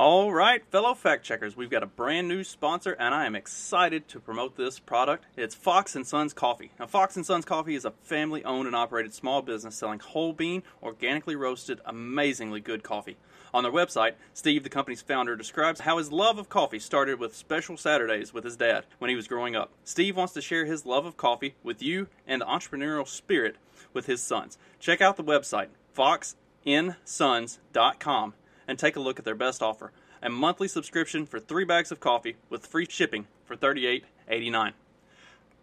All 0.00 0.32
right, 0.32 0.64
fellow 0.64 0.94
fact 0.94 1.26
checkers, 1.26 1.58
we've 1.58 1.68
got 1.68 1.82
a 1.82 1.86
brand 1.86 2.26
new 2.26 2.42
sponsor, 2.42 2.96
and 2.98 3.14
I 3.14 3.26
am 3.26 3.34
excited 3.34 4.08
to 4.08 4.18
promote 4.18 4.56
this 4.56 4.78
product. 4.78 5.26
It's 5.36 5.54
Fox 5.54 5.94
and 5.94 6.06
Sons 6.06 6.32
Coffee. 6.32 6.70
Now, 6.80 6.86
Fox 6.86 7.16
and 7.16 7.26
Sons 7.26 7.44
Coffee 7.44 7.74
is 7.74 7.84
a 7.84 7.92
family-owned 8.04 8.66
and 8.66 8.74
operated 8.74 9.12
small 9.12 9.42
business 9.42 9.74
selling 9.74 9.98
whole 9.98 10.32
bean, 10.32 10.62
organically 10.82 11.36
roasted, 11.36 11.82
amazingly 11.84 12.60
good 12.60 12.82
coffee. 12.82 13.18
On 13.52 13.62
their 13.62 13.70
website, 13.70 14.14
Steve, 14.32 14.62
the 14.62 14.70
company's 14.70 15.02
founder, 15.02 15.36
describes 15.36 15.80
how 15.80 15.98
his 15.98 16.10
love 16.10 16.38
of 16.38 16.48
coffee 16.48 16.78
started 16.78 17.20
with 17.20 17.36
special 17.36 17.76
Saturdays 17.76 18.32
with 18.32 18.44
his 18.44 18.56
dad 18.56 18.86
when 19.00 19.10
he 19.10 19.16
was 19.16 19.28
growing 19.28 19.54
up. 19.54 19.70
Steve 19.84 20.16
wants 20.16 20.32
to 20.32 20.40
share 20.40 20.64
his 20.64 20.86
love 20.86 21.04
of 21.04 21.18
coffee 21.18 21.56
with 21.62 21.82
you 21.82 22.06
and 22.26 22.40
the 22.40 22.46
entrepreneurial 22.46 23.06
spirit 23.06 23.56
with 23.92 24.06
his 24.06 24.22
sons. 24.22 24.56
Check 24.78 25.02
out 25.02 25.18
the 25.18 25.22
website, 25.22 25.68
foxinsons.com 25.94 28.32
and 28.70 28.78
take 28.78 28.94
a 28.94 29.00
look 29.00 29.18
at 29.18 29.24
their 29.24 29.34
best 29.34 29.62
offer 29.62 29.90
a 30.22 30.30
monthly 30.30 30.68
subscription 30.68 31.26
for 31.26 31.40
three 31.40 31.64
bags 31.64 31.90
of 31.90 31.98
coffee 31.98 32.36
with 32.48 32.66
free 32.66 32.86
shipping 32.88 33.26
for 33.44 33.56
$38.89. 33.56 34.72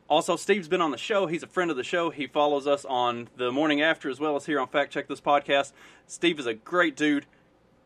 Also, 0.10 0.36
Steve's 0.36 0.68
been 0.68 0.82
on 0.82 0.92
the 0.92 0.98
show. 0.98 1.28
He's 1.28 1.44
a 1.44 1.48
friend 1.48 1.70
of 1.70 1.78
the 1.78 1.84
show. 1.84 2.10
He 2.10 2.28
follows 2.28 2.66
us 2.66 2.84
on 2.86 3.30
the 3.38 3.52
morning 3.52 3.82
after 3.82 4.10
as 4.10 4.20
well 4.20 4.36
as 4.36 4.46
here 4.46 4.60
on 4.60 4.68
Fact 4.68 4.92
Check 4.92 5.08
This 5.08 5.22
Podcast. 5.22 5.74
Steve 6.06 6.40
is 6.40 6.46
a 6.46 6.54
great 6.54 6.96
dude, 6.96 7.26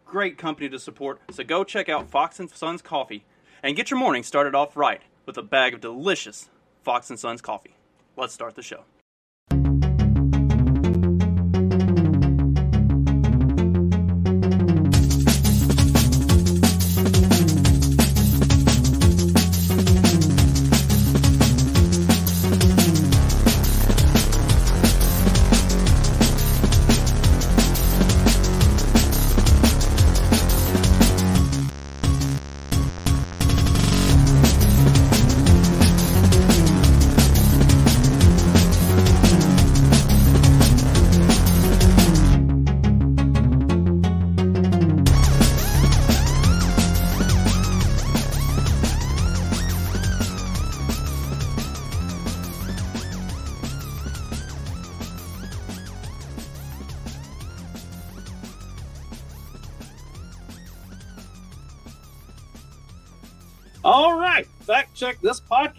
great 0.05 0.37
company 0.37 0.69
to 0.69 0.79
support. 0.79 1.19
So 1.31 1.43
go 1.43 1.63
check 1.63 1.89
out 1.89 2.09
Fox 2.09 2.39
and 2.39 2.49
Sons 2.49 2.81
Coffee 2.81 3.23
and 3.61 3.75
get 3.75 3.91
your 3.91 3.99
morning 3.99 4.23
started 4.23 4.55
off 4.55 4.77
right 4.77 5.01
with 5.25 5.37
a 5.37 5.43
bag 5.43 5.73
of 5.73 5.81
delicious 5.81 6.49
Fox 6.83 7.09
and 7.09 7.19
Sons 7.19 7.41
coffee. 7.41 7.75
Let's 8.15 8.33
start 8.33 8.55
the 8.55 8.63
show. 8.63 8.85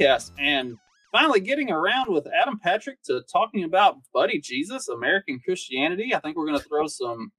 Podcast 0.03 0.33
and 0.39 0.77
finally 1.11 1.41
getting 1.41 1.71
around 1.71 2.13
with 2.13 2.27
Adam 2.41 2.59
Patrick 2.59 3.03
to 3.05 3.23
talking 3.31 3.65
about 3.65 3.97
Buddy 4.13 4.41
Jesus, 4.41 4.89
American 4.89 5.41
Christianity. 5.45 6.15
I 6.15 6.21
think 6.21 6.37
we're 6.37 6.47
going 6.47 6.59
to 6.59 6.65
throw 6.65 6.87
some 6.87 7.31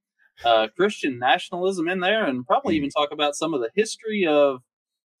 uh, 0.44 0.68
Christian 0.76 1.18
nationalism 1.18 1.88
in 1.88 2.00
there 2.00 2.26
and 2.26 2.46
probably 2.46 2.76
even 2.76 2.90
talk 2.90 3.10
about 3.12 3.34
some 3.34 3.54
of 3.54 3.60
the 3.60 3.70
history 3.74 4.26
of 4.26 4.60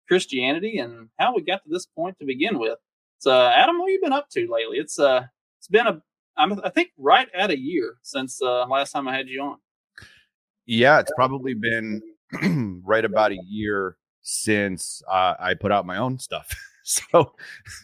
Christianity 0.08 0.78
and 0.78 1.08
how 1.18 1.34
we 1.34 1.42
got 1.42 1.62
to 1.64 1.70
this 1.70 1.86
point 1.86 2.18
to 2.18 2.26
begin 2.26 2.58
with. 2.58 2.78
So, 3.18 3.48
Adam, 3.48 3.78
what 3.78 3.88
have 3.88 3.92
you 3.92 4.00
been 4.02 4.12
up 4.12 4.28
to 4.30 4.48
lately? 4.50 4.78
It's 4.78 4.98
uh, 4.98 5.24
it's 5.58 5.68
been 5.68 5.86
a, 5.86 6.02
I'm, 6.36 6.60
I 6.62 6.68
think, 6.68 6.90
right 6.98 7.28
at 7.34 7.50
a 7.50 7.58
year 7.58 7.96
since 8.02 8.42
uh, 8.42 8.66
last 8.66 8.92
time 8.92 9.08
I 9.08 9.16
had 9.16 9.28
you 9.28 9.40
on. 9.42 9.56
Yeah, 10.66 11.00
it's 11.00 11.12
probably 11.16 11.54
been 11.54 12.02
right 12.84 13.04
about 13.04 13.32
a 13.32 13.38
year 13.46 13.96
since 14.22 15.02
uh, 15.08 15.34
I 15.38 15.54
put 15.54 15.72
out 15.72 15.86
my 15.86 15.98
own 15.98 16.18
stuff. 16.18 16.54
so, 16.84 17.32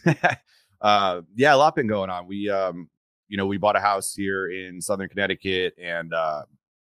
uh, 0.81 1.21
yeah, 1.35 1.53
a 1.53 1.57
lot 1.57 1.75
been 1.75 1.87
going 1.87 2.09
on. 2.09 2.27
We, 2.27 2.49
um, 2.49 2.89
you 3.27 3.37
know, 3.37 3.45
we 3.47 3.57
bought 3.57 3.75
a 3.75 3.81
house 3.81 4.13
here 4.13 4.49
in 4.49 4.81
Southern 4.81 5.09
Connecticut, 5.09 5.73
and 5.81 6.13
uh, 6.13 6.43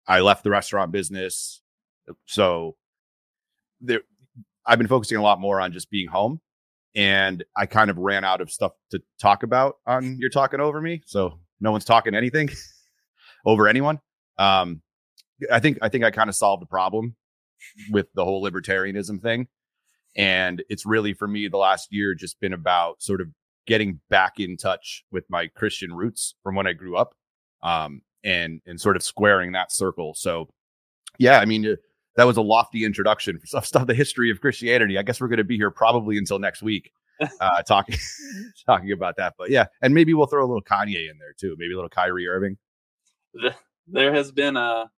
I 0.07 0.19
left 0.22 0.44
the 0.44 0.50
restaurant 0.50 0.91
business. 0.91 1.61
So, 2.25 2.75
there, 3.79 4.01
I've 4.66 4.78
been 4.78 4.88
focusing 4.88 5.17
a 5.17 5.22
lot 5.22 5.40
more 5.40 5.61
on 5.61 5.72
just 5.72 5.90
being 5.90 6.07
home, 6.07 6.41
and 6.95 7.44
I 7.56 7.66
kind 7.67 7.90
of 7.90 7.97
ran 7.97 8.23
out 8.23 8.41
of 8.41 8.51
stuff 8.51 8.73
to 8.91 9.01
talk 9.19 9.44
about 9.44 9.78
on 9.85 10.17
You're 10.19 10.29
Talking 10.29 10.59
Over 10.59 10.81
Me. 10.81 11.01
So, 11.06 11.40
no 11.59 11.72
one's 11.72 11.85
talking 11.85 12.16
anything 12.16 12.50
over 13.45 13.67
anyone. 13.67 14.00
Um, 14.38 14.81
I 15.51 15.59
think 15.59 15.78
I 15.81 15.90
think 15.90 16.03
I 16.03 16.11
kind 16.11 16.29
of 16.29 16.35
solved 16.35 16.61
the 16.61 16.67
problem 16.67 17.16
with 17.91 18.07
the 18.16 18.23
whole 18.23 18.44
libertarianism 18.44 19.22
thing. 19.22 19.47
And 20.16 20.63
it's 20.69 20.85
really 20.85 21.13
for 21.13 21.27
me 21.27 21.47
the 21.47 21.57
last 21.57 21.91
year 21.91 22.13
just 22.13 22.39
been 22.39 22.53
about 22.53 23.01
sort 23.01 23.22
of 23.22 23.27
getting 23.67 23.99
back 24.09 24.39
in 24.39 24.57
touch 24.57 25.05
with 25.11 25.23
my 25.29 25.47
Christian 25.47 25.94
roots 25.94 26.35
from 26.44 26.55
when 26.55 26.67
I 26.67 26.73
grew 26.73 26.97
up, 26.97 27.16
um, 27.63 28.01
and 28.23 28.61
and 28.66 28.79
sort 28.79 28.95
of 28.95 29.03
squaring 29.03 29.53
that 29.53 29.72
circle. 29.72 30.13
So, 30.13 30.49
yeah, 31.17 31.39
I 31.39 31.45
mean, 31.45 31.66
uh, 31.66 31.75
that 32.16 32.25
was 32.25 32.38
a 32.38 32.41
lofty 32.41 32.83
introduction 32.83 33.39
for 33.39 33.45
stuff, 33.47 33.66
stuff 33.66 33.88
the 33.88 33.94
history 33.94 34.29
of 34.31 34.41
Christianity. 34.41 34.97
I 34.97 35.03
guess 35.03 35.22
we're 35.22 35.27
going 35.27 35.38
to 35.38 35.44
be 35.44 35.57
here 35.57 35.72
probably 35.72 36.17
until 36.17 36.39
next 36.39 36.61
week, 36.61 36.91
uh, 37.39 37.61
talking 37.63 37.97
talking 38.66 38.91
about 38.91 39.17
that. 39.17 39.35
But 39.38 39.49
yeah, 39.49 39.67
and 39.81 39.93
maybe 39.93 40.13
we'll 40.13 40.28
throw 40.28 40.43
a 40.43 40.47
little 40.47 40.63
Kanye 40.63 41.09
in 41.09 41.17
there 41.19 41.33
too. 41.38 41.55
Maybe 41.57 41.73
a 41.73 41.75
little 41.75 41.89
Kyrie 41.89 42.28
Irving. 42.28 42.57
There 43.88 44.13
has 44.13 44.31
been 44.31 44.57
a 44.57 44.89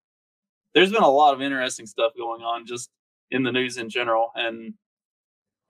there's 0.74 0.92
been 0.92 1.04
a 1.04 1.10
lot 1.10 1.34
of 1.34 1.42
interesting 1.42 1.86
stuff 1.86 2.14
going 2.18 2.42
on 2.42 2.66
just 2.66 2.90
in 3.30 3.44
the 3.44 3.52
news 3.52 3.78
in 3.78 3.90
general 3.90 4.32
and 4.36 4.74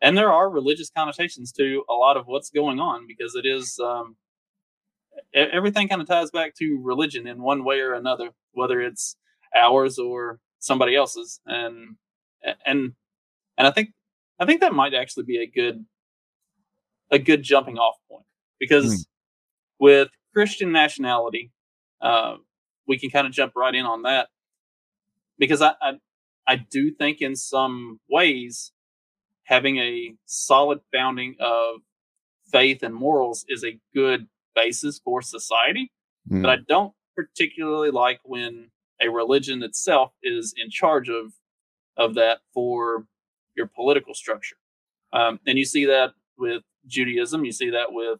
and 0.03 0.17
there 0.17 0.31
are 0.31 0.49
religious 0.49 0.91
connotations 0.95 1.53
to 1.53 1.83
a 1.89 1.93
lot 1.93 2.17
of 2.17 2.27
what's 2.27 2.49
going 2.49 2.79
on 2.79 3.07
because 3.07 3.35
it 3.35 3.45
is 3.45 3.79
um, 3.79 4.17
everything 5.33 5.87
kind 5.87 6.01
of 6.01 6.07
ties 6.07 6.29
back 6.29 6.53
to 6.55 6.79
religion 6.83 7.25
in 7.25 7.41
one 7.41 7.63
way 7.63 7.79
or 7.79 7.93
another 7.93 8.31
whether 8.51 8.81
it's 8.81 9.15
ours 9.55 9.97
or 9.97 10.39
somebody 10.59 10.95
else's 10.95 11.39
and 11.45 11.95
and 12.65 12.93
and 13.57 13.67
i 13.67 13.71
think 13.71 13.89
i 14.39 14.45
think 14.45 14.61
that 14.61 14.73
might 14.73 14.93
actually 14.93 15.23
be 15.23 15.37
a 15.37 15.47
good 15.47 15.85
a 17.09 17.17
good 17.17 17.41
jumping 17.41 17.77
off 17.77 17.95
point 18.09 18.25
because 18.59 18.85
mm. 18.85 19.05
with 19.79 20.09
christian 20.33 20.71
nationality 20.71 21.51
uh, 22.01 22.35
we 22.85 22.99
can 22.99 23.09
kind 23.09 23.25
of 23.25 23.31
jump 23.31 23.53
right 23.55 23.75
in 23.75 23.85
on 23.85 24.01
that 24.01 24.27
because 25.39 25.61
I, 25.61 25.73
I 25.81 25.93
I 26.45 26.55
do 26.57 26.91
think 26.91 27.21
in 27.21 27.37
some 27.37 28.01
ways 28.09 28.73
having 29.43 29.77
a 29.77 30.13
solid 30.25 30.79
founding 30.93 31.35
of 31.39 31.81
faith 32.51 32.83
and 32.83 32.93
morals 32.93 33.45
is 33.47 33.63
a 33.63 33.79
good 33.93 34.27
basis 34.55 34.99
for 35.03 35.21
society. 35.21 35.91
Mm. 36.29 36.41
But 36.41 36.49
I 36.49 36.57
don't 36.67 36.93
particularly 37.15 37.91
like 37.91 38.19
when 38.23 38.69
a 39.01 39.09
religion 39.09 39.63
itself 39.63 40.11
is 40.21 40.53
in 40.57 40.69
charge 40.69 41.09
of 41.09 41.33
of 41.95 42.15
that 42.15 42.39
for 42.53 43.05
your 43.55 43.67
political 43.67 44.13
structure. 44.13 44.55
Um, 45.11 45.39
and 45.45 45.59
you 45.59 45.65
see 45.65 45.85
that 45.85 46.13
with 46.37 46.63
Judaism. 46.87 47.45
You 47.45 47.51
see 47.51 47.69
that 47.69 47.91
with 47.91 48.19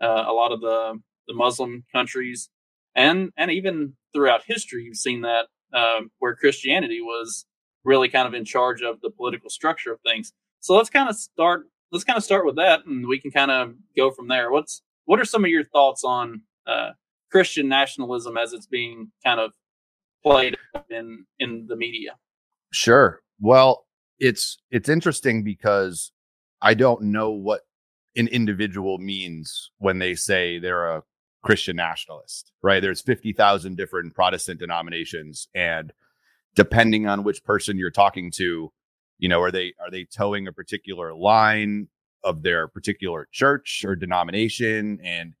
uh, 0.00 0.24
a 0.26 0.32
lot 0.32 0.52
of 0.52 0.60
the 0.60 1.00
the 1.26 1.34
Muslim 1.34 1.84
countries, 1.92 2.50
and 2.94 3.30
and 3.36 3.50
even 3.50 3.94
throughout 4.12 4.42
history, 4.46 4.84
you've 4.84 4.96
seen 4.96 5.22
that 5.22 5.46
um, 5.72 6.10
where 6.18 6.36
Christianity 6.36 7.00
was 7.00 7.46
really 7.84 8.08
kind 8.08 8.26
of 8.26 8.34
in 8.34 8.44
charge 8.44 8.82
of 8.82 9.00
the 9.00 9.10
political 9.10 9.50
structure 9.50 9.92
of 9.92 10.00
things. 10.00 10.32
So 10.66 10.74
let's 10.74 10.90
kind 10.90 11.08
of 11.08 11.14
start. 11.14 11.68
Let's 11.92 12.02
kind 12.02 12.16
of 12.16 12.24
start 12.24 12.44
with 12.44 12.56
that, 12.56 12.86
and 12.86 13.06
we 13.06 13.20
can 13.20 13.30
kind 13.30 13.52
of 13.52 13.74
go 13.96 14.10
from 14.10 14.26
there. 14.26 14.50
What's 14.50 14.82
what 15.04 15.20
are 15.20 15.24
some 15.24 15.44
of 15.44 15.50
your 15.50 15.62
thoughts 15.62 16.02
on 16.02 16.42
uh, 16.66 16.90
Christian 17.30 17.68
nationalism 17.68 18.36
as 18.36 18.52
it's 18.52 18.66
being 18.66 19.12
kind 19.24 19.38
of 19.38 19.52
played 20.24 20.56
in 20.90 21.24
in 21.38 21.66
the 21.68 21.76
media? 21.76 22.16
Sure. 22.72 23.20
Well, 23.38 23.86
it's 24.18 24.58
it's 24.72 24.88
interesting 24.88 25.44
because 25.44 26.10
I 26.60 26.74
don't 26.74 27.02
know 27.12 27.30
what 27.30 27.60
an 28.16 28.26
individual 28.26 28.98
means 28.98 29.70
when 29.78 30.00
they 30.00 30.16
say 30.16 30.58
they're 30.58 30.96
a 30.96 31.04
Christian 31.44 31.76
nationalist, 31.76 32.50
right? 32.60 32.80
There's 32.80 33.02
50,000 33.02 33.76
different 33.76 34.16
Protestant 34.16 34.58
denominations 34.58 35.46
and 35.54 35.92
depending 36.56 37.06
on 37.06 37.22
which 37.22 37.44
person 37.44 37.76
you're 37.78 37.90
talking 37.92 38.32
to, 38.32 38.72
you 39.18 39.28
know, 39.28 39.40
are 39.40 39.50
they 39.50 39.74
are 39.80 39.90
they 39.90 40.04
toeing 40.04 40.46
a 40.46 40.52
particular 40.52 41.14
line 41.14 41.88
of 42.24 42.42
their 42.42 42.68
particular 42.68 43.28
church 43.32 43.84
or 43.86 43.94
denomination 43.94 44.98
and 45.04 45.34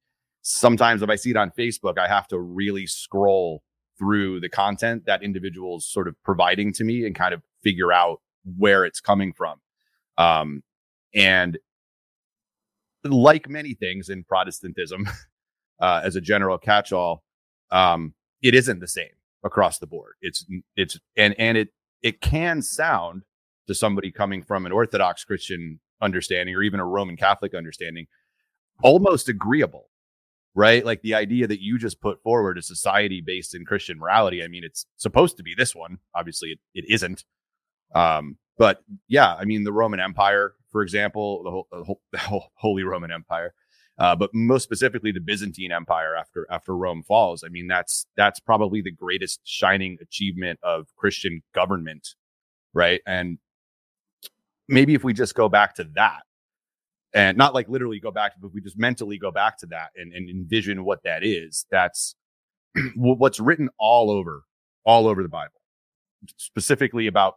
sometimes 0.46 1.02
if 1.02 1.10
I 1.10 1.16
see 1.16 1.30
it 1.30 1.36
on 1.36 1.50
Facebook, 1.50 1.98
I 1.98 2.06
have 2.06 2.28
to 2.28 2.38
really 2.38 2.86
scroll 2.86 3.62
through 3.98 4.40
the 4.40 4.48
content 4.48 5.04
that 5.06 5.22
individuals 5.22 5.86
sort 5.86 6.06
of 6.06 6.14
providing 6.22 6.72
to 6.74 6.84
me 6.84 7.04
and 7.04 7.14
kind 7.14 7.34
of 7.34 7.42
figure 7.62 7.92
out 7.92 8.20
where 8.56 8.84
it's 8.84 9.00
coming 9.00 9.32
from. 9.32 9.60
Um, 10.18 10.62
and 11.14 11.58
like 13.02 13.48
many 13.48 13.74
things 13.74 14.08
in 14.08 14.22
Protestantism, 14.22 15.08
uh, 15.80 16.02
as 16.04 16.14
a 16.14 16.20
general 16.20 16.58
catch-all, 16.58 17.24
um, 17.72 18.14
it 18.42 18.54
isn't 18.54 18.78
the 18.78 18.88
same 18.88 19.06
across 19.42 19.78
the 19.78 19.86
board. 19.86 20.14
It's 20.20 20.44
it's 20.76 20.98
and 21.16 21.34
and 21.38 21.58
it 21.58 21.68
it 22.02 22.20
can 22.20 22.62
sound 22.62 23.22
to 23.66 23.74
somebody 23.74 24.10
coming 24.10 24.42
from 24.42 24.66
an 24.66 24.72
Orthodox 24.72 25.24
Christian 25.24 25.80
understanding 26.00 26.54
or 26.54 26.62
even 26.62 26.80
a 26.80 26.86
Roman 26.86 27.16
Catholic 27.16 27.54
understanding 27.54 28.06
almost 28.82 29.28
agreeable, 29.28 29.88
right? 30.54 30.84
Like 30.84 31.02
the 31.02 31.14
idea 31.14 31.46
that 31.46 31.62
you 31.62 31.78
just 31.78 32.00
put 32.00 32.22
forward 32.22 32.58
a 32.58 32.62
society 32.62 33.22
based 33.24 33.54
in 33.54 33.64
Christian 33.64 33.98
morality. 33.98 34.42
I 34.42 34.48
mean, 34.48 34.64
it's 34.64 34.86
supposed 34.96 35.36
to 35.38 35.42
be 35.42 35.54
this 35.56 35.74
one. 35.74 35.98
Obviously, 36.14 36.50
it, 36.50 36.58
it 36.74 36.84
isn't. 36.88 37.24
Um, 37.94 38.36
but 38.58 38.82
yeah, 39.08 39.34
I 39.34 39.44
mean, 39.44 39.64
the 39.64 39.72
Roman 39.72 40.00
Empire, 40.00 40.54
for 40.70 40.82
example, 40.82 41.42
the, 41.44 41.50
whole, 41.50 41.68
the, 41.70 41.84
whole, 41.84 42.00
the 42.12 42.18
whole 42.18 42.50
Holy 42.54 42.82
Roman 42.82 43.12
Empire, 43.12 43.54
uh, 43.98 44.14
but 44.14 44.30
most 44.34 44.62
specifically 44.62 45.12
the 45.12 45.20
Byzantine 45.20 45.72
Empire 45.72 46.14
after 46.14 46.46
after 46.50 46.76
Rome 46.76 47.02
falls. 47.02 47.42
I 47.42 47.48
mean, 47.48 47.66
that's 47.66 48.06
that's 48.14 48.40
probably 48.40 48.82
the 48.82 48.92
greatest 48.92 49.40
shining 49.44 49.96
achievement 50.02 50.58
of 50.62 50.88
Christian 50.96 51.42
government, 51.54 52.08
right? 52.74 53.00
And 53.06 53.38
maybe 54.68 54.94
if 54.94 55.04
we 55.04 55.12
just 55.12 55.34
go 55.34 55.48
back 55.48 55.74
to 55.76 55.84
that, 55.94 56.22
and 57.14 57.38
not 57.38 57.54
like 57.54 57.68
literally 57.68 58.00
go 58.00 58.10
back, 58.10 58.32
but 58.40 58.52
we 58.52 58.60
just 58.60 58.78
mentally 58.78 59.18
go 59.18 59.30
back 59.30 59.58
to 59.58 59.66
that 59.66 59.90
and, 59.96 60.12
and 60.12 60.28
envision 60.28 60.84
what 60.84 61.02
that 61.04 61.24
is. 61.24 61.66
That's 61.70 62.14
what's 62.96 63.40
written 63.40 63.68
all 63.78 64.10
over 64.10 64.44
all 64.84 65.08
over 65.08 65.22
the 65.22 65.28
Bible, 65.28 65.60
specifically 66.36 67.06
about 67.06 67.34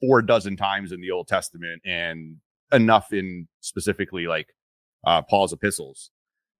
four 0.00 0.22
dozen 0.22 0.56
times 0.56 0.92
in 0.92 1.00
the 1.00 1.10
Old 1.10 1.28
Testament 1.28 1.82
and 1.84 2.36
enough 2.72 3.12
in 3.12 3.48
specifically 3.60 4.26
like 4.26 4.48
uh, 5.06 5.22
Paul's 5.22 5.52
epistles, 5.52 6.10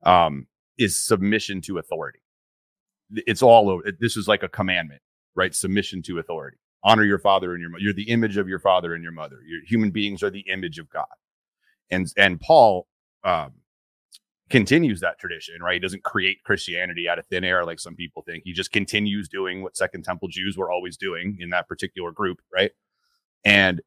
um, 0.05 0.47
is 0.79 1.03
submission 1.03 1.61
to 1.63 1.79
authority. 1.79 2.21
It's 3.11 3.43
all 3.43 3.71
over. 3.71 3.85
This 4.01 4.17
is 4.17 4.29
like 4.29 4.43
a 4.43 4.49
commandment, 4.49 5.01
right? 5.35 5.55
Submission 5.55 6.03
to 6.03 6.19
authority. 6.19 6.59
Honor 6.85 7.05
your 7.05 7.19
father 7.19 7.53
and 7.53 7.61
your 7.61 7.71
mother. 7.71 7.83
You're 7.83 7.93
the 7.93 8.11
image 8.11 8.37
of 8.37 8.49
your 8.49 8.61
father 8.61 8.95
and 8.95 9.03
your 9.03 9.13
mother. 9.13 9.39
Your 9.47 9.61
human 9.67 9.91
beings 9.91 10.23
are 10.23 10.31
the 10.31 10.45
image 10.49 10.79
of 10.79 10.89
God. 10.91 11.07
And 11.91 12.07
and 12.17 12.41
Paul 12.41 12.87
um, 13.25 13.53
continues 14.51 15.01
that 15.01 15.19
tradition, 15.19 15.63
right? 15.63 15.75
He 15.75 15.81
doesn't 15.81 16.05
create 16.05 16.43
Christianity 16.45 17.09
out 17.09 17.19
of 17.19 17.27
thin 17.27 17.45
air 17.45 17.65
like 17.65 17.81
some 17.81 17.95
people 17.95 18.23
think. 18.23 18.45
He 18.45 18.53
just 18.53 18.73
continues 18.73 19.29
doing 19.29 19.63
what 19.63 19.77
Second 19.77 20.05
Temple 20.05 20.29
Jews 20.29 20.57
were 20.57 20.71
always 20.71 20.97
doing 20.97 21.37
in 21.41 21.51
that 21.51 21.69
particular 21.69 22.13
group, 22.13 22.39
right? 22.53 22.71
And 23.45 23.81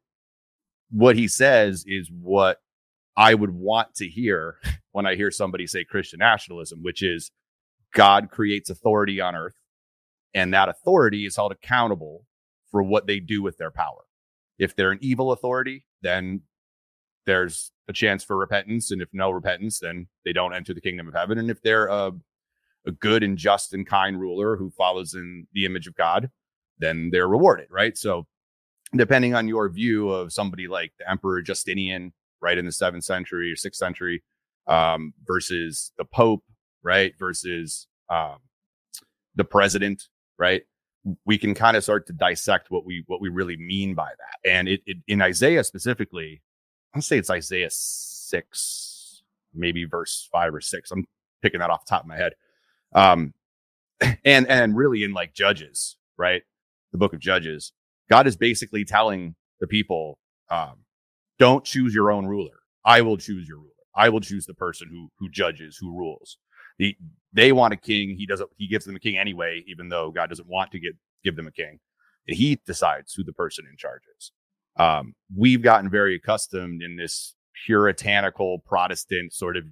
what 0.90 1.16
he 1.16 1.28
says 1.28 1.84
is 1.86 2.10
what 2.10 2.58
I 3.16 3.34
would 3.34 3.50
want 3.50 3.94
to 3.96 4.08
hear 4.08 4.56
when 4.92 5.06
I 5.06 5.16
hear 5.16 5.30
somebody 5.30 5.66
say 5.66 5.84
Christian 5.84 6.18
nationalism, 6.18 6.80
which 6.82 7.02
is 7.02 7.30
God 7.94 8.30
creates 8.30 8.70
authority 8.70 9.20
on 9.20 9.34
earth, 9.34 9.56
and 10.34 10.52
that 10.54 10.68
authority 10.68 11.26
is 11.26 11.36
held 11.36 11.52
accountable 11.52 12.24
for 12.72 12.82
what 12.82 13.06
they 13.06 13.20
do 13.20 13.42
with 13.42 13.58
their 13.58 13.70
power. 13.70 14.04
If 14.58 14.74
they're 14.74 14.90
an 14.90 14.98
evil 15.00 15.30
authority, 15.30 15.84
then 16.02 16.42
there's 17.26 17.70
a 17.88 17.92
chance 17.92 18.24
for 18.24 18.36
repentance. 18.36 18.90
And 18.90 19.00
if 19.00 19.08
no 19.12 19.30
repentance, 19.30 19.78
then 19.78 20.08
they 20.24 20.32
don't 20.32 20.54
enter 20.54 20.74
the 20.74 20.80
kingdom 20.80 21.06
of 21.06 21.14
heaven. 21.14 21.38
And 21.38 21.50
if 21.50 21.62
they're 21.62 21.86
a, 21.86 22.12
a 22.86 22.92
good 22.92 23.22
and 23.22 23.38
just 23.38 23.72
and 23.72 23.86
kind 23.86 24.20
ruler 24.20 24.56
who 24.56 24.70
follows 24.70 25.14
in 25.14 25.46
the 25.52 25.64
image 25.64 25.86
of 25.86 25.94
God, 25.94 26.30
then 26.78 27.10
they're 27.12 27.28
rewarded, 27.28 27.68
right? 27.70 27.96
So, 27.96 28.26
depending 28.94 29.34
on 29.34 29.48
your 29.48 29.68
view 29.68 30.10
of 30.10 30.32
somebody 30.32 30.68
like 30.68 30.92
the 30.98 31.08
Emperor 31.08 31.40
Justinian 31.40 32.12
right 32.40 32.58
in 32.58 32.66
the 32.66 32.72
seventh 32.72 33.04
century 33.04 33.52
or 33.52 33.56
sixth 33.56 33.78
century 33.78 34.22
um, 34.66 35.14
versus 35.24 35.92
the 35.96 36.04
Pope, 36.04 36.42
right? 36.82 37.14
Versus 37.18 37.86
um, 38.10 38.38
the 39.34 39.44
president, 39.44 40.08
right? 40.38 40.62
We 41.24 41.38
can 41.38 41.54
kind 41.54 41.76
of 41.76 41.82
start 41.82 42.06
to 42.08 42.12
dissect 42.12 42.70
what 42.70 42.84
we 42.84 43.04
what 43.06 43.20
we 43.20 43.28
really 43.28 43.56
mean 43.56 43.94
by 43.94 44.10
that. 44.10 44.50
And 44.50 44.68
it, 44.68 44.82
it 44.86 44.98
in 45.08 45.22
Isaiah 45.22 45.64
specifically, 45.64 46.42
I'll 46.94 47.02
say 47.02 47.18
it's 47.18 47.30
Isaiah 47.30 47.70
six, 47.70 49.22
maybe 49.54 49.84
verse 49.84 50.28
five 50.32 50.54
or 50.54 50.60
six. 50.60 50.90
I'm 50.90 51.06
picking 51.42 51.60
that 51.60 51.70
off 51.70 51.84
the 51.84 51.90
top 51.90 52.02
of 52.02 52.08
my 52.08 52.16
head. 52.16 52.34
Um, 52.94 53.34
and 54.24 54.46
and 54.48 54.76
really 54.76 55.04
in 55.04 55.12
like 55.12 55.34
Judges, 55.34 55.96
right? 56.16 56.42
The 56.92 56.98
book 56.98 57.14
of 57.14 57.20
Judges, 57.20 57.72
God 58.10 58.26
is 58.26 58.36
basically 58.36 58.84
telling 58.84 59.34
the 59.60 59.66
people, 59.66 60.18
um, 60.50 60.84
don't 61.38 61.64
choose 61.64 61.94
your 61.94 62.10
own 62.12 62.26
ruler. 62.26 62.60
I 62.84 63.00
will 63.02 63.16
choose 63.16 63.48
your 63.48 63.58
ruler. 63.58 63.68
I 63.96 64.08
will 64.08 64.20
choose 64.20 64.46
the 64.46 64.54
person 64.54 64.88
who 64.90 65.10
who 65.18 65.30
judges, 65.30 65.78
who 65.80 65.96
rules. 65.96 66.38
The, 66.82 66.96
they 67.32 67.52
want 67.52 67.72
a 67.72 67.76
king. 67.76 68.16
He 68.16 68.26
doesn't. 68.26 68.50
He 68.56 68.66
gives 68.66 68.84
them 68.84 68.96
a 68.96 68.98
king 68.98 69.16
anyway, 69.16 69.62
even 69.68 69.88
though 69.88 70.10
God 70.10 70.28
doesn't 70.28 70.48
want 70.48 70.72
to 70.72 70.80
get 70.80 70.94
give 71.22 71.36
them 71.36 71.46
a 71.46 71.52
king. 71.52 71.78
He 72.26 72.60
decides 72.66 73.14
who 73.14 73.22
the 73.22 73.32
person 73.32 73.66
in 73.70 73.76
charge 73.76 74.02
is. 74.18 74.32
Um, 74.76 75.14
we've 75.34 75.62
gotten 75.62 75.88
very 75.90 76.16
accustomed 76.16 76.82
in 76.82 76.96
this 76.96 77.36
puritanical 77.66 78.58
Protestant 78.66 79.32
sort 79.32 79.56
of 79.56 79.64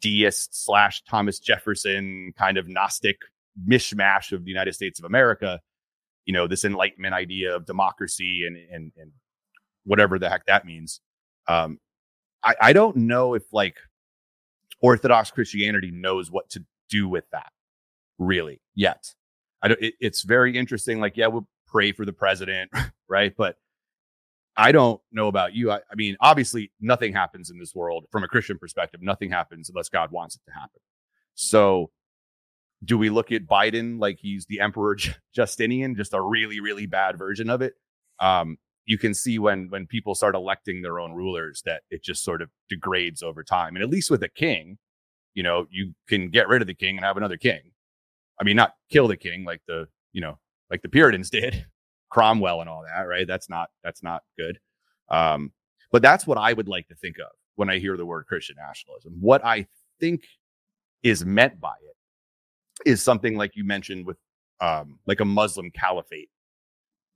deist 0.00 0.64
slash 0.64 1.02
Thomas 1.04 1.38
Jefferson 1.38 2.32
kind 2.38 2.56
of 2.56 2.66
Gnostic 2.66 3.16
mishmash 3.68 4.32
of 4.32 4.44
the 4.44 4.50
United 4.50 4.74
States 4.74 4.98
of 4.98 5.04
America. 5.04 5.60
You 6.24 6.32
know, 6.32 6.46
this 6.46 6.64
Enlightenment 6.64 7.14
idea 7.14 7.54
of 7.54 7.66
democracy 7.66 8.44
and 8.46 8.56
and 8.56 8.92
and 8.96 9.12
whatever 9.84 10.18
the 10.18 10.30
heck 10.30 10.46
that 10.46 10.64
means. 10.64 11.02
Um, 11.46 11.78
I, 12.42 12.54
I 12.60 12.72
don't 12.72 12.96
know 12.96 13.34
if 13.34 13.42
like 13.52 13.76
Orthodox 14.82 15.30
Christianity 15.30 15.90
knows 15.90 16.30
what 16.30 16.50
to 16.50 16.64
do 16.90 17.08
with 17.08 17.24
that 17.32 17.52
really 18.18 18.60
yet. 18.74 19.14
I 19.62 19.68
don't, 19.68 19.80
it, 19.80 19.94
it's 20.00 20.22
very 20.22 20.56
interesting. 20.56 21.00
Like, 21.00 21.16
yeah, 21.16 21.28
we'll 21.28 21.48
pray 21.66 21.92
for 21.92 22.04
the 22.04 22.12
president, 22.12 22.70
right? 23.08 23.32
But 23.36 23.56
I 24.56 24.72
don't 24.72 25.00
know 25.10 25.28
about 25.28 25.54
you. 25.54 25.70
I, 25.70 25.76
I, 25.76 25.94
mean, 25.96 26.16
obviously, 26.20 26.72
nothing 26.80 27.12
happens 27.12 27.50
in 27.50 27.58
this 27.58 27.74
world 27.74 28.04
from 28.10 28.24
a 28.24 28.28
Christian 28.28 28.58
perspective. 28.58 29.00
Nothing 29.02 29.30
happens 29.30 29.70
unless 29.70 29.88
God 29.88 30.10
wants 30.10 30.36
it 30.36 30.42
to 30.46 30.52
happen. 30.52 30.80
So, 31.34 31.90
do 32.84 32.98
we 32.98 33.10
look 33.10 33.30
at 33.30 33.46
Biden 33.46 34.00
like 34.00 34.18
he's 34.20 34.44
the 34.46 34.60
Emperor 34.60 34.96
Justinian, 35.34 35.94
just 35.94 36.12
a 36.12 36.20
really, 36.20 36.60
really 36.60 36.86
bad 36.86 37.16
version 37.16 37.48
of 37.48 37.62
it? 37.62 37.74
Um, 38.18 38.58
you 38.84 38.98
can 38.98 39.14
see 39.14 39.38
when 39.38 39.68
when 39.70 39.86
people 39.86 40.14
start 40.14 40.34
electing 40.34 40.82
their 40.82 40.98
own 40.98 41.12
rulers 41.12 41.62
that 41.64 41.82
it 41.90 42.02
just 42.02 42.24
sort 42.24 42.42
of 42.42 42.50
degrades 42.68 43.22
over 43.22 43.44
time. 43.44 43.76
And 43.76 43.82
at 43.82 43.90
least 43.90 44.10
with 44.10 44.22
a 44.22 44.28
king, 44.28 44.78
you 45.34 45.42
know, 45.42 45.66
you 45.70 45.94
can 46.08 46.30
get 46.30 46.48
rid 46.48 46.62
of 46.62 46.66
the 46.66 46.74
king 46.74 46.96
and 46.96 47.04
have 47.04 47.16
another 47.16 47.36
king. 47.36 47.60
I 48.40 48.44
mean, 48.44 48.56
not 48.56 48.74
kill 48.90 49.08
the 49.08 49.16
king 49.16 49.44
like 49.44 49.62
the 49.66 49.88
you 50.12 50.20
know 50.20 50.38
like 50.70 50.82
the 50.82 50.88
Puritans 50.88 51.30
did, 51.38 51.66
Cromwell 52.10 52.60
and 52.60 52.68
all 52.68 52.84
that, 52.84 53.02
right? 53.02 53.26
That's 53.26 53.48
not 53.48 53.70
that's 53.84 54.02
not 54.02 54.22
good. 54.36 54.58
Um, 55.08 55.52
but 55.90 56.02
that's 56.02 56.26
what 56.26 56.38
I 56.38 56.52
would 56.52 56.68
like 56.68 56.88
to 56.88 56.94
think 56.94 57.18
of 57.18 57.30
when 57.56 57.70
I 57.70 57.78
hear 57.78 57.96
the 57.96 58.06
word 58.06 58.26
Christian 58.26 58.56
nationalism. 58.58 59.16
What 59.20 59.44
I 59.44 59.66
think 60.00 60.24
is 61.02 61.24
meant 61.24 61.60
by 61.60 61.74
it 61.82 62.88
is 62.88 63.02
something 63.02 63.36
like 63.36 63.54
you 63.54 63.64
mentioned 63.64 64.06
with 64.06 64.16
um, 64.60 64.98
like 65.06 65.20
a 65.20 65.24
Muslim 65.24 65.70
caliphate, 65.70 66.30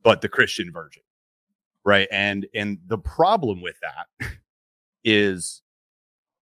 but 0.02 0.20
the 0.20 0.28
Christian 0.28 0.70
version 0.72 1.02
right? 1.86 2.08
And 2.10 2.46
and 2.54 2.78
the 2.86 2.98
problem 2.98 3.62
with 3.62 3.76
that 3.80 4.30
is 5.04 5.62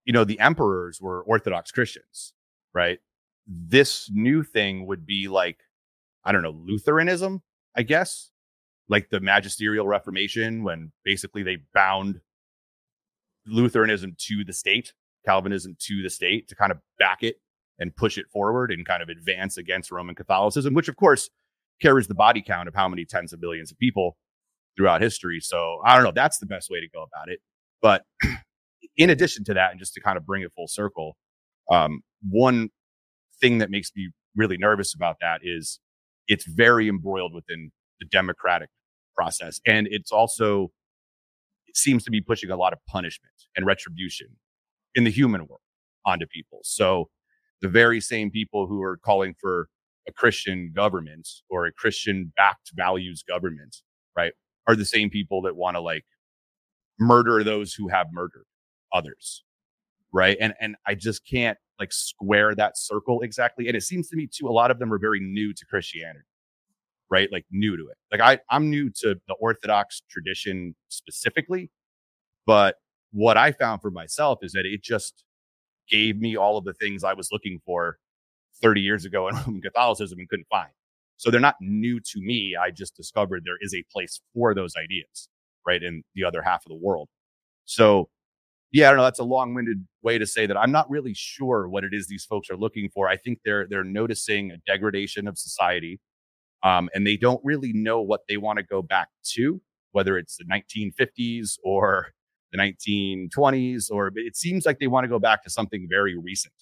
you 0.05 0.13
know 0.13 0.25
the 0.25 0.41
emperors 0.41 1.01
were 1.01 1.23
orthodox 1.23 1.71
christians 1.71 2.33
right? 2.75 2.99
This 3.47 4.11
new 4.13 4.43
thing 4.43 4.87
would 4.87 5.07
be 5.07 5.29
like 5.29 5.59
i 6.25 6.33
don't 6.33 6.43
know 6.43 6.59
lutheranism 6.67 7.43
i 7.77 7.83
guess? 7.83 8.31
Like 8.89 9.09
the 9.11 9.21
magisterial 9.21 9.87
reformation 9.87 10.63
when 10.63 10.93
basically 11.05 11.43
they 11.43 11.59
bound 11.73 12.21
lutheranism 13.47 14.15
to 14.19 14.45
the 14.45 14.53
state 14.53 14.93
calvinism 15.25 15.77
to 15.81 16.03
the 16.03 16.11
state 16.11 16.49
to 16.49 16.55
kind 16.55 16.73
of 16.73 16.79
back 16.99 17.23
it 17.23 17.37
and 17.79 17.95
push 17.97 18.19
it 18.19 18.27
forward 18.33 18.71
and 18.71 18.87
kind 18.87 19.03
of 19.03 19.09
advance 19.09 19.57
against 19.57 19.91
roman 19.91 20.15
catholicism 20.15 20.75
which 20.75 20.89
of 20.89 20.97
course 20.97 21.31
carries 21.81 22.07
the 22.07 22.15
body 22.15 22.43
count 22.43 22.69
of 22.69 22.75
how 22.75 22.89
many 22.89 23.05
tens 23.05 23.33
of 23.33 23.41
billions 23.41 23.71
of 23.71 23.79
people 23.79 24.17
throughout 24.77 25.03
history. 25.03 25.41
So 25.41 25.81
I 25.85 25.95
don't 25.95 26.05
know. 26.05 26.13
That's 26.15 26.39
the 26.39 26.47
best 26.47 26.71
way 26.71 26.81
to 26.81 26.89
go 26.89 27.03
about 27.03 27.29
it. 27.29 27.41
But 27.83 28.05
in 28.97 29.11
addition 29.11 29.45
to 29.45 29.55
that, 29.55 29.71
and 29.73 29.81
just 29.81 29.95
to 29.95 30.01
kind 30.01 30.17
of 30.17 30.27
bring 30.27 30.43
it 30.43 30.53
full 30.57 30.69
circle, 30.69 31.17
um, 31.71 32.01
one 32.29 32.71
thing 33.41 33.59
that 33.59 33.71
makes 33.71 33.91
me 33.97 34.11
really 34.37 34.57
nervous 34.59 34.95
about 34.95 35.17
that 35.21 35.41
is 35.43 35.81
it's 36.29 36.47
very 36.47 36.89
embroiled 36.89 37.35
within 37.35 37.71
the 38.01 38.07
democratic 38.07 38.69
process. 39.17 39.61
And 39.67 39.89
it's 39.91 40.13
also, 40.13 40.71
it 41.67 41.77
seems 41.77 42.05
to 42.05 42.11
be 42.11 42.21
pushing 42.21 42.51
a 42.51 42.57
lot 42.57 42.73
of 42.73 42.79
punishment 42.89 43.35
and 43.57 43.67
retribution 43.67 44.29
in 44.95 45.05
the 45.05 45.11
human 45.11 45.43
world 45.43 45.61
onto 46.07 46.27
people. 46.27 46.61
So 46.65 47.09
the 47.63 47.69
very 47.69 48.01
same 48.01 48.31
people 48.31 48.67
who 48.67 48.83
are 48.83 48.99
calling 48.99 49.35
for 49.41 49.69
a 50.09 50.13
Christian 50.13 50.73
government 50.75 51.29
or 51.51 51.67
a 51.67 51.73
Christian 51.73 52.33
backed 52.37 52.73
values 52.75 53.25
government, 53.27 53.77
right? 54.17 54.33
Are 54.67 54.77
the 54.77 54.85
same 54.85 55.11
people 55.11 55.43
that 55.43 55.57
want 55.57 55.77
to 55.77 55.81
like 55.81 56.05
murder 56.99 57.43
those 57.43 57.75
who 57.75 57.89
have 57.89 58.07
murdered 58.13 58.47
others. 58.93 59.45
Right. 60.13 60.37
And 60.41 60.55
and 60.61 60.77
I 60.87 60.95
just 60.95 61.27
can't 61.29 61.59
like 61.81 61.93
square 61.93 62.55
that 62.55 62.79
circle 62.79 63.21
exactly. 63.23 63.67
And 63.67 63.77
it 63.77 63.83
seems 63.83 64.09
to 64.11 64.17
me 64.17 64.29
too, 64.33 64.49
a 64.49 64.51
lot 64.51 64.71
of 64.71 64.79
them 64.79 64.93
are 64.93 64.99
very 64.99 65.21
new 65.21 65.53
to 65.53 65.67
Christianity. 65.67 66.25
Right. 67.11 67.31
Like 67.31 67.45
new 67.51 67.77
to 67.77 67.83
it. 67.89 67.97
Like 68.13 68.21
I, 68.21 68.41
I'm 68.55 68.71
new 68.71 68.91
to 69.01 69.17
the 69.27 69.35
Orthodox 69.41 70.03
tradition 70.09 70.75
specifically, 70.89 71.71
but 72.47 72.77
what 73.13 73.37
I 73.37 73.53
found 73.53 73.83
for 73.83 73.91
myself 73.91 74.41
is 74.43 74.53
that 74.53 74.67
it 74.67 74.83
just 74.83 75.25
gave 75.89 76.19
me 76.19 76.37
all 76.37 76.57
of 76.57 76.65
the 76.65 76.75
things 76.75 77.05
I 77.05 77.15
was 77.15 77.29
looking 77.31 77.61
for 77.65 77.99
30 78.63 78.81
years 78.81 79.05
ago 79.05 79.29
in 79.29 79.37
Roman 79.47 79.61
Catholicism 79.61 80.19
and 80.19 80.29
couldn't 80.29 80.49
find. 80.51 80.71
So 81.17 81.31
they're 81.31 81.41
not 81.41 81.57
new 81.61 82.01
to 82.01 82.21
me. 82.21 82.57
I 82.61 82.71
just 82.71 82.97
discovered 82.97 83.43
there 83.45 83.59
is 83.61 83.75
a 83.75 83.85
place 83.93 84.21
for 84.35 84.55
those 84.55 84.75
ideas, 84.77 85.29
right, 85.67 85.83
in 85.83 86.03
the 86.15 86.25
other 86.25 86.43
half 86.43 86.65
of 86.67 86.71
the 86.71 86.77
world. 86.77 87.09
So, 87.65 88.09
yeah, 88.73 88.89
I 88.89 88.91
don't 88.91 88.99
know. 88.99 89.05
That's 89.05 89.21
a 89.21 89.25
long-winded 89.25 89.87
way 90.03 90.19
to 90.19 90.27
say 90.27 90.47
that 90.47 90.57
I'm 90.57 90.73
not 90.73 90.91
really 90.91 91.15
sure 91.15 91.69
what 91.69 91.85
it 91.85 91.95
is 91.95 92.09
these 92.09 92.25
folks 92.25 92.51
are 92.51 92.57
looking 92.57 92.91
for. 92.91 93.09
I 93.09 93.17
think 93.17 93.41
they're 93.45 93.67
they're 93.69 93.85
noticing 93.85 94.51
a 94.51 94.59
degradation 94.67 95.29
of 95.29 95.39
society, 95.39 96.01
um, 96.65 96.91
and 96.95 97.07
they 97.07 97.17
don't 97.17 97.41
really 97.45 97.73
know 97.73 98.01
what 98.03 98.23
they 98.29 98.37
want 98.37 98.59
to 98.59 98.65
go 98.65 98.83
back 98.83 99.09
to, 99.35 99.61
whether 99.93 100.19
it's 100.19 100.37
the 100.37 100.45
1950s 100.45 101.59
or 101.65 102.09
the 102.53 102.59
1920s, 102.59 103.91
or 103.91 104.13
it 104.17 104.37
seems 104.37 104.67
like 104.67 104.79
they 104.81 104.87
want 104.89 105.05
to 105.05 105.09
go 105.09 105.19
back 105.19 105.45
to 105.45 105.51
something 105.51 105.87
very 105.91 106.17
recent 106.19 106.55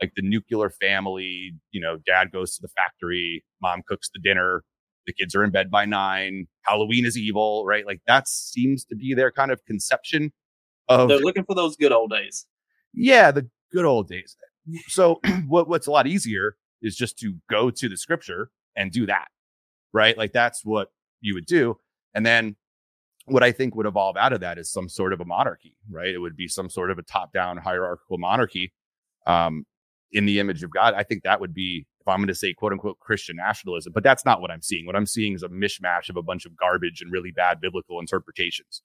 like 0.00 0.12
the 0.16 0.22
nuclear 0.22 0.70
family, 0.70 1.52
you 1.70 1.80
know, 1.80 1.98
dad 2.06 2.30
goes 2.32 2.54
to 2.56 2.62
the 2.62 2.68
factory, 2.68 3.44
mom 3.62 3.82
cooks 3.86 4.10
the 4.12 4.20
dinner, 4.20 4.62
the 5.06 5.12
kids 5.12 5.34
are 5.34 5.44
in 5.44 5.50
bed 5.50 5.70
by 5.70 5.84
nine, 5.84 6.46
Halloween 6.62 7.06
is 7.06 7.16
evil, 7.16 7.64
right? 7.66 7.86
Like 7.86 8.00
that 8.06 8.28
seems 8.28 8.84
to 8.86 8.96
be 8.96 9.14
their 9.14 9.30
kind 9.30 9.50
of 9.50 9.64
conception 9.64 10.32
of 10.88 11.08
They're 11.08 11.18
looking 11.18 11.44
for 11.44 11.54
those 11.54 11.76
good 11.76 11.92
old 11.92 12.10
days. 12.10 12.46
Yeah, 12.92 13.30
the 13.30 13.48
good 13.72 13.84
old 13.84 14.08
days. 14.08 14.36
So 14.88 15.20
what 15.46 15.68
what's 15.68 15.86
a 15.86 15.90
lot 15.90 16.06
easier 16.06 16.56
is 16.82 16.96
just 16.96 17.18
to 17.18 17.34
go 17.48 17.70
to 17.70 17.88
the 17.88 17.96
scripture 17.96 18.50
and 18.76 18.92
do 18.92 19.06
that. 19.06 19.28
Right? 19.92 20.16
Like 20.16 20.32
that's 20.32 20.64
what 20.64 20.88
you 21.20 21.34
would 21.34 21.46
do. 21.46 21.78
And 22.14 22.24
then 22.24 22.56
what 23.26 23.42
I 23.42 23.50
think 23.50 23.74
would 23.74 23.86
evolve 23.86 24.16
out 24.16 24.32
of 24.32 24.40
that 24.40 24.58
is 24.58 24.70
some 24.70 24.88
sort 24.88 25.12
of 25.12 25.20
a 25.20 25.24
monarchy, 25.24 25.76
right? 25.90 26.08
It 26.08 26.18
would 26.18 26.36
be 26.36 26.46
some 26.46 26.70
sort 26.70 26.90
of 26.90 26.98
a 26.98 27.02
top-down 27.02 27.56
hierarchical 27.56 28.18
monarchy. 28.18 28.72
Um, 29.26 29.64
in 30.12 30.26
the 30.26 30.38
image 30.38 30.62
of 30.62 30.70
God, 30.70 30.94
I 30.94 31.02
think 31.02 31.22
that 31.22 31.40
would 31.40 31.54
be, 31.54 31.86
if 32.00 32.08
I'm 32.08 32.18
going 32.18 32.28
to 32.28 32.34
say 32.34 32.52
quote 32.52 32.72
unquote 32.72 32.98
Christian 33.00 33.36
nationalism, 33.36 33.92
but 33.92 34.02
that's 34.02 34.24
not 34.24 34.40
what 34.40 34.50
I'm 34.50 34.62
seeing. 34.62 34.86
What 34.86 34.96
I'm 34.96 35.06
seeing 35.06 35.34
is 35.34 35.42
a 35.42 35.48
mishmash 35.48 36.08
of 36.08 36.16
a 36.16 36.22
bunch 36.22 36.46
of 36.46 36.56
garbage 36.56 37.00
and 37.00 37.12
really 37.12 37.32
bad 37.32 37.60
biblical 37.60 38.00
interpretations. 38.00 38.82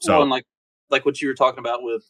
So, 0.00 0.18
well, 0.18 0.28
like, 0.28 0.44
like 0.90 1.04
what 1.04 1.20
you 1.20 1.28
were 1.28 1.34
talking 1.34 1.60
about 1.60 1.82
with 1.82 2.04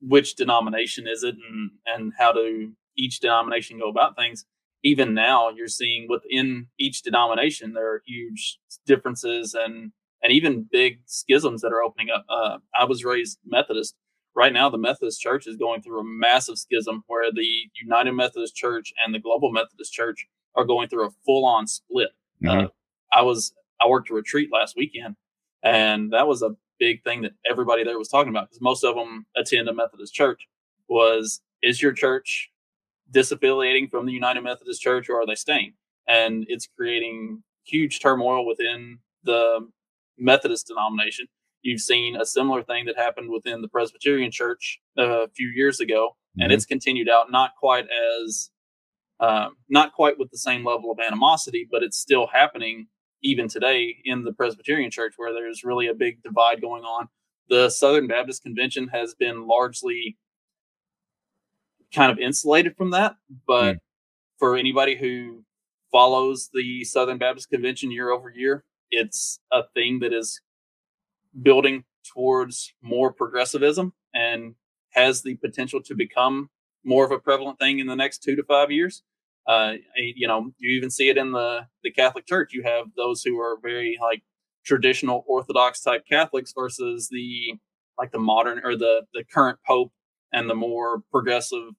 which 0.00 0.34
denomination 0.34 1.06
is 1.06 1.22
it 1.22 1.34
and, 1.34 1.70
and 1.86 2.12
how 2.18 2.32
do 2.32 2.72
each 2.96 3.20
denomination 3.20 3.78
go 3.78 3.88
about 3.88 4.16
things. 4.16 4.44
Even 4.84 5.14
now, 5.14 5.48
you're 5.48 5.68
seeing 5.68 6.08
within 6.08 6.66
each 6.78 7.02
denomination, 7.02 7.72
there 7.72 7.88
are 7.92 8.02
huge 8.04 8.58
differences 8.84 9.54
and, 9.54 9.92
and 10.22 10.32
even 10.32 10.68
big 10.70 11.00
schisms 11.06 11.62
that 11.62 11.72
are 11.72 11.82
opening 11.82 12.08
up. 12.14 12.24
Uh, 12.28 12.58
I 12.76 12.84
was 12.84 13.04
raised 13.04 13.38
Methodist 13.46 13.94
right 14.34 14.52
now 14.52 14.68
the 14.68 14.78
Methodist 14.78 15.20
Church 15.20 15.46
is 15.46 15.56
going 15.56 15.82
through 15.82 16.00
a 16.00 16.04
massive 16.04 16.58
schism 16.58 17.04
where 17.06 17.30
the 17.32 17.46
United 17.80 18.12
Methodist 18.12 18.54
Church 18.54 18.92
and 19.04 19.14
the 19.14 19.18
Global 19.18 19.52
Methodist 19.52 19.92
Church 19.92 20.26
are 20.54 20.64
going 20.64 20.88
through 20.88 21.06
a 21.06 21.10
full 21.24 21.44
on 21.44 21.66
split. 21.66 22.10
Mm-hmm. 22.42 22.66
Uh, 22.66 22.68
I 23.12 23.22
was 23.22 23.52
I 23.82 23.88
worked 23.88 24.10
a 24.10 24.14
retreat 24.14 24.50
last 24.52 24.76
weekend, 24.76 25.16
and 25.62 26.12
that 26.12 26.26
was 26.26 26.42
a 26.42 26.56
big 26.78 27.02
thing 27.04 27.22
that 27.22 27.32
everybody 27.48 27.84
there 27.84 27.98
was 27.98 28.08
talking 28.08 28.30
about 28.30 28.48
because 28.48 28.60
most 28.60 28.84
of 28.84 28.94
them 28.96 29.26
attend 29.36 29.68
a 29.68 29.74
Methodist 29.74 30.14
church. 30.14 30.48
Was 30.88 31.40
is 31.62 31.80
your 31.80 31.92
church 31.92 32.50
disaffiliating 33.12 33.90
from 33.90 34.06
the 34.06 34.12
United 34.12 34.42
Methodist 34.42 34.82
Church 34.82 35.08
or 35.08 35.20
are 35.20 35.26
they 35.26 35.34
staying? 35.34 35.74
And 36.08 36.44
it's 36.48 36.68
creating 36.76 37.42
huge 37.64 38.00
turmoil 38.00 38.46
within 38.46 38.98
the 39.22 39.68
Methodist 40.18 40.66
denomination 40.66 41.26
You've 41.62 41.80
seen 41.80 42.16
a 42.16 42.26
similar 42.26 42.62
thing 42.62 42.86
that 42.86 42.98
happened 42.98 43.30
within 43.30 43.62
the 43.62 43.68
Presbyterian 43.68 44.30
Church 44.30 44.80
uh, 44.98 45.22
a 45.22 45.28
few 45.28 45.48
years 45.48 45.80
ago, 45.80 46.10
mm-hmm. 46.10 46.42
and 46.42 46.52
it's 46.52 46.66
continued 46.66 47.08
out 47.08 47.30
not 47.30 47.52
quite 47.58 47.86
as 48.24 48.50
um, 49.20 49.56
not 49.68 49.92
quite 49.92 50.18
with 50.18 50.30
the 50.30 50.38
same 50.38 50.66
level 50.66 50.90
of 50.90 50.98
animosity, 50.98 51.66
but 51.70 51.84
it's 51.84 51.96
still 51.96 52.26
happening 52.26 52.88
even 53.22 53.46
today 53.46 53.96
in 54.04 54.24
the 54.24 54.32
Presbyterian 54.32 54.90
Church, 54.90 55.14
where 55.16 55.32
there's 55.32 55.62
really 55.62 55.86
a 55.86 55.94
big 55.94 56.20
divide 56.24 56.60
going 56.60 56.82
on. 56.82 57.08
The 57.48 57.70
Southern 57.70 58.08
Baptist 58.08 58.42
Convention 58.42 58.88
has 58.88 59.14
been 59.14 59.46
largely 59.46 60.18
kind 61.94 62.10
of 62.10 62.18
insulated 62.18 62.76
from 62.76 62.90
that, 62.90 63.14
but 63.46 63.74
mm. 63.74 63.78
for 64.38 64.56
anybody 64.56 64.96
who 64.96 65.44
follows 65.92 66.50
the 66.52 66.82
Southern 66.82 67.18
Baptist 67.18 67.50
Convention 67.50 67.92
year 67.92 68.10
over 68.10 68.30
year, 68.30 68.64
it's 68.90 69.38
a 69.52 69.62
thing 69.74 70.00
that 70.00 70.12
is 70.12 70.40
building 71.40 71.84
towards 72.12 72.74
more 72.82 73.12
progressivism 73.12 73.92
and 74.14 74.54
has 74.90 75.22
the 75.22 75.36
potential 75.36 75.82
to 75.82 75.94
become 75.94 76.50
more 76.84 77.04
of 77.04 77.10
a 77.10 77.18
prevalent 77.18 77.58
thing 77.58 77.78
in 77.78 77.86
the 77.86 77.96
next 77.96 78.22
two 78.22 78.36
to 78.36 78.42
five 78.42 78.70
years. 78.70 79.02
Uh, 79.46 79.74
you 79.96 80.28
know, 80.28 80.52
you 80.58 80.70
even 80.70 80.90
see 80.90 81.08
it 81.08 81.16
in 81.16 81.32
the 81.32 81.66
the 81.82 81.90
Catholic 81.90 82.26
Church. 82.26 82.52
You 82.52 82.62
have 82.62 82.86
those 82.96 83.22
who 83.22 83.40
are 83.40 83.58
very 83.60 83.98
like 84.00 84.22
traditional 84.64 85.24
Orthodox 85.26 85.82
type 85.82 86.04
Catholics 86.08 86.52
versus 86.56 87.08
the 87.10 87.58
like 87.98 88.12
the 88.12 88.18
modern 88.18 88.60
or 88.64 88.76
the 88.76 89.02
the 89.14 89.24
current 89.24 89.58
Pope 89.66 89.92
and 90.32 90.48
the 90.48 90.54
more 90.54 91.02
progressive 91.10 91.70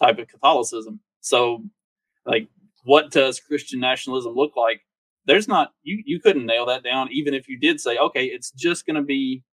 type 0.00 0.18
of 0.18 0.28
Catholicism. 0.28 1.00
So, 1.20 1.64
like, 2.24 2.48
what 2.84 3.10
does 3.10 3.40
Christian 3.40 3.80
nationalism 3.80 4.34
look 4.34 4.56
like 4.56 4.82
there's 5.28 5.46
not 5.46 5.72
you 5.82 6.02
you 6.04 6.18
couldn't 6.18 6.46
nail 6.46 6.66
that 6.66 6.82
down 6.82 7.08
even 7.12 7.34
if 7.34 7.48
you 7.48 7.60
did 7.60 7.80
say 7.80 7.96
okay 7.98 8.24
it's 8.24 8.50
just 8.50 8.84
going 8.86 8.96
to 8.96 9.02
be 9.02 9.44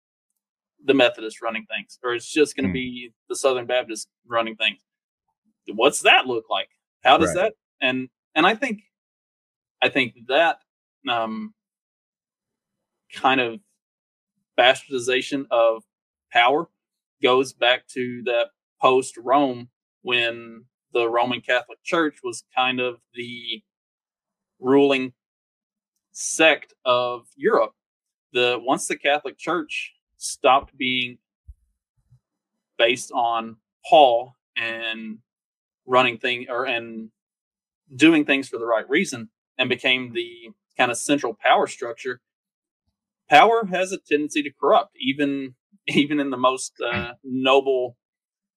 the 0.84 0.94
methodist 0.94 1.41
running 1.41 1.65
things 1.65 2.00
or 2.03 2.15
it's 2.15 2.32
just 2.32 2.55
going 2.55 2.63
to 2.63 2.70
mm. 2.70 2.74
be 2.74 3.13
the 3.29 3.36
southern 3.36 3.67
baptist 3.67 4.08
running 4.25 4.55
things 4.55 4.79
what's 5.74 6.01
that 6.01 6.25
look 6.25 6.46
like 6.50 6.70
how 7.03 7.17
does 7.17 7.36
right. 7.36 7.44
that 7.44 7.53
and 7.82 8.08
and 8.34 8.48
i 8.48 8.55
think 8.55 8.82
i 9.84 9.89
think 9.89 10.13
that 10.27 10.58
um 11.10 11.53
kind 13.13 13.41
of 13.41 13.60
bastardization 14.58 15.46
of 15.51 15.84
power 16.32 16.70
goes 17.22 17.53
back 17.53 17.88
to 17.88 18.22
that 18.25 18.48
post 18.82 19.17
rome 19.17 19.70
when 20.03 20.63
the 20.94 21.10
roman 21.10 21.41
catholic 21.41 21.79
church 21.84 22.20
was 22.24 22.44
kind 22.55 22.79
of 22.79 22.98
the 23.13 23.62
ruling 24.60 25.12
sect 26.15 26.74
of 26.86 27.27
Europe. 27.36 27.74
The 28.31 28.57
once 28.60 28.88
the 28.88 28.95
Catholic 28.95 29.38
Church 29.38 29.93
stopped 30.17 30.75
being 30.77 31.17
based 32.77 33.12
on 33.12 33.57
Paul 33.88 34.34
and 34.57 35.19
running 35.86 36.17
thing 36.17 36.48
or 36.50 36.65
and 36.65 37.10
doing 37.95 38.25
things 38.25 38.48
for 38.48 38.57
the 38.57 38.65
right 38.65 38.89
reason 38.89 39.29
and 39.57 39.69
became 39.69 40.13
the 40.13 40.51
kind 40.77 40.89
of 40.89 40.98
central 40.98 41.34
power 41.34 41.67
structure 41.67 42.22
power 43.29 43.67
has 43.67 43.91
a 43.91 43.98
tendency 43.98 44.41
to 44.41 44.50
corrupt 44.60 44.95
even 45.00 45.53
even 45.88 46.19
in 46.19 46.31
the 46.31 46.38
most 46.38 46.74
uh, 46.84 47.13
noble 47.24 47.95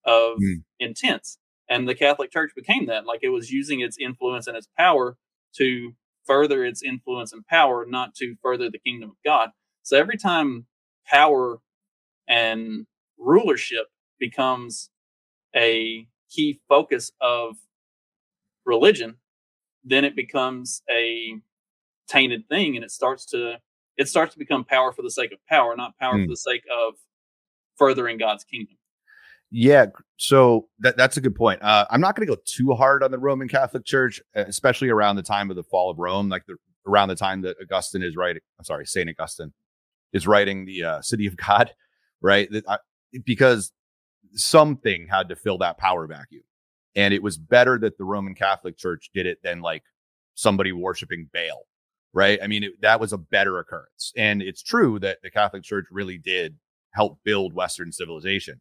of 0.07 0.39
mm. 0.39 0.63
intents 0.81 1.39
and 1.69 1.87
the 1.87 1.95
catholic 1.95 2.33
church 2.33 2.53
became 2.57 2.87
that 2.87 3.05
like 3.05 3.21
it 3.23 3.29
was 3.29 3.51
using 3.51 3.81
its 3.81 3.99
influence 3.99 4.47
and 4.47 4.57
its 4.57 4.69
power 4.79 5.19
to 5.55 5.93
further 6.29 6.65
its 6.65 6.83
influence 6.83 7.33
and 7.33 7.45
power, 7.47 7.85
not 7.89 8.15
to 8.17 8.37
further 8.43 8.71
the 8.71 8.79
kingdom 8.79 9.11
of 9.11 9.17
God. 9.25 9.51
So 9.83 9.99
every 9.99 10.19
time 10.19 10.67
power 11.07 11.59
and 12.29 12.87
rulership 13.19 13.87
becomes 14.21 14.91
a 15.57 16.07
key 16.31 16.61
focus 16.69 17.11
of 17.21 17.57
religion, 18.65 19.17
then 19.83 20.05
it 20.05 20.15
becomes 20.15 20.83
a 20.91 21.41
tainted 22.09 22.49
thing 22.49 22.77
and 22.77 22.85
it 22.85 22.91
starts 22.91 23.27
to 23.27 23.55
it 23.97 24.09
starts 24.09 24.33
to 24.33 24.39
become 24.39 24.65
power 24.65 24.93
for 24.93 25.03
the 25.03 25.11
sake 25.11 25.33
of 25.33 25.39
power, 25.49 25.75
not 25.77 25.99
power 25.99 26.15
mm. 26.15 26.25
for 26.25 26.31
the 26.31 26.37
sake 26.37 26.63
of 26.73 26.95
furthering 27.77 28.17
God's 28.17 28.45
kingdom. 28.45 28.77
Yeah, 29.51 29.87
so 30.19 30.69
that 30.81 30.97
that's 30.97 31.17
a 31.17 31.21
good 31.23 31.35
point. 31.35 31.63
Uh, 31.63 31.87
I'm 31.91 32.01
not 32.01 32.15
going 32.15 32.27
to 32.27 32.35
go 32.35 32.41
too 32.45 32.75
hard 32.75 33.03
on 33.03 33.11
the 33.11 33.19
Roman 33.19 33.49
Catholic 33.49 33.85
Church, 33.85 34.21
especially 34.35 34.91
around 34.91 35.17
the 35.17 35.23
time 35.23 35.49
of 35.51 35.57
the 35.57 35.63
fall 35.63 35.91
of 35.91 35.99
Rome, 35.99 36.29
like 36.29 36.45
the, 36.47 36.57
around 36.87 37.09
the 37.09 37.17
time 37.17 37.41
that 37.43 37.57
Augustine 37.63 38.03
is 38.03 38.15
writing. 38.15 38.43
I'm 38.59 38.65
sorry, 38.65 38.87
Saint 38.87 39.09
Augustine 39.09 39.55
is 40.13 40.27
writing 40.27 40.67
the 40.67 40.85
uh, 40.85 41.01
City 41.01 41.27
of 41.27 41.37
God, 41.37 41.73
right? 42.21 42.49
I, 42.69 42.79
because 43.25 43.73
something 44.35 45.07
had 45.11 45.31
to 45.31 45.37
fill 45.37 45.59
that 45.59 45.79
power 45.79 46.07
vacuum, 46.07 46.43
and 46.95 47.15
it 47.15 47.23
was 47.23 47.39
better 47.39 47.79
that 47.79 47.97
the 47.97 48.05
Roman 48.05 48.35
Catholic 48.35 48.77
Church 48.77 49.11
did 49.15 49.27
it 49.27 49.39
than 49.43 49.61
like 49.61 49.83
somebody 50.35 50.73
worshiping 50.73 51.29
Baal, 51.33 51.67
right? 52.13 52.39
I 52.43 52.47
mean, 52.47 52.65
it, 52.65 52.73
that 52.83 53.01
was 53.01 53.13
a 53.13 53.19
better 53.19 53.59
occurrence. 53.59 54.13
And 54.17 54.43
it's 54.43 54.63
true 54.63 54.99
that 55.01 55.19
the 55.23 55.31
Catholic 55.31 55.65
Church 55.65 55.87
really 55.91 56.19
did 56.19 56.57
help 56.93 57.19
build 57.25 57.55
Western 57.55 57.93
civilization. 57.93 58.61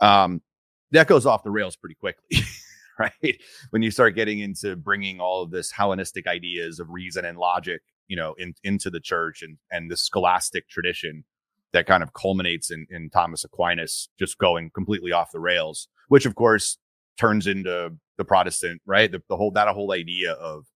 Um, 0.00 0.42
that 0.90 1.06
goes 1.06 1.26
off 1.26 1.42
the 1.42 1.50
rails 1.50 1.76
pretty 1.76 1.94
quickly, 1.94 2.40
right? 2.98 3.36
When 3.70 3.82
you 3.82 3.90
start 3.90 4.14
getting 4.14 4.40
into 4.40 4.76
bringing 4.76 5.20
all 5.20 5.42
of 5.42 5.50
this 5.50 5.70
Hellenistic 5.70 6.26
ideas 6.26 6.78
of 6.78 6.90
reason 6.90 7.24
and 7.24 7.38
logic, 7.38 7.82
you 8.08 8.16
know, 8.16 8.34
in, 8.34 8.54
into 8.62 8.90
the 8.90 9.00
church 9.00 9.42
and, 9.42 9.58
and 9.70 9.90
the 9.90 9.96
scholastic 9.96 10.68
tradition 10.68 11.24
that 11.72 11.86
kind 11.86 12.02
of 12.02 12.12
culminates 12.12 12.70
in, 12.70 12.86
in 12.90 13.08
Thomas 13.10 13.44
Aquinas 13.44 14.08
just 14.18 14.38
going 14.38 14.70
completely 14.74 15.12
off 15.12 15.32
the 15.32 15.40
rails, 15.40 15.88
which 16.08 16.26
of 16.26 16.34
course 16.34 16.78
turns 17.18 17.46
into 17.46 17.90
the 18.18 18.24
Protestant, 18.24 18.82
right? 18.86 19.10
The, 19.10 19.22
the 19.28 19.36
whole, 19.36 19.50
that 19.52 19.68
whole 19.68 19.92
idea 19.92 20.32
of 20.32 20.66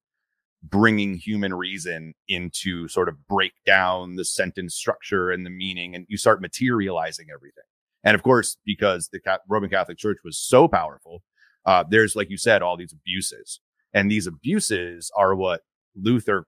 bringing 0.63 1.15
human 1.15 1.55
reason 1.55 2.15
into 2.29 2.89
sort 2.89 3.09
of 3.09 3.27
break 3.29 3.53
down 3.67 4.17
the 4.17 4.25
sentence 4.25 4.75
structure 4.75 5.31
and 5.31 5.45
the 5.45 5.51
meaning, 5.51 5.95
and 5.95 6.07
you 6.09 6.17
start 6.17 6.41
materializing 6.41 7.27
everything. 7.33 7.65
And 8.07 8.15
of 8.15 8.23
course, 8.23 8.57
because 8.65 9.09
the 9.09 9.21
Roman 9.49 9.69
Catholic 9.69 9.99
Church 9.99 10.19
was 10.25 10.39
so 10.39 10.69
powerful, 10.69 11.25
uh, 11.67 11.83
there's, 11.91 12.15
like 12.15 12.31
you 12.31 12.39
said, 12.39 12.63
all 12.63 12.77
these 12.77 12.95
abuses. 12.95 13.61
And 13.93 14.09
these 14.09 14.29
abuses 14.29 15.11
are 15.17 15.35
what 15.35 15.63
Luther 15.97 16.47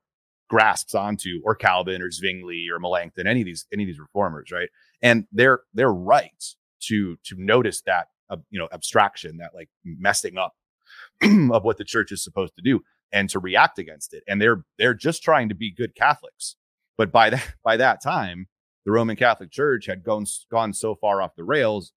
grasps 0.48 0.94
onto, 0.94 1.40
or 1.44 1.56
Calvin, 1.56 2.00
or 2.00 2.12
Zwingli, 2.12 2.66
or 2.72 2.78
Melanchthon, 2.78 3.26
any 3.26 3.40
of 3.40 3.46
these, 3.46 3.66
any 3.72 3.82
of 3.82 3.88
these 3.88 3.98
reformers, 3.98 4.52
right? 4.52 4.68
And 5.02 5.26
they're 5.32 5.60
they're 5.74 5.92
right 5.92 6.44
to 6.82 7.16
to 7.24 7.34
notice 7.36 7.82
that, 7.86 8.06
uh, 8.30 8.36
you 8.50 8.58
know, 8.60 8.68
abstraction, 8.72 9.38
that 9.38 9.50
like 9.52 9.68
messing 9.84 10.38
up 10.38 10.54
of 11.22 11.64
what 11.64 11.76
the 11.76 11.84
church 11.84 12.12
is 12.12 12.22
supposed 12.22 12.54
to 12.54 12.62
do 12.62 12.82
and 13.12 13.28
to 13.30 13.40
react 13.40 13.80
against 13.80 14.14
it. 14.14 14.22
And 14.28 14.40
they're 14.40 14.62
they're 14.78 14.94
just 14.94 15.24
trying 15.24 15.48
to 15.48 15.56
be 15.56 15.72
good 15.72 15.96
Catholics. 15.96 16.54
But 16.96 17.10
by 17.10 17.30
that 17.30 17.54
by 17.64 17.76
that 17.78 18.00
time, 18.00 18.46
the 18.84 18.92
Roman 18.92 19.16
Catholic 19.16 19.50
Church 19.50 19.86
had 19.86 20.02
gone 20.02 20.24
gone 20.50 20.72
so 20.72 20.94
far 20.94 21.22
off 21.22 21.36
the 21.36 21.44
rails, 21.44 21.92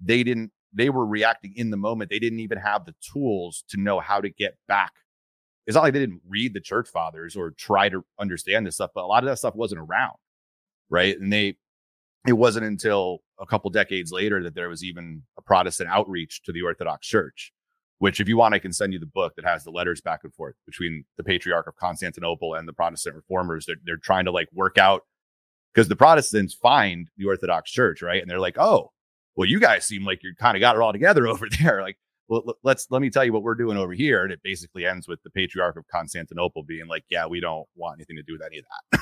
they 0.00 0.22
didn't 0.22 0.52
they 0.72 0.90
were 0.90 1.06
reacting 1.06 1.54
in 1.56 1.70
the 1.70 1.76
moment. 1.76 2.10
They 2.10 2.18
didn't 2.18 2.40
even 2.40 2.58
have 2.58 2.84
the 2.84 2.94
tools 3.12 3.64
to 3.70 3.80
know 3.80 4.00
how 4.00 4.20
to 4.20 4.28
get 4.30 4.56
back. 4.68 4.92
It's 5.66 5.74
not 5.74 5.82
like 5.82 5.94
they 5.94 6.00
didn't 6.00 6.20
read 6.28 6.54
the 6.54 6.60
church 6.60 6.88
fathers 6.88 7.34
or 7.34 7.50
try 7.50 7.88
to 7.88 8.04
understand 8.20 8.66
this 8.66 8.76
stuff, 8.76 8.90
but 8.94 9.04
a 9.04 9.06
lot 9.06 9.24
of 9.24 9.28
that 9.28 9.38
stuff 9.38 9.54
wasn't 9.54 9.80
around. 9.80 10.16
Right. 10.88 11.18
And 11.18 11.32
they 11.32 11.56
it 12.26 12.34
wasn't 12.34 12.66
until 12.66 13.20
a 13.40 13.46
couple 13.46 13.70
decades 13.70 14.12
later 14.12 14.42
that 14.42 14.54
there 14.54 14.68
was 14.68 14.82
even 14.84 15.22
a 15.38 15.42
Protestant 15.42 15.90
outreach 15.90 16.42
to 16.44 16.52
the 16.52 16.62
Orthodox 16.62 17.06
Church 17.06 17.52
which 17.98 18.20
if 18.20 18.28
you 18.28 18.36
want, 18.36 18.54
I 18.54 18.58
can 18.58 18.72
send 18.72 18.92
you 18.92 18.98
the 18.98 19.06
book 19.06 19.34
that 19.36 19.44
has 19.44 19.64
the 19.64 19.70
letters 19.70 20.00
back 20.00 20.20
and 20.22 20.34
forth 20.34 20.54
between 20.66 21.04
the 21.16 21.24
Patriarch 21.24 21.66
of 21.66 21.76
Constantinople 21.76 22.54
and 22.54 22.68
the 22.68 22.72
Protestant 22.72 23.16
reformers. 23.16 23.66
They're, 23.66 23.76
they're 23.84 23.96
trying 23.96 24.26
to 24.26 24.30
like 24.30 24.48
work 24.52 24.76
out 24.76 25.02
because 25.76 25.88
the 25.88 25.96
Protestants 25.96 26.54
find 26.54 27.10
the 27.18 27.26
Orthodox 27.26 27.70
Church, 27.70 28.00
right? 28.00 28.22
And 28.22 28.30
they're 28.30 28.40
like, 28.40 28.56
oh, 28.56 28.92
well, 29.36 29.46
you 29.46 29.60
guys 29.60 29.86
seem 29.86 30.06
like 30.06 30.22
you're 30.22 30.34
kind 30.34 30.56
of 30.56 30.60
got 30.60 30.74
it 30.74 30.80
all 30.80 30.92
together 30.92 31.26
over 31.28 31.48
there. 31.60 31.82
Like, 31.82 31.98
well, 32.28 32.56
let's 32.64 32.86
let 32.90 33.02
me 33.02 33.10
tell 33.10 33.24
you 33.24 33.32
what 33.32 33.42
we're 33.42 33.54
doing 33.54 33.76
over 33.76 33.92
here. 33.92 34.24
And 34.24 34.32
it 34.32 34.40
basically 34.42 34.86
ends 34.86 35.06
with 35.06 35.22
the 35.22 35.28
Patriarch 35.30 35.76
of 35.76 35.86
Constantinople 35.88 36.62
being 36.62 36.86
like, 36.88 37.04
yeah, 37.10 37.26
we 37.26 37.40
don't 37.40 37.68
want 37.76 37.98
anything 37.98 38.16
to 38.16 38.22
do 38.22 38.32
with 38.32 38.42
any 38.42 38.58
of 38.58 38.64
that. 38.64 39.00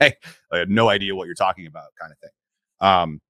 hey, 0.00 0.14
I 0.52 0.58
had 0.58 0.68
no 0.68 0.88
idea 0.88 1.14
what 1.14 1.26
you're 1.26 1.34
talking 1.34 1.66
about, 1.66 1.84
kind 1.98 2.12
of 2.12 2.18
thing. 2.18 2.30
Um, 2.80 3.20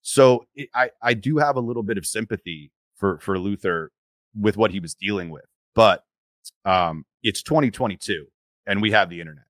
so 0.00 0.44
it, 0.54 0.68
I 0.74 0.90
I 1.02 1.14
do 1.14 1.38
have 1.38 1.56
a 1.56 1.60
little 1.60 1.82
bit 1.82 1.98
of 1.98 2.06
sympathy 2.06 2.70
for 2.94 3.18
for 3.18 3.36
Luther 3.36 3.90
with 4.38 4.56
what 4.56 4.70
he 4.70 4.78
was 4.78 4.94
dealing 4.94 5.30
with. 5.30 5.44
But 5.74 6.04
um, 6.64 7.04
it's 7.24 7.42
2022 7.42 8.26
and 8.64 8.80
we 8.80 8.92
have 8.92 9.10
the 9.10 9.20
internet. 9.20 9.44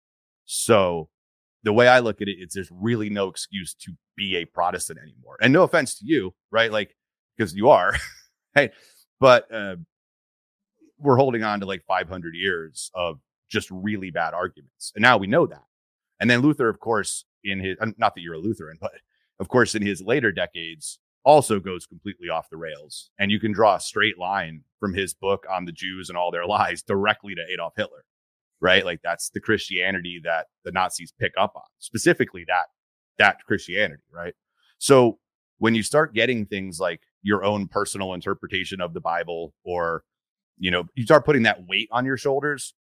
So 0.44 1.08
the 1.66 1.72
way 1.72 1.88
I 1.88 1.98
look 1.98 2.22
at 2.22 2.28
it 2.28 2.36
is 2.38 2.52
there's 2.54 2.70
really 2.70 3.10
no 3.10 3.26
excuse 3.26 3.74
to 3.80 3.92
be 4.16 4.36
a 4.36 4.44
Protestant 4.44 5.00
anymore. 5.02 5.36
And 5.42 5.52
no 5.52 5.64
offense 5.64 5.98
to 5.98 6.04
you, 6.06 6.32
right? 6.52 6.70
Like, 6.70 6.94
because 7.36 7.56
you 7.56 7.70
are, 7.70 7.92
hey, 8.54 8.70
but 9.18 9.52
uh, 9.52 9.74
we're 10.96 11.16
holding 11.16 11.42
on 11.42 11.58
to 11.58 11.66
like 11.66 11.82
500 11.88 12.36
years 12.36 12.92
of 12.94 13.18
just 13.50 13.68
really 13.72 14.12
bad 14.12 14.32
arguments. 14.32 14.92
And 14.94 15.02
now 15.02 15.18
we 15.18 15.26
know 15.26 15.44
that. 15.48 15.64
And 16.20 16.30
then 16.30 16.40
Luther, 16.40 16.68
of 16.68 16.78
course, 16.78 17.24
in 17.42 17.58
his, 17.58 17.76
not 17.98 18.14
that 18.14 18.20
you're 18.20 18.34
a 18.34 18.38
Lutheran, 18.38 18.78
but 18.80 18.92
of 19.40 19.48
course, 19.48 19.74
in 19.74 19.84
his 19.84 20.00
later 20.00 20.30
decades, 20.30 21.00
also 21.24 21.58
goes 21.58 21.84
completely 21.84 22.28
off 22.28 22.48
the 22.48 22.56
rails. 22.56 23.10
And 23.18 23.32
you 23.32 23.40
can 23.40 23.50
draw 23.50 23.74
a 23.74 23.80
straight 23.80 24.18
line 24.18 24.62
from 24.78 24.94
his 24.94 25.14
book 25.14 25.44
on 25.50 25.64
the 25.64 25.72
Jews 25.72 26.10
and 26.10 26.16
all 26.16 26.30
their 26.30 26.46
lies 26.46 26.82
directly 26.82 27.34
to 27.34 27.42
Adolf 27.52 27.74
Hitler, 27.76 28.04
right? 28.60 28.84
Like 28.84 29.00
that's 29.02 29.30
the 29.30 29.40
Christianity 29.40 30.20
that 30.24 30.46
the 30.64 30.72
Nazis 30.72 31.12
pick 31.18 31.32
up 31.38 31.52
on, 31.56 31.62
specifically 31.78 32.44
that, 32.48 32.66
that 33.18 33.44
Christianity, 33.46 34.02
right? 34.12 34.34
So 34.78 35.18
when 35.58 35.74
you 35.74 35.82
start 35.82 36.14
getting 36.14 36.46
things 36.46 36.78
like 36.80 37.00
your 37.22 37.44
own 37.44 37.68
personal 37.68 38.14
interpretation 38.14 38.80
of 38.80 38.94
the 38.94 39.00
Bible 39.00 39.54
or, 39.64 40.04
you 40.58 40.70
know, 40.70 40.84
you 40.94 41.04
start 41.04 41.24
putting 41.24 41.42
that 41.44 41.66
weight 41.66 41.88
on 41.90 42.04
your 42.04 42.16
shoulders, 42.16 42.74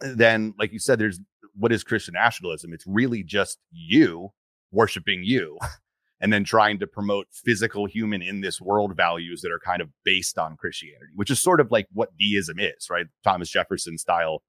then 0.00 0.54
like 0.58 0.72
you 0.72 0.78
said, 0.78 0.98
there's 0.98 1.20
what 1.54 1.72
is 1.72 1.82
Christian 1.82 2.14
nationalism? 2.14 2.72
It's 2.72 2.86
really 2.86 3.22
just 3.22 3.58
you 3.70 4.30
worshiping 4.70 5.22
you 5.24 5.58
and 6.20 6.32
then 6.32 6.44
trying 6.44 6.78
to 6.78 6.86
promote 6.86 7.26
physical 7.32 7.86
human 7.86 8.22
in 8.22 8.40
this 8.40 8.60
world 8.60 8.96
values 8.96 9.40
that 9.42 9.52
are 9.52 9.60
kind 9.60 9.80
of 9.80 9.88
based 10.04 10.38
on 10.38 10.56
Christianity, 10.56 11.12
which 11.14 11.30
is 11.30 11.40
sort 11.40 11.60
of 11.60 11.70
like 11.70 11.86
what 11.92 12.16
deism 12.18 12.58
is, 12.58 12.88
right? 12.90 13.06
Thomas 13.24 13.50
Jefferson 13.50 13.98
style, 13.98 14.42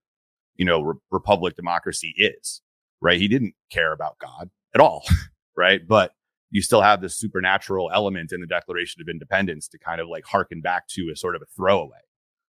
you 0.59 0.65
know, 0.65 0.81
re- 0.81 0.95
republic 1.11 1.55
democracy 1.55 2.13
is, 2.17 2.61
right? 3.01 3.19
He 3.19 3.27
didn't 3.27 3.55
care 3.71 3.93
about 3.93 4.19
God 4.19 4.51
at 4.75 4.81
all, 4.81 5.03
right? 5.57 5.81
But 5.87 6.13
you 6.51 6.61
still 6.61 6.81
have 6.81 7.01
this 7.01 7.17
supernatural 7.17 7.89
element 7.93 8.31
in 8.31 8.41
the 8.41 8.47
Declaration 8.47 9.01
of 9.01 9.09
Independence 9.09 9.67
to 9.69 9.79
kind 9.79 10.01
of 10.01 10.07
like 10.07 10.25
harken 10.25 10.61
back 10.61 10.87
to 10.89 11.09
a 11.11 11.17
sort 11.17 11.35
of 11.35 11.41
a 11.41 11.47
throwaway. 11.55 11.99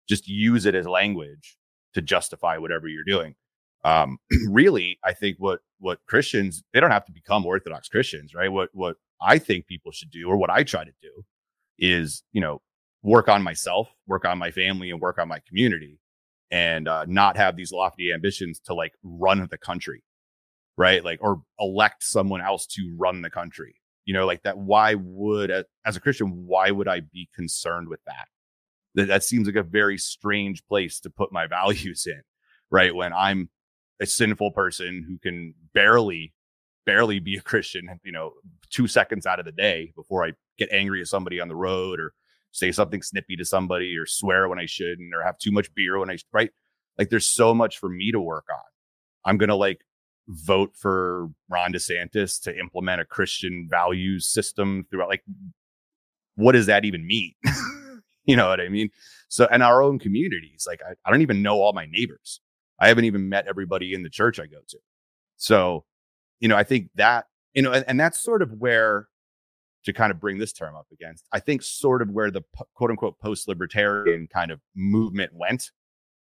Just 0.10 0.28
use 0.28 0.66
it 0.66 0.76
as 0.76 0.88
language 0.88 1.58
to 1.94 2.02
justify 2.02 2.58
whatever 2.58 2.88
you're 2.88 3.04
doing 3.06 3.36
um, 3.84 4.18
really, 4.50 5.00
I 5.04 5.14
think 5.14 5.38
what 5.40 5.60
what 5.80 6.00
Christians 6.08 6.64
they 6.74 6.80
don't 6.80 6.92
have 6.92 7.06
to 7.06 7.12
become 7.12 7.46
Orthodox 7.46 7.90
Christians, 7.90 8.34
right? 8.34 8.52
What 8.52 8.70
what 8.74 8.98
I 9.22 9.40
think 9.40 9.68
people 9.68 9.92
should 9.92 10.12
do, 10.12 10.28
or 10.30 10.38
what 10.38 10.50
I 10.50 10.64
try 10.64 10.84
to 10.84 10.94
do, 11.02 11.24
is 11.80 12.24
you 12.34 12.42
know 12.42 12.62
work 13.04 13.30
on 13.30 13.44
myself, 13.44 13.90
work 14.08 14.26
on 14.26 14.38
my 14.38 14.52
family, 14.52 14.92
and 14.92 15.00
work 15.00 15.20
on 15.20 15.28
my 15.28 15.40
community, 15.48 16.00
and 16.52 16.88
uh, 16.88 17.06
not 17.08 17.38
have 17.38 17.56
these 17.56 17.72
lofty 17.72 18.12
ambitions 18.14 18.60
to 18.66 18.74
like 18.74 18.94
run 19.04 19.48
the 19.50 19.58
country, 19.58 20.04
right? 20.78 21.04
Like 21.04 21.20
or 21.22 21.42
elect 21.60 22.04
someone 22.04 22.42
else 22.42 22.66
to 22.68 22.96
run 22.98 23.22
the 23.22 23.30
country. 23.30 23.76
You 24.06 24.14
know, 24.14 24.26
like 24.26 24.44
that. 24.44 24.58
Why 24.58 24.96
would 24.96 25.52
as 25.86 25.96
a 25.98 26.00
Christian, 26.00 26.46
why 26.48 26.72
would 26.72 26.88
I 26.88 27.02
be 27.02 27.30
concerned 27.36 27.90
with 27.90 28.00
that? 28.06 28.28
That 28.96 29.08
that 29.08 29.24
seems 29.24 29.48
like 29.48 29.56
a 29.56 29.64
very 29.64 29.98
strange 29.98 30.66
place 30.66 31.00
to 31.02 31.10
put 31.10 31.32
my 31.32 31.48
values 31.48 32.06
in, 32.08 32.22
right? 32.72 32.96
When 32.96 33.14
I'm 33.14 33.50
a 34.00 34.06
sinful 34.06 34.52
person 34.52 35.06
who 35.08 35.18
can 35.18 35.54
barely 35.74 36.34
barely 36.86 37.20
be 37.20 37.36
a 37.36 37.42
christian 37.42 38.00
you 38.04 38.12
know 38.14 38.32
two 38.70 38.88
seconds 38.88 39.26
out 39.26 39.40
of 39.40 39.46
the 39.46 39.52
day 39.52 39.92
before 39.96 40.26
i 40.26 40.32
get 40.58 40.70
angry 40.72 41.02
at 41.02 41.08
somebody 41.08 41.40
on 41.40 41.48
the 41.48 41.56
road 41.56 42.00
or 42.00 42.14
say 42.52 42.72
something 42.72 43.02
snippy 43.02 43.36
to 43.36 43.46
somebody 43.46 43.96
or 43.98 44.06
swear 44.06 44.48
when 44.48 44.60
i 44.60 44.66
shouldn't 44.66 45.14
or 45.14 45.24
have 45.24 45.38
too 45.38 45.52
much 45.52 45.74
beer 45.76 46.00
when 46.00 46.10
i 46.10 46.18
right? 46.32 46.52
Like 46.98 47.10
there's 47.10 47.28
so 47.28 47.54
much 47.54 47.78
for 47.78 47.90
me 47.90 48.12
to 48.12 48.20
work 48.20 48.46
on. 48.52 48.64
I'm 49.26 49.38
gonna 49.38 49.56
like 49.56 49.82
vote 50.28 50.72
for 50.76 51.30
ron 51.50 51.72
desantis 51.72 52.42
to 52.42 52.58
implement 52.58 53.00
a 53.00 53.06
christian 53.06 53.66
values 53.70 54.28
system 54.28 54.86
throughout 54.90 55.08
like 55.08 55.24
what 56.36 56.52
does 56.52 56.66
that 56.66 56.86
even 56.86 57.06
mean? 57.06 57.34
You 58.26 58.36
know 58.36 58.50
what 58.50 58.60
i 58.60 58.68
mean? 58.68 58.90
So 59.30 59.46
in 59.46 59.62
our 59.62 59.82
own 59.82 60.00
communities 60.00 60.66
like 60.68 60.82
I, 60.86 60.96
I 61.06 61.12
don't 61.12 61.22
even 61.22 61.42
know 61.42 61.62
all 61.62 61.72
my 61.72 61.86
neighbors. 61.86 62.42
I 62.78 62.90
haven't 62.90 63.06
even 63.06 63.30
met 63.30 63.48
everybody 63.48 63.94
in 63.94 64.04
the 64.04 64.10
church 64.10 64.38
I 64.38 64.48
go 64.48 64.58
to. 64.68 64.78
So, 65.38 65.86
you 66.40 66.48
know, 66.48 66.58
I 66.58 66.64
think 66.64 66.90
that, 66.96 67.28
you 67.54 67.62
know, 67.62 67.72
and, 67.72 67.86
and 67.88 68.00
that's 68.00 68.20
sort 68.20 68.42
of 68.42 68.52
where 68.52 69.08
to 69.86 69.94
kind 69.94 70.12
of 70.12 70.20
bring 70.20 70.38
this 70.38 70.54
term 70.54 70.76
up 70.76 70.88
against, 70.92 71.26
I 71.32 71.40
think 71.40 71.62
sort 71.64 72.02
of 72.02 72.10
where 72.10 72.32
the 72.32 72.42
quote 72.76 72.92
unquote 72.92 73.20
post 73.20 73.48
libertarian 73.48 74.28
kind 74.32 74.52
of 74.52 74.60
movement 74.76 75.32
went. 75.34 75.72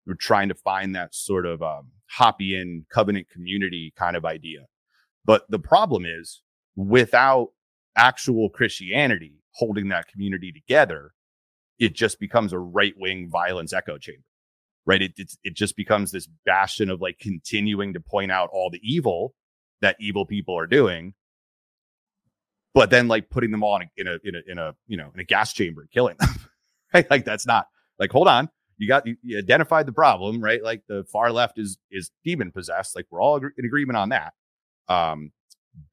We're 0.06 0.14
trying 0.14 0.48
to 0.48 0.54
find 0.54 0.94
that 0.94 1.14
sort 1.14 1.46
of 1.46 1.62
um, 1.62 1.90
Hoppian 2.10 2.86
covenant 2.92 3.28
community 3.28 3.92
kind 3.96 4.16
of 4.16 4.24
idea. 4.24 4.66
But 5.24 5.50
the 5.50 5.58
problem 5.58 6.04
is 6.06 6.42
without 6.76 7.48
actual 7.96 8.50
Christianity 8.50 9.42
holding 9.52 9.88
that 9.88 10.06
community 10.06 10.52
together, 10.52 11.12
it 11.78 11.94
just 11.94 12.20
becomes 12.20 12.52
a 12.52 12.58
right 12.58 12.94
wing 12.96 13.28
violence 13.30 13.72
echo 13.72 13.98
chamber 13.98 14.22
right? 14.86 15.02
It, 15.02 15.12
it, 15.16 15.32
it 15.42 15.54
just 15.54 15.76
becomes 15.76 16.12
this 16.12 16.28
bastion 16.46 16.88
of 16.88 17.00
like 17.00 17.18
continuing 17.18 17.92
to 17.92 18.00
point 18.00 18.30
out 18.30 18.48
all 18.52 18.70
the 18.70 18.80
evil 18.82 19.34
that 19.82 19.96
evil 20.00 20.24
people 20.24 20.56
are 20.56 20.66
doing, 20.66 21.14
but 22.76 22.90
then 22.90 23.08
like 23.08 23.30
putting 23.30 23.50
them 23.50 23.64
all 23.64 23.80
in 23.80 23.88
a, 23.88 23.90
in 23.96 24.06
a, 24.06 24.18
in 24.22 24.34
a, 24.36 24.52
in 24.52 24.58
a 24.58 24.74
you 24.86 24.98
know, 24.98 25.10
in 25.14 25.20
a 25.20 25.24
gas 25.24 25.54
chamber 25.54 25.80
and 25.80 25.90
killing 25.90 26.14
them, 26.20 26.28
right? 26.94 27.10
Like 27.10 27.24
that's 27.24 27.46
not 27.46 27.68
like, 27.98 28.12
hold 28.12 28.28
on, 28.28 28.50
you 28.76 28.86
got 28.86 29.06
you, 29.06 29.16
you 29.22 29.38
identified 29.38 29.86
the 29.86 29.94
problem, 29.94 30.42
right? 30.42 30.62
Like 30.62 30.82
the 30.86 31.02
far 31.10 31.32
left 31.32 31.58
is 31.58 31.78
is 31.90 32.10
demon 32.22 32.52
possessed. 32.52 32.94
Like 32.94 33.06
we're 33.10 33.22
all 33.22 33.38
in 33.38 33.64
agreement 33.64 33.96
on 33.96 34.10
that. 34.10 34.34
Um, 34.88 35.32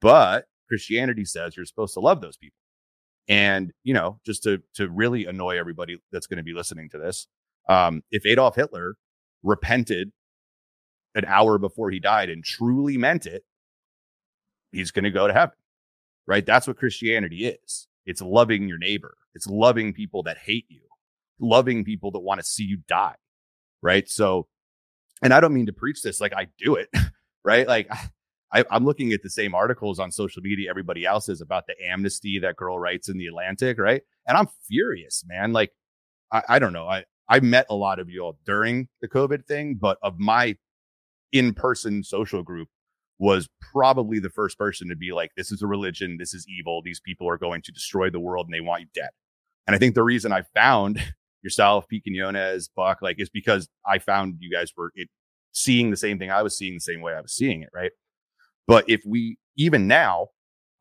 but 0.02 0.48
Christianity 0.68 1.24
says 1.24 1.56
you're 1.56 1.66
supposed 1.66 1.94
to 1.94 2.02
love 2.02 2.20
those 2.20 2.36
people. 2.36 2.58
And 3.30 3.72
you 3.86 3.94
know, 3.94 4.20
just 4.26 4.44
to 4.44 4.62
to 4.76 4.90
really 4.90 5.26
annoy 5.26 5.58
everybody 5.58 6.02
that's 6.12 6.28
going 6.28 6.38
to 6.38 6.44
be 6.44 6.54
listening 6.54 6.90
to 6.90 6.98
this, 6.98 7.28
um, 7.70 8.04
if 8.12 8.26
Adolf 8.26 8.58
Hitler 8.58 8.96
repented 9.42 10.12
an 11.16 11.24
hour 11.28 11.58
before 11.58 11.92
he 11.92 12.02
died 12.02 12.30
and 12.30 12.44
truly 12.44 12.98
meant 12.98 13.26
it, 13.26 13.46
he's 14.74 14.92
going 14.92 15.06
to 15.06 15.12
go 15.12 15.28
to 15.28 15.34
heaven. 15.34 15.56
Right? 16.28 16.46
That's 16.46 16.68
what 16.68 16.78
Christianity 16.78 17.46
is. 17.46 17.88
It's 18.06 18.22
loving 18.22 18.68
your 18.68 18.78
neighbor. 18.78 19.18
It's 19.36 19.48
loving 19.48 19.94
people 19.94 20.24
that 20.24 20.38
hate 20.38 20.66
you, 20.70 20.82
loving 21.40 21.84
people 21.84 22.12
that 22.12 22.20
want 22.20 22.40
to 22.40 22.46
see 22.46 22.64
you 22.64 22.78
die. 22.88 23.16
Right? 23.82 24.10
So, 24.10 24.48
and 25.22 25.34
I 25.34 25.40
don't 25.40 25.54
mean 25.54 25.66
to 25.66 25.74
preach 25.74 26.02
this 26.02 26.22
like 26.22 26.34
I 26.34 26.48
do 26.58 26.76
it. 26.76 26.90
Right? 27.46 27.68
Like 27.68 27.90
I, 28.54 28.64
am 28.72 28.86
looking 28.86 29.12
at 29.14 29.24
the 29.24 29.30
same 29.30 29.56
articles 29.56 30.00
on 30.00 30.12
social 30.12 30.42
media 30.42 30.70
everybody 30.70 31.06
else 31.06 31.28
is 31.28 31.42
about 31.42 31.66
the 31.66 31.76
amnesty 31.84 32.40
that 32.40 32.56
girl 32.56 32.78
writes 32.78 33.10
in 33.10 33.18
the 33.18 33.26
Atlantic, 33.26 33.80
right? 33.80 34.04
And 34.28 34.38
I'm 34.38 34.48
furious, 34.68 35.24
man. 35.28 35.54
Like, 35.54 35.72
I, 36.32 36.44
I 36.48 36.60
don't 36.60 36.74
know. 36.74 36.88
I 36.88 37.06
I 37.28 37.40
met 37.40 37.66
a 37.70 37.76
lot 37.76 38.00
of 38.00 38.10
you 38.10 38.22
all 38.22 38.38
during 38.46 38.90
the 39.02 39.08
COVID 39.08 39.46
thing, 39.46 39.76
but 39.76 39.98
of 40.04 40.20
my 40.20 40.56
in-person 41.32 42.04
social 42.04 42.44
group 42.44 42.68
was 43.20 43.48
probably 43.72 44.20
the 44.20 44.30
first 44.30 44.58
person 44.58 44.90
to 44.90 44.96
be 44.96 45.12
like, 45.12 45.32
this 45.38 45.52
is 45.52 45.62
a 45.62 45.68
religion, 45.68 46.18
this 46.18 46.34
is 46.34 46.46
evil, 46.48 46.82
these 46.82 47.00
people 47.00 47.28
are 47.30 47.38
going 47.38 47.62
to 47.62 47.72
destroy 47.72 48.10
the 48.10 48.20
world 48.20 48.48
and 48.48 48.54
they 48.54 48.62
want 48.62 48.82
you 48.82 48.88
dead. 48.94 49.10
And 49.68 49.76
I 49.76 49.80
think 49.80 49.96
the 49.96 50.04
reason 50.04 50.32
I 50.32 50.44
found 50.54 51.02
yourself, 51.42 51.88
Pete 51.88 52.04
Quinones, 52.04 52.70
Buck, 52.76 53.02
like 53.02 53.20
is 53.20 53.30
because 53.30 53.70
I 53.86 54.00
found 54.00 54.38
you 54.40 54.52
guys 54.52 54.72
were 54.76 54.92
it, 54.96 55.10
seeing 55.52 55.92
the 55.92 55.98
same 55.98 56.20
thing 56.20 56.32
I 56.32 56.42
was 56.42 56.58
seeing 56.58 56.74
the 56.74 56.80
same 56.80 57.02
way 57.02 57.14
I 57.14 57.22
was 57.22 57.34
seeing 57.34 57.62
it, 57.62 57.70
right? 57.74 57.92
But 58.68 58.90
if 58.90 59.02
we 59.06 59.38
even 59.56 59.88
now 59.88 60.30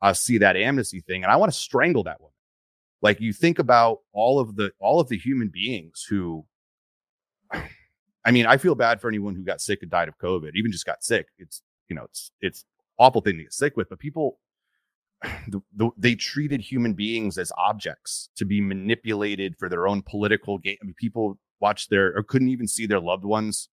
uh, 0.01 0.13
see 0.13 0.37
that 0.39 0.57
amnesty 0.57 0.99
thing, 1.01 1.23
and 1.23 1.31
I 1.31 1.37
want 1.37 1.51
to 1.51 1.57
strangle 1.57 2.03
that 2.03 2.19
woman. 2.19 2.33
Like 3.01 3.19
you 3.19 3.33
think 3.33 3.59
about 3.59 3.99
all 4.13 4.39
of 4.39 4.55
the 4.55 4.71
all 4.79 4.99
of 4.99 5.09
the 5.09 5.17
human 5.17 5.49
beings 5.49 6.05
who 6.07 6.45
I 8.25 8.31
mean, 8.31 8.45
I 8.45 8.55
feel 8.55 8.75
bad 8.75 9.01
for 9.01 9.09
anyone 9.09 9.35
who 9.35 9.43
got 9.43 9.59
sick 9.59 9.79
and 9.81 9.91
died 9.91 10.07
of 10.07 10.17
COVID, 10.17 10.51
even 10.55 10.71
just 10.71 10.85
got 10.85 11.03
sick. 11.03 11.27
It's 11.37 11.61
you 11.93 11.99
know, 11.99 12.05
it's 12.05 12.31
it's 12.41 12.65
awful 12.97 13.21
thing 13.21 13.37
to 13.37 13.43
get 13.43 13.53
sick 13.53 13.77
with, 13.77 13.87
but 13.87 13.99
people 13.99 14.39
the, 15.47 15.61
the, 15.75 15.89
they 15.95 16.15
treated 16.15 16.59
human 16.59 16.93
beings 16.93 17.37
as 17.37 17.51
objects 17.55 18.29
to 18.35 18.45
be 18.45 18.59
manipulated 18.61 19.55
for 19.59 19.69
their 19.69 19.87
own 19.87 20.01
political 20.01 20.57
gain. 20.57 20.77
I 20.81 20.85
mean, 20.85 20.95
people 20.97 21.37
watched 21.59 21.91
their 21.91 22.17
or 22.17 22.23
couldn't 22.23 22.49
even 22.49 22.67
see 22.67 22.87
their 22.87 22.99
loved 22.99 23.25
ones, 23.25 23.69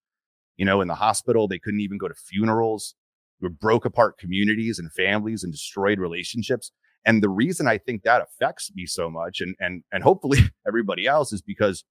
you 0.55 0.65
know, 0.65 0.81
in 0.81 0.87
the 0.87 0.95
hospital. 0.95 1.47
They 1.47 1.57
couldn't 1.57 1.81
even 1.81 1.97
go 1.97 2.07
to 2.07 2.13
funerals. 2.13 2.93
We 3.41 3.49
broke 3.49 3.85
apart 3.85 4.19
communities 4.19 4.77
and 4.77 4.93
families 4.93 5.43
and 5.43 5.51
destroyed 5.51 5.97
relationships. 5.97 6.71
And 7.03 7.23
the 7.23 7.29
reason 7.29 7.67
I 7.67 7.79
think 7.79 8.03
that 8.03 8.21
affects 8.21 8.71
me 8.75 8.85
so 8.85 9.09
much 9.09 9.41
and 9.41 9.55
and 9.59 9.83
and 9.91 10.03
hopefully 10.03 10.41
everybody 10.67 11.07
else 11.07 11.33
is 11.33 11.41
because 11.41 11.83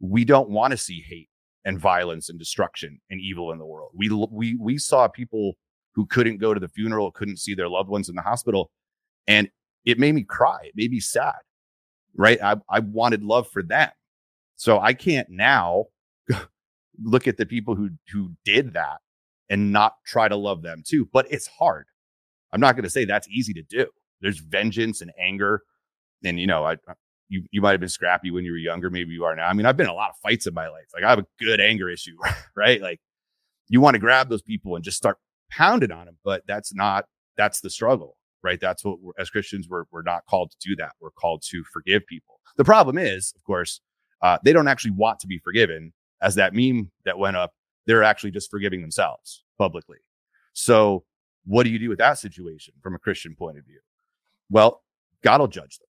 we 0.00 0.24
don't 0.24 0.48
want 0.48 0.70
to 0.70 0.78
see 0.78 1.04
hate 1.06 1.28
and 1.62 1.78
violence 1.78 2.30
and 2.30 2.38
destruction 2.38 3.00
and 3.10 3.20
evil 3.20 3.52
in 3.52 3.58
the 3.58 3.66
world. 3.66 3.90
We 3.94 4.08
we 4.08 4.56
we 4.56 4.78
saw 4.78 5.08
people 5.08 5.56
who 5.94 6.06
couldn't 6.06 6.38
go 6.38 6.54
to 6.54 6.60
the 6.60 6.68
funeral, 6.68 7.10
couldn't 7.10 7.38
see 7.38 7.54
their 7.54 7.68
loved 7.68 7.88
ones 7.88 8.08
in 8.08 8.14
the 8.14 8.22
hospital, 8.22 8.70
and 9.26 9.48
it 9.84 9.98
made 9.98 10.14
me 10.14 10.22
cry. 10.22 10.58
It 10.64 10.74
made 10.76 10.90
me 10.90 11.00
sad. 11.00 11.34
Right? 12.16 12.40
I 12.42 12.56
I 12.68 12.80
wanted 12.80 13.22
love 13.22 13.48
for 13.48 13.62
them. 13.62 13.90
So 14.56 14.78
I 14.80 14.94
can't 14.94 15.28
now 15.28 15.86
look 17.02 17.26
at 17.26 17.36
the 17.36 17.46
people 17.46 17.74
who 17.74 17.90
who 18.12 18.32
did 18.44 18.74
that 18.74 19.00
and 19.50 19.72
not 19.72 19.96
try 20.06 20.28
to 20.28 20.36
love 20.36 20.62
them 20.62 20.82
too. 20.86 21.08
But 21.12 21.26
it's 21.30 21.46
hard. 21.46 21.86
I'm 22.52 22.60
not 22.60 22.76
going 22.76 22.84
to 22.84 22.90
say 22.90 23.04
that's 23.04 23.28
easy 23.28 23.52
to 23.54 23.62
do. 23.62 23.86
There's 24.20 24.38
vengeance 24.38 25.00
and 25.00 25.12
anger. 25.18 25.62
And, 26.24 26.38
you 26.38 26.46
know, 26.46 26.64
I, 26.64 26.76
you, 27.28 27.44
you 27.50 27.60
might 27.60 27.72
have 27.72 27.80
been 27.80 27.88
scrappy 27.88 28.30
when 28.30 28.44
you 28.44 28.52
were 28.52 28.58
younger. 28.58 28.90
Maybe 28.90 29.12
you 29.12 29.24
are 29.24 29.34
now. 29.34 29.48
I 29.48 29.52
mean, 29.52 29.66
I've 29.66 29.76
been 29.76 29.86
in 29.86 29.90
a 29.90 29.94
lot 29.94 30.10
of 30.10 30.16
fights 30.22 30.46
in 30.46 30.54
my 30.54 30.68
life. 30.68 30.86
Like 30.94 31.04
I 31.04 31.10
have 31.10 31.18
a 31.18 31.26
good 31.40 31.60
anger 31.60 31.90
issue, 31.90 32.16
right? 32.56 32.80
Like 32.80 33.00
you 33.68 33.80
want 33.80 33.94
to 33.94 33.98
grab 33.98 34.28
those 34.28 34.42
people 34.42 34.76
and 34.76 34.84
just 34.84 34.96
start 34.96 35.18
pounding 35.56 35.92
on 35.92 36.06
them, 36.06 36.18
but 36.24 36.42
that's 36.46 36.74
not, 36.74 37.06
that's 37.36 37.60
the 37.60 37.70
struggle, 37.70 38.16
right? 38.42 38.60
That's 38.60 38.84
what 38.84 38.98
as 39.18 39.30
Christians, 39.30 39.68
we're, 39.68 39.84
we're 39.90 40.02
not 40.02 40.24
called 40.28 40.50
to 40.50 40.56
do 40.68 40.76
that. 40.76 40.92
We're 41.00 41.10
called 41.10 41.42
to 41.50 41.64
forgive 41.72 42.06
people. 42.06 42.40
The 42.56 42.64
problem 42.64 42.98
is, 42.98 43.32
of 43.36 43.44
course, 43.44 43.80
uh, 44.22 44.38
they 44.44 44.52
don't 44.52 44.68
actually 44.68 44.92
want 44.92 45.18
to 45.20 45.26
be 45.26 45.38
forgiven 45.38 45.92
as 46.22 46.36
that 46.36 46.54
meme 46.54 46.90
that 47.04 47.18
went 47.18 47.36
up 47.36 47.52
they're 47.86 48.02
actually 48.02 48.30
just 48.30 48.50
forgiving 48.50 48.80
themselves 48.80 49.44
publicly. 49.58 49.98
So 50.52 51.04
what 51.44 51.64
do 51.64 51.70
you 51.70 51.78
do 51.78 51.88
with 51.88 51.98
that 51.98 52.18
situation 52.18 52.74
from 52.82 52.94
a 52.94 52.98
Christian 52.98 53.34
point 53.34 53.58
of 53.58 53.64
view? 53.64 53.80
Well, 54.50 54.82
God 55.22 55.40
will 55.40 55.48
judge 55.48 55.78
them, 55.78 55.88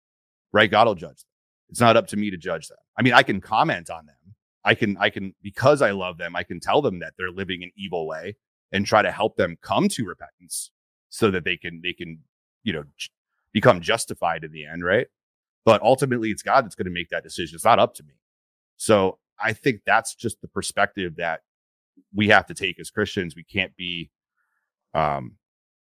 right? 0.52 0.70
God 0.70 0.88
will 0.88 0.96
judge 0.96 1.10
them. 1.22 1.30
It's 1.70 1.80
not 1.80 1.98
up 1.98 2.08
to 2.08 2.18
me 2.18 2.30
to 2.32 2.38
judge 2.38 2.68
them. 2.68 2.78
I 2.98 3.02
mean, 3.02 3.14
I 3.14 3.24
can 3.24 3.42
comment 3.42 3.90
on 3.90 4.06
them. 4.06 4.16
I 4.64 4.76
can, 4.76 4.98
I 4.98 5.10
can, 5.10 5.34
because 5.42 5.82
I 5.82 5.92
love 5.92 6.18
them, 6.18 6.36
I 6.36 6.44
can 6.44 6.60
tell 6.60 6.82
them 6.82 7.00
that 7.00 7.14
they're 7.18 7.32
living 7.32 7.64
an 7.64 7.72
evil 7.76 8.08
way 8.08 8.36
and 8.72 8.86
try 8.86 9.02
to 9.02 9.12
help 9.12 9.36
them 9.36 9.58
come 9.62 9.88
to 9.90 10.06
repentance 10.06 10.72
so 11.10 11.30
that 11.32 11.44
they 11.44 11.58
can, 11.58 11.82
they 11.84 11.94
can, 11.94 12.20
you 12.64 12.74
know, 12.74 12.84
become 13.54 13.82
justified 13.82 14.44
in 14.44 14.52
the 14.52 14.66
end, 14.66 14.84
right? 14.84 15.08
But 15.66 15.82
ultimately, 15.82 16.32
it's 16.32 16.42
God 16.42 16.66
that's 16.66 16.76
going 16.76 16.86
to 16.86 16.92
make 16.92 17.10
that 17.10 17.24
decision. 17.24 17.56
It's 17.56 17.66
not 17.66 17.80
up 17.80 17.94
to 17.96 18.04
me. 18.04 18.14
So 18.78 19.20
I 19.40 19.54
think 19.54 19.82
that's 19.86 20.16
just 20.16 20.42
the 20.42 20.48
perspective 20.48 21.18
that 21.18 21.42
we 22.16 22.30
have 22.30 22.46
to 22.48 22.54
take 22.54 22.80
as 22.80 22.90
Christians. 22.90 23.36
We 23.36 23.44
can't 23.44 23.76
be, 23.76 24.10
um, 24.94 25.34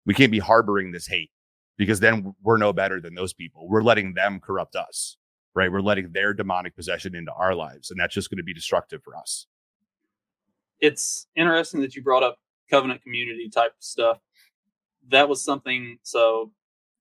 we 0.06 0.14
can't 0.14 0.32
be 0.32 0.40
harboring 0.40 0.92
this 0.92 1.08
hate 1.08 1.32
because 1.78 2.00
then 2.00 2.34
we're 2.44 2.58
no 2.58 2.74
better 2.74 3.00
than 3.00 3.16
those 3.16 3.34
people. 3.34 3.70
We're 3.70 3.84
letting 3.84 4.14
them 4.14 4.40
corrupt 4.40 4.76
us, 4.76 5.18
right? 5.56 5.72
We're 5.72 5.82
letting 5.82 6.12
their 6.12 6.34
demonic 6.34 6.76
possession 6.76 7.16
into 7.16 7.32
our 7.32 7.56
lives, 7.56 7.90
and 7.90 8.00
that's 8.00 8.14
just 8.14 8.30
going 8.30 8.38
to 8.38 8.44
be 8.44 8.54
destructive 8.54 9.02
for 9.04 9.16
us. 9.16 9.48
It's 10.82 11.28
interesting 11.36 11.82
that 11.82 11.96
you 11.96 12.04
brought 12.04 12.24
up 12.24 12.38
covenant 12.70 13.02
community 13.02 13.50
type 13.50 13.74
stuff. 13.80 14.20
That 15.10 15.30
was 15.30 15.44
something. 15.44 15.98
So 16.04 16.52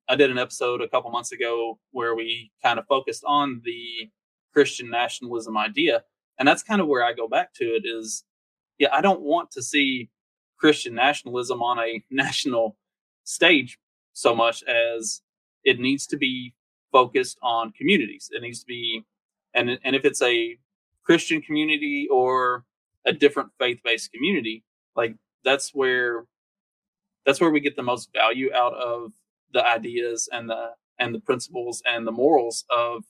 I 0.09 0.17
did 0.17 0.31
an 0.31 0.39
episode 0.39 0.81
a 0.81 0.89
couple 0.89 1.11
months 1.11 1.33
ago 1.33 1.79
where 1.91 2.15
we 2.15 2.51
kind 2.63 2.79
of 2.79 2.87
focused 2.87 3.25
on 3.27 3.61
the 3.65 4.11
Christian 4.53 4.91
nationalism 4.91 5.57
idea. 5.57 6.05
And 6.39 6.49
that's 6.49 6.63
kind 6.63 6.81
of 6.81 6.87
where 6.87 7.05
I 7.05 7.13
go 7.13 7.29
back 7.29 7.53
to 7.55 7.65
it 7.65 7.83
is 7.85 8.25
yeah, 8.79 8.89
I 8.93 9.01
don't 9.01 9.21
want 9.21 9.51
to 9.53 9.63
see 9.63 10.09
Christian 10.57 10.95
nationalism 10.95 11.63
on 11.63 11.79
a 11.79 12.03
national 12.11 12.77
stage 13.25 13.79
so 14.13 14.35
much 14.35 14.63
as 14.65 15.21
it 15.65 15.79
needs 15.79 16.07
to 16.07 16.17
be 16.17 16.55
focused 16.91 17.39
on 17.43 17.73
communities. 17.73 18.31
It 18.33 18.43
needs 18.43 18.61
to 18.61 18.67
be, 18.67 19.05
and 19.55 19.79
and 19.85 19.95
if 19.95 20.05
it's 20.05 20.23
a 20.23 20.57
Christian 21.05 21.43
community 21.43 22.09
or 22.11 22.65
a 23.07 23.13
different 23.13 23.51
faith-based 23.59 24.13
community, 24.13 24.65
like 24.97 25.15
that's 25.45 25.71
where 25.75 26.25
that's 27.27 27.41
where 27.41 27.51
we 27.51 27.61
get 27.61 27.77
the 27.77 27.83
most 27.83 28.11
value 28.15 28.51
out 28.55 28.75
of 28.75 29.13
the 29.53 29.65
ideas 29.65 30.29
and 30.33 30.49
the 30.49 30.71
and 30.99 31.15
the 31.15 31.21
principles 31.21 31.83
and 31.87 32.07
the 32.07 32.13
morals 32.13 32.65
of 32.75 33.05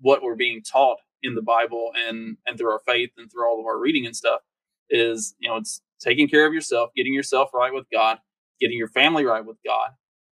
what 0.00 0.22
we're 0.22 0.36
being 0.36 0.62
taught 0.62 0.98
in 1.22 1.34
the 1.34 1.42
Bible 1.42 1.90
and 2.08 2.36
and 2.46 2.58
through 2.58 2.70
our 2.70 2.80
faith 2.86 3.10
and 3.16 3.30
through 3.30 3.46
all 3.48 3.60
of 3.60 3.66
our 3.66 3.78
reading 3.78 4.06
and 4.06 4.16
stuff 4.16 4.40
is 4.90 5.34
you 5.38 5.48
know 5.48 5.56
it's 5.56 5.80
taking 6.00 6.28
care 6.28 6.46
of 6.46 6.52
yourself 6.52 6.90
getting 6.96 7.14
yourself 7.14 7.50
right 7.54 7.72
with 7.72 7.86
god 7.92 8.18
getting 8.60 8.76
your 8.76 8.88
family 8.88 9.24
right 9.24 9.46
with 9.46 9.56
god 9.64 9.90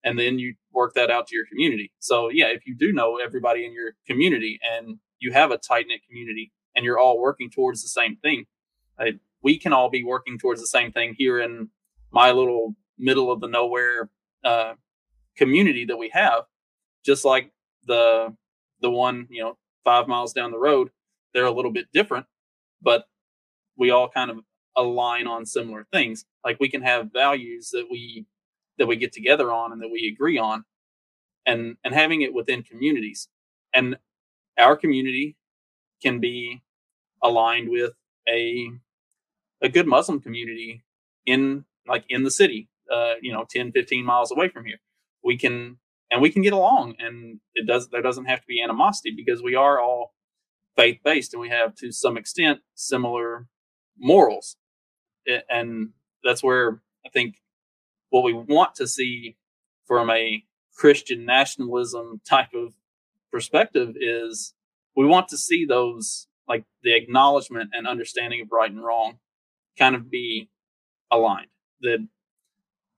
and 0.04 0.18
then 0.18 0.38
you 0.38 0.54
work 0.72 0.92
that 0.94 1.10
out 1.10 1.26
to 1.26 1.34
your 1.34 1.46
community. 1.46 1.90
So 1.98 2.30
yeah 2.30 2.46
if 2.46 2.66
you 2.66 2.76
do 2.76 2.92
know 2.92 3.18
everybody 3.18 3.64
in 3.64 3.72
your 3.72 3.92
community 4.06 4.60
and 4.76 4.98
you 5.18 5.32
have 5.32 5.50
a 5.50 5.58
tight 5.58 5.86
knit 5.88 6.02
community 6.06 6.52
and 6.76 6.84
you're 6.84 6.98
all 6.98 7.18
working 7.18 7.50
towards 7.50 7.82
the 7.82 7.88
same 7.88 8.16
thing 8.16 8.44
we 9.44 9.58
can 9.58 9.74
all 9.74 9.90
be 9.90 10.04
working 10.04 10.38
towards 10.38 10.60
the 10.62 10.68
same 10.68 10.92
thing 10.92 11.14
here 11.18 11.40
in 11.40 11.70
my 12.12 12.32
little 12.32 12.76
middle 12.98 13.32
of 13.32 13.40
the 13.40 13.48
nowhere 13.48 14.10
uh, 14.44 14.74
community 15.36 15.86
that 15.86 15.98
we 15.98 16.10
have 16.10 16.44
just 17.06 17.24
like 17.24 17.52
the 17.86 18.34
the 18.82 18.90
one 18.90 19.28
you 19.30 19.42
know 19.42 19.58
five 19.84 20.08
miles 20.08 20.32
down 20.34 20.52
the 20.52 20.58
road 20.58 20.90
they're 21.34 21.46
a 21.46 21.52
little 21.52 21.72
bit 21.72 21.86
different 21.92 22.26
but 22.82 23.04
we 23.76 23.90
all 23.90 24.08
kind 24.08 24.30
of 24.30 24.38
align 24.76 25.26
on 25.26 25.46
similar 25.46 25.86
things. 25.92 26.24
Like 26.44 26.58
we 26.60 26.68
can 26.68 26.82
have 26.82 27.12
values 27.12 27.70
that 27.70 27.86
we 27.90 28.26
that 28.78 28.86
we 28.86 28.96
get 28.96 29.12
together 29.12 29.52
on 29.52 29.72
and 29.72 29.80
that 29.82 29.90
we 29.90 30.12
agree 30.12 30.38
on, 30.38 30.64
and 31.46 31.76
and 31.84 31.94
having 31.94 32.22
it 32.22 32.34
within 32.34 32.62
communities. 32.62 33.28
And 33.72 33.96
our 34.58 34.76
community 34.76 35.36
can 36.02 36.20
be 36.20 36.62
aligned 37.22 37.68
with 37.70 37.92
a 38.28 38.70
a 39.62 39.68
good 39.68 39.86
Muslim 39.86 40.20
community 40.20 40.84
in 41.26 41.64
like 41.86 42.04
in 42.08 42.24
the 42.24 42.30
city, 42.30 42.68
uh, 42.92 43.14
you 43.20 43.32
know, 43.32 43.44
10, 43.48 43.72
15 43.72 44.04
miles 44.04 44.30
away 44.30 44.48
from 44.48 44.64
here. 44.64 44.78
We 45.22 45.36
can 45.36 45.78
and 46.10 46.20
we 46.20 46.30
can 46.30 46.42
get 46.42 46.52
along 46.52 46.96
and 46.98 47.40
it 47.54 47.66
does 47.66 47.88
there 47.88 48.02
doesn't 48.02 48.26
have 48.26 48.40
to 48.40 48.46
be 48.46 48.62
animosity 48.62 49.12
because 49.16 49.42
we 49.42 49.54
are 49.54 49.80
all 49.80 50.14
faith 50.76 50.98
based 51.04 51.32
and 51.32 51.40
we 51.40 51.48
have 51.48 51.74
to 51.76 51.92
some 51.92 52.16
extent 52.16 52.60
similar 52.74 53.46
morals. 53.98 54.56
And 55.48 55.90
that's 56.22 56.42
where 56.42 56.82
I 57.06 57.08
think 57.08 57.36
what 58.10 58.24
we 58.24 58.32
want 58.32 58.74
to 58.76 58.86
see 58.86 59.36
from 59.86 60.10
a 60.10 60.44
Christian 60.76 61.24
nationalism 61.24 62.20
type 62.28 62.52
of 62.54 62.74
perspective 63.30 63.96
is 63.98 64.54
we 64.96 65.06
want 65.06 65.28
to 65.28 65.38
see 65.38 65.64
those 65.64 66.26
like 66.46 66.64
the 66.82 66.94
acknowledgement 66.94 67.70
and 67.72 67.86
understanding 67.86 68.40
of 68.40 68.52
right 68.52 68.70
and 68.70 68.84
wrong 68.84 69.18
kind 69.78 69.94
of 69.94 70.10
be 70.10 70.48
aligned. 71.10 71.48
That 71.80 72.06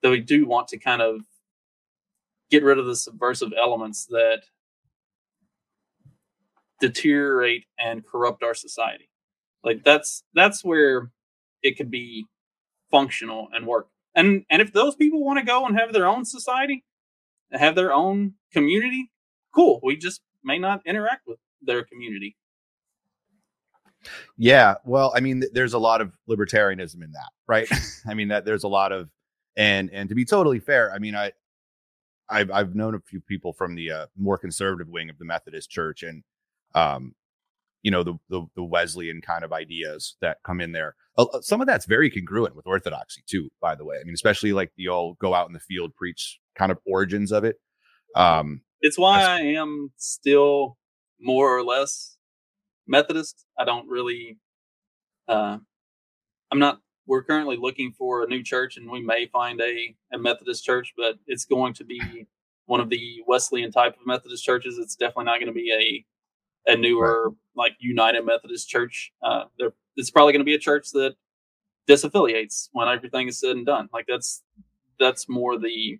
that 0.03 0.11
we 0.11 0.21
do 0.21 0.47
want 0.47 0.69
to 0.69 0.79
kind 0.79 1.03
of 1.03 1.23
get 2.51 2.63
rid 2.63 2.79
of 2.79 2.87
the 2.87 2.97
subversive 2.97 3.53
elements 3.59 4.07
that 4.07 4.43
deteriorate 6.81 7.65
and 7.79 8.07
corrupt 8.07 8.43
our 8.43 8.55
society. 8.55 9.09
Like 9.65 9.83
that's 9.85 10.23
that's 10.35 10.65
where 10.65 11.11
it 11.63 11.77
could 11.77 11.91
be 11.91 12.27
functional 12.91 13.49
and 13.53 13.67
work. 13.67 13.89
And 14.15 14.45
and 14.51 14.63
if 14.63 14.73
those 14.73 14.95
people 14.95 15.25
want 15.25 15.39
to 15.39 15.45
go 15.45 15.67
and 15.67 15.79
have 15.79 15.93
their 15.93 16.07
own 16.07 16.25
society, 16.25 16.85
have 17.53 17.75
their 17.75 17.93
own 17.93 18.35
community, 18.53 19.11
cool. 19.55 19.81
We 19.83 19.97
just 19.97 20.21
may 20.45 20.59
not 20.59 20.83
interact 20.87 21.27
with 21.27 21.39
their 21.61 21.85
community. 21.85 22.37
Yeah, 24.37 24.75
well, 24.85 25.13
I 25.15 25.21
mean, 25.21 25.43
there's 25.53 25.75
a 25.75 25.79
lot 25.79 26.01
of 26.01 26.13
libertarianism 26.29 27.03
in 27.03 27.13
that, 27.13 27.31
right? 27.47 27.69
I 28.07 28.15
mean, 28.15 28.29
that 28.29 28.45
there's 28.45 28.65
a 28.65 28.69
lot 28.69 28.93
of, 28.93 29.09
and 29.57 29.91
and 29.93 30.09
to 30.09 30.15
be 30.15 30.25
totally 30.25 30.61
fair, 30.61 30.93
I 30.93 30.99
mean, 30.99 31.15
I, 31.15 31.33
I've 32.29 32.51
I've 32.51 32.75
known 32.75 32.95
a 32.95 33.01
few 33.01 33.21
people 33.21 33.53
from 33.53 33.75
the 33.75 33.91
uh, 33.91 34.07
more 34.17 34.39
conservative 34.39 34.89
wing 34.89 35.11
of 35.11 35.19
the 35.19 35.25
Methodist 35.25 35.71
Church, 35.71 36.03
and 36.03 36.23
um, 36.75 37.15
you 37.87 37.93
know, 37.93 38.03
the, 38.03 38.15
the, 38.29 38.43
the 38.57 38.65
Wesleyan 38.65 39.21
kind 39.21 39.45
of 39.45 39.53
ideas 39.53 40.17
that 40.21 40.39
come 40.45 40.61
in 40.61 40.73
there. 40.73 40.97
Uh, 41.17 41.41
some 41.41 41.61
of 41.61 41.69
that's 41.69 41.87
very 41.87 42.11
congruent 42.11 42.57
with 42.57 42.67
orthodoxy 42.67 43.23
too, 43.29 43.49
by 43.61 43.77
the 43.77 43.85
way. 43.85 43.97
I 44.01 44.03
mean, 44.03 44.13
especially 44.13 44.53
like 44.53 44.73
the 44.77 44.89
old 44.89 45.19
go 45.21 45.35
out 45.35 45.47
in 45.47 45.53
the 45.53 45.61
field 45.61 45.95
preach 45.95 46.41
kind 46.57 46.73
of 46.73 46.79
origins 46.85 47.31
of 47.31 47.45
it. 47.45 47.61
Um, 48.17 48.63
it's 48.81 48.99
why 48.99 49.23
I 49.23 49.41
am 49.41 49.93
still 49.97 50.79
more 51.21 51.57
or 51.57 51.63
less 51.63 52.16
Methodist. 52.87 53.47
I 53.59 53.65
don't 53.65 53.89
really. 53.89 54.39
Uh, 55.29 55.59
I'm 56.51 56.59
not. 56.59 56.81
We're 57.07 57.23
currently 57.23 57.57
looking 57.57 57.93
for 57.93 58.23
a 58.23 58.27
new 58.27 58.43
church, 58.43 58.77
and 58.77 58.91
we 58.91 59.01
may 59.01 59.27
find 59.27 59.61
a, 59.61 59.95
a 60.13 60.19
Methodist 60.19 60.65
church, 60.65 60.93
but 60.97 61.17
it's 61.27 61.45
going 61.45 61.73
to 61.75 61.85
be 61.85 62.27
one 62.67 62.81
of 62.81 62.91
the 62.91 63.23
Wesleyan 63.27 63.71
type 63.71 63.95
of 63.95 64.07
Methodist 64.07 64.45
churches. 64.45 64.79
It's 64.79 64.97
definitely 64.97 65.27
not 65.27 65.39
going 65.41 65.47
to 65.47 65.53
be 65.53 65.73
a 65.73 66.05
a 66.67 66.77
newer 66.77 67.29
right. 67.29 67.37
like 67.55 67.77
United 67.79 68.25
Methodist 68.25 68.69
Church. 68.69 69.13
Uh, 69.23 69.45
there, 69.59 69.73
it's 69.97 70.11
probably 70.11 70.33
going 70.33 70.41
to 70.41 70.45
be 70.45 70.55
a 70.55 70.59
church 70.59 70.91
that 70.93 71.15
disaffiliates 71.89 72.69
when 72.73 72.89
everything 72.89 73.29
is 73.29 73.39
said 73.39 73.57
and 73.57 73.67
done. 73.67 73.89
Like 73.93 74.07
that's 74.09 74.43
that's 74.99 75.29
more 75.29 75.59
the 75.59 75.99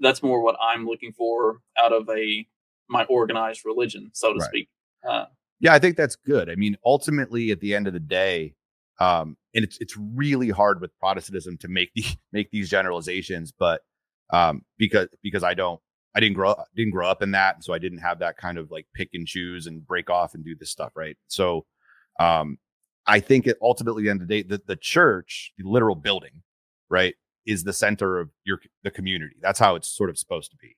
that's 0.00 0.22
more 0.22 0.42
what 0.42 0.56
I'm 0.60 0.86
looking 0.86 1.12
for 1.12 1.60
out 1.82 1.92
of 1.92 2.08
a 2.10 2.46
my 2.88 3.04
organized 3.04 3.64
religion, 3.64 4.10
so 4.12 4.32
to 4.32 4.38
right. 4.38 4.48
speak. 4.48 4.68
Uh, 5.08 5.26
yeah, 5.60 5.72
I 5.72 5.78
think 5.78 5.96
that's 5.96 6.16
good. 6.16 6.50
I 6.50 6.54
mean, 6.56 6.76
ultimately, 6.84 7.50
at 7.50 7.60
the 7.60 7.74
end 7.74 7.86
of 7.86 7.92
the 7.92 8.00
day, 8.00 8.54
um, 9.00 9.36
and 9.54 9.64
it's 9.64 9.78
it's 9.80 9.96
really 9.96 10.50
hard 10.50 10.80
with 10.80 10.96
Protestantism 10.98 11.58
to 11.58 11.68
make 11.68 11.90
the 11.94 12.04
make 12.32 12.50
these 12.50 12.68
generalizations, 12.68 13.52
but 13.52 13.82
um, 14.30 14.62
because 14.78 15.08
because 15.22 15.42
I 15.42 15.54
don't 15.54 15.80
I 16.14 16.20
didn't 16.20 16.34
grow 16.34 16.50
up 16.50 16.66
didn't 16.76 16.92
grow 16.92 17.08
up 17.08 17.22
in 17.22 17.32
that, 17.32 17.64
so 17.64 17.72
I 17.72 17.78
didn't 17.78 17.98
have 17.98 18.20
that 18.20 18.36
kind 18.36 18.58
of 18.58 18.70
like 18.70 18.86
pick 18.94 19.10
and 19.14 19.26
choose 19.26 19.66
and 19.66 19.86
break 19.86 20.10
off 20.10 20.34
and 20.34 20.44
do 20.44 20.54
this 20.54 20.70
stuff, 20.70 20.92
right? 20.94 21.16
So, 21.28 21.66
um, 22.20 22.58
I 23.06 23.20
think 23.20 23.46
it 23.46 23.58
ultimately, 23.60 24.02
at 24.02 24.04
the 24.04 24.10
end 24.10 24.22
of 24.22 24.28
the 24.28 24.42
day, 24.42 24.48
the, 24.48 24.62
the 24.66 24.76
church, 24.76 25.52
the 25.58 25.68
literal 25.68 25.96
building, 25.96 26.42
right, 26.88 27.14
is 27.46 27.64
the 27.64 27.72
center 27.72 28.18
of 28.18 28.30
your 28.44 28.60
the 28.82 28.90
community. 28.90 29.36
That's 29.40 29.58
how 29.58 29.74
it's 29.74 29.88
sort 29.88 30.10
of 30.10 30.18
supposed 30.18 30.50
to 30.52 30.56
be. 30.56 30.76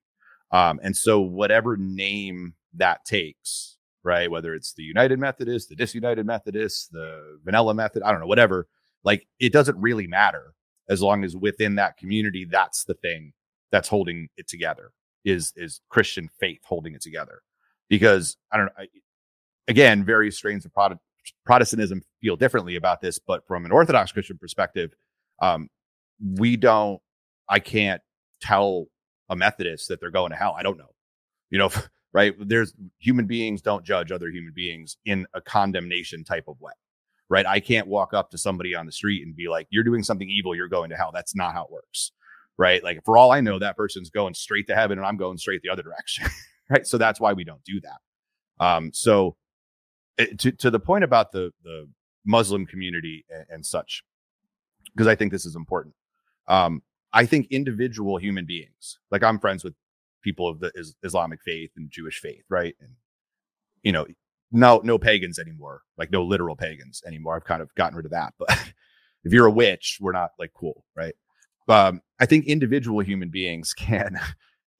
Um, 0.51 0.81
and 0.83 0.97
so 0.97 1.21
whatever 1.21 1.77
name 1.77 2.55
that 2.75 3.05
takes, 3.05 3.76
right, 4.07 4.31
whether 4.31 4.55
it's 4.55 4.73
the 4.73 4.83
United 4.83 5.19
Methodist, 5.19 5.69
the 5.69 5.77
Disunited 5.77 6.25
Methodist, 6.25 6.93
the 6.93 7.39
Vanilla 7.45 7.75
Method, 7.75 8.03
I 8.03 8.11
don't 8.11 8.21
know, 8.21 8.27
whatever, 8.27 8.69
like 9.05 9.27
it 9.39 9.53
doesn't 9.53 9.79
really 9.79 10.07
matter 10.07 10.55
as 10.89 11.03
long 11.03 11.25
as 11.25 11.37
within 11.37 11.75
that 11.77 11.97
community, 11.97 12.45
that's 12.45 12.85
the 12.85 12.95
thing 12.95 13.33
that's 13.73 13.89
holding 13.89 14.29
it 14.37 14.49
together 14.49 14.93
is 15.25 15.53
is 15.57 15.81
Christian 15.89 16.31
faith 16.39 16.61
holding 16.65 16.95
it 16.95 17.03
together. 17.03 17.43
Because 17.89 18.37
I 18.53 18.57
don't 18.57 18.67
know, 18.67 18.73
I, 18.79 18.87
again, 19.69 20.05
various 20.05 20.37
strains 20.37 20.65
of 20.65 20.73
Protestantism 21.45 22.03
feel 22.21 22.37
differently 22.37 22.77
about 22.77 23.01
this, 23.01 23.19
but 23.19 23.47
from 23.47 23.65
an 23.65 23.73
Orthodox 23.73 24.13
Christian 24.13 24.39
perspective, 24.39 24.93
um, 25.41 25.69
we 26.21 26.57
don't, 26.57 27.01
I 27.49 27.59
can't 27.59 28.01
tell 28.41 28.87
a 29.29 29.37
Methodist 29.37 29.89
that 29.89 30.01
they're 30.01 30.11
going 30.11 30.31
to 30.31 30.37
hell. 30.37 30.55
I 30.59 30.63
don't 30.63 30.79
know. 30.79 30.95
You 31.51 31.59
know, 31.59 31.71
right? 32.17 32.35
There's 32.41 32.73
human 32.99 33.27
beings 33.27 33.61
don't 33.61 33.85
judge 33.85 34.11
other 34.11 34.31
human 34.31 34.55
beings 34.55 34.97
in 35.05 35.27
a 35.35 35.41
condemnation 35.43 36.25
type 36.25 36.45
of 36.49 36.59
way. 36.63 36.73
Right. 37.29 37.45
I 37.45 37.61
can't 37.61 37.89
walk 37.89 38.15
up 38.15 38.31
to 38.31 38.39
somebody 38.39 38.75
on 38.75 38.87
the 38.87 38.93
street 38.93 39.27
and 39.27 39.37
be 39.37 39.49
like, 39.49 39.67
you're 39.69 39.85
doing 39.85 40.03
something 40.03 40.31
evil, 40.31 40.55
you're 40.55 40.67
going 40.67 40.89
to 40.91 40.97
hell. 40.97 41.11
That's 41.13 41.37
not 41.37 41.53
how 41.53 41.65
it 41.65 41.71
works. 41.71 42.13
Right. 42.57 42.83
Like 42.83 43.05
for 43.05 43.19
all 43.19 43.33
I 43.33 43.43
know, 43.43 43.59
that 43.59 43.77
person's 43.77 44.09
going 44.09 44.33
straight 44.33 44.67
to 44.69 44.75
heaven 44.75 44.97
and 44.97 45.07
I'm 45.07 45.19
going 45.19 45.37
straight 45.37 45.61
the 45.61 45.69
other 45.69 45.83
direction. 45.83 46.27
right. 46.71 46.87
So 46.87 46.97
that's 46.97 47.21
why 47.21 47.35
we 47.35 47.45
don't 47.45 47.63
do 47.65 47.83
that. 47.83 48.65
Um, 48.65 48.93
so 48.95 49.37
eh, 50.17 50.29
to, 50.39 50.53
to 50.53 50.71
the 50.71 50.81
point 50.81 51.05
about 51.05 51.33
the, 51.33 51.53
the 51.65 51.87
Muslim 52.25 52.65
community 52.65 53.27
and, 53.29 53.45
and 53.51 53.67
such, 53.67 54.03
because 54.95 55.07
I 55.07 55.17
think 55.17 55.33
this 55.33 55.45
is 55.45 55.55
important. 55.55 55.95
Um, 56.49 56.83
I 57.13 57.27
think 57.27 57.49
individual 57.51 58.17
human 58.17 58.47
beings, 58.47 59.01
like 59.11 59.23
I'm 59.23 59.39
friends 59.39 59.63
with 59.63 59.75
people 60.27 60.49
of 60.49 60.61
the 60.61 60.71
is, 60.75 60.95
Islamic 61.03 61.41
faith 61.43 61.71
and 61.77 61.91
Jewish 61.91 62.21
faith, 62.21 62.45
right? 62.49 62.75
And 62.81 62.91
you 63.83 63.93
know, 63.93 64.07
no 64.53 64.81
no 64.85 64.99
pagans 64.99 65.39
anymore, 65.39 65.83
like 65.97 66.11
no 66.11 66.23
literal 66.25 66.57
pagans 66.57 67.03
anymore. 67.07 67.37
I've 67.37 67.45
kind 67.45 67.63
of 67.63 67.75
gotten 67.75 67.97
rid 67.97 68.07
of 68.07 68.13
that. 68.13 68.35
But 68.39 68.51
if 69.25 69.33
you're 69.33 69.47
a 69.47 69.51
witch, 69.51 69.99
we're 70.01 70.13
not 70.13 70.33
like 70.39 70.53
cool, 70.55 70.85
right? 70.95 71.15
Um, 71.69 72.01
I 72.21 72.27
think 72.27 72.47
individual 72.47 73.01
human 73.01 73.31
beings 73.31 73.73
can 73.77 74.19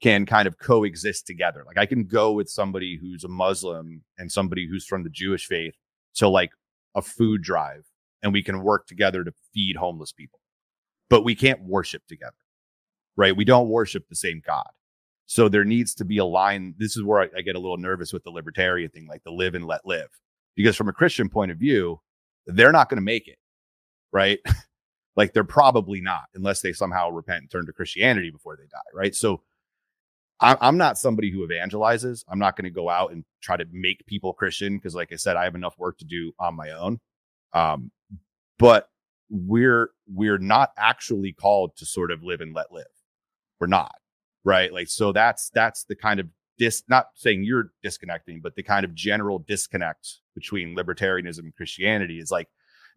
can 0.01 0.25
kind 0.25 0.47
of 0.47 0.59
coexist 0.59 1.25
together. 1.25 1.63
Like 1.65 1.77
I 1.79 1.87
can 1.87 2.05
go 2.05 2.31
with 2.33 2.49
somebody 2.49 2.99
who's 3.01 3.23
a 3.23 3.29
Muslim 3.29 4.03
and 4.17 4.31
somebody 4.31 4.67
who's 4.69 4.85
from 4.85 5.03
the 5.03 5.09
Jewish 5.09 5.47
faith 5.47 5.73
to 6.15 6.27
like 6.27 6.51
a 6.95 7.01
food 7.01 7.41
drive 7.41 7.85
and 8.21 8.33
we 8.33 8.43
can 8.43 8.63
work 8.63 8.87
together 8.87 9.23
to 9.23 9.31
feed 9.53 9.75
homeless 9.75 10.11
people 10.11 10.39
but 11.09 11.23
we 11.23 11.35
can't 11.35 11.61
worship 11.63 12.03
together, 12.07 12.35
right? 13.15 13.35
We 13.35 13.45
don't 13.45 13.69
worship 13.69 14.07
the 14.09 14.15
same 14.15 14.41
God. 14.45 14.67
So 15.27 15.49
there 15.49 15.65
needs 15.65 15.93
to 15.95 16.05
be 16.05 16.17
a 16.17 16.25
line. 16.25 16.73
This 16.77 16.97
is 16.97 17.03
where 17.03 17.21
I, 17.21 17.29
I 17.37 17.41
get 17.41 17.55
a 17.55 17.59
little 17.59 17.77
nervous 17.77 18.11
with 18.13 18.23
the 18.23 18.31
libertarian 18.31 18.89
thing, 18.89 19.07
like 19.07 19.23
the 19.23 19.31
live 19.31 19.55
and 19.55 19.65
let 19.65 19.85
live, 19.85 20.07
because 20.55 20.75
from 20.75 20.89
a 20.89 20.93
Christian 20.93 21.29
point 21.29 21.51
of 21.51 21.57
view, 21.57 21.99
they're 22.45 22.71
not 22.71 22.89
going 22.89 22.97
to 22.97 23.03
make 23.03 23.27
it, 23.27 23.37
right? 24.11 24.39
like 25.17 25.33
they're 25.33 25.43
probably 25.43 26.01
not, 26.01 26.23
unless 26.33 26.61
they 26.61 26.73
somehow 26.73 27.09
repent 27.09 27.41
and 27.41 27.51
turn 27.51 27.65
to 27.65 27.73
Christianity 27.73 28.31
before 28.31 28.55
they 28.55 28.67
die, 28.71 28.79
right? 28.93 29.13
So 29.13 29.41
I'm 30.39 30.77
not 30.77 30.99
somebody 30.99 31.31
who 31.31 31.47
evangelizes. 31.47 32.23
I'm 32.29 32.37
not 32.37 32.55
going 32.55 32.65
to 32.65 32.69
go 32.69 32.89
out 32.89 33.11
and 33.11 33.25
try 33.41 33.57
to 33.57 33.65
make 33.71 34.05
people 34.05 34.33
Christian 34.33 34.77
because, 34.77 34.93
like 34.93 35.11
I 35.11 35.15
said, 35.15 35.35
I 35.35 35.45
have 35.45 35.55
enough 35.55 35.75
work 35.79 35.97
to 35.97 36.05
do 36.05 36.31
on 36.39 36.55
my 36.55 36.69
own. 36.69 36.99
Um, 37.53 37.91
but 38.59 38.87
we're 39.31 39.89
we're 40.07 40.37
not 40.37 40.71
actually 40.77 41.33
called 41.33 41.75
to 41.77 41.87
sort 41.87 42.11
of 42.11 42.23
live 42.23 42.41
and 42.41 42.53
let 42.53 42.71
live. 42.71 42.85
We're 43.59 43.67
not, 43.67 43.95
right? 44.47 44.71
Like 44.71 44.87
so 44.87 45.11
that's 45.11 45.49
that's 45.53 45.83
the 45.83 45.95
kind 45.95 46.21
of 46.21 46.27
dis 46.57 46.83
not 46.87 47.07
saying 47.15 47.43
you're 47.43 47.71
disconnecting, 47.83 48.39
but 48.41 48.55
the 48.55 48.63
kind 48.63 48.85
of 48.85 48.95
general 48.95 49.39
disconnect 49.39 50.21
between 50.33 50.75
libertarianism 50.75 51.39
and 51.39 51.55
Christianity 51.55 52.17
is 52.17 52.31
like, 52.31 52.47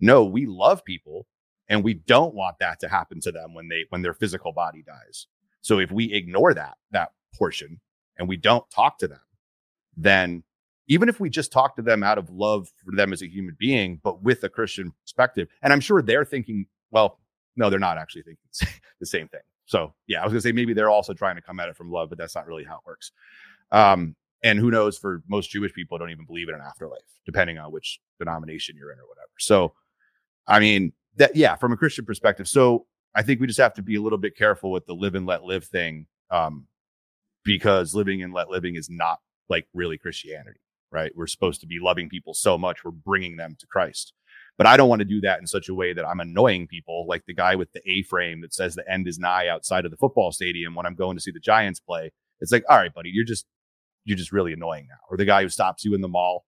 no, 0.01 0.25
we 0.25 0.47
love 0.47 0.85
people 0.85 1.27
and 1.69 1.83
we 1.83 1.95
don't 1.95 2.37
want 2.37 2.61
that 2.61 2.79
to 2.81 2.89
happen 2.89 3.21
to 3.23 3.33
them 3.33 3.53
when 3.53 3.67
they 3.69 3.85
when 3.89 4.01
their 4.01 4.15
physical 4.15 4.53
body 4.53 4.85
dies. 4.87 5.27
So 5.61 5.81
if 5.81 5.91
we 5.91 6.13
ignore 6.15 6.55
that 6.55 6.77
that 6.93 7.11
portion 7.37 7.81
and 8.17 8.29
we 8.29 8.37
don't 8.37 8.71
talk 8.71 8.99
to 8.99 9.09
them, 9.09 9.21
then 9.97 10.45
even 10.87 11.09
if 11.09 11.19
we 11.19 11.31
just 11.31 11.51
talk 11.51 11.75
to 11.77 11.83
them 11.83 12.05
out 12.05 12.19
of 12.19 12.31
love 12.31 12.69
for 12.85 12.95
them 12.95 13.13
as 13.13 13.23
a 13.23 13.29
human 13.29 13.57
being, 13.59 14.01
but 14.05 14.23
with 14.23 14.45
a 14.45 14.49
Christian 14.49 14.93
perspective. 15.03 15.49
And 15.63 15.73
I'm 15.73 15.81
sure 15.81 16.01
they're 16.01 16.25
thinking, 16.25 16.67
well, 16.93 17.19
no, 17.57 17.71
they're 17.71 17.81
not 17.81 17.99
actually 17.99 18.23
thinking 18.23 18.79
the 19.01 19.07
same 19.07 19.27
thing. 19.27 19.41
So 19.71 19.95
yeah, 20.09 20.21
I 20.21 20.25
was 20.25 20.33
gonna 20.33 20.41
say 20.41 20.51
maybe 20.51 20.73
they're 20.73 20.91
also 20.91 21.15
trying 21.15 21.37
to 21.37 21.43
come 21.43 21.61
at 21.61 21.69
it 21.69 21.77
from 21.77 21.93
love, 21.93 22.09
but 22.09 22.19
that's 22.19 22.35
not 22.35 22.49
really 22.49 22.65
how 22.65 22.75
it 22.75 22.87
works. 22.87 23.13
Um, 23.71 24.17
and 24.43 24.59
who 24.59 24.69
knows? 24.69 24.99
For 24.99 25.23
most 25.29 25.51
Jewish 25.51 25.73
people, 25.73 25.97
don't 25.97 26.11
even 26.11 26.25
believe 26.25 26.49
in 26.49 26.57
an 26.57 26.61
afterlife, 26.61 26.99
depending 27.25 27.57
on 27.59 27.71
which 27.71 28.01
denomination 28.19 28.75
you're 28.77 28.91
in 28.91 28.99
or 28.99 29.07
whatever. 29.07 29.31
So, 29.39 29.75
I 30.49 30.59
mean, 30.59 30.93
that 31.19 31.37
yeah, 31.37 31.55
from 31.55 31.73
a 31.73 31.77
Christian 31.77 32.05
perspective. 32.05 32.49
So 32.49 32.87
I 33.15 33.23
think 33.23 33.41
we 33.41 33.47
just 33.47 33.61
have 33.61 33.75
to 33.75 33.83
be 33.83 33.95
a 33.95 34.03
little 34.03 34.19
bit 34.19 34.37
careful 34.37 34.73
with 34.73 34.87
the 34.87 34.95
live 34.95 35.15
and 35.15 35.25
let 35.25 35.45
live 35.45 35.65
thing, 35.65 36.07
um, 36.33 36.67
because 37.45 37.95
living 37.95 38.25
and 38.25 38.33
let 38.33 38.51
living 38.51 38.75
is 38.75 38.91
not 38.91 39.21
like 39.49 39.69
really 39.73 39.99
Christianity 39.99 40.59
right? 40.91 41.13
We're 41.15 41.27
supposed 41.27 41.61
to 41.61 41.67
be 41.67 41.79
loving 41.81 42.09
people 42.09 42.35
so 42.35 42.59
much, 42.59 42.85
we're 42.85 42.91
bringing 42.91 43.37
them 43.37 43.57
to 43.61 43.67
Christ. 43.67 44.13
But 44.61 44.67
I 44.67 44.77
don't 44.77 44.91
want 44.91 44.99
to 44.99 45.07
do 45.07 45.23
that 45.23 45.41
in 45.41 45.47
such 45.47 45.71
a 45.71 45.75
way 45.75 45.95
that 45.95 46.07
I'm 46.07 46.21
annoying 46.21 46.67
people, 46.67 47.07
like 47.09 47.25
the 47.25 47.33
guy 47.33 47.55
with 47.55 47.73
the 47.73 47.81
A 47.91 48.03
frame 48.03 48.43
that 48.43 48.53
says 48.53 48.75
the 48.75 48.87
end 48.87 49.09
is 49.09 49.19
nigh 49.19 49.49
outside 49.49 49.87
of 49.87 49.91
the 49.91 49.97
football 49.97 50.33
stadium 50.33 50.75
when 50.75 50.85
I'm 50.85 50.95
going 50.95 51.17
to 51.17 51.23
see 51.23 51.31
the 51.31 51.41
Giants 51.41 51.81
play. 51.81 52.13
It's 52.43 52.53
like, 52.53 52.65
all 52.69 52.77
right, 52.77 52.93
buddy, 52.93 53.09
you're 53.09 53.25
just 53.25 53.47
you're 54.05 54.19
just 54.19 54.33
really 54.33 54.53
annoying 54.53 54.87
now. 54.91 54.99
Or 55.11 55.17
the 55.17 55.25
guy 55.25 55.41
who 55.41 55.49
stops 55.49 55.83
you 55.83 55.95
in 55.95 56.03
the 56.03 56.09
mall, 56.09 56.45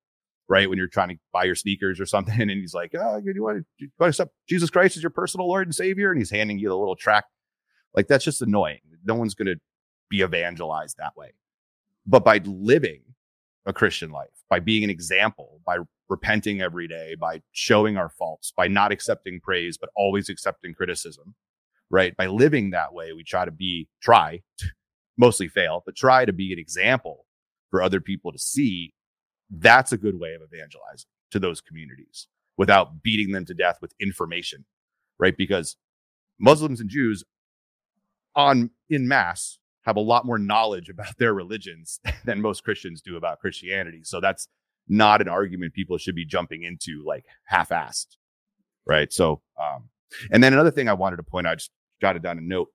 right, 0.47 0.69
when 0.69 0.77
you're 0.77 0.89
trying 0.89 1.09
to 1.09 1.15
buy 1.33 1.45
your 1.45 1.55
sneakers 1.55 1.99
or 1.99 2.05
something, 2.05 2.39
and 2.39 2.51
he's 2.51 2.75
like, 2.75 2.93
"Oh, 2.95 3.17
you 3.25 3.43
want 3.43 3.61
to, 3.61 3.65
you 3.79 3.89
want 3.99 4.09
to 4.13 4.23
accept 4.23 4.35
Jesus 4.47 4.69
Christ 4.69 4.99
as 4.99 5.03
your 5.03 5.09
personal 5.09 5.49
Lord 5.49 5.67
and 5.67 5.75
Savior?" 5.75 6.11
And 6.11 6.21
he's 6.21 6.31
handing 6.31 6.59
you 6.59 6.69
the 6.69 6.77
little 6.77 6.97
track. 6.97 7.25
Like 7.95 8.09
that's 8.09 8.27
just 8.27 8.43
annoying. 8.43 8.81
No 9.07 9.15
one's 9.15 9.35
going 9.35 9.47
to 9.47 9.57
be 10.11 10.21
evangelized 10.21 10.99
that 10.99 11.17
way. 11.17 11.33
But 12.07 12.27
by 12.27 12.43
living 12.45 13.05
a 13.65 13.73
Christian 13.73 14.11
life, 14.11 14.29
by 14.51 14.61
being 14.61 14.85
an 14.85 14.91
example, 14.91 15.63
by 15.65 15.79
repenting 16.13 16.61
every 16.61 16.87
day, 16.87 17.17
by 17.19 17.41
showing 17.53 17.97
our 17.97 18.11
faults, 18.11 18.53
by 18.55 18.69
not 18.69 18.93
accepting 18.93 19.41
praise, 19.41 19.79
but 19.79 19.89
always 19.97 20.29
accepting 20.29 20.75
criticism, 20.75 21.35
right? 21.91 22.15
By 22.17 22.27
living 22.27 22.71
that 22.71 22.93
way, 22.93 23.13
we 23.13 23.25
try 23.25 23.47
to 23.47 23.51
be, 23.51 23.89
try, 24.03 24.43
mostly 25.19 25.49
fail, 25.49 25.83
but 25.85 25.97
try 25.97 26.27
to 26.27 26.33
be 26.33 26.53
an 26.53 26.59
example 26.59 27.27
for 27.71 27.83
other 27.83 28.01
people 28.01 28.31
to 28.31 28.39
see. 28.39 28.93
That's 29.51 29.93
a 29.93 29.97
good 29.97 30.21
way 30.21 30.35
of 30.35 30.43
evangelizing 30.43 31.09
to 31.31 31.39
those 31.39 31.63
communities 31.63 32.29
without 32.59 33.03
beating 33.03 33.33
them 33.33 33.47
to 33.47 33.55
death 33.55 33.79
with 33.81 33.95
information, 33.99 34.67
right? 35.19 35.37
Because 35.37 35.77
Muslims 36.39 36.79
and 36.81 36.91
Jews 36.91 37.25
on 38.37 38.71
in 38.91 39.09
mass 39.09 39.59
have 39.85 39.97
a 39.97 40.01
lot 40.01 40.27
more 40.27 40.39
knowledge 40.39 40.89
about 40.91 41.17
their 41.19 41.33
religions 41.33 42.01
than 42.25 42.43
most 42.43 42.65
Christians 42.65 43.01
do 43.01 43.17
about 43.17 43.41
Christianity. 43.41 44.03
So 44.05 44.21
that's 44.21 44.49
not 44.93 45.23
an 45.23 45.29
argument 45.29 45.73
people 45.73 45.97
should 45.97 46.15
be 46.15 46.25
jumping 46.25 46.65
into 46.65 47.03
like 47.07 47.25
half-assed, 47.45 48.19
right? 48.87 49.11
So, 49.11 49.41
um, 49.61 49.89
and 50.31 50.45
then 50.45 50.53
another 50.53 50.71
thing 50.71 50.89
I 50.89 50.93
wanted 50.93 51.17
to 51.17 51.23
point 51.23 51.47
out, 51.47 51.53
I 51.53 51.55
just 51.57 51.71
jotted 52.01 52.23
down 52.23 52.37
a 52.37 52.43
note 52.43 52.69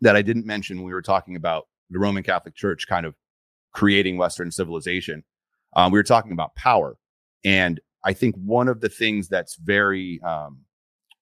that 0.00 0.16
I 0.16 0.22
didn't 0.22 0.46
mention 0.46 0.78
when 0.78 0.86
we 0.86 0.94
were 0.94 1.02
talking 1.02 1.36
about 1.36 1.66
the 1.90 1.98
Roman 1.98 2.22
Catholic 2.22 2.54
Church 2.54 2.86
kind 2.86 3.04
of 3.04 3.14
creating 3.72 4.16
Western 4.16 4.50
civilization. 4.50 5.24
Um, 5.74 5.92
we 5.92 5.98
were 5.98 6.04
talking 6.04 6.32
about 6.32 6.54
power, 6.54 6.96
and 7.44 7.80
I 8.02 8.14
think 8.14 8.34
one 8.36 8.68
of 8.68 8.80
the 8.80 8.88
things 8.88 9.28
that's 9.28 9.56
very 9.56 10.20
um, 10.22 10.60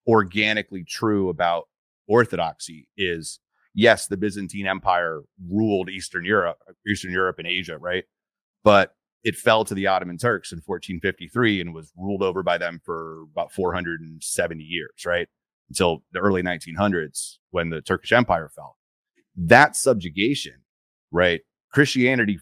organically 0.07 0.85
true 0.85 1.29
about 1.29 1.65
Orthodoxy 2.07 2.87
is 2.97 3.41
yes, 3.75 4.07
the 4.07 4.17
Byzantine 4.17 4.69
Empire 4.69 5.23
ruled 5.51 5.91
Eastern 5.91 6.25
Europe, 6.25 6.59
Eastern 6.87 7.11
Europe 7.11 7.41
and 7.41 7.49
Asia, 7.49 7.79
right? 7.79 8.05
But 8.63 8.95
it 9.25 9.37
fell 9.37 9.65
to 9.65 9.75
the 9.75 9.87
Ottoman 9.87 10.19
Turks 10.19 10.53
in 10.53 10.59
1453 10.65 11.61
and 11.61 11.75
was 11.75 11.93
ruled 11.97 12.23
over 12.23 12.43
by 12.43 12.59
them 12.59 12.81
for 12.85 13.23
about 13.33 13.53
470 13.53 14.63
years, 14.63 14.91
right? 15.07 15.29
Until 15.69 16.03
the 16.13 16.21
early 16.21 16.43
1900s 16.43 17.39
when 17.51 17.71
the 17.71 17.81
Turkish 17.81 18.13
Empire 18.13 18.51
fell. 18.55 18.77
That 19.37 19.77
subjugation, 19.77 20.55
right? 21.11 21.41
Christianity 21.73 22.39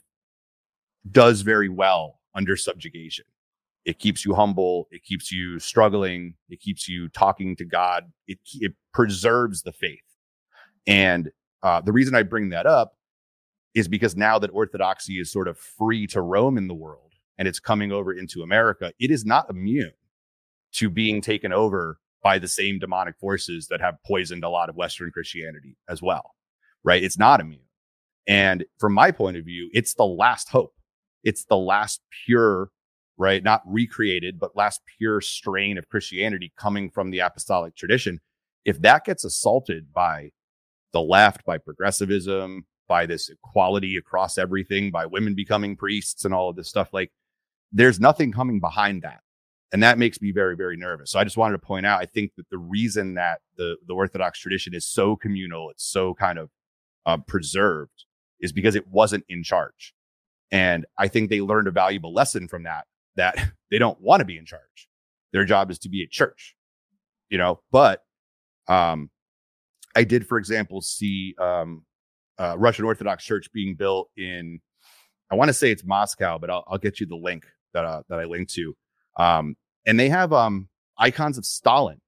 does 1.11 1.41
very 1.43 1.69
well 1.69 2.21
under 2.35 2.57
subjugation. 2.57 3.25
It 3.85 3.99
keeps 3.99 4.25
you 4.25 4.35
humble. 4.35 4.89
It 4.91 5.03
keeps 5.05 5.33
you 5.33 5.59
struggling. 5.59 6.35
It 6.49 6.61
keeps 6.61 6.89
you 6.89 7.09
talking 7.09 7.57
to 7.57 7.65
God. 7.65 8.13
It, 8.27 8.39
it 8.61 8.75
preserves 8.93 9.63
the 9.63 9.73
faith 9.73 10.01
and 10.87 11.31
uh, 11.63 11.81
the 11.81 11.93
reason 11.93 12.15
I 12.15 12.23
bring 12.23 12.51
that 12.51 12.67
up 12.67 12.97
is 13.75 13.89
because 13.89 14.17
now 14.17 14.39
that 14.39 14.51
orthodoxy 14.53 15.19
is 15.19 15.31
sort 15.31 15.49
of 15.49 15.59
free 15.59 16.07
to 16.09 16.21
roam 16.21 16.59
in 16.59 16.69
the 16.69 16.75
world 16.75 17.13
and 17.39 17.49
it's 17.49 17.61
coming 17.61 17.93
over 17.93 18.13
into 18.13 18.43
America, 18.43 18.93
it 19.01 19.11
is 19.11 19.25
not 19.25 19.49
immune 19.51 19.93
to 20.73 20.91
being 20.91 21.21
taken 21.21 21.53
over 21.53 21.99
by 22.23 22.39
the 22.39 22.49
same 22.49 22.79
demonic 22.79 23.19
forces 23.19 23.67
that 23.69 23.81
have 23.81 23.97
poisoned 24.07 24.45
a 24.45 24.49
lot 24.49 24.69
of 24.69 24.77
Western 24.77 25.11
Christianity 25.11 25.77
as 25.89 26.03
well. 26.03 26.35
Right? 26.85 27.03
It's 27.03 27.19
not 27.19 27.41
immune. 27.41 27.61
And 28.27 28.65
from 28.79 28.93
my 28.93 29.11
point 29.11 29.37
of 29.37 29.45
view, 29.45 29.69
it's 29.73 29.95
the 29.95 30.05
last 30.05 30.49
hope. 30.49 30.75
It's 31.25 31.45
the 31.45 31.57
last 31.57 32.01
pure, 32.25 32.71
right? 33.17 33.43
Not 33.43 33.63
recreated, 33.67 34.39
but 34.39 34.57
last 34.57 34.81
pure 34.99 35.21
strain 35.21 35.79
of 35.79 35.89
Christianity 35.89 36.53
coming 36.57 36.91
from 36.91 37.11
the 37.11 37.21
apostolic 37.21 37.77
tradition. 37.77 38.21
If 38.65 38.81
that 38.83 39.05
gets 39.05 39.25
assaulted 39.25 39.93
by 39.93 40.31
the 40.93 41.01
left, 41.01 41.45
by 41.45 41.59
progressivism, 41.59 42.67
by 42.93 43.07
this 43.07 43.31
equality 43.31 43.97
across 43.97 44.37
everything, 44.37 44.91
by 44.91 45.07
women 45.07 45.35
becoming 45.35 45.75
priests 45.75 46.27
and 46.27 46.35
all 46.35 46.51
of 46.51 46.57
this 46.57 46.69
stuff. 46.69 46.91
Like 46.93 47.11
there's 47.73 47.99
nothing 47.99 48.33
coming 48.33 48.61
behind 48.61 49.01
that. 49.01 49.21
And 49.73 49.83
that 49.83 49.97
makes 49.97 50.21
me 50.21 50.31
very, 50.31 50.57
very 50.57 50.77
nervous. 50.77 51.11
So 51.11 51.19
I 51.19 51.25
just 51.25 51.39
wanted 51.39 51.53
to 51.53 51.67
point 51.67 51.87
out, 51.87 52.03
I 52.03 52.05
think 52.05 52.33
that 52.37 52.51
the 52.51 52.59
reason 52.59 53.15
that 53.15 53.41
the, 53.57 53.77
the 53.87 53.95
Orthodox 53.95 54.39
tradition 54.39 54.75
is 54.75 54.85
so 54.87 55.17
communal, 55.17 55.71
it's 55.71 55.87
so 55.87 56.13
kind 56.13 56.39
of 56.39 56.51
uh, 57.07 57.17
preserved 57.17 58.05
is 58.43 58.53
because 58.53 58.75
it 58.75 58.87
wasn't 58.89 59.25
in 59.27 59.43
charge. 59.43 59.95
And 60.51 60.85
I 60.99 61.09
think 61.09 61.31
they 61.31 61.41
learned 61.41 61.69
a 61.69 61.71
valuable 61.71 62.13
lesson 62.13 62.47
from 62.47 62.65
that, 62.65 62.85
that 63.17 63.37
they 63.71 63.79
don't 63.79 64.03
want 64.03 64.21
to 64.21 64.27
be 64.27 64.37
in 64.37 64.45
charge. 64.45 64.87
Their 65.33 65.47
job 65.47 65.71
is 65.71 65.79
to 65.79 65.89
be 65.89 66.03
a 66.03 66.07
church, 66.07 66.55
you 67.31 67.39
know, 67.39 67.63
but, 67.71 68.03
um, 68.69 69.09
I 69.97 70.05
did, 70.05 70.27
for 70.27 70.37
example, 70.37 70.83
see 70.83 71.35
um, 71.39 71.87
uh, 72.39 72.57
Russian 72.59 72.85
Orthodox 72.85 73.25
Church 73.25 73.51
being 73.53 73.75
built 73.75 74.11
in. 74.17 74.61
I 75.31 75.35
want 75.35 75.49
to 75.49 75.55
say 75.55 75.71
it's 75.71 75.85
Moscow, 75.85 76.39
but 76.39 76.51
I'll, 76.51 76.65
I'll 76.69 76.79
get 76.79 77.01
you 77.01 77.07
the 77.07 77.17
link 77.17 77.45
that 77.73 77.85
uh, 77.85 78.03
that 78.09 78.19
I 78.19 78.25
linked 78.25 78.53
to. 78.55 78.75
Um, 79.19 79.57
and 79.87 79.99
they 79.99 80.09
have 80.09 80.33
um, 80.33 80.69
icons 80.99 81.39
of 81.39 81.45
Stalin 81.45 82.01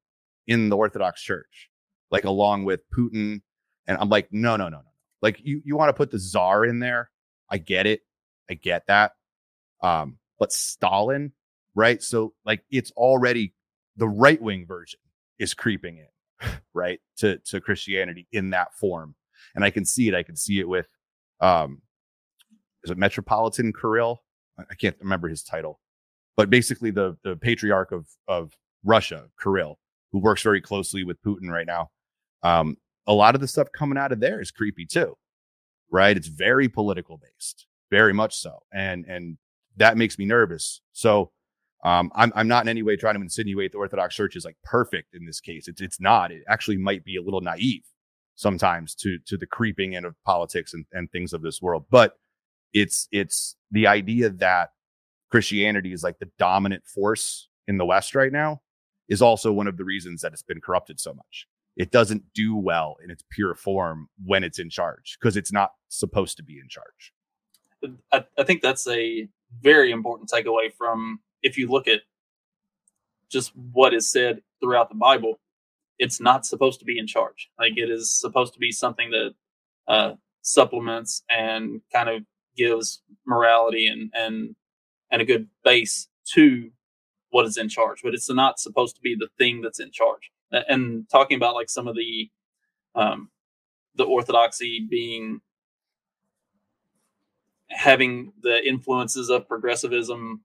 in 0.46 0.68
the 0.68 0.76
Orthodox 0.76 1.22
Church, 1.22 1.70
like 2.10 2.24
along 2.24 2.64
with 2.64 2.80
Putin. 2.96 3.40
And 3.86 3.98
I'm 3.98 4.08
like, 4.08 4.28
no, 4.30 4.56
no, 4.56 4.68
no, 4.68 4.78
no. 4.78 4.90
Like 5.22 5.40
you, 5.42 5.62
you 5.64 5.76
want 5.76 5.88
to 5.88 5.94
put 5.94 6.10
the 6.10 6.18
czar 6.18 6.64
in 6.64 6.80
there? 6.80 7.10
I 7.50 7.58
get 7.58 7.86
it. 7.86 8.00
I 8.50 8.54
get 8.54 8.86
that. 8.88 9.12
Um, 9.82 10.18
but 10.38 10.52
Stalin, 10.52 11.32
right? 11.74 12.02
So 12.02 12.34
like 12.44 12.62
it's 12.70 12.90
already 12.92 13.54
the 13.96 14.08
right 14.08 14.40
wing 14.40 14.66
version 14.66 15.00
is 15.38 15.54
creeping 15.54 15.98
in 15.98 16.50
right 16.74 17.00
to 17.18 17.38
to 17.38 17.60
christianity 17.60 18.26
in 18.32 18.50
that 18.50 18.74
form 18.74 19.14
and 19.54 19.64
i 19.64 19.70
can 19.70 19.84
see 19.84 20.08
it 20.08 20.14
i 20.14 20.22
can 20.22 20.36
see 20.36 20.60
it 20.60 20.68
with 20.68 20.88
um 21.40 21.82
is 22.82 22.90
it 22.90 22.98
metropolitan 22.98 23.72
kirill 23.72 24.22
i 24.70 24.74
can't 24.74 24.96
remember 25.00 25.28
his 25.28 25.42
title 25.42 25.80
but 26.36 26.50
basically 26.50 26.90
the 26.90 27.16
the 27.24 27.36
patriarch 27.36 27.92
of 27.92 28.06
of 28.28 28.52
russia 28.84 29.26
kirill 29.42 29.78
who 30.12 30.18
works 30.18 30.42
very 30.42 30.60
closely 30.60 31.04
with 31.04 31.22
putin 31.22 31.48
right 31.50 31.66
now 31.66 31.90
um 32.42 32.76
a 33.06 33.12
lot 33.12 33.34
of 33.34 33.40
the 33.40 33.48
stuff 33.48 33.68
coming 33.76 33.98
out 33.98 34.12
of 34.12 34.20
there 34.20 34.40
is 34.40 34.50
creepy 34.50 34.86
too 34.86 35.16
right 35.90 36.16
it's 36.16 36.28
very 36.28 36.68
political 36.68 37.18
based 37.18 37.66
very 37.90 38.12
much 38.12 38.36
so 38.36 38.60
and 38.72 39.04
and 39.06 39.36
that 39.76 39.96
makes 39.96 40.18
me 40.18 40.24
nervous 40.24 40.80
so 40.92 41.30
um, 41.84 42.10
I'm, 42.14 42.32
I'm 42.34 42.48
not 42.48 42.64
in 42.64 42.70
any 42.70 42.82
way 42.82 42.96
trying 42.96 43.16
to 43.16 43.20
insinuate 43.20 43.72
the 43.72 43.78
Orthodox 43.78 44.14
Church 44.14 44.36
is 44.36 44.44
like 44.46 44.56
perfect 44.64 45.14
in 45.14 45.26
this 45.26 45.38
case. 45.38 45.68
It's, 45.68 45.82
it's 45.82 46.00
not. 46.00 46.32
It 46.32 46.42
actually 46.48 46.78
might 46.78 47.04
be 47.04 47.16
a 47.16 47.22
little 47.22 47.42
naive 47.42 47.84
sometimes 48.34 48.94
to, 48.96 49.18
to 49.26 49.36
the 49.36 49.46
creeping 49.46 49.92
in 49.92 50.04
of 50.04 50.14
politics 50.24 50.74
and, 50.74 50.84
and 50.92 51.10
things 51.10 51.32
of 51.32 51.42
this 51.42 51.62
world. 51.62 51.84
But 51.90 52.16
it's, 52.72 53.08
it's 53.12 53.56
the 53.70 53.86
idea 53.86 54.30
that 54.30 54.70
Christianity 55.30 55.92
is 55.92 56.02
like 56.02 56.18
the 56.18 56.30
dominant 56.38 56.84
force 56.86 57.48
in 57.66 57.78
the 57.78 57.84
West 57.84 58.14
right 58.14 58.32
now 58.32 58.60
is 59.08 59.22
also 59.22 59.52
one 59.52 59.66
of 59.66 59.76
the 59.76 59.84
reasons 59.84 60.22
that 60.22 60.32
it's 60.32 60.42
been 60.42 60.60
corrupted 60.60 60.98
so 60.98 61.12
much. 61.12 61.46
It 61.76 61.90
doesn't 61.90 62.22
do 62.34 62.56
well 62.56 62.96
in 63.02 63.10
its 63.10 63.24
pure 63.30 63.54
form 63.54 64.08
when 64.24 64.44
it's 64.44 64.58
in 64.58 64.70
charge 64.70 65.18
because 65.20 65.36
it's 65.36 65.52
not 65.52 65.72
supposed 65.88 66.36
to 66.36 66.42
be 66.42 66.58
in 66.58 66.68
charge. 66.68 67.12
I, 68.12 68.24
I 68.38 68.44
think 68.44 68.62
that's 68.62 68.86
a 68.86 69.28
very 69.60 69.90
important 69.90 70.30
takeaway 70.30 70.72
from 70.72 71.20
if 71.42 71.58
you 71.58 71.68
look 71.68 71.88
at 71.88 72.00
just 73.28 73.52
what 73.72 73.92
is 73.92 74.10
said 74.10 74.42
throughout 74.60 74.88
the 74.88 74.94
Bible, 74.94 75.38
it's 75.98 76.20
not 76.20 76.46
supposed 76.46 76.80
to 76.80 76.84
be 76.84 76.98
in 76.98 77.06
charge. 77.06 77.50
Like 77.58 77.74
it 77.76 77.90
is 77.90 78.10
supposed 78.10 78.52
to 78.54 78.58
be 78.58 78.72
something 78.72 79.10
that 79.10 79.34
uh, 79.86 80.14
supplements 80.42 81.22
and 81.28 81.80
kind 81.92 82.08
of 82.08 82.22
gives 82.56 83.02
morality 83.26 83.86
and 83.86 84.10
and 84.14 84.56
and 85.10 85.22
a 85.22 85.24
good 85.24 85.48
base 85.64 86.08
to 86.34 86.70
what 87.30 87.46
is 87.46 87.56
in 87.56 87.68
charge. 87.68 88.00
But 88.02 88.14
it's 88.14 88.30
not 88.30 88.58
supposed 88.58 88.96
to 88.96 89.02
be 89.02 89.16
the 89.18 89.28
thing 89.38 89.60
that's 89.60 89.80
in 89.80 89.90
charge. 89.90 90.30
And 90.50 91.08
talking 91.10 91.36
about 91.36 91.54
like 91.54 91.68
some 91.68 91.88
of 91.88 91.96
the 91.96 92.30
um, 92.94 93.30
the 93.96 94.04
orthodoxy 94.04 94.86
being 94.88 95.40
having 97.70 98.32
the 98.42 98.64
influences 98.66 99.30
of 99.30 99.48
progressivism 99.48 100.42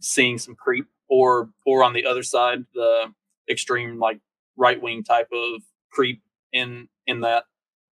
seeing 0.00 0.38
some 0.38 0.54
creep, 0.54 0.86
or 1.08 1.50
or 1.66 1.84
on 1.84 1.92
the 1.92 2.06
other 2.06 2.22
side, 2.22 2.64
the 2.74 3.12
extreme 3.48 3.98
like 3.98 4.20
right 4.56 4.80
wing 4.80 5.04
type 5.04 5.28
of 5.32 5.62
creep 5.90 6.22
in 6.52 6.88
in 7.06 7.20
that. 7.20 7.44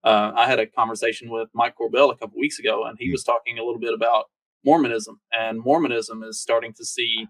Uh, 0.05 0.33
I 0.37 0.47
had 0.47 0.61
a 0.61 0.67
conversation 0.67 1.31
with 1.31 1.49
Mike 1.55 1.75
Corbell 1.79 2.13
a 2.13 2.17
couple 2.17 2.39
weeks 2.39 2.59
ago, 2.59 2.85
and 2.85 2.97
he 2.99 3.09
mm 3.09 3.13
was 3.13 3.25
talking 3.25 3.59
a 3.59 3.65
little 3.65 3.81
bit 3.81 3.95
about 3.95 4.27
Mormonism, 4.65 5.21
and 5.39 5.61
Mormonism 5.61 6.23
is 6.23 6.41
starting 6.41 6.73
to 6.75 6.85
see 6.85 7.27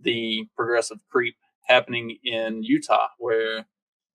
the 0.00 0.44
progressive 0.56 0.98
creep 1.10 1.36
happening 1.64 2.16
in 2.24 2.62
Utah, 2.62 3.08
where 3.18 3.66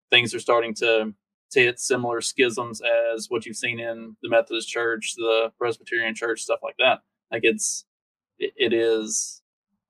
things 0.10 0.34
are 0.34 0.40
starting 0.40 0.74
to 0.76 1.14
to 1.52 1.60
hit 1.60 1.80
similar 1.80 2.22
schisms 2.22 2.82
as 2.82 3.28
what 3.30 3.46
you've 3.46 3.58
seen 3.58 3.80
in 3.80 4.16
the 4.22 4.30
Methodist 4.30 4.70
Church, 4.70 5.14
the 5.18 5.52
Presbyterian 5.58 6.16
Church, 6.16 6.42
stuff 6.42 6.60
like 6.64 6.76
that. 6.80 7.00
Like 7.32 7.44
it's 7.44 7.86
it, 8.40 8.54
it 8.58 8.74
is 8.74 9.42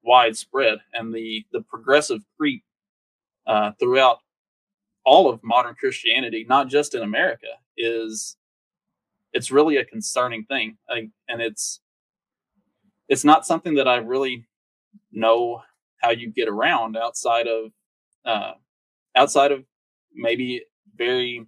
widespread, 0.03 0.79
and 0.93 1.13
the 1.13 1.45
the 1.51 1.61
progressive 1.61 2.21
creep 2.37 2.63
uh, 3.47 3.71
throughout 3.79 4.19
all 5.05 5.29
of 5.29 5.39
modern 5.43 5.75
Christianity, 5.75 6.45
not 6.47 6.67
just 6.67 6.95
in 6.95 7.01
America, 7.01 7.47
is 7.77 8.37
it's 9.33 9.51
really 9.51 9.77
a 9.77 9.85
concerning 9.85 10.45
thing, 10.45 10.77
like, 10.89 11.09
and 11.27 11.41
it's 11.41 11.81
it's 13.07 13.23
not 13.23 13.45
something 13.45 13.75
that 13.75 13.87
I 13.87 13.97
really 13.97 14.47
know 15.11 15.61
how 16.01 16.11
you 16.11 16.31
get 16.31 16.47
around 16.47 16.97
outside 16.97 17.47
of 17.47 17.71
uh, 18.25 18.53
outside 19.15 19.51
of 19.51 19.63
maybe 20.13 20.63
very 20.95 21.45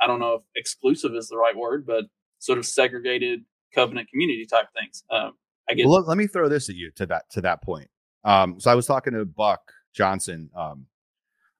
I 0.00 0.06
don't 0.06 0.20
know 0.20 0.34
if 0.34 0.42
exclusive 0.56 1.14
is 1.14 1.28
the 1.28 1.36
right 1.36 1.56
word, 1.56 1.86
but 1.86 2.04
sort 2.38 2.58
of 2.58 2.66
segregated 2.66 3.44
covenant 3.74 4.08
community 4.08 4.46
type 4.46 4.66
things. 4.78 5.04
Um, 5.10 5.34
I 5.68 5.74
guess. 5.74 5.86
Well, 5.86 6.02
let 6.02 6.18
me 6.18 6.26
throw 6.26 6.48
this 6.48 6.68
at 6.68 6.74
you 6.74 6.90
to 6.96 7.06
that 7.06 7.30
to 7.30 7.40
that 7.42 7.62
point. 7.62 7.88
Um, 8.24 8.60
so 8.60 8.70
I 8.70 8.74
was 8.74 8.86
talking 8.86 9.12
to 9.14 9.24
Buck 9.24 9.72
Johnson 9.92 10.50
um, 10.56 10.86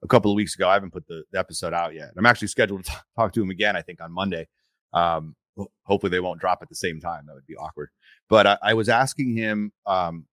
a 0.02 0.06
couple 0.06 0.30
of 0.30 0.36
weeks 0.36 0.54
ago. 0.54 0.68
I 0.68 0.74
haven't 0.74 0.92
put 0.92 1.06
the, 1.06 1.22
the 1.32 1.38
episode 1.38 1.72
out 1.72 1.94
yet. 1.94 2.10
I'm 2.16 2.26
actually 2.26 2.48
scheduled 2.48 2.84
to 2.84 2.92
talk 3.16 3.32
to 3.34 3.42
him 3.42 3.50
again. 3.50 3.76
I 3.76 3.82
think 3.82 4.00
on 4.00 4.12
Monday. 4.12 4.48
Um, 4.92 5.36
hopefully 5.84 6.10
they 6.10 6.20
won't 6.20 6.40
drop 6.40 6.60
at 6.62 6.68
the 6.68 6.74
same 6.74 7.00
time. 7.00 7.26
That 7.26 7.34
would 7.34 7.46
be 7.46 7.56
awkward. 7.56 7.90
But 8.28 8.46
I, 8.46 8.58
I 8.62 8.74
was 8.74 8.88
asking 8.88 9.36
him 9.36 9.72
um, 9.86 10.26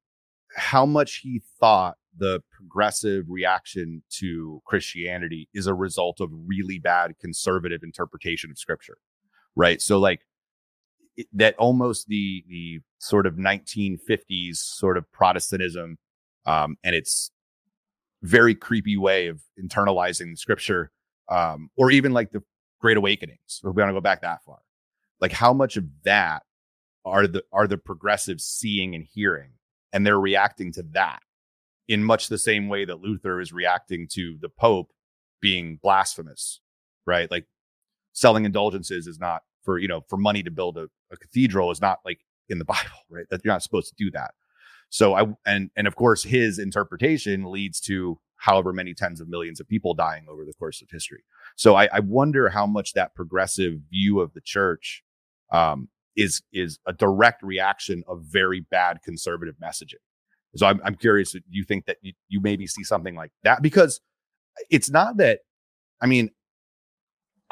how 0.56 0.86
much 0.86 1.18
he 1.18 1.42
thought 1.60 1.96
the 2.18 2.42
progressive 2.52 3.26
reaction 3.30 4.04
to 4.10 4.62
Christianity 4.66 5.48
is 5.54 5.68
a 5.68 5.74
result 5.74 6.20
of 6.20 6.30
really 6.46 6.80
bad 6.80 7.14
conservative 7.20 7.82
interpretation 7.84 8.52
of 8.52 8.58
scripture. 8.58 8.98
Right. 9.56 9.82
So 9.82 10.00
like 10.00 10.22
that 11.34 11.56
almost 11.58 12.08
the 12.08 12.44
the 12.48 12.80
sort 13.00 13.26
of 13.26 13.36
1950s 13.36 14.56
sort 14.56 14.98
of 14.98 15.10
Protestantism 15.12 15.98
um, 16.46 16.78
and 16.84 16.96
its 16.96 17.32
very 18.22 18.56
creepy 18.56 18.98
way 18.98 19.28
of 19.28 19.42
internalizing 19.62 20.38
scripture, 20.38 20.92
um, 21.30 21.70
or 21.78 21.92
even 21.92 22.12
like 22.14 22.32
the 22.32 22.44
Great 22.82 22.98
Awakenings. 22.98 23.62
If 23.64 23.64
we 23.64 23.72
want 23.72 23.90
to 23.90 23.94
go 23.94 24.02
back 24.02 24.22
that 24.22 24.44
far, 24.44 24.60
like 25.22 25.32
how 25.32 25.54
much 25.54 25.78
of 25.78 25.86
that 26.04 26.44
are 27.06 27.28
the 27.28 27.44
are 27.52 27.68
the 27.68 27.78
progressives 27.78 28.44
seeing 28.44 28.96
and 28.96 29.04
hearing, 29.04 29.52
and 29.94 30.06
they're 30.06 30.20
reacting 30.20 30.72
to 30.74 30.84
that 30.94 31.20
in 31.88 32.04
much 32.04 32.28
the 32.28 32.38
same 32.38 32.70
way 32.70 32.86
that 32.86 33.02
Luther 33.02 33.42
is 33.42 33.52
reacting 33.52 34.08
to 34.12 34.38
the 34.42 34.50
Pope 34.50 34.92
being 35.42 35.80
blasphemous, 35.82 36.62
right? 37.06 37.30
Like 37.30 37.48
selling 38.14 38.46
indulgences 38.46 39.08
is 39.08 39.20
not 39.20 39.42
for, 39.64 39.80
you 39.80 39.88
know, 39.88 40.02
for 40.08 40.18
money 40.18 40.44
to 40.44 40.52
build 40.52 40.78
a, 40.78 40.88
a 41.12 41.18
cathedral 41.18 41.72
is 41.72 41.82
not 41.82 42.00
like 42.06 42.20
in 42.48 42.60
the 42.60 42.66
Bible, 42.74 43.04
right? 43.10 43.26
That 43.30 43.42
you're 43.44 43.54
not 43.54 43.64
supposed 43.64 43.90
to 43.90 44.04
do 44.04 44.12
that. 44.12 44.32
So 44.90 45.14
I 45.14 45.28
and 45.46 45.70
and 45.76 45.88
of 45.88 45.96
course 45.96 46.24
his 46.24 46.60
interpretation 46.60 47.52
leads 47.52 47.80
to 47.82 48.20
however 48.38 48.72
many 48.74 48.94
tens 48.94 49.20
of 49.20 49.28
millions 49.28 49.60
of 49.60 49.68
people 49.68 49.94
dying 49.94 50.26
over 50.30 50.46
the 50.46 50.54
course 50.54 50.82
of 50.82 50.90
history. 50.90 51.24
So 51.56 51.76
I, 51.76 51.90
I 51.92 52.00
wonder 52.00 52.50
how 52.50 52.66
much 52.66 52.94
that 52.94 53.14
progressive 53.14 53.80
view 53.90 54.22
of 54.22 54.34
the 54.34 54.42
church 54.42 55.04
um, 55.52 55.90
is 56.16 56.42
is 56.52 56.80
a 56.86 56.94
direct 56.94 57.44
reaction 57.44 58.04
of 58.08 58.24
very 58.24 58.62
bad 58.62 59.00
conservative 59.04 59.56
messaging. 59.62 60.02
So 60.56 60.66
I'm, 60.66 60.82
I'm 60.84 60.96
curious, 60.96 61.34
do 61.34 61.42
you 61.50 61.64
think 61.64 61.86
that 61.86 61.98
you, 62.02 62.14
you 62.28 62.42
maybe 62.42 62.66
see 62.66 62.84
something 62.84 63.16
like 63.16 63.32
that? 63.44 63.62
Because 63.62 64.02
it's 64.70 64.90
not 64.90 65.18
that, 65.18 65.42
I 66.02 66.08
mean, 66.08 66.32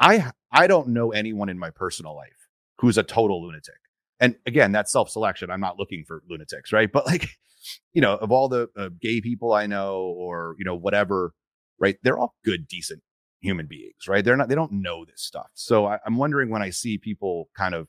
I, 0.00 0.32
I 0.50 0.66
don't 0.66 0.88
know 0.88 1.12
anyone 1.12 1.48
in 1.48 1.58
my 1.58 1.70
personal 1.70 2.16
life 2.16 2.48
who's 2.78 2.98
a 2.98 3.02
total 3.02 3.42
lunatic. 3.42 3.78
And 4.20 4.36
again, 4.46 4.72
that's 4.72 4.92
self 4.92 5.10
selection. 5.10 5.50
I'm 5.50 5.60
not 5.60 5.78
looking 5.78 6.04
for 6.06 6.22
lunatics, 6.28 6.72
right? 6.72 6.90
But 6.90 7.06
like, 7.06 7.28
you 7.92 8.00
know, 8.00 8.14
of 8.14 8.32
all 8.32 8.48
the 8.48 8.68
uh, 8.76 8.90
gay 9.00 9.20
people 9.20 9.52
I 9.52 9.66
know 9.66 10.14
or, 10.16 10.54
you 10.58 10.64
know, 10.64 10.76
whatever, 10.76 11.32
right? 11.78 11.96
They're 12.02 12.18
all 12.18 12.34
good, 12.44 12.66
decent 12.68 13.02
human 13.40 13.66
beings, 13.66 14.08
right? 14.08 14.24
They're 14.24 14.36
not, 14.36 14.48
they 14.48 14.54
don't 14.54 14.72
know 14.72 15.04
this 15.04 15.22
stuff. 15.22 15.50
So 15.54 15.86
I, 15.86 15.98
I'm 16.04 16.16
wondering 16.16 16.50
when 16.50 16.62
I 16.62 16.70
see 16.70 16.98
people 16.98 17.48
kind 17.56 17.74
of, 17.74 17.86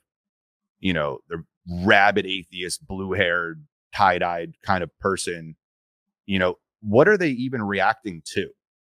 you 0.78 0.92
know, 0.92 1.18
they're 1.28 1.44
rabid 1.68 2.26
atheist, 2.26 2.86
blue 2.86 3.12
haired, 3.12 3.64
tie-dyed 3.94 4.54
kind 4.64 4.82
of 4.82 4.96
person 4.98 5.56
you 6.26 6.38
know 6.38 6.56
what 6.80 7.08
are 7.08 7.18
they 7.18 7.30
even 7.30 7.62
reacting 7.62 8.22
to 8.24 8.48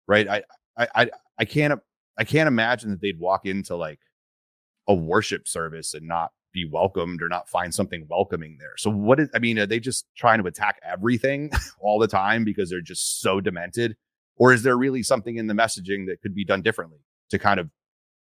right 0.06 0.28
i 0.28 0.42
i 0.76 0.88
i, 0.94 1.10
I 1.38 1.44
can't 1.44 1.80
i 2.18 2.24
can't 2.24 2.48
imagine 2.48 2.90
that 2.90 3.00
they'd 3.00 3.18
walk 3.18 3.46
into 3.46 3.76
like 3.76 4.00
a 4.88 4.94
worship 4.94 5.46
service 5.46 5.94
and 5.94 6.06
not 6.06 6.32
be 6.52 6.68
welcomed 6.68 7.22
or 7.22 7.28
not 7.28 7.48
find 7.48 7.74
something 7.74 8.06
welcoming 8.08 8.56
there. 8.58 8.74
So 8.76 8.90
what 8.90 9.20
is 9.20 9.28
i 9.34 9.38
mean 9.38 9.58
are 9.58 9.66
they 9.66 9.80
just 9.80 10.06
trying 10.16 10.40
to 10.40 10.46
attack 10.46 10.80
everything 10.82 11.50
all 11.80 11.98
the 11.98 12.08
time 12.08 12.44
because 12.44 12.70
they're 12.70 12.80
just 12.80 13.20
so 13.20 13.40
demented? 13.40 13.96
Or 14.36 14.52
is 14.52 14.62
there 14.62 14.76
really 14.76 15.02
something 15.02 15.36
in 15.36 15.46
the 15.46 15.54
messaging 15.54 16.06
that 16.06 16.22
could 16.22 16.34
be 16.34 16.44
done 16.44 16.62
differently 16.62 17.00
to 17.30 17.38
kind 17.38 17.60
of 17.60 17.70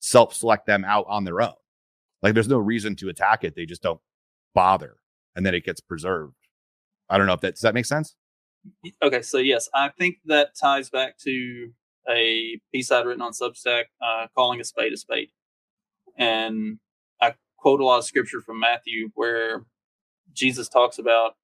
self-select 0.00 0.66
them 0.66 0.84
out 0.84 1.06
on 1.08 1.24
their 1.24 1.40
own? 1.40 1.54
Like 2.22 2.34
there's 2.34 2.48
no 2.48 2.58
reason 2.58 2.96
to 2.96 3.08
attack 3.08 3.44
it. 3.44 3.56
They 3.56 3.66
just 3.66 3.82
don't 3.82 4.00
bother 4.54 4.96
and 5.34 5.44
then 5.44 5.54
it 5.54 5.64
gets 5.64 5.80
preserved. 5.80 6.34
I 7.08 7.18
don't 7.18 7.26
know 7.26 7.32
if 7.32 7.40
that 7.40 7.54
does 7.54 7.62
that 7.62 7.74
make 7.74 7.86
sense. 7.86 8.14
Okay, 9.02 9.22
so 9.22 9.38
yes, 9.38 9.68
I 9.74 9.88
think 9.88 10.18
that 10.26 10.56
ties 10.60 10.88
back 10.88 11.18
to 11.24 11.72
a 12.08 12.60
piece 12.72 12.90
I'd 12.90 13.06
written 13.06 13.22
on 13.22 13.32
Substack, 13.32 13.84
uh, 14.00 14.26
calling 14.36 14.60
a 14.60 14.64
spade 14.64 14.92
a 14.92 14.96
spade, 14.96 15.30
and 16.16 16.78
quote 17.62 17.80
a 17.80 17.84
lot 17.84 17.98
of 17.98 18.04
scripture 18.04 18.40
from 18.40 18.58
Matthew 18.58 19.10
where 19.14 19.64
Jesus 20.32 20.68
talks 20.68 20.98
about 20.98 21.36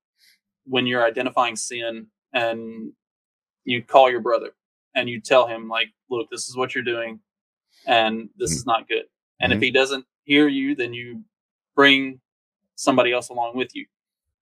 when 0.65 0.85
you're 0.85 1.07
identifying 1.07 1.55
sin 1.55 2.09
and 2.33 2.93
you 3.65 3.83
call 3.85 4.11
your 4.11 4.21
brother 4.21 4.51
and 4.97 5.09
you 5.09 5.21
tell 5.21 5.47
him 5.47 5.69
like, 5.69 5.89
"Look, 6.11 6.29
this 6.29 6.49
is 6.49 6.57
what 6.57 6.75
you're 6.75 6.83
doing, 6.83 7.21
and 7.87 8.29
this 8.37 8.51
mm-hmm. 8.51 8.57
is 8.57 8.67
not 8.67 8.89
good." 8.89 9.05
And 9.41 9.53
mm-hmm. 9.53 9.59
if 9.59 9.63
he 9.63 9.71
doesn't 9.71 10.05
hear 10.25 10.49
you, 10.49 10.75
then 10.75 10.93
you 10.93 11.23
bring 11.77 12.21
somebody 12.75 13.13
else 13.13 13.29
along 13.29 13.57
with 13.57 13.75
you 13.75 13.87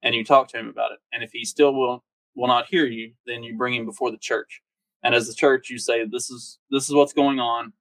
and 0.03 0.15
you 0.15 0.25
talk 0.25 0.49
to 0.49 0.59
him 0.59 0.69
about 0.69 0.93
it. 0.93 0.99
And 1.13 1.23
if 1.23 1.31
he 1.33 1.45
still 1.45 1.75
will 1.75 2.03
will 2.35 2.49
not 2.49 2.67
hear 2.67 2.87
you, 2.87 3.13
then 3.27 3.43
you 3.43 3.57
bring 3.57 3.75
him 3.75 3.85
before 3.85 4.11
the 4.11 4.19
church. 4.19 4.63
And 5.03 5.15
as 5.15 5.27
the 5.27 5.35
church, 5.35 5.69
you 5.69 5.79
say, 5.79 6.07
"This 6.07 6.31
is 6.31 6.59
this 6.71 6.89
is 6.89 6.95
what's 6.95 7.13
going 7.13 7.39
on. 7.39 7.75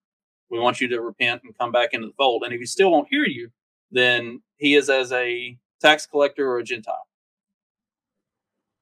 We 0.49 0.59
want 0.59 0.81
you 0.81 0.89
to 0.89 1.01
repent 1.01 1.43
and 1.43 1.57
come 1.57 1.71
back 1.71 1.93
into 1.93 2.07
the 2.07 2.13
fold." 2.17 2.43
And 2.43 2.53
if 2.53 2.59
he 2.59 2.65
still 2.65 2.91
won't 2.91 3.07
hear 3.09 3.25
you, 3.25 3.51
then 3.91 4.41
he 4.57 4.75
is 4.75 4.89
as 4.89 5.11
a 5.11 5.57
tax 5.81 6.05
collector 6.05 6.49
or 6.49 6.59
a 6.59 6.63
Gentile. 6.63 7.07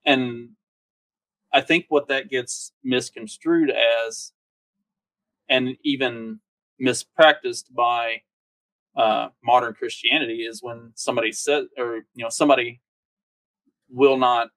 And 0.06 0.50
I 1.52 1.62
think 1.62 1.86
what 1.90 2.08
that 2.08 2.30
gets 2.30 2.74
misconstrued 2.84 3.72
as, 3.72 4.34
and 5.50 5.78
even 5.84 6.40
mispracticed 6.82 7.66
by 7.76 8.22
uh, 8.96 9.30
modern 9.44 9.74
Christianity, 9.74 10.44
is 10.44 10.62
when 10.62 10.92
somebody 10.96 11.32
says, 11.32 11.66
or 11.78 12.06
you 12.16 12.24
know, 12.24 12.30
somebody 12.30 12.82
will 13.90 14.18
not 14.18 14.50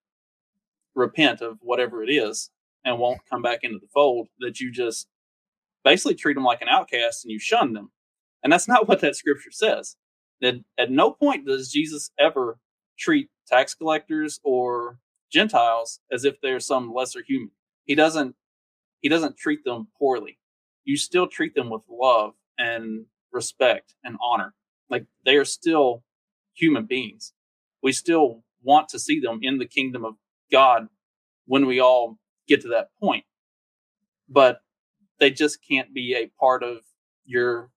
repent 0.94 1.42
of 1.42 1.59
whatever 1.61 2.03
it 2.03 2.11
is 2.11 2.51
and 2.84 2.99
won't 2.99 3.20
come 3.28 3.42
back 3.42 3.61
into 3.62 3.78
the 3.78 3.88
fold, 3.92 4.28
that 4.40 4.61
you 4.61 4.72
just 4.72 5.09
basically 5.84 6.14
treat 6.14 6.34
them 6.34 6.44
like 6.44 6.62
an 6.62 6.68
outcast 6.68 7.24
and 7.24 7.32
you 7.32 7.38
shun 7.38 7.72
them. 7.72 7.90
And 8.42 8.53
that's 8.53 8.68
not 8.68 8.88
what 8.88 9.01
that 9.01 9.16
scripture 9.16 9.53
says. 9.53 9.97
That 10.41 10.57
at 10.78 10.91
no 10.91 11.12
point 11.12 11.47
does 11.47 11.70
Jesus 11.70 12.11
ever 12.18 12.59
treat 12.99 13.30
tax 13.47 13.74
collectors 13.74 14.41
or 14.45 14.99
Gentiles 15.32 16.01
as 16.12 16.24
if 16.24 16.41
they're 16.41 16.61
some 16.61 16.93
lesser 16.93 17.22
human. 17.26 17.51
He 17.84 17.95
doesn't 17.95 18.34
he 19.01 19.09
doesn't 19.09 19.37
treat 19.37 19.64
them 19.64 19.89
poorly. 19.99 20.39
You 20.84 20.97
still 20.97 21.26
treat 21.26 21.55
them 21.55 21.70
with 21.70 21.82
love 21.89 22.34
and 22.59 23.07
respect 23.32 23.95
and 24.05 24.16
honor. 24.22 24.55
Like 24.91 25.07
they 25.24 25.37
are 25.37 25.45
still 25.45 26.03
human 26.55 26.87
beings. 26.87 27.32
We 27.82 27.93
still 27.93 28.43
want 28.62 28.89
to 28.91 28.99
see 28.99 29.20
them 29.20 29.41
in 29.43 29.59
the 29.59 29.66
kingdom 29.66 30.05
of 30.05 30.14
God 30.51 30.89
when 31.47 31.66
we 31.66 31.80
all 31.80 32.18
get 32.49 32.62
to 32.62 32.68
that 32.68 32.89
point. 33.01 33.24
But 34.28 34.61
they 35.20 35.30
just 35.30 35.59
can't 35.68 35.95
be 35.95 36.14
a 36.14 36.30
part 36.41 36.62
of 36.62 36.78
your 37.24 37.70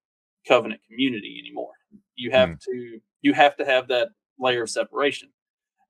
covenant 0.48 0.82
community 0.88 1.38
anymore. 1.40 1.74
You 2.20 2.32
have 2.32 2.50
mm. 2.50 2.60
to 2.62 3.00
you 3.22 3.34
have 3.34 3.56
to 3.58 3.66
have 3.66 3.88
that 3.90 4.10
layer 4.40 4.64
of 4.64 4.70
separation. 4.70 5.30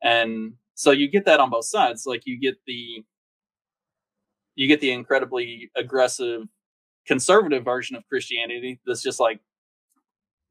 And 0.01 0.53
so 0.75 0.91
you 0.91 1.09
get 1.09 1.25
that 1.25 1.39
on 1.39 1.49
both 1.49 1.65
sides. 1.65 2.05
Like 2.05 2.23
you 2.25 2.39
get 2.39 2.55
the 2.65 3.03
you 4.55 4.67
get 4.67 4.81
the 4.81 4.91
incredibly 4.91 5.71
aggressive 5.75 6.47
conservative 7.05 7.63
version 7.65 7.95
of 7.95 8.07
Christianity 8.07 8.79
that's 8.85 9.01
just 9.01 9.19
like 9.19 9.39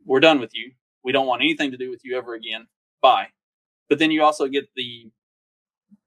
we're 0.05 0.21
done 0.21 0.41
with 0.41 0.55
you. 0.55 0.73
We 1.05 1.13
don't 1.13 1.27
want 1.27 1.43
anything 1.43 1.71
to 1.71 1.77
do 1.77 1.91
with 1.91 2.01
you 2.05 2.17
ever 2.17 2.35
again. 2.35 2.67
Bye 3.01 3.29
but 3.89 3.99
then 3.99 4.11
you 4.11 4.23
also 4.23 4.47
get 4.47 4.69
the 4.77 5.11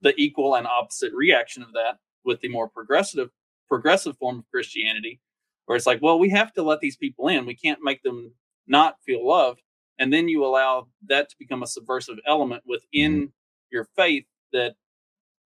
the 0.01 0.13
equal 0.17 0.55
and 0.55 0.67
opposite 0.67 1.11
reaction 1.13 1.63
of 1.63 1.73
that 1.73 1.97
with 2.23 2.39
the 2.41 2.47
more 2.47 2.67
progressive 2.67 3.29
progressive 3.67 4.17
form 4.17 4.39
of 4.39 4.51
Christianity, 4.51 5.21
where 5.65 5.75
it's 5.75 5.87
like, 5.87 6.01
well, 6.01 6.19
we 6.19 6.29
have 6.29 6.53
to 6.53 6.63
let 6.63 6.81
these 6.81 6.97
people 6.97 7.29
in. 7.29 7.45
We 7.45 7.55
can't 7.55 7.79
make 7.81 8.03
them 8.03 8.33
not 8.71 8.95
feel 9.05 9.27
loved. 9.27 9.61
And 9.99 10.11
then 10.11 10.27
you 10.27 10.43
allow 10.43 10.87
that 11.07 11.29
to 11.29 11.35
become 11.37 11.61
a 11.61 11.67
subversive 11.67 12.17
element 12.25 12.63
within 12.65 13.13
mm-hmm. 13.13 13.25
your 13.71 13.87
faith 13.95 14.25
that 14.53 14.75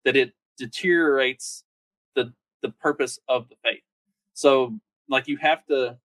that 0.04 0.16
it 0.16 0.32
deteriorates 0.58 1.64
the 2.14 2.34
the 2.60 2.70
purpose 2.70 3.18
of 3.28 3.48
the 3.48 3.54
faith. 3.64 3.82
So 4.34 4.78
like 5.08 5.28
you 5.28 5.38
have 5.38 5.64
to 5.66 5.96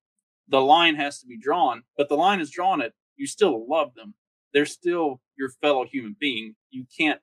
the 0.47 0.61
line 0.61 0.95
has 0.95 1.19
to 1.19 1.27
be 1.27 1.37
drawn, 1.37 1.83
but 1.97 2.07
the 2.07 2.15
line 2.15 2.39
is 2.39 2.49
drawn 2.49 2.81
at 2.81 2.93
you 3.17 3.27
still 3.27 3.67
love 3.67 3.93
them. 3.95 4.13
They're 4.53 4.65
still 4.65 5.19
your 5.37 5.49
fellow 5.49 5.85
human 5.85 6.15
being. 6.17 6.55
You 6.69 6.85
can't 6.97 7.19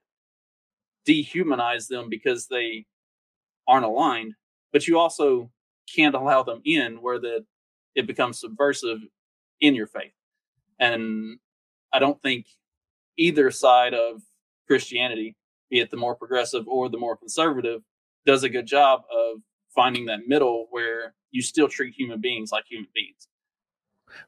dehumanize 1.08 1.86
them 1.88 2.08
because 2.10 2.48
they 2.48 2.86
aren't 3.66 3.86
aligned, 3.86 4.34
but 4.72 4.86
you 4.86 4.98
also 4.98 5.50
can't 5.94 6.14
allow 6.14 6.42
them 6.42 6.60
in 6.64 7.00
where 7.00 7.18
the 7.18 7.46
it 7.94 8.06
becomes 8.06 8.40
subversive 8.40 8.98
in 9.64 9.74
your 9.74 9.86
faith. 9.86 10.12
And 10.78 11.38
I 11.92 11.98
don't 11.98 12.20
think 12.20 12.46
either 13.16 13.50
side 13.50 13.94
of 13.94 14.22
Christianity, 14.66 15.36
be 15.70 15.80
it 15.80 15.90
the 15.90 15.96
more 15.96 16.14
progressive 16.14 16.68
or 16.68 16.88
the 16.88 16.98
more 16.98 17.16
conservative, 17.16 17.80
does 18.26 18.42
a 18.42 18.48
good 18.48 18.66
job 18.66 19.02
of 19.10 19.40
finding 19.74 20.06
that 20.06 20.20
middle 20.26 20.66
where 20.70 21.14
you 21.30 21.42
still 21.42 21.68
treat 21.68 21.94
human 21.94 22.20
beings 22.20 22.52
like 22.52 22.64
human 22.68 22.88
beings. 22.94 23.28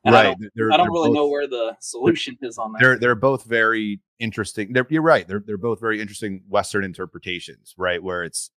And 0.05 0.15
right. 0.15 0.21
I 0.21 0.29
don't, 0.31 0.53
they're, 0.55 0.73
I 0.73 0.77
don't 0.77 0.91
really 0.91 1.11
both, 1.11 1.17
know 1.17 1.29
where 1.29 1.47
the 1.47 1.77
solution 1.81 2.37
is 2.41 2.59
on 2.59 2.73
that. 2.73 2.81
They're 2.81 2.99
they're 2.99 3.15
both 3.15 3.45
very 3.45 4.01
interesting. 4.19 4.73
They're, 4.73 4.87
you're 4.89 5.03
right. 5.03 5.29
They're 5.29 5.43
they're 5.47 5.59
both 5.59 5.81
very 5.81 6.01
interesting 6.01 6.43
Western 6.49 6.83
interpretations, 6.83 7.75
right? 7.77 8.03
Where 8.03 8.25
it's 8.25 8.51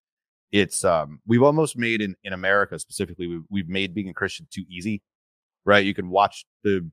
it's 0.52 0.84
um 0.84 1.20
we've 1.28 1.44
almost 1.44 1.78
made 1.78 2.02
in 2.02 2.16
in 2.24 2.34
America 2.34 2.80
specifically 2.80 3.28
we've, 3.28 3.44
we've 3.50 3.70
made 3.70 3.94
being 3.94 4.10
a 4.10 4.14
Christian 4.14 4.48
too 4.50 4.64
easy, 4.70 5.04
right? 5.66 5.86
You 5.86 5.94
can 5.94 6.10
watch 6.10 6.46
the 6.64 6.90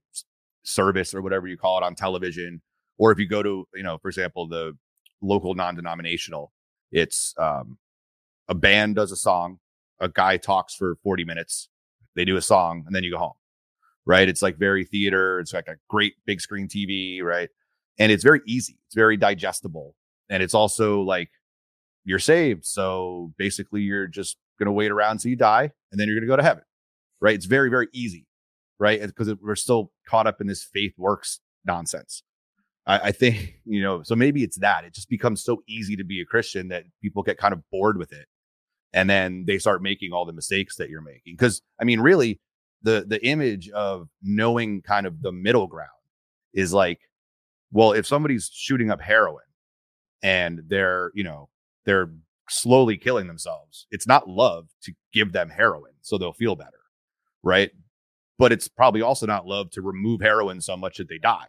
service 0.64 1.14
or 1.14 1.22
whatever 1.22 1.46
you 1.46 1.56
call 1.56 1.78
it 1.78 1.84
on 1.84 1.94
television, 1.94 2.60
or 2.98 3.12
if 3.12 3.18
you 3.18 3.26
go 3.28 3.42
to 3.42 3.66
you 3.74 3.82
know, 3.82 3.98
for 3.98 4.08
example, 4.08 4.48
the 4.48 4.76
local 5.22 5.54
non-denominational, 5.54 6.52
it's 6.92 7.34
um 7.38 7.78
a 8.48 8.54
band 8.54 8.96
does 8.96 9.12
a 9.12 9.16
song, 9.16 9.58
a 10.00 10.08
guy 10.08 10.36
talks 10.36 10.74
for 10.74 10.96
40 11.02 11.24
minutes, 11.24 11.68
they 12.14 12.24
do 12.24 12.36
a 12.36 12.42
song, 12.42 12.84
and 12.86 12.94
then 12.94 13.04
you 13.04 13.12
go 13.12 13.18
home. 13.18 13.32
Right. 14.04 14.28
It's 14.28 14.40
like 14.42 14.56
very 14.56 14.84
theater. 14.84 15.40
It's 15.40 15.52
like 15.52 15.66
a 15.66 15.76
great 15.88 16.14
big 16.26 16.40
screen 16.40 16.68
TV, 16.68 17.22
right? 17.22 17.48
And 17.98 18.12
it's 18.12 18.22
very 18.22 18.40
easy. 18.46 18.78
It's 18.86 18.94
very 18.94 19.16
digestible. 19.16 19.94
And 20.30 20.42
it's 20.42 20.54
also 20.54 21.00
like 21.00 21.30
you're 22.04 22.20
saved. 22.20 22.64
So 22.64 23.32
basically 23.36 23.80
you're 23.82 24.06
just 24.06 24.36
gonna 24.58 24.72
wait 24.72 24.92
around 24.92 25.12
until 25.12 25.30
you 25.30 25.36
die, 25.36 25.72
and 25.90 26.00
then 26.00 26.06
you're 26.06 26.16
gonna 26.16 26.28
go 26.28 26.36
to 26.36 26.42
heaven. 26.42 26.62
Right. 27.20 27.34
It's 27.34 27.46
very, 27.46 27.68
very 27.68 27.88
easy, 27.92 28.25
right? 28.78 29.00
Because 29.00 29.34
we're 29.42 29.56
still 29.56 29.90
caught 30.08 30.26
up 30.26 30.40
in 30.40 30.46
this 30.46 30.64
faith 30.64 30.92
works 30.96 31.40
nonsense. 31.64 32.22
I, 32.86 32.98
I 32.98 33.12
think, 33.12 33.54
you 33.64 33.82
know, 33.82 34.02
so 34.02 34.14
maybe 34.14 34.42
it's 34.42 34.58
that. 34.58 34.84
It 34.84 34.94
just 34.94 35.08
becomes 35.08 35.42
so 35.42 35.62
easy 35.68 35.96
to 35.96 36.04
be 36.04 36.20
a 36.20 36.24
Christian 36.24 36.68
that 36.68 36.84
people 37.02 37.22
get 37.22 37.38
kind 37.38 37.52
of 37.52 37.62
bored 37.70 37.98
with 37.98 38.12
it 38.12 38.26
and 38.96 39.10
then 39.10 39.44
they 39.46 39.58
start 39.58 39.82
making 39.82 40.12
all 40.12 40.24
the 40.24 40.32
mistakes 40.32 40.76
that 40.76 40.88
you're 40.88 41.02
making 41.02 41.34
because 41.34 41.62
i 41.80 41.84
mean 41.84 42.00
really 42.00 42.40
the 42.82 43.04
the 43.06 43.24
image 43.24 43.68
of 43.70 44.08
knowing 44.22 44.82
kind 44.82 45.06
of 45.06 45.22
the 45.22 45.30
middle 45.32 45.66
ground 45.66 45.90
is 46.54 46.72
like 46.72 47.00
well 47.70 47.92
if 47.92 48.06
somebody's 48.06 48.50
shooting 48.52 48.90
up 48.90 49.00
heroin 49.00 49.44
and 50.22 50.62
they're 50.66 51.12
you 51.14 51.22
know 51.22 51.48
they're 51.84 52.10
slowly 52.48 52.96
killing 52.96 53.26
themselves 53.26 53.86
it's 53.90 54.06
not 54.06 54.28
love 54.28 54.68
to 54.82 54.92
give 55.12 55.32
them 55.32 55.50
heroin 55.50 55.92
so 56.00 56.16
they'll 56.16 56.32
feel 56.32 56.56
better 56.56 56.70
right 57.42 57.70
but 58.38 58.52
it's 58.52 58.68
probably 58.68 59.02
also 59.02 59.26
not 59.26 59.46
love 59.46 59.70
to 59.70 59.82
remove 59.82 60.20
heroin 60.20 60.60
so 60.60 60.76
much 60.76 60.98
that 60.98 61.08
they 61.08 61.18
die 61.18 61.46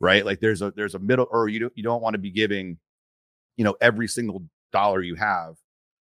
right 0.00 0.24
like 0.24 0.40
there's 0.40 0.62
a 0.62 0.70
there's 0.72 0.94
a 0.94 0.98
middle 0.98 1.26
or 1.30 1.48
you 1.48 1.58
don't 1.58 1.72
you 1.76 1.82
don't 1.82 2.02
want 2.02 2.14
to 2.14 2.18
be 2.18 2.30
giving 2.30 2.78
you 3.56 3.64
know 3.64 3.76
every 3.80 4.08
single 4.08 4.42
dollar 4.72 5.02
you 5.02 5.14
have 5.14 5.56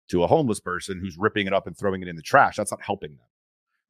to 0.08 0.22
a 0.22 0.26
homeless 0.26 0.60
person 0.60 1.00
who's 1.00 1.16
ripping 1.18 1.46
it 1.46 1.52
up 1.52 1.66
and 1.66 1.76
throwing 1.76 2.02
it 2.02 2.08
in 2.08 2.16
the 2.16 2.22
trash. 2.22 2.56
That's 2.56 2.70
not 2.70 2.82
helping 2.82 3.12
them, 3.12 3.26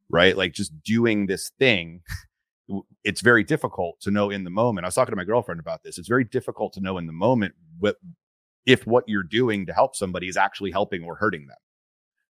right? 0.08 0.36
Like 0.36 0.52
just 0.52 0.82
doing 0.82 1.26
this 1.26 1.50
thing. 1.58 2.02
It's 3.04 3.20
very 3.20 3.44
difficult 3.44 4.00
to 4.00 4.10
know 4.10 4.30
in 4.30 4.44
the 4.44 4.50
moment. 4.50 4.84
I 4.84 4.88
was 4.88 4.94
talking 4.94 5.12
to 5.12 5.16
my 5.16 5.24
girlfriend 5.24 5.60
about 5.60 5.82
this. 5.84 5.98
It's 5.98 6.08
very 6.08 6.24
difficult 6.24 6.72
to 6.72 6.80
know 6.80 6.98
in 6.98 7.06
the 7.06 7.12
moment 7.12 7.54
what 7.78 7.96
if 8.64 8.86
what 8.86 9.04
you're 9.06 9.22
doing 9.22 9.66
to 9.66 9.72
help 9.72 9.94
somebody 9.94 10.26
is 10.26 10.36
actually 10.36 10.72
helping 10.72 11.04
or 11.04 11.14
hurting 11.16 11.46
them, 11.46 11.58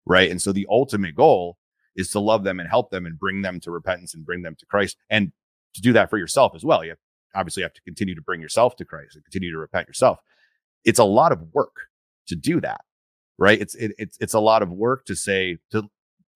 right? 0.05 0.29
And 0.29 0.39
so 0.39 0.51
the 0.51 0.67
ultimate 0.69 1.15
goal 1.15 1.57
is 1.97 2.09
to 2.11 2.19
love 2.19 2.43
them 2.43 2.59
and 2.59 2.69
help 2.69 2.91
them 2.91 3.05
and 3.05 3.19
bring 3.19 3.41
them 3.41 3.59
to 3.59 3.71
repentance 3.71 4.13
and 4.13 4.25
bring 4.25 4.43
them 4.43 4.55
to 4.59 4.65
Christ, 4.65 4.97
and 5.09 5.33
to 5.73 5.81
do 5.81 5.91
that 5.93 6.09
for 6.09 6.17
yourself 6.17 6.53
as 6.55 6.63
well. 6.63 6.83
You 6.83 6.91
have, 6.91 6.99
obviously 7.35 7.63
have 7.63 7.73
to 7.73 7.81
continue 7.81 8.15
to 8.15 8.21
bring 8.21 8.39
yourself 8.39 8.75
to 8.77 8.85
Christ 8.85 9.15
and 9.15 9.25
continue 9.25 9.51
to 9.51 9.57
repent 9.57 9.87
yourself. 9.87 10.19
It's 10.85 10.99
a 10.99 11.03
lot 11.03 11.31
of 11.31 11.41
work 11.53 11.87
to 12.27 12.35
do 12.35 12.61
that 12.61 12.81
right? 13.37 13.59
It's 13.59 13.75
it, 13.75 13.93
it's 13.97 14.17
it's 14.19 14.33
a 14.33 14.39
lot 14.39 14.61
of 14.61 14.69
work 14.69 15.05
to 15.05 15.15
say 15.15 15.57
to 15.71 15.89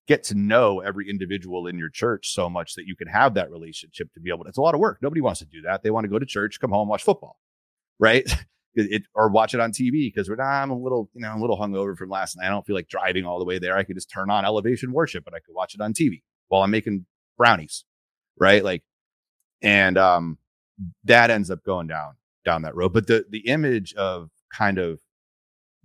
get 0.07 0.23
to 0.25 0.35
know 0.35 0.79
every 0.79 1.09
individual 1.09 1.67
in 1.67 1.77
your 1.77 1.89
church 1.89 2.33
so 2.33 2.49
much 2.49 2.75
that 2.75 2.85
you 2.85 2.95
can 2.95 3.07
have 3.07 3.35
that 3.35 3.51
relationship 3.51 4.11
to 4.13 4.19
be 4.19 4.29
able 4.29 4.43
to. 4.43 4.49
It's 4.49 4.57
a 4.57 4.61
lot 4.61 4.73
of 4.73 4.79
work. 4.79 4.97
Nobody 5.01 5.21
wants 5.21 5.39
to 5.39 5.45
do 5.45 5.61
that. 5.61 5.83
They 5.83 5.91
want 5.91 6.05
to 6.05 6.09
go 6.09 6.19
to 6.19 6.25
church, 6.25 6.59
come 6.59 6.71
home, 6.71 6.87
watch 6.87 7.03
football, 7.03 7.37
right? 7.99 8.29
It, 8.73 9.03
or 9.13 9.29
watch 9.29 9.53
it 9.53 9.59
on 9.59 9.71
TV 9.71 10.13
because 10.13 10.29
nah, 10.29 10.43
I'm 10.43 10.69
a 10.69 10.77
little, 10.77 11.09
you 11.13 11.21
know, 11.21 11.35
a 11.35 11.39
little 11.39 11.57
hungover 11.57 11.97
from 11.97 12.09
last 12.09 12.37
night. 12.37 12.47
I 12.47 12.49
don't 12.49 12.65
feel 12.65 12.75
like 12.75 12.87
driving 12.87 13.25
all 13.25 13.37
the 13.37 13.45
way 13.45 13.59
there. 13.59 13.75
I 13.75 13.83
could 13.83 13.97
just 13.97 14.09
turn 14.09 14.29
on 14.29 14.45
elevation 14.45 14.93
worship, 14.93 15.25
but 15.25 15.33
I 15.33 15.39
could 15.39 15.53
watch 15.53 15.75
it 15.75 15.81
on 15.81 15.93
TV 15.93 16.21
while 16.47 16.63
I'm 16.63 16.71
making 16.71 17.05
brownies, 17.37 17.83
right? 18.39 18.63
Like, 18.63 18.83
and 19.61 19.97
um, 19.97 20.37
that 21.03 21.29
ends 21.29 21.51
up 21.51 21.63
going 21.65 21.87
down 21.87 22.13
down 22.45 22.61
that 22.61 22.75
road. 22.75 22.93
But 22.93 23.07
the 23.07 23.25
the 23.29 23.47
image 23.47 23.93
of 23.95 24.29
kind 24.53 24.77
of 24.77 24.99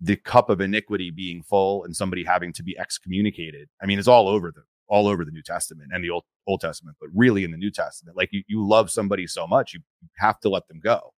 the 0.01 0.17
cup 0.17 0.51
of 0.51 0.61
iniquity 0.61 1.11
being 1.11 1.43
full 1.43 1.85
and 1.85 1.97
somebody 1.97 2.25
having 2.25 2.53
to 2.53 2.63
be 2.63 2.77
excommunicated. 2.79 3.69
I 3.83 3.87
mean, 3.87 3.99
it's 3.99 4.09
all 4.09 4.29
over 4.29 4.53
the 4.53 4.63
all 4.89 5.09
over 5.09 5.25
the 5.25 5.33
New 5.33 5.43
Testament 5.43 5.91
and 5.93 6.05
the 6.05 6.11
Old 6.11 6.25
Old 6.47 6.61
Testament, 6.61 6.97
but 7.01 7.09
really 7.15 7.45
in 7.45 7.51
the 7.51 7.57
New 7.57 7.71
Testament, 7.71 8.17
like 8.17 8.29
you, 8.33 8.43
you 8.47 8.67
love 8.67 8.91
somebody 8.91 9.27
so 9.27 9.47
much, 9.47 9.75
you 9.75 9.81
have 10.19 10.39
to 10.41 10.49
let 10.49 10.69
them 10.69 10.81
go. 10.83 11.13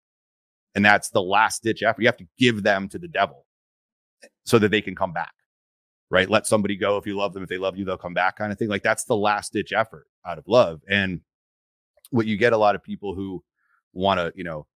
And 0.75 0.85
that's 0.85 1.11
the 1.11 1.23
last 1.23 1.63
ditch 1.63 1.83
effort. 1.83 2.03
You 2.03 2.09
have 2.09 2.17
to 2.19 2.29
give 2.39 2.63
them 2.63 2.89
to 2.91 2.99
the 2.99 3.09
devil 3.09 3.47
so 4.45 4.59
that 4.59 4.71
they 4.71 4.81
can 4.81 4.95
come 4.95 5.13
back. 5.13 5.33
Right. 6.11 6.31
Let 6.31 6.47
somebody 6.47 6.77
go. 6.77 6.97
If 6.97 7.07
you 7.07 7.17
love 7.17 7.35
them, 7.35 7.43
if 7.43 7.51
they 7.51 7.59
love 7.59 7.77
you, 7.77 7.85
they'll 7.85 7.99
come 7.99 8.15
back 8.15 8.37
kind 8.37 8.51
of 8.51 8.59
thing. 8.59 8.69
Like 8.69 8.83
that's 8.83 9.05
the 9.05 9.17
last 9.17 9.53
ditch 9.53 9.73
effort 9.75 10.07
out 10.27 10.39
of 10.39 10.49
love. 10.49 10.81
And 10.89 11.21
what 12.11 12.27
you 12.27 12.39
get 12.39 12.55
a 12.55 12.57
lot 12.57 12.75
of 12.75 12.83
people 12.83 13.15
who 13.15 13.43
want 13.93 14.19
to, 14.19 14.33
you 14.35 14.45
know, 14.45 14.67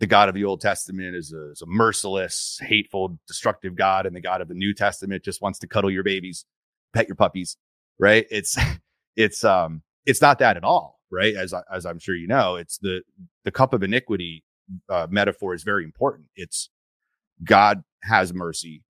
the 0.00 0.06
God 0.06 0.28
of 0.28 0.34
the 0.34 0.44
Old 0.44 0.60
Testament 0.60 1.16
is 1.16 1.32
a, 1.32 1.52
is 1.52 1.62
a, 1.62 1.66
merciless, 1.66 2.60
hateful, 2.62 3.18
destructive 3.26 3.74
God, 3.74 4.04
and 4.04 4.14
the 4.14 4.20
God 4.20 4.42
of 4.42 4.48
the 4.48 4.54
New 4.54 4.74
Testament 4.74 5.24
just 5.24 5.40
wants 5.40 5.58
to 5.60 5.66
cuddle 5.66 5.90
your 5.90 6.02
babies, 6.02 6.44
pet 6.92 7.08
your 7.08 7.16
puppies, 7.16 7.56
right? 7.98 8.26
It's 8.30 8.58
it's 9.16 9.44
um 9.44 9.82
it's 10.04 10.20
not 10.20 10.38
that 10.40 10.56
at 10.56 10.64
all, 10.64 11.00
right? 11.10 11.34
As 11.34 11.54
as 11.72 11.86
I'm 11.86 11.98
sure 11.98 12.14
you 12.14 12.26
know, 12.26 12.56
it's 12.56 12.78
the 12.78 13.02
the 13.44 13.50
cup 13.50 13.72
of 13.72 13.82
iniquity 13.82 14.44
uh, 14.88 15.06
metaphor 15.10 15.54
is 15.54 15.62
very 15.62 15.84
important. 15.84 16.26
It's 16.36 16.70
God 17.44 17.82
has 18.02 18.32
mercy. 18.32 18.82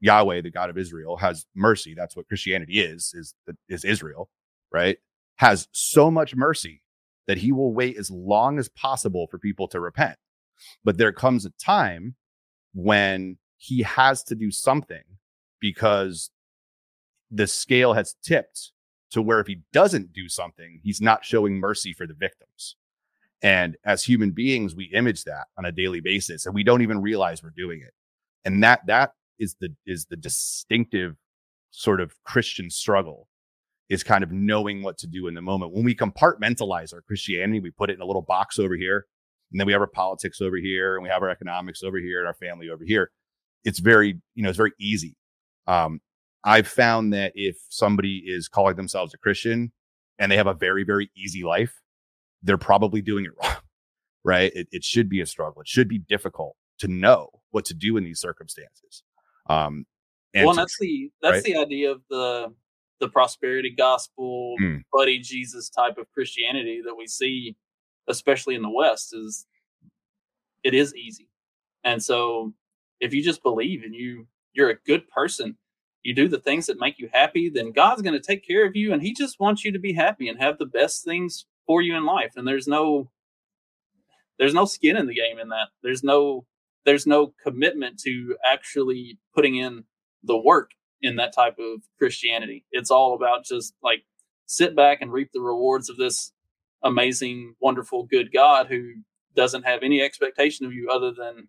Yahweh, 0.00 0.40
the 0.40 0.50
God 0.50 0.70
of 0.70 0.78
Israel, 0.78 1.18
has 1.18 1.44
mercy. 1.54 1.94
That's 1.94 2.16
what 2.16 2.28
Christianity 2.28 2.80
is 2.80 3.12
is 3.14 3.34
is 3.68 3.84
Israel, 3.84 4.30
right? 4.72 4.98
Has 5.36 5.68
so 5.72 6.10
much 6.10 6.34
mercy 6.34 6.82
that 7.26 7.38
he 7.38 7.52
will 7.52 7.74
wait 7.74 7.96
as 7.96 8.10
long 8.10 8.58
as 8.58 8.68
possible 8.68 9.26
for 9.30 9.38
people 9.38 9.68
to 9.68 9.80
repent. 9.80 10.16
But 10.84 10.98
there 10.98 11.12
comes 11.12 11.44
a 11.44 11.50
time 11.50 12.14
when 12.72 13.38
he 13.56 13.82
has 13.82 14.22
to 14.24 14.34
do 14.34 14.50
something 14.50 15.02
because 15.60 16.30
the 17.30 17.46
scale 17.46 17.94
has 17.94 18.14
tipped 18.22 18.72
to 19.10 19.22
where 19.22 19.40
if 19.40 19.46
he 19.46 19.62
doesn't 19.72 20.12
do 20.12 20.28
something, 20.28 20.80
he's 20.82 21.00
not 21.00 21.24
showing 21.24 21.58
mercy 21.58 21.92
for 21.92 22.06
the 22.06 22.14
victims. 22.14 22.76
And 23.42 23.76
as 23.84 24.02
human 24.02 24.30
beings, 24.30 24.74
we 24.74 24.84
image 24.86 25.24
that 25.24 25.48
on 25.58 25.64
a 25.64 25.72
daily 25.72 26.00
basis 26.00 26.46
and 26.46 26.54
we 26.54 26.62
don't 26.62 26.82
even 26.82 27.02
realize 27.02 27.42
we're 27.42 27.50
doing 27.56 27.80
it. 27.80 27.92
And 28.44 28.62
that 28.62 28.86
that 28.86 29.12
is 29.38 29.56
the 29.60 29.74
is 29.86 30.06
the 30.06 30.16
distinctive 30.16 31.16
sort 31.70 32.00
of 32.00 32.14
Christian 32.24 32.70
struggle 32.70 33.28
is 33.90 34.02
kind 34.02 34.24
of 34.24 34.32
knowing 34.32 34.82
what 34.82 34.96
to 34.98 35.06
do 35.06 35.26
in 35.26 35.34
the 35.34 35.42
moment. 35.42 35.72
When 35.72 35.84
we 35.84 35.94
compartmentalize 35.94 36.94
our 36.94 37.02
Christianity, 37.02 37.60
we 37.60 37.70
put 37.70 37.90
it 37.90 37.94
in 37.94 38.00
a 38.00 38.06
little 38.06 38.22
box 38.22 38.58
over 38.58 38.76
here 38.76 39.06
and 39.54 39.60
then 39.60 39.66
we 39.68 39.72
have 39.72 39.80
our 39.80 39.86
politics 39.86 40.40
over 40.40 40.56
here 40.56 40.96
and 40.96 41.02
we 41.02 41.08
have 41.08 41.22
our 41.22 41.30
economics 41.30 41.84
over 41.84 41.98
here 41.98 42.18
and 42.18 42.26
our 42.26 42.34
family 42.34 42.68
over 42.68 42.84
here 42.84 43.10
it's 43.64 43.78
very 43.78 44.20
you 44.34 44.42
know 44.42 44.48
it's 44.48 44.58
very 44.58 44.72
easy 44.78 45.16
um, 45.66 46.00
i've 46.44 46.66
found 46.66 47.12
that 47.12 47.32
if 47.34 47.56
somebody 47.68 48.24
is 48.26 48.48
calling 48.48 48.76
themselves 48.76 49.14
a 49.14 49.18
christian 49.18 49.72
and 50.18 50.30
they 50.30 50.36
have 50.36 50.48
a 50.48 50.54
very 50.54 50.84
very 50.84 51.10
easy 51.16 51.44
life 51.44 51.80
they're 52.44 52.58
probably 52.58 53.02
doing 53.02 53.24
it 53.24 53.32
wrong 53.42 53.56
right? 54.24 54.50
It, 54.54 54.68
it 54.72 54.82
should 54.82 55.08
be 55.08 55.20
a 55.20 55.26
struggle. 55.26 55.60
It 55.60 55.68
should 55.68 55.88
be 55.88 55.98
difficult 55.98 56.56
to 56.78 56.88
know 56.88 57.28
what 57.50 57.64
to 57.66 57.74
do 57.74 57.96
in 57.96 58.04
these 58.04 58.18
circumstances. 58.18 59.02
Um, 59.48 59.86
and 60.32 60.46
well, 60.46 60.56
that's 60.56 60.76
the 60.80 61.10
that's 61.22 61.36
right? 61.36 61.44
the 61.44 61.56
idea 61.56 61.92
of 61.92 62.00
the 62.10 62.52
the 63.00 63.08
prosperity 63.08 63.70
gospel, 63.70 64.56
mm. 64.60 64.82
buddy 64.92 65.18
Jesus 65.18 65.68
type 65.68 65.98
of 65.98 66.10
Christianity 66.12 66.80
that 66.84 66.94
we 66.96 67.06
see, 67.06 67.54
especially 68.08 68.54
in 68.54 68.62
the 68.62 68.70
West, 68.70 69.14
is 69.14 69.46
it 70.64 70.74
is 70.74 70.94
easy. 70.96 71.28
And 71.84 72.02
so 72.02 72.52
if 73.00 73.12
you 73.12 73.22
just 73.22 73.42
believe 73.42 73.82
and 73.84 73.94
you 73.94 74.26
you're 74.54 74.70
a 74.70 74.78
good 74.86 75.08
person, 75.10 75.56
you 76.02 76.14
do 76.14 76.26
the 76.26 76.40
things 76.40 76.66
that 76.66 76.80
make 76.80 76.98
you 76.98 77.08
happy, 77.12 77.48
then 77.48 77.70
God's 77.70 78.02
going 78.02 78.14
to 78.14 78.26
take 78.26 78.46
care 78.46 78.66
of 78.66 78.74
you 78.74 78.92
and 78.92 79.02
he 79.02 79.12
just 79.12 79.38
wants 79.38 79.64
you 79.64 79.70
to 79.72 79.78
be 79.78 79.92
happy 79.92 80.28
and 80.28 80.40
have 80.40 80.58
the 80.58 80.66
best 80.66 81.04
things 81.04 81.46
for 81.66 81.82
you 81.82 81.96
in 81.96 82.04
life. 82.04 82.32
And 82.36 82.46
there's 82.46 82.66
no 82.66 83.10
there's 84.38 84.54
no 84.54 84.64
skin 84.64 84.96
in 84.96 85.06
the 85.06 85.14
game 85.14 85.38
in 85.38 85.48
that. 85.48 85.68
There's 85.82 86.02
no 86.02 86.46
there's 86.84 87.06
no 87.06 87.34
commitment 87.42 87.98
to 88.00 88.36
actually 88.50 89.18
putting 89.34 89.56
in 89.56 89.84
the 90.22 90.36
work 90.36 90.70
in 91.00 91.16
that 91.16 91.34
type 91.34 91.58
of 91.58 91.82
Christianity. 91.98 92.64
It's 92.70 92.90
all 92.90 93.14
about 93.14 93.44
just 93.44 93.74
like 93.82 94.04
sit 94.46 94.76
back 94.76 95.00
and 95.00 95.12
reap 95.12 95.30
the 95.32 95.40
rewards 95.40 95.88
of 95.88 95.96
this 95.96 96.32
amazing, 96.82 97.54
wonderful, 97.60 98.04
good 98.04 98.32
God 98.32 98.66
who 98.68 98.92
doesn't 99.34 99.64
have 99.64 99.82
any 99.82 100.02
expectation 100.02 100.66
of 100.66 100.72
you 100.72 100.90
other 100.90 101.12
than 101.12 101.48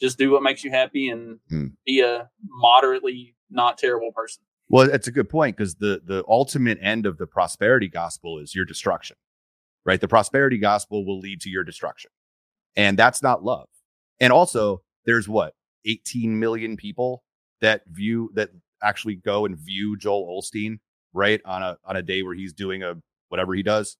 just 0.00 0.18
do 0.18 0.30
what 0.30 0.42
makes 0.42 0.62
you 0.62 0.70
happy 0.70 1.08
and 1.08 1.38
hmm. 1.48 1.68
be 1.86 2.00
a 2.00 2.28
moderately 2.44 3.34
not 3.50 3.78
terrible 3.78 4.12
person. 4.12 4.42
Well, 4.68 4.90
it's 4.90 5.06
a 5.06 5.12
good 5.12 5.28
point 5.28 5.56
because 5.56 5.76
the 5.76 6.02
the 6.04 6.24
ultimate 6.28 6.78
end 6.82 7.06
of 7.06 7.18
the 7.18 7.26
prosperity 7.26 7.88
gospel 7.88 8.38
is 8.38 8.54
your 8.54 8.64
destruction. 8.64 9.16
Right? 9.86 10.00
The 10.00 10.08
prosperity 10.08 10.58
gospel 10.58 11.06
will 11.06 11.20
lead 11.20 11.40
to 11.42 11.50
your 11.50 11.64
destruction. 11.64 12.10
And 12.76 12.98
that's 12.98 13.22
not 13.22 13.44
love. 13.44 13.68
And 14.20 14.32
also, 14.32 14.82
there's 15.06 15.28
what? 15.28 15.54
18 15.86 16.38
million 16.38 16.76
people 16.76 17.22
that 17.60 17.82
view 17.86 18.30
that 18.34 18.50
actually 18.82 19.14
go 19.14 19.46
and 19.46 19.56
view 19.56 19.96
Joel 19.96 20.42
Osteen, 20.42 20.80
right? 21.14 21.40
On 21.44 21.62
a 21.62 21.78
on 21.84 21.96
a 21.96 22.02
day 22.02 22.22
where 22.22 22.34
he's 22.34 22.52
doing 22.52 22.82
a 22.82 22.94
whatever 23.28 23.54
he 23.54 23.62
does. 23.62 23.96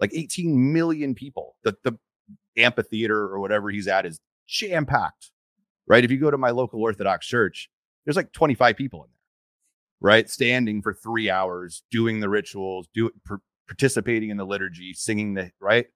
Like 0.00 0.12
18 0.14 0.72
million 0.72 1.14
people. 1.14 1.56
The 1.64 1.76
the 1.84 1.98
amphitheater 2.56 3.18
or 3.18 3.40
whatever 3.40 3.70
he's 3.70 3.88
at 3.88 4.04
is 4.04 4.20
jam 4.48 4.86
packed, 4.86 5.30
right? 5.86 6.04
If 6.04 6.10
you 6.10 6.18
go 6.18 6.30
to 6.30 6.38
my 6.38 6.50
local 6.50 6.82
Orthodox 6.82 7.26
church, 7.26 7.70
there's 8.04 8.16
like 8.16 8.32
25 8.32 8.76
people 8.76 9.04
in 9.04 9.10
there, 9.10 10.10
right? 10.12 10.28
Standing 10.28 10.82
for 10.82 10.92
three 10.92 11.30
hours, 11.30 11.84
doing 11.90 12.20
the 12.20 12.28
rituals, 12.28 12.88
do 12.92 13.10
participating 13.68 14.30
in 14.30 14.36
the 14.36 14.44
liturgy, 14.44 14.92
singing 14.94 15.34
the 15.34 15.50
right, 15.60 15.86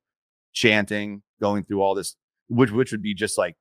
chanting, 0.52 1.22
going 1.40 1.64
through 1.64 1.82
all 1.82 1.94
this, 1.94 2.16
which 2.48 2.70
which 2.70 2.92
would 2.92 3.02
be 3.02 3.14
just 3.14 3.36
like, 3.38 3.56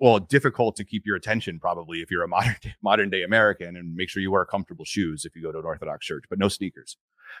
well, 0.00 0.18
difficult 0.18 0.76
to 0.76 0.84
keep 0.84 1.06
your 1.06 1.16
attention 1.16 1.60
probably 1.60 2.00
if 2.00 2.10
you're 2.10 2.24
a 2.24 2.28
modern 2.36 2.56
day, 2.62 2.74
modern 2.82 3.10
day 3.10 3.22
American, 3.22 3.76
and 3.76 3.94
make 3.94 4.08
sure 4.08 4.22
you 4.22 4.30
wear 4.30 4.44
comfortable 4.44 4.84
shoes 4.84 5.24
if 5.24 5.36
you 5.36 5.42
go 5.42 5.52
to 5.52 5.58
an 5.58 5.64
Orthodox 5.64 6.04
church, 6.04 6.24
but 6.28 6.38
no 6.38 6.48
sneakers. 6.48 6.96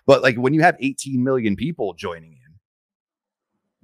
But 0.06 0.22
like 0.22 0.36
when 0.36 0.54
you 0.54 0.62
have 0.62 0.76
18 0.80 1.22
million 1.22 1.56
people 1.56 1.94
joining 1.94 2.32
in 2.32 2.44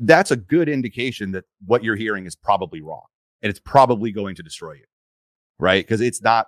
that's 0.01 0.31
a 0.31 0.37
good 0.37 0.69
indication 0.69 1.33
that 1.33 1.45
what 1.65 1.85
you're 1.85 1.97
hearing 1.97 2.27
is 2.27 2.35
probably 2.35 2.81
wrong 2.81 3.05
and 3.43 3.51
it's 3.51 3.61
probably 3.61 4.11
going 4.11 4.35
to 4.35 4.43
destroy 4.43 4.73
you. 4.73 4.85
Right. 5.59 5.85
Because 5.85 6.01
it's 6.01 6.23
not, 6.23 6.47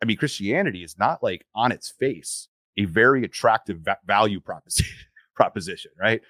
I 0.00 0.06
mean, 0.06 0.16
Christianity 0.16 0.84
is 0.84 0.96
not 0.96 1.22
like 1.22 1.44
on 1.54 1.72
its 1.72 1.90
face 1.90 2.48
a 2.76 2.84
very 2.84 3.24
attractive 3.24 3.80
va- 3.80 3.98
value 4.06 4.40
proposition, 4.40 5.06
proposition, 5.34 5.90
right? 6.00 6.20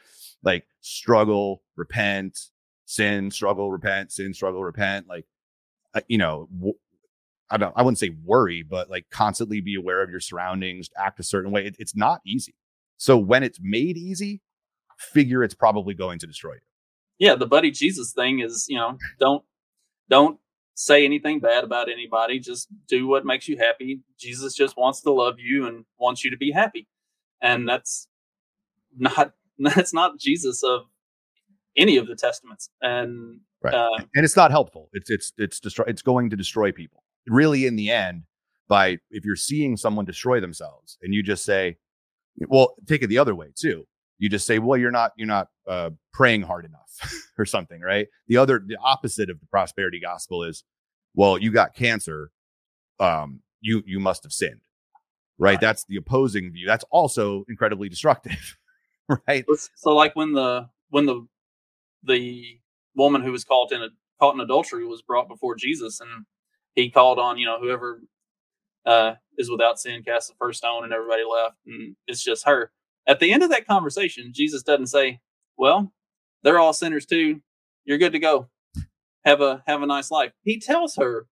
Like 0.43 0.67
struggle, 0.81 1.63
repent, 1.77 2.39
sin, 2.85 3.31
struggle, 3.31 3.71
repent, 3.71 4.13
sin, 4.13 4.33
struggle, 4.35 4.63
repent. 4.63 5.09
Like, 5.09 5.27
uh, 5.95 6.01
you 6.09 6.19
know, 6.19 6.49
w- 6.57 6.75
I 7.51 7.57
don't, 7.57 7.73
I 7.77 7.83
wouldn't 7.83 7.99
say 7.99 8.11
worry, 8.25 8.63
but 8.63 8.91
like 8.91 9.07
constantly 9.11 9.61
be 9.61 9.75
aware 9.77 10.03
of 10.03 10.11
your 10.11 10.21
surroundings, 10.21 10.89
act 10.99 11.21
a 11.21 11.23
certain 11.23 11.53
way. 11.53 11.67
It, 11.67 11.77
it's 11.79 11.97
not 11.97 12.21
easy. 12.27 12.55
So 12.97 13.17
when 13.17 13.43
it's 13.43 13.59
made 13.61 13.97
easy, 13.97 14.41
figure 14.99 15.43
it's 15.43 15.55
probably 15.55 15.95
going 15.95 16.19
to 16.21 16.27
destroy 16.27 16.55
you. 16.55 16.61
Yeah, 17.19 17.35
the 17.35 17.47
buddy 17.47 17.71
Jesus 17.71 18.13
thing 18.13 18.41
is, 18.41 18.67
you 18.69 18.77
know, 18.77 18.99
don't 19.19 19.45
don't 20.09 20.39
say 20.77 21.05
anything 21.05 21.41
bad 21.41 21.65
about 21.65 21.91
anybody. 21.91 22.39
Just 22.39 22.69
do 22.87 23.09
what 23.09 23.25
makes 23.25 23.49
you 23.49 23.57
happy. 23.57 24.03
Jesus 24.21 24.55
just 24.55 24.77
wants 24.77 25.01
to 25.01 25.11
love 25.11 25.37
you 25.39 25.67
and 25.67 25.85
wants 25.99 26.23
you 26.23 26.31
to 26.31 26.37
be 26.37 26.53
happy. 26.53 26.87
And 27.43 27.69
that's 27.69 28.07
not 28.97 29.33
that's 29.59 29.93
not 29.93 30.21
Jesus 30.21 30.63
of 30.63 30.83
any 31.77 31.97
of 31.97 32.07
the 32.07 32.15
testaments. 32.15 32.69
And 32.81 33.41
right. 33.63 33.75
Uh, 33.75 34.05
and 34.15 34.25
it's 34.25 34.37
not 34.37 34.51
helpful. 34.51 34.89
It's 34.93 35.11
it's 35.11 35.33
it's 35.39 35.59
destroy 35.59 35.87
it's 35.89 36.03
going 36.03 36.31
to 36.31 36.37
destroy 36.37 36.71
people. 36.71 37.03
Really 37.27 37.67
in 37.67 37.75
the 37.75 37.91
end 37.91 38.25
by 38.69 38.99
if 39.11 39.25
you're 39.25 39.37
seeing 39.37 39.77
someone 39.77 40.05
destroy 40.05 40.41
themselves 40.41 40.99
and 41.03 41.15
you 41.15 41.23
just 41.23 41.45
say 41.45 41.77
well 42.49 42.75
take 42.87 43.03
it 43.03 43.07
the 43.07 43.19
other 43.19 43.35
way 43.35 43.49
too 43.55 43.87
you 44.19 44.29
just 44.29 44.47
say, 44.47 44.59
well, 44.59 44.79
you're 44.79 44.91
not, 44.91 45.13
you're 45.17 45.27
not 45.27 45.49
uh, 45.69 45.91
praying 46.13 46.43
hard 46.43 46.65
enough 46.65 47.23
or 47.39 47.45
something, 47.45 47.81
right? 47.81 48.09
The 48.29 48.37
other, 48.39 48.63
the 48.65 48.77
opposite 48.77 49.31
of 49.31 49.41
the 49.41 49.47
prosperity 49.47 50.01
gospel 50.01 50.43
is, 50.43 50.65
well, 51.15 51.39
you 51.39 51.51
got 51.51 51.75
cancer. 51.75 52.31
Um, 52.99 53.41
you, 53.61 53.83
you 53.87 54.01
must 54.01 54.23
have 54.23 54.33
sinned, 54.33 54.61
right? 55.39 55.53
right. 55.53 55.61
That's 55.61 55.85
the 55.85 55.97
opposing 55.97 56.53
view. 56.53 56.67
That's 56.67 56.85
also 56.91 57.45
incredibly 57.49 57.89
destructive, 57.89 58.59
right? 59.29 59.45
So 59.75 59.95
like 59.95 60.17
when 60.17 60.33
the, 60.33 60.69
when 60.91 61.07
the, 61.07 61.27
the 62.05 62.59
woman 62.95 63.23
who 63.23 63.33
was 63.33 63.45
caught 63.45 63.73
in 63.73 63.83
a, 63.83 63.89
caught 64.19 64.35
in 64.35 64.41
adultery 64.41 64.87
was 64.87 65.03
brought 65.03 65.29
before 65.29 65.57
Jesus 65.57 66.01
and 66.01 66.25
he 66.75 66.91
called 66.91 67.19
on, 67.19 67.39
you 67.39 67.45
know, 67.45 67.59
whoever 67.61 68.01
uh, 68.87 69.15
is 69.37 69.51
without 69.51 69.79
sin 69.79 70.03
cast 70.03 70.29
the 70.29 70.35
first 70.39 70.59
stone 70.59 70.85
and 70.85 70.93
everybody 70.93 71.23
left 71.25 71.57
and 71.67 71.97
it's 72.07 72.23
just 72.23 72.47
her 72.47 72.71
at 73.07 73.21
the 73.21 73.33
end 73.33 73.43
of 73.43 73.51
that 73.51 73.67
conversation, 73.67 74.33
Jesus 74.35 74.63
doesn't 74.63 74.89
say, 74.89 75.21
"Well, 75.57 75.93
they're 76.43 76.59
all 76.59 76.73
sinners 76.73 77.07
too. 77.07 77.41
You're 77.85 77.99
good 77.99 78.13
to 78.13 78.19
go. 78.19 78.49
Have 79.25 79.41
a 79.41 79.63
have 79.67 79.83
a 79.83 79.87
nice 79.87 80.11
life." 80.11 80.33
He 80.43 80.61
tells 80.61 80.97
her, 80.97 81.27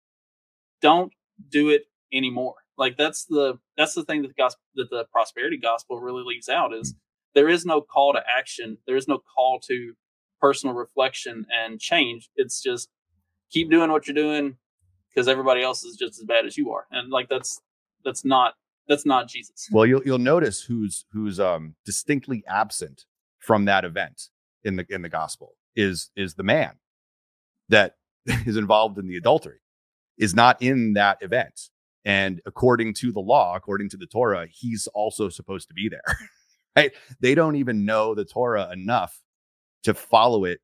"Don't 0.81 1.13
do 1.51 1.71
it 1.71 1.85
anymore." 2.13 2.57
Like 2.77 2.97
that's 2.97 3.25
the 3.25 3.59
that's 3.77 3.95
the 3.95 4.05
thing 4.05 4.23
that 4.23 4.29
the 4.29 4.35
gospel 4.35 4.63
that 4.77 4.91
the 4.91 5.07
prosperity 5.13 5.57
gospel 5.59 6.01
really 6.01 6.25
leaves 6.25 6.49
out 6.49 6.75
is 6.75 6.95
there 7.35 7.49
is 7.49 7.65
no 7.65 7.81
call 7.81 8.13
to 8.13 8.23
action. 8.27 8.79
There 8.87 8.97
is 8.97 9.09
no 9.09 9.19
call 9.19 9.61
to 9.69 9.95
personal 10.41 10.75
reflection 10.75 11.47
and 11.53 11.81
change. 11.81 12.31
It's 12.37 12.63
just 12.63 12.89
keep 13.51 13.71
doing 13.71 13.91
what 13.91 14.07
you're 14.07 14.15
doing 14.15 14.57
because 15.09 15.29
everybody 15.29 15.63
else 15.63 15.85
is 15.85 15.97
just 15.97 16.19
as 16.19 16.25
bad 16.25 16.47
as 16.47 16.57
you 16.57 16.73
are. 16.73 16.87
And 16.91 17.11
like 17.11 17.29
that's 17.29 17.61
that's 18.05 18.25
not 18.25 18.55
that's 18.89 19.07
not 19.07 19.29
Jesus. 19.29 19.69
Well, 19.71 19.87
you'll 19.87 20.03
you'll 20.05 20.19
notice 20.19 20.63
who's 20.63 21.05
who's 21.13 21.41
um 21.41 21.75
distinctly 21.85 22.45
absent 22.49 23.05
from 23.39 23.65
that 23.67 23.85
event 23.85 24.29
in 24.63 24.77
the 24.77 24.87
in 24.89 25.03
the 25.03 25.09
gospel 25.09 25.55
is 25.77 26.11
is 26.17 26.35
the 26.35 26.43
man 26.43 26.73
that 27.69 27.97
is 28.27 28.57
involved 28.57 28.99
in 28.99 29.07
the 29.07 29.17
adultery 29.17 29.61
is 30.19 30.35
not 30.35 30.61
in 30.63 30.95
that 30.95 31.19
event. 31.21 31.71
And 32.05 32.41
according 32.45 32.95
to 32.95 33.13
the 33.13 33.21
law, 33.21 33.57
according 33.57 33.89
to 33.91 33.97
the 33.97 34.07
Torah, 34.07 34.47
he's 34.51 34.87
also 34.89 35.29
supposed 35.29 35.69
to 35.69 35.75
be 35.75 35.89
there. 35.89 36.03
right? 36.77 36.93
They 37.21 37.35
don't 37.35 37.57
even 37.57 37.85
know 37.85 38.15
the 38.15 38.27
Torah 38.27 38.71
enough 38.71 39.19
to 39.85 39.95
follow 39.95 40.45
it 40.45 40.61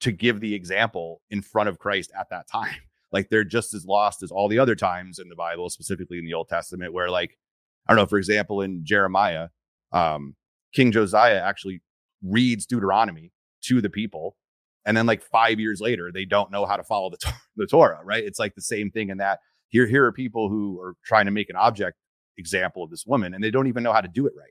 to 0.00 0.12
give 0.12 0.40
the 0.40 0.54
example 0.54 1.20
in 1.30 1.42
front 1.42 1.68
of 1.68 1.78
Christ 1.78 2.12
at 2.18 2.30
that 2.30 2.48
time 2.48 2.76
like 3.14 3.30
they're 3.30 3.44
just 3.44 3.72
as 3.74 3.86
lost 3.86 4.24
as 4.24 4.32
all 4.32 4.48
the 4.48 4.58
other 4.58 4.74
times 4.74 5.20
in 5.20 5.28
the 5.28 5.36
Bible, 5.36 5.70
specifically 5.70 6.18
in 6.18 6.26
the 6.26 6.34
Old 6.34 6.48
Testament, 6.48 6.92
where 6.92 7.08
like 7.08 7.38
I 7.86 7.92
don't 7.92 8.02
know, 8.02 8.06
for 8.06 8.18
example, 8.18 8.60
in 8.60 8.84
Jeremiah, 8.84 9.48
um, 9.92 10.34
King 10.74 10.90
Josiah 10.90 11.40
actually 11.40 11.80
reads 12.22 12.66
Deuteronomy 12.66 13.30
to 13.66 13.80
the 13.80 13.88
people, 13.88 14.36
and 14.84 14.96
then 14.96 15.06
like 15.06 15.22
five 15.22 15.60
years 15.60 15.80
later, 15.80 16.10
they 16.12 16.24
don't 16.24 16.50
know 16.50 16.66
how 16.66 16.76
to 16.76 16.82
follow 16.82 17.08
the 17.08 17.32
the 17.56 17.66
Torah. 17.66 18.00
Right? 18.04 18.24
It's 18.24 18.40
like 18.40 18.56
the 18.56 18.62
same 18.62 18.90
thing 18.90 19.10
in 19.10 19.18
that 19.18 19.38
here 19.68 19.86
here 19.86 20.04
are 20.04 20.12
people 20.12 20.48
who 20.48 20.80
are 20.80 20.96
trying 21.04 21.26
to 21.26 21.30
make 21.30 21.48
an 21.48 21.56
object 21.56 21.96
example 22.36 22.82
of 22.82 22.90
this 22.90 23.06
woman, 23.06 23.32
and 23.32 23.44
they 23.44 23.52
don't 23.52 23.68
even 23.68 23.84
know 23.84 23.92
how 23.92 24.00
to 24.00 24.08
do 24.08 24.26
it 24.26 24.32
right. 24.36 24.50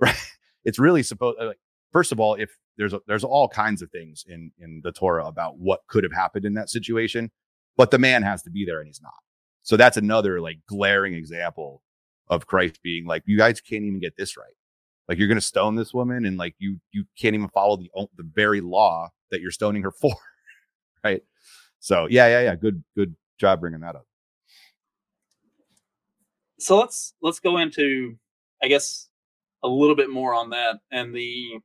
Right? 0.02 0.30
It's 0.64 0.78
really 0.78 1.02
supposed 1.02 1.38
like 1.40 1.58
first 1.92 2.12
of 2.12 2.20
all, 2.20 2.34
if 2.34 2.50
there's 2.76 2.92
a, 2.92 3.00
there's 3.06 3.24
all 3.24 3.48
kinds 3.48 3.80
of 3.80 3.90
things 3.90 4.22
in 4.28 4.52
in 4.58 4.82
the 4.84 4.92
Torah 4.92 5.26
about 5.26 5.58
what 5.58 5.80
could 5.88 6.04
have 6.04 6.12
happened 6.12 6.44
in 6.44 6.52
that 6.54 6.68
situation 6.68 7.30
but 7.80 7.90
the 7.90 7.98
man 7.98 8.22
has 8.22 8.42
to 8.42 8.50
be 8.50 8.66
there 8.66 8.80
and 8.80 8.88
he's 8.88 9.00
not. 9.00 9.14
So 9.62 9.74
that's 9.74 9.96
another 9.96 10.38
like 10.42 10.58
glaring 10.66 11.14
example 11.14 11.82
of 12.28 12.46
Christ 12.46 12.78
being 12.82 13.06
like, 13.06 13.22
you 13.24 13.38
guys 13.38 13.62
can't 13.62 13.84
even 13.84 14.00
get 14.00 14.18
this 14.18 14.36
right. 14.36 14.52
Like 15.08 15.16
you're 15.16 15.28
going 15.28 15.38
to 15.38 15.46
stone 15.46 15.76
this 15.76 15.94
woman 15.94 16.26
and 16.26 16.36
like 16.36 16.54
you, 16.58 16.78
you 16.92 17.06
can't 17.18 17.34
even 17.34 17.48
follow 17.48 17.78
the, 17.78 17.88
the 18.18 18.30
very 18.34 18.60
law 18.60 19.08
that 19.30 19.40
you're 19.40 19.50
stoning 19.50 19.82
her 19.82 19.90
for. 20.00 20.14
right. 21.02 21.22
So 21.78 22.06
yeah, 22.10 22.26
yeah, 22.26 22.42
yeah. 22.42 22.54
Good, 22.54 22.84
good 22.94 23.16
job 23.38 23.60
bringing 23.60 23.80
that 23.80 23.96
up. 23.96 24.04
So 26.58 26.78
let's, 26.80 27.14
let's 27.22 27.40
go 27.40 27.56
into, 27.56 28.18
I 28.62 28.68
guess, 28.68 29.08
a 29.64 29.68
little 29.68 29.96
bit 29.96 30.10
more 30.10 30.34
on 30.34 30.50
that 30.50 30.80
and 30.92 31.14
the, 31.14 31.60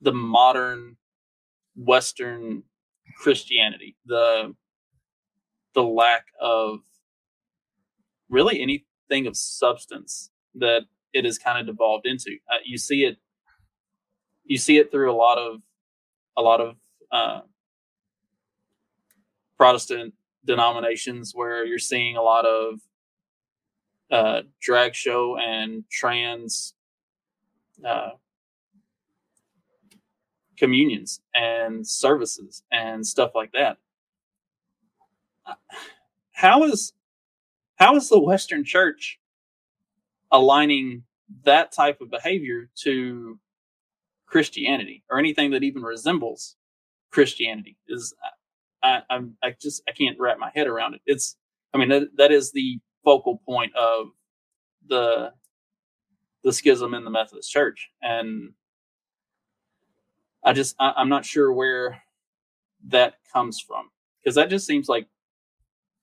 the 0.00 0.12
modern 0.12 0.96
Western 1.76 2.64
Christianity, 3.18 3.96
the 4.06 4.54
the 5.74 5.82
lack 5.82 6.26
of 6.40 6.78
really 8.30 8.60
anything 8.62 9.26
of 9.26 9.36
substance 9.36 10.30
that 10.54 10.82
it 11.12 11.24
has 11.24 11.38
kind 11.38 11.58
of 11.58 11.66
devolved 11.66 12.06
into. 12.06 12.36
Uh, 12.50 12.58
you 12.64 12.78
see 12.78 13.04
it, 13.04 13.18
you 14.44 14.58
see 14.58 14.78
it 14.78 14.90
through 14.90 15.12
a 15.12 15.14
lot 15.14 15.38
of 15.38 15.60
a 16.36 16.42
lot 16.42 16.60
of 16.60 16.76
uh, 17.12 17.40
Protestant 19.56 20.14
denominations 20.44 21.32
where 21.34 21.64
you're 21.64 21.78
seeing 21.78 22.16
a 22.16 22.22
lot 22.22 22.44
of 22.46 22.80
uh, 24.10 24.42
drag 24.60 24.94
show 24.94 25.36
and 25.38 25.84
trans 25.90 26.74
uh, 27.84 28.10
communions 30.56 31.20
and 31.34 31.86
services 31.86 32.62
and 32.72 33.06
stuff 33.06 33.32
like 33.34 33.52
that. 33.52 33.78
Uh, 35.46 35.54
how 36.32 36.64
is 36.64 36.92
how 37.76 37.96
is 37.96 38.08
the 38.08 38.20
Western 38.20 38.64
Church 38.64 39.18
aligning 40.32 41.04
that 41.44 41.72
type 41.72 42.00
of 42.00 42.10
behavior 42.10 42.70
to 42.82 43.38
Christianity 44.26 45.04
or 45.10 45.18
anything 45.18 45.50
that 45.52 45.62
even 45.62 45.82
resembles 45.82 46.56
Christianity? 47.10 47.76
Is 47.88 48.14
I, 48.82 49.02
I'm 49.10 49.36
I 49.42 49.54
just 49.60 49.82
I 49.88 49.92
can't 49.92 50.18
wrap 50.18 50.38
my 50.38 50.50
head 50.54 50.66
around 50.66 50.94
it. 50.94 51.00
It's 51.06 51.36
I 51.74 51.78
mean 51.78 51.88
that 51.90 52.08
that 52.16 52.32
is 52.32 52.52
the 52.52 52.80
focal 53.04 53.42
point 53.46 53.74
of 53.76 54.08
the 54.88 55.32
the 56.44 56.52
schism 56.52 56.94
in 56.94 57.04
the 57.04 57.10
Methodist 57.10 57.50
Church, 57.50 57.90
and 58.02 58.52
I 60.46 60.52
just 60.52 60.76
I, 60.78 60.92
I'm 60.96 61.08
not 61.08 61.26
sure 61.26 61.52
where 61.52 62.00
that 62.88 63.14
comes 63.32 63.60
from 63.60 63.90
because 64.22 64.36
that 64.36 64.48
just 64.48 64.64
seems 64.66 64.88
like 64.88 65.08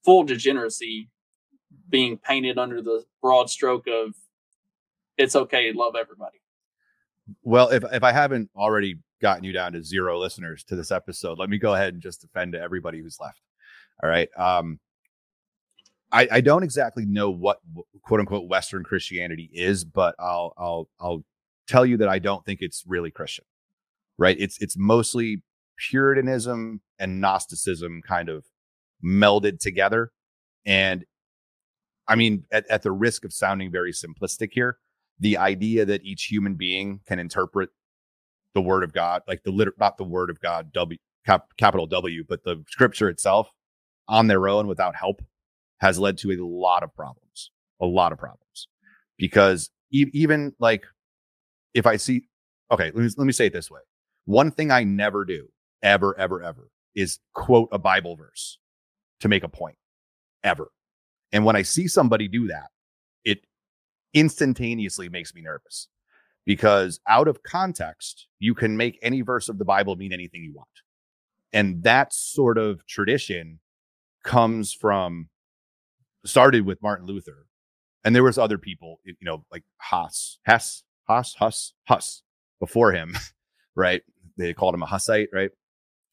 full 0.04 0.22
degeneracy 0.22 1.08
being 1.88 2.18
painted 2.18 2.58
under 2.58 2.82
the 2.82 3.04
broad 3.22 3.48
stroke 3.48 3.86
of 3.88 4.14
it's 5.16 5.34
okay 5.34 5.72
love 5.72 5.94
everybody. 5.98 6.42
Well, 7.42 7.70
if 7.70 7.84
if 7.90 8.02
I 8.02 8.12
haven't 8.12 8.50
already 8.54 8.98
gotten 9.22 9.44
you 9.44 9.52
down 9.52 9.72
to 9.72 9.82
zero 9.82 10.20
listeners 10.20 10.62
to 10.64 10.76
this 10.76 10.90
episode, 10.90 11.38
let 11.38 11.48
me 11.48 11.56
go 11.56 11.74
ahead 11.74 11.94
and 11.94 12.02
just 12.02 12.20
defend 12.20 12.54
everybody 12.54 13.00
who's 13.00 13.16
left. 13.18 13.40
All 14.02 14.10
right. 14.10 14.28
Um, 14.36 14.78
I, 16.12 16.28
I 16.30 16.40
don't 16.42 16.62
exactly 16.62 17.06
know 17.06 17.30
what 17.30 17.60
quote 18.02 18.20
unquote 18.20 18.46
Western 18.46 18.84
Christianity 18.84 19.48
is, 19.54 19.84
but 19.84 20.14
I'll 20.18 20.52
I'll 20.58 20.88
I'll 21.00 21.24
tell 21.66 21.86
you 21.86 21.96
that 21.96 22.10
I 22.10 22.18
don't 22.18 22.44
think 22.44 22.60
it's 22.60 22.84
really 22.86 23.10
Christian 23.10 23.46
right? 24.18 24.36
It's 24.38 24.58
it's 24.60 24.76
mostly 24.76 25.42
Puritanism 25.76 26.80
and 26.98 27.20
Gnosticism 27.20 28.02
kind 28.06 28.28
of 28.28 28.44
melded 29.04 29.58
together. 29.58 30.12
And 30.64 31.04
I 32.06 32.16
mean, 32.16 32.44
at, 32.52 32.66
at 32.70 32.82
the 32.82 32.92
risk 32.92 33.24
of 33.24 33.32
sounding 33.32 33.72
very 33.72 33.92
simplistic 33.92 34.50
here, 34.52 34.78
the 35.18 35.36
idea 35.36 35.84
that 35.84 36.02
each 36.04 36.24
human 36.24 36.54
being 36.54 37.00
can 37.06 37.18
interpret 37.18 37.70
the 38.54 38.60
word 38.60 38.84
of 38.84 38.92
God, 38.92 39.22
like 39.26 39.42
the 39.42 39.50
liter- 39.50 39.74
not 39.78 39.96
the 39.96 40.04
word 40.04 40.30
of 40.30 40.40
God, 40.40 40.72
W 40.72 40.98
cap, 41.26 41.48
capital 41.56 41.86
W, 41.86 42.24
but 42.28 42.44
the 42.44 42.64
scripture 42.68 43.08
itself 43.08 43.50
on 44.08 44.26
their 44.26 44.48
own 44.48 44.66
without 44.66 44.94
help 44.94 45.22
has 45.78 45.98
led 45.98 46.18
to 46.18 46.30
a 46.30 46.38
lot 46.38 46.82
of 46.82 46.94
problems, 46.94 47.50
a 47.80 47.86
lot 47.86 48.12
of 48.12 48.18
problems. 48.18 48.68
Because 49.18 49.70
e- 49.90 50.10
even 50.12 50.54
like 50.58 50.84
if 51.72 51.86
I 51.86 51.96
see, 51.96 52.28
okay, 52.70 52.92
let 52.94 52.96
me, 52.96 53.10
let 53.16 53.24
me 53.24 53.32
say 53.32 53.46
it 53.46 53.52
this 53.52 53.70
way. 53.70 53.80
One 54.24 54.50
thing 54.50 54.70
I 54.70 54.84
never 54.84 55.24
do, 55.24 55.48
ever, 55.82 56.18
ever, 56.18 56.42
ever, 56.42 56.70
is 56.94 57.18
quote 57.34 57.68
a 57.72 57.78
Bible 57.78 58.16
verse 58.16 58.58
to 59.20 59.28
make 59.28 59.42
a 59.42 59.48
point, 59.48 59.76
ever. 60.42 60.70
And 61.32 61.44
when 61.44 61.56
I 61.56 61.62
see 61.62 61.88
somebody 61.88 62.28
do 62.28 62.46
that, 62.48 62.68
it 63.24 63.40
instantaneously 64.14 65.08
makes 65.08 65.34
me 65.34 65.42
nervous 65.42 65.88
because 66.46 67.00
out 67.08 67.28
of 67.28 67.42
context, 67.42 68.28
you 68.38 68.54
can 68.54 68.76
make 68.76 68.98
any 69.02 69.22
verse 69.22 69.48
of 69.48 69.58
the 69.58 69.64
Bible 69.64 69.96
mean 69.96 70.12
anything 70.12 70.42
you 70.42 70.52
want. 70.54 70.68
And 71.52 71.82
that 71.84 72.12
sort 72.12 72.58
of 72.58 72.86
tradition 72.86 73.60
comes 74.24 74.72
from 74.72 75.28
started 76.24 76.64
with 76.66 76.82
Martin 76.82 77.06
Luther. 77.06 77.46
And 78.04 78.14
there 78.14 78.22
was 78.22 78.38
other 78.38 78.58
people, 78.58 79.00
you 79.04 79.14
know, 79.22 79.44
like 79.50 79.62
Haas, 79.78 80.38
Hess, 80.44 80.82
Haas, 81.08 81.34
Huss, 81.34 81.72
Huss 81.88 82.22
before 82.60 82.92
him, 82.92 83.16
right? 83.74 84.02
They 84.36 84.54
called 84.54 84.74
him 84.74 84.82
a 84.82 84.86
Hussite, 84.86 85.28
right? 85.32 85.50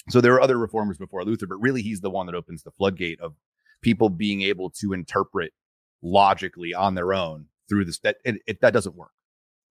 So 0.09 0.21
there 0.21 0.31
were 0.31 0.41
other 0.41 0.57
reformers 0.57 0.97
before 0.97 1.23
Luther, 1.23 1.47
but 1.47 1.61
really 1.61 1.81
he's 1.81 2.01
the 2.01 2.09
one 2.09 2.25
that 2.25 2.35
opens 2.35 2.63
the 2.63 2.71
floodgate 2.71 3.19
of 3.19 3.35
people 3.81 4.09
being 4.09 4.41
able 4.41 4.69
to 4.81 4.93
interpret 4.93 5.53
logically 6.01 6.73
on 6.73 6.95
their 6.95 7.13
own 7.13 7.47
through 7.69 7.85
this. 7.85 7.99
That 7.99 8.17
it, 8.25 8.41
it, 8.47 8.61
that 8.61 8.73
doesn't 8.73 8.95
work 8.95 9.11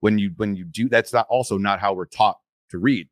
when 0.01 0.19
you 0.19 0.33
when 0.37 0.55
you 0.57 0.65
do. 0.65 0.89
That's 0.89 1.13
not 1.13 1.27
also 1.29 1.59
not 1.59 1.81
how 1.81 1.95
we're 1.95 2.07
taught 2.07 2.39
to 2.71 2.79
read, 2.79 3.09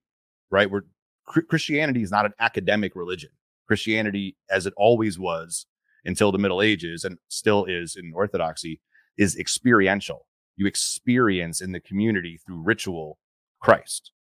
right? 0.51 0.70
We're 0.70 0.82
Christianity 1.26 2.03
is 2.03 2.11
not 2.11 2.24
an 2.24 2.32
academic 2.41 2.97
religion. 2.97 3.30
Christianity, 3.66 4.36
as 4.51 4.64
it 4.64 4.72
always 4.76 5.18
was 5.18 5.66
until 6.05 6.32
the 6.32 6.39
Middle 6.39 6.62
Ages 6.62 7.05
and 7.05 7.18
still 7.28 7.66
is 7.66 7.97
in 7.97 8.12
Orthodoxy, 8.14 8.80
is 9.18 9.36
experiential. 9.36 10.26
You 10.57 10.66
experience 10.66 11.61
in 11.61 11.72
the 11.72 11.80
community 11.80 12.41
through 12.47 12.62
ritual 12.62 13.18
Christ 13.61 14.12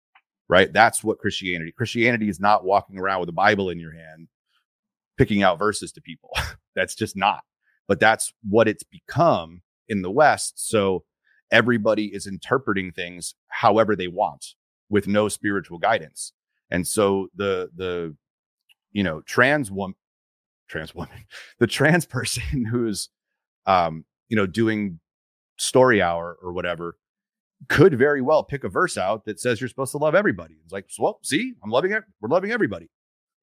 right? 0.49 0.72
That's 0.72 1.03
what 1.03 1.18
Christianity. 1.18 1.72
Christianity 1.72 2.28
is 2.28 2.40
not 2.40 2.64
walking 2.64 2.99
around 2.99 3.20
with 3.20 3.28
a 3.28 3.32
Bible 3.32 3.70
in 3.70 3.78
your 3.78 3.92
hand, 3.92 4.28
picking 5.16 5.42
out 5.42 5.59
verses 5.59 5.92
to 5.92 6.01
people. 6.01 6.30
that's 6.76 6.94
just 6.94 7.16
not. 7.16 7.42
But 7.88 8.01
that's 8.01 8.32
what 8.49 8.68
it's 8.68 8.84
become 8.84 9.62
in 9.88 10.03
the 10.03 10.11
West. 10.11 10.55
So 10.68 11.05
everybody 11.51 12.07
is 12.07 12.26
interpreting 12.26 12.92
things 12.92 13.34
however 13.49 13.94
they 13.94 14.09
want 14.09 14.55
with 14.88 15.07
no 15.07 15.28
spiritual 15.28 15.78
guidance. 15.78 16.32
And 16.70 16.86
so 16.86 17.28
the 17.34 17.70
the 17.74 18.16
you 18.92 19.03
know 19.03 19.20
trans 19.22 19.70
woman 19.70 19.97
trans 20.68 20.94
woman 20.94 21.26
the 21.59 21.66
trans 21.66 22.07
person 22.07 22.64
who's 22.70 23.09
um 23.66 24.05
you 24.28 24.36
know 24.36 24.47
doing 24.47 25.01
story 25.59 26.03
hour 26.03 26.36
or 26.42 26.53
whatever 26.53 26.97
could 27.69 27.99
very 27.99 28.21
well 28.23 28.45
pick 28.45 28.65
a 28.65 28.69
verse 28.69 28.99
out 28.99 29.25
that 29.25 29.41
says 29.41 29.61
you're 29.61 29.69
supposed 29.69 29.93
to 29.93 29.99
love 29.99 30.15
everybody. 30.15 30.57
It's 30.65 30.73
like, 30.73 30.87
well, 30.99 31.19
see, 31.23 31.55
I'm 31.65 31.71
loving 31.71 31.93
it. 31.93 32.05
We're 32.21 32.29
loving 32.29 32.53
everybody. 32.53 32.91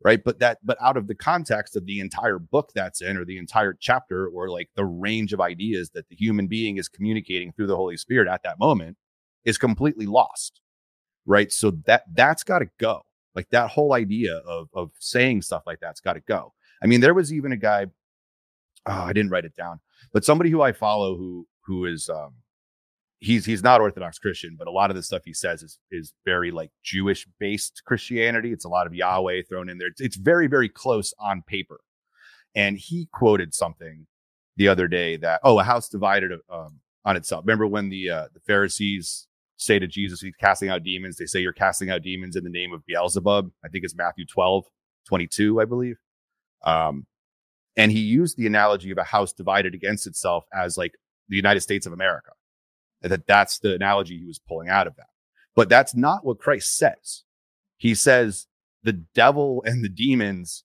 Right. 0.03 0.21
But 0.23 0.39
that, 0.39 0.57
but 0.63 0.77
out 0.81 0.97
of 0.97 1.07
the 1.07 1.15
context 1.15 1.77
of 1.77 1.85
the 1.85 2.01
entire 2.01 2.37
book 2.37 2.71
that's 2.75 3.01
in, 3.01 3.15
or 3.15 3.23
the 3.23 3.37
entire 3.37 3.73
chapter, 3.79 4.27
or 4.27 4.49
like 4.49 4.69
the 4.75 4.83
range 4.83 5.31
of 5.31 5.39
ideas 5.39 5.91
that 5.91 6.09
the 6.09 6.15
human 6.15 6.47
being 6.47 6.77
is 6.77 6.89
communicating 6.89 7.53
through 7.53 7.67
the 7.67 7.75
Holy 7.77 7.95
Spirit 7.95 8.27
at 8.27 8.43
that 8.43 8.59
moment 8.59 8.97
is 9.45 9.57
completely 9.57 10.05
lost. 10.05 10.59
Right. 11.25 11.51
So 11.53 11.71
that, 11.85 12.03
that's 12.13 12.43
got 12.43 12.59
to 12.59 12.67
go. 12.79 13.03
Like 13.33 13.49
that 13.51 13.69
whole 13.69 13.93
idea 13.93 14.37
of, 14.45 14.67
of 14.73 14.91
saying 14.99 15.41
stuff 15.41 15.63
like 15.65 15.79
that's 15.79 16.01
got 16.01 16.13
to 16.13 16.19
go. 16.19 16.53
I 16.83 16.87
mean, 16.87 16.99
there 16.99 17.13
was 17.13 17.31
even 17.31 17.53
a 17.53 17.57
guy, 17.57 17.85
oh, 18.85 18.91
I 18.91 19.13
didn't 19.13 19.31
write 19.31 19.45
it 19.45 19.55
down, 19.55 19.79
but 20.11 20.25
somebody 20.25 20.49
who 20.49 20.61
I 20.61 20.73
follow 20.73 21.15
who, 21.15 21.47
who 21.65 21.85
is, 21.85 22.09
um, 22.09 22.33
he's 23.23 23.45
he's 23.45 23.63
not 23.63 23.81
Orthodox 23.81 24.19
Christian, 24.19 24.55
but 24.57 24.67
a 24.67 24.71
lot 24.71 24.89
of 24.89 24.95
the 24.95 25.03
stuff 25.03 25.23
he 25.25 25.33
says 25.33 25.63
is 25.63 25.79
is 25.91 26.13
very 26.25 26.51
like 26.51 26.71
Jewish 26.83 27.27
based 27.39 27.81
Christianity. 27.85 28.51
It's 28.51 28.65
a 28.65 28.69
lot 28.69 28.85
of 28.85 28.93
Yahweh 28.93 29.43
thrown 29.47 29.69
in 29.69 29.77
there. 29.77 29.87
It's, 29.87 30.01
it's 30.01 30.17
very 30.17 30.47
very 30.47 30.69
close 30.69 31.13
on 31.19 31.41
paper. 31.41 31.79
And 32.55 32.77
he 32.77 33.07
quoted 33.11 33.53
something 33.53 34.05
the 34.57 34.67
other 34.67 34.87
day 34.87 35.17
that 35.17 35.39
oh 35.43 35.59
a 35.59 35.63
house 35.63 35.89
divided 35.89 36.31
um, 36.51 36.81
on 37.05 37.15
itself. 37.15 37.43
Remember 37.45 37.65
when 37.65 37.89
the 37.89 38.09
uh, 38.09 38.27
the 38.33 38.41
Pharisees 38.41 39.27
say 39.57 39.79
to 39.79 39.87
Jesus, 39.87 40.21
he's 40.21 40.35
casting 40.35 40.69
out 40.69 40.83
demons. 40.83 41.15
They 41.15 41.25
say 41.25 41.39
you're 41.39 41.53
casting 41.53 41.89
out 41.89 42.01
demons 42.01 42.35
in 42.35 42.43
the 42.43 42.49
name 42.49 42.73
of 42.73 42.85
Beelzebub. 42.85 43.51
I 43.63 43.69
think 43.69 43.85
it's 43.85 43.95
Matthew 43.95 44.25
12, 44.25 44.65
22, 45.07 45.61
I 45.61 45.65
believe. 45.65 45.95
Um, 46.65 47.05
and 47.77 47.91
he 47.91 47.99
used 47.99 48.35
the 48.35 48.47
analogy 48.47 48.91
of 48.91 48.97
a 48.97 49.03
house 49.03 49.31
divided 49.31 49.73
against 49.73 50.05
itself 50.05 50.43
as 50.53 50.77
like 50.77 50.93
the 51.29 51.37
United 51.37 51.61
States 51.61 51.85
of 51.85 51.93
America 51.93 52.31
that 53.03 53.27
that's 53.27 53.59
the 53.59 53.75
analogy 53.75 54.17
he 54.17 54.25
was 54.25 54.39
pulling 54.39 54.69
out 54.69 54.87
of 54.87 54.95
that. 54.95 55.07
But 55.55 55.69
that's 55.69 55.95
not 55.95 56.25
what 56.25 56.39
Christ 56.39 56.77
says. 56.77 57.23
He 57.77 57.95
says 57.95 58.47
the 58.83 58.93
devil 58.93 59.63
and 59.65 59.83
the 59.83 59.89
demons 59.89 60.63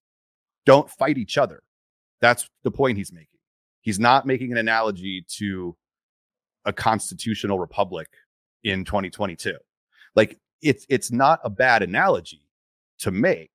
don't 0.65 0.91
fight 0.91 1.19
each 1.19 1.37
other. 1.37 1.63
That's 2.21 2.49
the 2.63 2.71
point 2.71 2.99
he's 2.99 3.13
making. 3.13 3.29
He's 3.81 3.99
not 3.99 4.27
making 4.27 4.53
an 4.53 4.59
analogy 4.59 5.25
to 5.39 5.77
a 6.65 6.73
constitutional 6.73 7.59
republic 7.59 8.09
in 8.65 8.85
2022. 8.85 9.55
Like 10.15 10.39
it's 10.61 10.85
it's 10.89 11.13
not 11.13 11.41
a 11.45 11.51
bad 11.51 11.83
analogy 11.83 12.43
to 12.99 13.11
make 13.11 13.51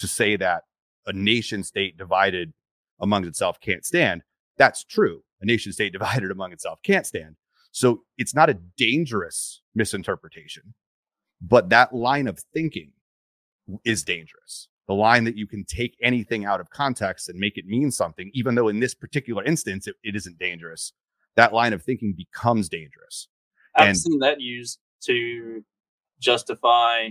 to 0.00 0.08
say 0.08 0.36
that 0.36 0.64
a 1.06 1.12
nation 1.12 1.62
state 1.62 1.96
divided 1.96 2.52
among 3.00 3.24
itself 3.24 3.60
can't 3.60 3.84
stand. 3.84 4.22
That's 4.56 4.84
true. 4.84 5.22
A 5.40 5.46
nation 5.46 5.72
state 5.72 5.92
divided 5.94 6.30
among 6.30 6.52
itself 6.52 6.80
can't 6.82 7.06
stand. 7.06 7.36
So 7.70 8.02
it's 8.16 8.34
not 8.34 8.50
a 8.50 8.58
dangerous 8.76 9.62
misinterpretation. 9.74 10.74
But 11.40 11.68
that 11.70 11.94
line 11.94 12.26
of 12.26 12.40
thinking 12.52 12.92
is 13.84 14.02
dangerous. 14.02 14.68
The 14.88 14.94
line 14.94 15.24
that 15.24 15.36
you 15.36 15.46
can 15.46 15.64
take 15.64 15.96
anything 16.02 16.44
out 16.44 16.60
of 16.60 16.70
context 16.70 17.28
and 17.28 17.38
make 17.38 17.56
it 17.58 17.66
mean 17.66 17.90
something, 17.90 18.30
even 18.32 18.54
though 18.54 18.68
in 18.68 18.80
this 18.80 18.94
particular 18.94 19.44
instance 19.44 19.86
it, 19.86 19.96
it 20.02 20.16
isn't 20.16 20.38
dangerous. 20.38 20.92
That 21.36 21.52
line 21.52 21.72
of 21.72 21.82
thinking 21.84 22.14
becomes 22.16 22.68
dangerous. 22.68 23.28
I've 23.76 23.88
And- 23.88 23.98
seen 23.98 24.18
that 24.20 24.40
used 24.40 24.80
to 25.04 25.64
justify 26.18 27.10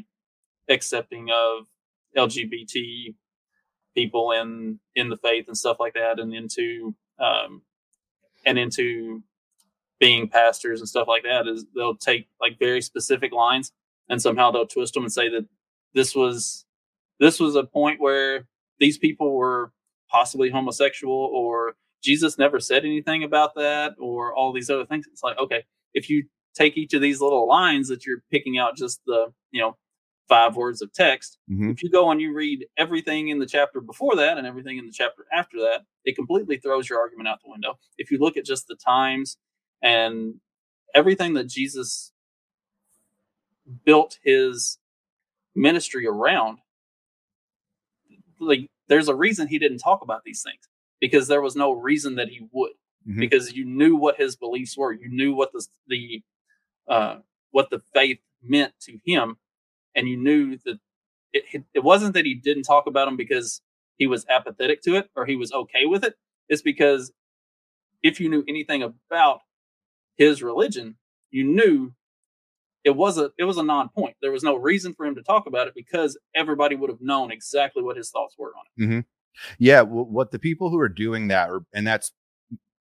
accepting 0.67 1.29
of 1.31 1.67
LGBT 2.17 3.15
people 3.95 4.31
in 4.31 4.79
in 4.95 5.09
the 5.09 5.17
faith 5.17 5.47
and 5.47 5.57
stuff 5.57 5.77
like 5.79 5.93
that, 5.93 6.19
and 6.19 6.33
into 6.33 6.95
um, 7.19 7.61
and 8.45 8.57
into 8.59 9.23
being 9.99 10.27
pastors 10.29 10.79
and 10.79 10.89
stuff 10.89 11.07
like 11.07 11.23
that. 11.23 11.47
Is 11.47 11.65
they'll 11.75 11.95
take 11.95 12.27
like 12.39 12.59
very 12.59 12.81
specific 12.81 13.31
lines 13.33 13.71
and 14.09 14.21
somehow 14.21 14.51
they'll 14.51 14.67
twist 14.67 14.93
them 14.93 15.03
and 15.03 15.11
say 15.11 15.29
that 15.29 15.45
this 15.93 16.15
was 16.15 16.65
this 17.19 17.39
was 17.39 17.55
a 17.55 17.63
point 17.63 17.99
where 17.99 18.47
these 18.79 18.97
people 18.97 19.35
were 19.35 19.71
possibly 20.09 20.49
homosexual 20.49 21.13
or 21.33 21.75
Jesus 22.03 22.37
never 22.37 22.59
said 22.59 22.85
anything 22.85 23.23
about 23.23 23.55
that 23.55 23.95
or 23.99 24.33
all 24.35 24.53
these 24.53 24.69
other 24.69 24.85
things. 24.85 25.07
It's 25.11 25.23
like, 25.23 25.37
okay, 25.39 25.63
if 25.93 26.09
you 26.09 26.25
take 26.55 26.77
each 26.77 26.93
of 26.93 27.01
these 27.01 27.19
little 27.21 27.47
lines 27.47 27.87
that 27.87 28.05
you're 28.05 28.21
picking 28.31 28.57
out 28.57 28.77
just 28.77 29.01
the, 29.07 29.33
you 29.51 29.59
know, 29.61 29.75
five 30.29 30.55
words 30.55 30.81
of 30.81 30.93
text, 30.93 31.39
Mhm. 31.49 31.71
if 31.71 31.81
you 31.81 31.89
go 31.89 32.11
and 32.11 32.21
you 32.21 32.33
read 32.33 32.67
everything 32.77 33.29
in 33.29 33.39
the 33.39 33.45
chapter 33.47 33.81
before 33.81 34.15
that 34.15 34.37
and 34.37 34.45
everything 34.45 34.77
in 34.77 34.85
the 34.85 34.91
chapter 34.91 35.25
after 35.33 35.57
that, 35.59 35.81
it 36.05 36.15
completely 36.15 36.57
throws 36.57 36.87
your 36.89 36.99
argument 36.99 37.27
out 37.27 37.39
the 37.43 37.49
window. 37.49 37.79
If 37.97 38.11
you 38.11 38.19
look 38.19 38.37
at 38.37 38.45
just 38.45 38.67
the 38.67 38.75
times 38.75 39.37
and 39.81 40.35
everything 40.95 41.33
that 41.35 41.47
Jesus 41.47 42.11
built 43.85 44.19
his 44.23 44.79
ministry 45.55 46.07
around, 46.07 46.59
like 48.39 48.69
there's 48.87 49.07
a 49.07 49.15
reason 49.15 49.47
he 49.47 49.59
didn't 49.59 49.79
talk 49.79 50.01
about 50.01 50.23
these 50.23 50.43
things 50.43 50.61
because 50.99 51.27
there 51.27 51.41
was 51.41 51.55
no 51.55 51.71
reason 51.73 52.15
that 52.15 52.29
he 52.29 52.47
would 52.51 52.71
Mhm. 53.07 53.19
because 53.19 53.53
you 53.53 53.65
knew 53.65 53.95
what 53.95 54.17
his 54.17 54.35
beliefs 54.35 54.77
were 54.77 54.91
you 54.93 55.09
knew 55.09 55.33
what 55.33 55.51
the 55.53 55.65
the 55.87 56.23
uh 56.87 57.19
what 57.51 57.69
the 57.69 57.81
faith 57.93 58.19
meant 58.41 58.73
to 58.81 58.99
him 59.05 59.37
and 59.95 60.09
you 60.09 60.17
knew 60.17 60.57
that 60.65 60.79
it, 61.33 61.65
it 61.73 61.83
wasn't 61.83 62.13
that 62.15 62.25
he 62.25 62.35
didn't 62.35 62.63
talk 62.63 62.87
about 62.87 63.05
them 63.05 63.17
because 63.17 63.61
he 63.97 64.07
was 64.07 64.25
apathetic 64.29 64.81
to 64.83 64.95
it 64.95 65.09
or 65.15 65.25
he 65.25 65.35
was 65.35 65.51
okay 65.53 65.85
with 65.85 66.03
it 66.03 66.15
it's 66.49 66.61
because 66.61 67.11
if 68.03 68.19
you 68.19 68.29
knew 68.29 68.43
anything 68.47 68.83
about 68.83 69.41
his 70.17 70.43
religion 70.43 70.95
you 71.31 71.43
knew 71.43 71.93
it 72.83 72.95
was 72.95 73.17
a 73.17 73.31
it 73.37 73.43
was 73.43 73.57
a 73.57 73.63
non-point 73.63 74.15
there 74.21 74.31
was 74.31 74.43
no 74.43 74.55
reason 74.55 74.93
for 74.93 75.05
him 75.05 75.15
to 75.15 75.23
talk 75.23 75.45
about 75.45 75.67
it 75.67 75.73
because 75.75 76.17
everybody 76.35 76.75
would 76.75 76.89
have 76.89 77.01
known 77.01 77.31
exactly 77.31 77.83
what 77.83 77.97
his 77.97 78.09
thoughts 78.09 78.35
were 78.37 78.53
on 78.55 78.63
it 78.65 78.83
mm-hmm. 78.83 78.99
Yeah, 79.59 79.79
w- 79.79 80.05
what 80.05 80.31
the 80.31 80.39
people 80.39 80.69
who 80.69 80.79
are 80.79 80.89
doing 80.89 81.27
that, 81.27 81.49
are, 81.49 81.61
and 81.73 81.85
that's 81.85 82.11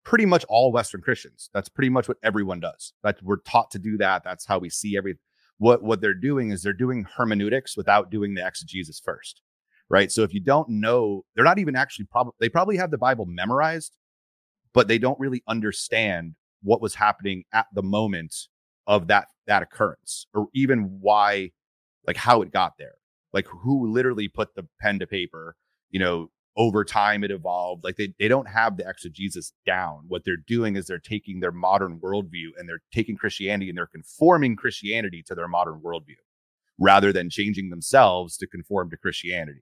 pretty 0.04 0.26
much 0.26 0.44
all 0.48 0.72
Western 0.72 1.00
Christians. 1.00 1.50
That's 1.52 1.68
pretty 1.68 1.90
much 1.90 2.08
what 2.08 2.18
everyone 2.22 2.60
does. 2.60 2.92
That 3.02 3.22
we're 3.22 3.38
taught 3.38 3.70
to 3.72 3.78
do 3.78 3.96
that. 3.98 4.22
That's 4.24 4.46
how 4.46 4.58
we 4.58 4.70
see 4.70 4.96
every. 4.96 5.18
What 5.58 5.82
what 5.82 6.00
they're 6.00 6.14
doing 6.14 6.50
is 6.50 6.62
they're 6.62 6.72
doing 6.72 7.06
hermeneutics 7.16 7.76
without 7.76 8.10
doing 8.10 8.34
the 8.34 8.46
exegesis 8.46 9.00
first, 9.02 9.40
right? 9.88 10.12
So 10.12 10.22
if 10.22 10.34
you 10.34 10.40
don't 10.40 10.68
know, 10.68 11.24
they're 11.34 11.44
not 11.44 11.58
even 11.58 11.76
actually 11.76 12.06
probably 12.06 12.34
they 12.40 12.48
probably 12.48 12.76
have 12.76 12.90
the 12.90 12.98
Bible 12.98 13.26
memorized, 13.26 13.96
but 14.74 14.86
they 14.86 14.98
don't 14.98 15.18
really 15.18 15.42
understand 15.48 16.34
what 16.66 16.82
was 16.82 16.96
happening 16.96 17.44
at 17.52 17.66
the 17.72 17.82
moment 17.82 18.34
of 18.86 19.08
that 19.08 19.28
that 19.46 19.62
occurrence, 19.62 20.26
or 20.34 20.48
even 20.54 20.98
why, 21.00 21.50
like 22.06 22.16
how 22.16 22.42
it 22.42 22.52
got 22.52 22.72
there, 22.78 22.96
like 23.32 23.46
who 23.46 23.90
literally 23.90 24.28
put 24.28 24.54
the 24.54 24.66
pen 24.80 24.98
to 24.98 25.06
paper, 25.06 25.56
you 25.90 26.00
know 26.00 26.30
over 26.56 26.84
time 26.84 27.22
it 27.22 27.30
evolved 27.30 27.84
like 27.84 27.96
they, 27.96 28.14
they 28.18 28.28
don't 28.28 28.48
have 28.48 28.76
the 28.76 28.88
exegesis 28.88 29.52
down. 29.66 30.04
What 30.08 30.24
they're 30.24 30.36
doing 30.36 30.76
is 30.76 30.86
they're 30.86 30.98
taking 30.98 31.40
their 31.40 31.52
modern 31.52 32.00
worldview 32.00 32.50
and 32.56 32.68
they're 32.68 32.82
taking 32.92 33.16
christianity 33.16 33.68
and 33.68 33.76
they're 33.76 33.86
conforming 33.86 34.56
christianity 34.56 35.22
to 35.26 35.34
their 35.34 35.48
modern 35.48 35.80
worldview 35.84 36.16
rather 36.78 37.12
than 37.12 37.30
changing 37.30 37.70
themselves 37.70 38.36
to 38.38 38.46
conform 38.46 38.90
to 38.90 38.96
christianity. 38.96 39.60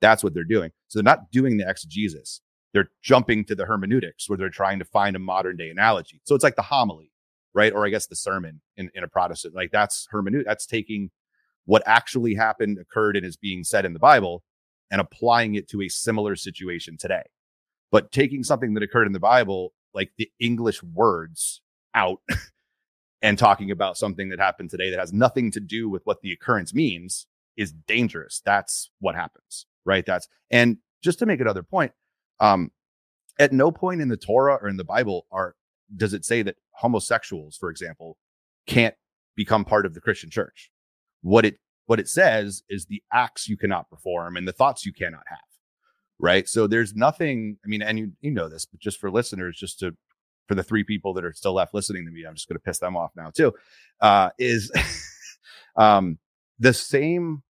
That's 0.00 0.22
what 0.22 0.34
they're 0.34 0.44
doing. 0.44 0.70
So 0.88 0.98
they're 0.98 1.04
not 1.04 1.30
doing 1.30 1.56
the 1.56 1.68
exegesis 1.68 2.42
they're 2.74 2.90
jumping 3.00 3.44
to 3.46 3.54
the 3.54 3.64
hermeneutics 3.64 4.28
where 4.28 4.36
they're 4.36 4.50
trying 4.50 4.78
to 4.78 4.84
find 4.84 5.16
a 5.16 5.20
modern 5.20 5.56
day 5.56 5.70
analogy 5.70 6.20
so 6.24 6.34
it's 6.34 6.44
like 6.44 6.56
the 6.56 6.62
homily 6.62 7.10
right 7.54 7.72
or 7.72 7.86
i 7.86 7.88
guess 7.88 8.06
the 8.06 8.16
sermon 8.16 8.60
in, 8.76 8.90
in 8.94 9.02
a 9.02 9.08
protestant 9.08 9.54
like 9.54 9.70
that's 9.70 10.06
hermeneutic 10.12 10.44
that's 10.44 10.66
taking 10.66 11.10
what 11.64 11.82
actually 11.86 12.34
happened 12.34 12.78
occurred 12.78 13.16
and 13.16 13.24
is 13.24 13.38
being 13.38 13.64
said 13.64 13.86
in 13.86 13.94
the 13.94 13.98
bible 13.98 14.42
and 14.94 15.00
applying 15.00 15.56
it 15.56 15.68
to 15.68 15.82
a 15.82 15.88
similar 15.88 16.36
situation 16.36 16.96
today. 16.96 17.24
But 17.90 18.12
taking 18.12 18.44
something 18.44 18.74
that 18.74 18.82
occurred 18.82 19.08
in 19.08 19.12
the 19.12 19.20
Bible, 19.20 19.72
like 19.92 20.12
the 20.16 20.30
English 20.38 20.84
words 20.84 21.60
out 21.96 22.20
and 23.22 23.36
talking 23.36 23.72
about 23.72 23.96
something 23.96 24.28
that 24.28 24.38
happened 24.38 24.70
today 24.70 24.90
that 24.90 24.98
has 24.98 25.12
nothing 25.12 25.50
to 25.50 25.60
do 25.60 25.88
with 25.88 26.02
what 26.04 26.20
the 26.20 26.32
occurrence 26.32 26.74
means 26.74 27.26
is 27.56 27.72
dangerous. 27.72 28.40
That's 28.44 28.90
what 29.00 29.14
happens, 29.14 29.66
right? 29.84 30.04
That's, 30.06 30.28
and 30.50 30.78
just 31.02 31.18
to 31.20 31.26
make 31.26 31.40
another 31.40 31.62
point, 31.64 31.90
um, 32.40 32.70
at 33.38 33.52
no 33.52 33.70
point 33.70 34.00
in 34.00 34.08
the 34.08 34.16
Torah 34.16 34.58
or 34.60 34.68
in 34.68 34.76
the 34.76 34.84
Bible 34.84 35.26
are, 35.30 35.54
does 35.94 36.14
it 36.14 36.24
say 36.24 36.42
that 36.42 36.56
homosexuals, 36.72 37.56
for 37.56 37.70
example, 37.70 38.16
can't 38.66 38.94
become 39.36 39.64
part 39.64 39.86
of 39.86 39.94
the 39.94 40.00
Christian 40.00 40.30
church. 40.30 40.70
What 41.22 41.44
it 41.44 41.58
what 41.86 42.00
it 42.00 42.08
says 42.08 42.62
is 42.68 42.86
the 42.86 43.02
acts 43.12 43.48
you 43.48 43.56
cannot 43.56 43.90
perform 43.90 44.36
and 44.36 44.48
the 44.48 44.52
thoughts 44.52 44.86
you 44.86 44.92
cannot 44.92 45.24
have 45.28 45.38
right 46.18 46.48
so 46.48 46.66
there's 46.66 46.94
nothing 46.94 47.58
i 47.64 47.68
mean 47.68 47.82
and 47.82 47.98
you, 47.98 48.12
you 48.20 48.30
know 48.30 48.48
this 48.48 48.64
but 48.64 48.80
just 48.80 48.98
for 49.00 49.10
listeners 49.10 49.56
just 49.58 49.78
to 49.78 49.94
for 50.46 50.54
the 50.54 50.62
three 50.62 50.84
people 50.84 51.12
that 51.14 51.24
are 51.24 51.32
still 51.32 51.54
left 51.54 51.74
listening 51.74 52.04
to 52.04 52.10
me 52.10 52.24
i'm 52.24 52.34
just 52.34 52.48
going 52.48 52.56
to 52.56 52.62
piss 52.62 52.78
them 52.78 52.96
off 52.96 53.10
now 53.16 53.30
too 53.30 53.52
uh 54.00 54.30
is 54.38 54.70
um 55.76 56.18
the 56.58 56.72
same 56.72 57.42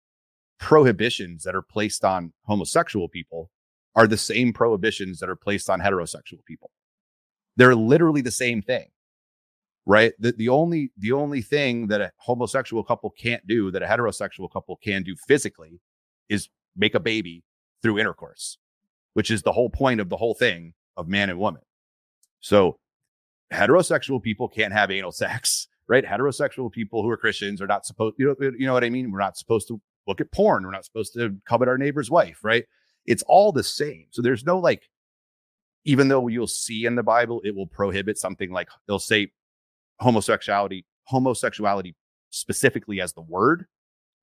prohibitions 0.58 1.42
that 1.42 1.54
are 1.54 1.62
placed 1.62 2.04
on 2.04 2.32
homosexual 2.44 3.08
people 3.08 3.50
are 3.96 4.06
the 4.06 4.16
same 4.16 4.52
prohibitions 4.52 5.20
that 5.20 5.28
are 5.28 5.36
placed 5.36 5.70
on 5.70 5.80
heterosexual 5.80 6.44
people 6.46 6.70
they're 7.56 7.74
literally 7.74 8.20
the 8.22 8.30
same 8.30 8.62
thing 8.62 8.86
right? 9.86 10.12
The, 10.18 10.32
the 10.32 10.48
only 10.48 10.92
the 10.96 11.12
only 11.12 11.42
thing 11.42 11.88
that 11.88 12.00
a 12.00 12.12
homosexual 12.18 12.82
couple 12.84 13.10
can't 13.10 13.46
do 13.46 13.70
that 13.70 13.82
a 13.82 13.86
heterosexual 13.86 14.50
couple 14.50 14.76
can 14.82 15.02
do 15.02 15.14
physically 15.26 15.80
is 16.28 16.48
make 16.76 16.94
a 16.94 17.00
baby 17.00 17.44
through 17.82 17.98
intercourse, 17.98 18.58
which 19.14 19.30
is 19.30 19.42
the 19.42 19.52
whole 19.52 19.70
point 19.70 20.00
of 20.00 20.08
the 20.08 20.16
whole 20.16 20.34
thing 20.34 20.74
of 20.96 21.08
man 21.08 21.30
and 21.30 21.38
woman. 21.38 21.62
So 22.40 22.78
heterosexual 23.52 24.22
people 24.22 24.48
can't 24.48 24.72
have 24.72 24.90
anal 24.90 25.12
sex, 25.12 25.68
right? 25.88 26.04
Heterosexual 26.04 26.72
people 26.72 27.02
who 27.02 27.10
are 27.10 27.16
Christians 27.16 27.60
are 27.60 27.66
not 27.66 27.84
supposed, 27.84 28.16
you 28.18 28.26
know, 28.26 28.50
you 28.58 28.66
know 28.66 28.72
what 28.72 28.84
I 28.84 28.90
mean? 28.90 29.12
We're 29.12 29.18
not 29.18 29.36
supposed 29.36 29.68
to 29.68 29.80
look 30.06 30.20
at 30.20 30.32
porn. 30.32 30.64
We're 30.64 30.70
not 30.70 30.84
supposed 30.84 31.14
to 31.14 31.36
covet 31.46 31.68
our 31.68 31.78
neighbor's 31.78 32.10
wife, 32.10 32.38
right? 32.42 32.64
It's 33.06 33.22
all 33.26 33.52
the 33.52 33.62
same. 33.62 34.06
So 34.10 34.22
there's 34.22 34.44
no 34.44 34.58
like, 34.58 34.88
even 35.84 36.08
though 36.08 36.28
you'll 36.28 36.46
see 36.46 36.86
in 36.86 36.94
the 36.94 37.02
Bible, 37.02 37.40
it 37.44 37.54
will 37.54 37.66
prohibit 37.66 38.18
something 38.18 38.50
like 38.50 38.68
they'll 38.86 38.98
say 38.98 39.32
homosexuality, 40.00 40.86
homosexuality 41.04 41.94
specifically 42.30 43.00
as 43.00 43.12
the 43.12 43.22
word, 43.22 43.66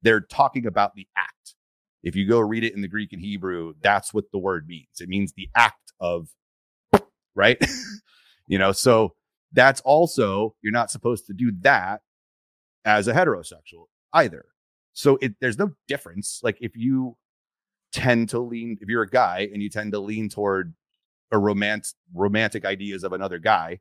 they're 0.01 0.21
talking 0.21 0.65
about 0.65 0.95
the 0.95 1.07
act. 1.17 1.55
If 2.03 2.15
you 2.15 2.27
go 2.27 2.39
read 2.39 2.63
it 2.63 2.73
in 2.73 2.81
the 2.81 2.87
Greek 2.87 3.13
and 3.13 3.21
Hebrew, 3.21 3.73
that's 3.81 4.13
what 4.13 4.25
the 4.31 4.39
word 4.39 4.67
means. 4.67 4.99
It 4.99 5.09
means 5.09 5.33
the 5.33 5.49
act 5.55 5.93
of, 5.99 6.29
right? 7.35 7.63
you 8.47 8.57
know, 8.57 8.71
so 8.71 9.13
that's 9.53 9.81
also, 9.81 10.55
you're 10.61 10.73
not 10.73 10.89
supposed 10.89 11.27
to 11.27 11.33
do 11.33 11.51
that 11.61 12.01
as 12.85 13.07
a 13.07 13.13
heterosexual 13.13 13.85
either. 14.13 14.45
So 14.93 15.17
it, 15.21 15.35
there's 15.39 15.59
no 15.59 15.71
difference. 15.87 16.41
Like 16.43 16.57
if 16.59 16.75
you 16.75 17.17
tend 17.91 18.29
to 18.29 18.39
lean, 18.39 18.77
if 18.81 18.89
you're 18.89 19.03
a 19.03 19.09
guy 19.09 19.49
and 19.53 19.61
you 19.61 19.69
tend 19.69 19.91
to 19.93 19.99
lean 19.99 20.29
toward 20.29 20.73
a 21.31 21.37
romance, 21.37 21.95
romantic 22.13 22.65
ideas 22.65 23.03
of 23.03 23.13
another 23.13 23.39
guy, 23.39 23.79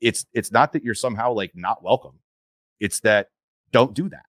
it's 0.00 0.26
it's 0.32 0.52
not 0.52 0.72
that 0.72 0.84
you're 0.84 0.94
somehow 0.94 1.32
like 1.32 1.52
not 1.54 1.82
welcome. 1.82 2.18
It's 2.80 3.00
that 3.00 3.28
don't 3.72 3.94
do 3.94 4.08
that. 4.10 4.24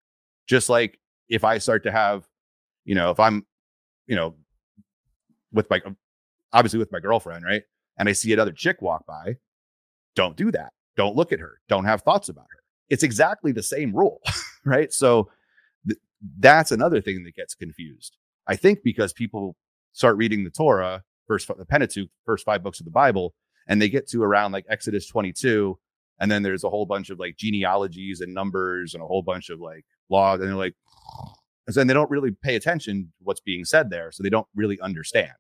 Just 0.48 0.70
like 0.70 1.00
if 1.30 1.44
i 1.44 1.58
start 1.58 1.84
to 1.84 1.92
have 1.92 2.28
you 2.84 2.96
know 2.96 3.10
if 3.10 3.20
i'm 3.20 3.46
you 4.08 4.16
know 4.16 4.36
with 5.52 5.70
my 5.70 5.82
obviously 6.54 6.80
with 6.80 6.92
my 6.92 7.00
girlfriend 7.00 7.44
right 7.44 7.64
and 7.98 8.08
i 8.08 8.12
see 8.12 8.32
another 8.34 8.52
chick 8.52 8.82
walk 8.82 9.06
by 9.08 9.36
don't 10.16 10.38
do 10.38 10.52
that. 10.52 10.72
Don't 10.96 11.16
look 11.16 11.34
at 11.34 11.40
her. 11.40 11.60
Don't 11.68 11.86
have 11.86 12.02
thoughts 12.02 12.30
about 12.30 12.46
her. 12.50 12.64
It's 12.90 13.04
exactly 13.04 13.52
the 13.52 13.64
same 13.64 13.94
rule 13.96 14.22
right? 14.66 14.94
So 14.94 15.30
th- 15.88 16.00
that's 16.40 16.72
another 16.72 17.02
thing 17.02 17.24
that 17.24 17.36
gets 17.36 17.56
confused 17.56 18.18
i 18.48 18.56
think 18.56 18.80
because 18.84 19.14
people 19.14 19.56
start 19.94 20.18
reading 20.18 20.44
the 20.44 20.50
torah 20.50 21.04
first 21.28 21.48
the 21.58 21.66
pentateuch 21.66 22.10
first 22.26 22.46
five 22.46 22.64
books 22.64 22.80
of 22.80 22.86
the 22.86 22.92
bible 22.92 23.34
and 23.68 23.82
they 23.82 23.90
get 23.90 24.08
to 24.08 24.22
around 24.22 24.52
like 24.52 24.66
Exodus 24.70 25.08
22 25.08 25.78
and 26.20 26.32
then 26.32 26.44
there's 26.44 26.64
a 26.64 26.70
whole 26.70 26.86
bunch 26.86 27.10
of 27.10 27.20
like 27.20 27.36
genealogies 27.38 28.22
and 28.22 28.34
numbers 28.34 28.94
and 28.94 29.04
a 29.04 29.08
whole 29.08 29.22
bunch 29.22 29.50
of 29.50 29.60
like 29.60 29.86
laws, 30.10 30.40
and 30.40 30.50
they're 30.50 30.56
like, 30.56 30.76
and 31.68 31.76
then 31.76 31.88
they 31.88 31.94
don't 31.94 32.12
really 32.12 32.32
pay 32.32 32.56
attention 32.56 33.06
to 33.06 33.24
what's 33.24 33.42
being 33.42 33.66
said 33.66 33.90
there, 33.90 34.12
so 34.12 34.24
they 34.24 34.30
don't 34.30 34.48
really 34.56 34.80
understand. 34.80 35.34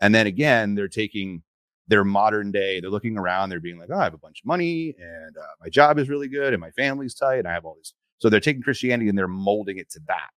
And 0.00 0.14
then 0.14 0.26
again, 0.26 0.74
they're 0.74 0.88
taking 0.88 1.42
their 1.88 2.04
modern 2.04 2.50
day, 2.52 2.80
they're 2.80 2.90
looking 2.90 3.18
around, 3.18 3.50
they're 3.50 3.60
being 3.60 3.78
like, 3.78 3.90
oh, 3.92 3.98
I 3.98 4.04
have 4.04 4.14
a 4.14 4.18
bunch 4.18 4.40
of 4.42 4.46
money, 4.46 4.94
and 4.98 5.36
uh, 5.36 5.46
my 5.60 5.68
job 5.68 5.98
is 5.98 6.08
really 6.08 6.28
good, 6.28 6.54
and 6.54 6.60
my 6.60 6.70
family's 6.70 7.14
tight, 7.14 7.40
and 7.40 7.48
I 7.48 7.52
have 7.52 7.64
all 7.64 7.76
this. 7.76 7.92
So 8.18 8.30
they're 8.30 8.40
taking 8.40 8.62
Christianity 8.62 9.10
and 9.10 9.18
they're 9.18 9.28
molding 9.28 9.78
it 9.78 9.90
to 9.90 10.00
that, 10.08 10.30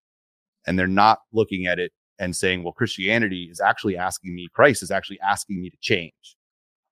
and 0.66 0.78
they're 0.78 0.88
not 0.88 1.20
looking 1.32 1.68
at 1.68 1.80
it 1.80 1.94
and 2.20 2.36
saying, 2.36 2.64
well, 2.64 2.74
Christianity 2.74 3.48
is 3.52 3.60
actually 3.60 3.98
asking 3.98 4.34
me, 4.36 4.48
Christ 4.54 4.84
is 4.84 4.92
actually 4.92 5.20
asking 5.22 5.62
me 5.62 5.70
to 5.70 5.78
change, 5.82 6.36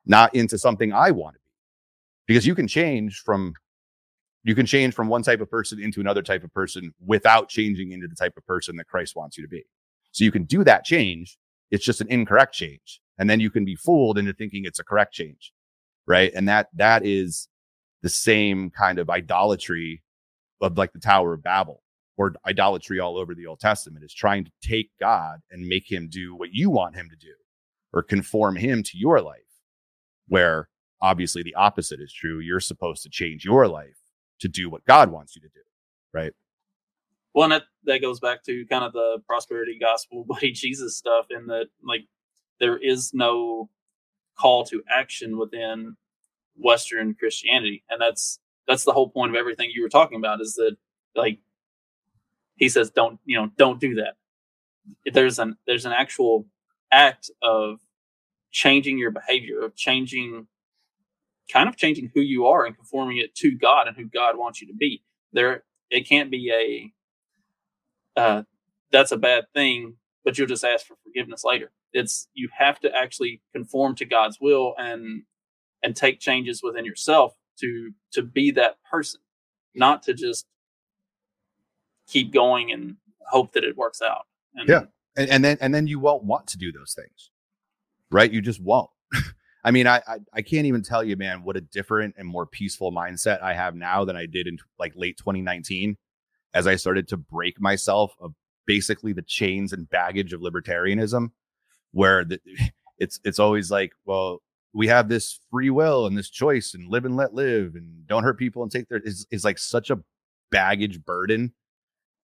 not 0.05 0.33
into 0.35 0.57
something 0.57 0.93
I 0.93 1.11
want 1.11 1.35
to 1.35 1.39
be. 1.39 1.51
Because 2.27 2.45
you 2.45 2.55
can 2.55 2.67
change 2.67 3.21
from 3.23 3.53
you 4.43 4.53
can 4.53 4.67
change 4.67 4.93
from 4.93 5.07
one 5.07 5.23
type 5.23 5.41
of 5.41 5.49
person 5.49 5.81
into 5.81 5.99
another 5.99 6.21
type 6.21 6.43
of 6.43 6.53
person 6.53 6.93
without 7.03 7.49
changing 7.49 7.91
into 7.91 8.07
the 8.07 8.15
type 8.15 8.37
of 8.37 8.45
person 8.45 8.75
that 8.75 8.87
Christ 8.87 9.15
wants 9.15 9.37
you 9.37 9.43
to 9.43 9.49
be. 9.49 9.65
So 10.11 10.23
you 10.23 10.31
can 10.31 10.43
do 10.43 10.63
that 10.63 10.85
change. 10.85 11.39
It's 11.71 11.83
just 11.83 11.99
an 11.99 12.07
incorrect 12.11 12.53
change. 12.53 13.01
And 13.17 13.27
then 13.27 13.39
you 13.39 13.49
can 13.49 13.65
be 13.65 13.75
fooled 13.75 14.19
into 14.19 14.33
thinking 14.33 14.63
it's 14.63 14.77
a 14.77 14.83
correct 14.83 15.13
change. 15.13 15.51
Right. 16.05 16.31
And 16.35 16.47
that, 16.47 16.67
that 16.75 17.03
is 17.03 17.47
the 18.03 18.09
same 18.09 18.69
kind 18.69 18.99
of 18.99 19.09
idolatry 19.09 20.03
of 20.61 20.77
like 20.77 20.93
the 20.93 20.99
Tower 20.99 21.33
of 21.33 21.41
Babel 21.41 21.81
or 22.17 22.33
idolatry 22.45 22.99
all 22.99 23.17
over 23.17 23.35
the 23.35 23.45
Old 23.45 23.59
Testament 23.59 24.05
is 24.05 24.13
trying 24.13 24.45
to 24.45 24.51
take 24.61 24.89
God 24.99 25.39
and 25.51 25.67
make 25.67 25.91
him 25.91 26.07
do 26.09 26.35
what 26.35 26.49
you 26.51 26.69
want 26.69 26.95
him 26.95 27.09
to 27.09 27.15
do 27.15 27.33
or 27.93 28.03
conform 28.03 28.55
him 28.55 28.83
to 28.83 28.97
your 28.97 29.21
life, 29.21 29.41
where 30.27 30.69
obviously 31.01 31.43
the 31.43 31.55
opposite 31.55 31.99
is 31.99 32.13
true. 32.13 32.39
You're 32.39 32.59
supposed 32.59 33.03
to 33.03 33.09
change 33.09 33.45
your 33.45 33.67
life 33.67 33.97
to 34.39 34.47
do 34.47 34.69
what 34.69 34.85
God 34.85 35.11
wants 35.11 35.35
you 35.35 35.41
to 35.41 35.49
do, 35.49 35.61
right? 36.13 36.33
Well, 37.33 37.45
and 37.45 37.53
that, 37.53 37.63
that 37.83 38.01
goes 38.01 38.19
back 38.19 38.43
to 38.45 38.65
kind 38.67 38.83
of 38.83 38.93
the 38.93 39.19
prosperity 39.27 39.77
gospel, 39.79 40.23
buddy 40.27 40.51
Jesus 40.51 40.97
stuff, 40.97 41.27
in 41.29 41.47
that 41.47 41.67
like 41.83 42.05
there 42.59 42.77
is 42.77 43.11
no 43.13 43.69
call 44.37 44.63
to 44.65 44.83
action 44.89 45.37
within 45.37 45.97
Western 46.57 47.13
Christianity, 47.13 47.83
and 47.89 48.01
that's 48.01 48.39
that's 48.67 48.83
the 48.83 48.93
whole 48.93 49.09
point 49.09 49.31
of 49.31 49.35
everything 49.35 49.69
you 49.73 49.83
were 49.83 49.89
talking 49.89 50.17
about. 50.17 50.41
Is 50.41 50.55
that 50.55 50.77
like 51.15 51.39
he 52.57 52.69
says, 52.69 52.89
don't 52.89 53.19
you 53.25 53.37
know, 53.37 53.49
don't 53.57 53.79
do 53.79 53.95
that. 53.95 54.15
There's 55.11 55.39
an 55.39 55.57
there's 55.67 55.85
an 55.85 55.93
actual 55.93 56.45
act 56.91 57.31
of 57.41 57.79
changing 58.51 58.97
your 58.97 59.11
behavior, 59.11 59.61
of 59.61 59.75
changing 59.75 60.47
kind 61.51 61.69
of 61.69 61.75
changing 61.75 62.11
who 62.13 62.21
you 62.21 62.47
are 62.47 62.65
and 62.65 62.75
conforming 62.75 63.17
it 63.17 63.35
to 63.35 63.55
God 63.57 63.87
and 63.87 63.95
who 63.95 64.05
God 64.05 64.37
wants 64.37 64.61
you 64.61 64.67
to 64.67 64.73
be. 64.73 65.03
There, 65.33 65.63
it 65.89 66.07
can't 66.07 66.31
be 66.31 66.93
a 68.17 68.19
uh, 68.19 68.43
that's 68.91 69.11
a 69.11 69.17
bad 69.17 69.45
thing, 69.53 69.95
but 70.23 70.37
you'll 70.37 70.47
just 70.47 70.63
ask 70.63 70.85
for 70.85 70.95
forgiveness 71.03 71.43
later. 71.43 71.71
It's 71.93 72.27
you 72.33 72.49
have 72.57 72.79
to 72.81 72.91
actually 72.95 73.41
conform 73.53 73.95
to 73.95 74.05
God's 74.05 74.37
will 74.41 74.73
and 74.77 75.23
and 75.83 75.95
take 75.95 76.19
changes 76.19 76.61
within 76.63 76.85
yourself 76.85 77.33
to 77.59 77.91
to 78.13 78.23
be 78.23 78.51
that 78.51 78.77
person, 78.89 79.21
not 79.75 80.03
to 80.03 80.13
just 80.13 80.45
keep 82.07 82.33
going 82.33 82.71
and 82.71 82.97
hope 83.29 83.53
that 83.53 83.63
it 83.63 83.77
works 83.77 84.01
out. 84.01 84.25
And, 84.55 84.69
yeah, 84.69 84.83
and, 85.15 85.29
and 85.29 85.43
then 85.43 85.57
and 85.61 85.73
then 85.73 85.87
you 85.87 85.99
won't 85.99 86.23
want 86.23 86.47
to 86.47 86.57
do 86.57 86.71
those 86.71 86.93
things, 86.93 87.31
right? 88.11 88.31
You 88.31 88.41
just 88.41 88.61
won't. 88.61 88.89
I 89.63 89.71
mean, 89.71 89.87
I, 89.87 90.01
I, 90.07 90.17
I 90.31 90.41
can't 90.43 90.67
even 90.67 90.83
tell 90.83 91.03
you, 91.03 91.17
man, 91.17 91.43
what 91.43 91.57
a 91.57 91.61
different 91.61 92.15
and 92.17 92.27
more 92.27 92.45
peaceful 92.45 92.91
mindset 92.91 93.41
I 93.41 93.53
have 93.53 93.75
now 93.75 94.05
than 94.05 94.15
I 94.15 94.27
did 94.27 94.45
in 94.45 94.59
like 94.77 94.93
late 94.95 95.17
2019, 95.17 95.97
as 96.53 96.67
I 96.67 96.75
started 96.75 97.07
to 97.09 97.17
break 97.17 97.59
myself 97.59 98.15
of 98.19 98.33
basically 98.67 99.11
the 99.11 99.23
chains 99.23 99.73
and 99.73 99.89
baggage 99.89 100.33
of 100.33 100.41
libertarianism, 100.41 101.31
where 101.91 102.23
the, 102.23 102.39
it's 102.99 103.19
it's 103.23 103.39
always 103.39 103.71
like, 103.71 103.93
well, 104.05 104.41
we 104.73 104.87
have 104.87 105.07
this 105.07 105.39
free 105.49 105.69
will 105.69 106.05
and 106.05 106.17
this 106.17 106.29
choice 106.29 106.73
and 106.73 106.87
live 106.89 107.05
and 107.05 107.15
let 107.15 107.33
live 107.33 107.75
and 107.75 108.05
don't 108.07 108.23
hurt 108.23 108.37
people 108.37 108.61
and 108.61 108.71
take 108.71 108.87
their 108.87 108.99
is 108.99 109.25
is 109.31 109.43
like 109.43 109.57
such 109.57 109.89
a 109.89 109.99
baggage 110.51 111.03
burden, 111.03 111.53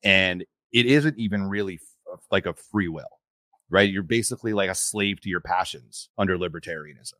and 0.03 0.43
it 0.71 0.85
isn't 0.85 1.17
even 1.17 1.43
really 1.43 1.75
f- 1.75 2.13
uh, 2.13 2.17
like 2.31 2.45
a 2.45 2.53
free 2.53 2.87
will, 2.87 3.19
right? 3.69 3.89
You're 3.91 4.03
basically 4.03 4.53
like 4.53 4.69
a 4.69 4.75
slave 4.75 5.21
to 5.21 5.29
your 5.29 5.41
passions 5.41 6.09
under 6.17 6.37
libertarianism 6.37 7.13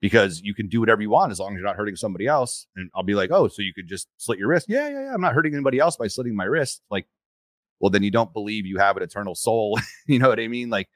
because 0.00 0.40
you 0.42 0.54
can 0.54 0.68
do 0.68 0.80
whatever 0.80 1.02
you 1.02 1.10
want 1.10 1.32
as 1.32 1.38
long 1.38 1.54
as 1.54 1.58
you're 1.58 1.66
not 1.66 1.76
hurting 1.76 1.96
somebody 1.96 2.26
else. 2.26 2.66
And 2.76 2.90
I'll 2.94 3.02
be 3.02 3.14
like, 3.14 3.30
oh, 3.30 3.48
so 3.48 3.62
you 3.62 3.72
could 3.72 3.88
just 3.88 4.08
slit 4.16 4.38
your 4.38 4.48
wrist? 4.48 4.66
Yeah, 4.68 4.88
yeah, 4.88 5.04
yeah. 5.04 5.14
I'm 5.14 5.20
not 5.20 5.34
hurting 5.34 5.54
anybody 5.54 5.78
else 5.78 5.96
by 5.96 6.08
slitting 6.08 6.36
my 6.36 6.44
wrist. 6.44 6.82
Like, 6.90 7.06
well, 7.80 7.90
then 7.90 8.02
you 8.02 8.10
don't 8.10 8.32
believe 8.32 8.66
you 8.66 8.78
have 8.78 8.96
an 8.96 9.02
eternal 9.02 9.34
soul. 9.34 9.78
you 10.06 10.18
know 10.18 10.28
what 10.28 10.40
I 10.40 10.48
mean? 10.48 10.70
Like, 10.70 10.88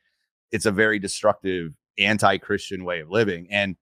it's 0.51 0.67
a 0.67 0.73
very 0.73 0.99
destructive, 0.99 1.73
anti 1.99 2.39
Christian 2.39 2.85
way 2.85 3.01
of 3.01 3.11
living. 3.11 3.49
And 3.51 3.77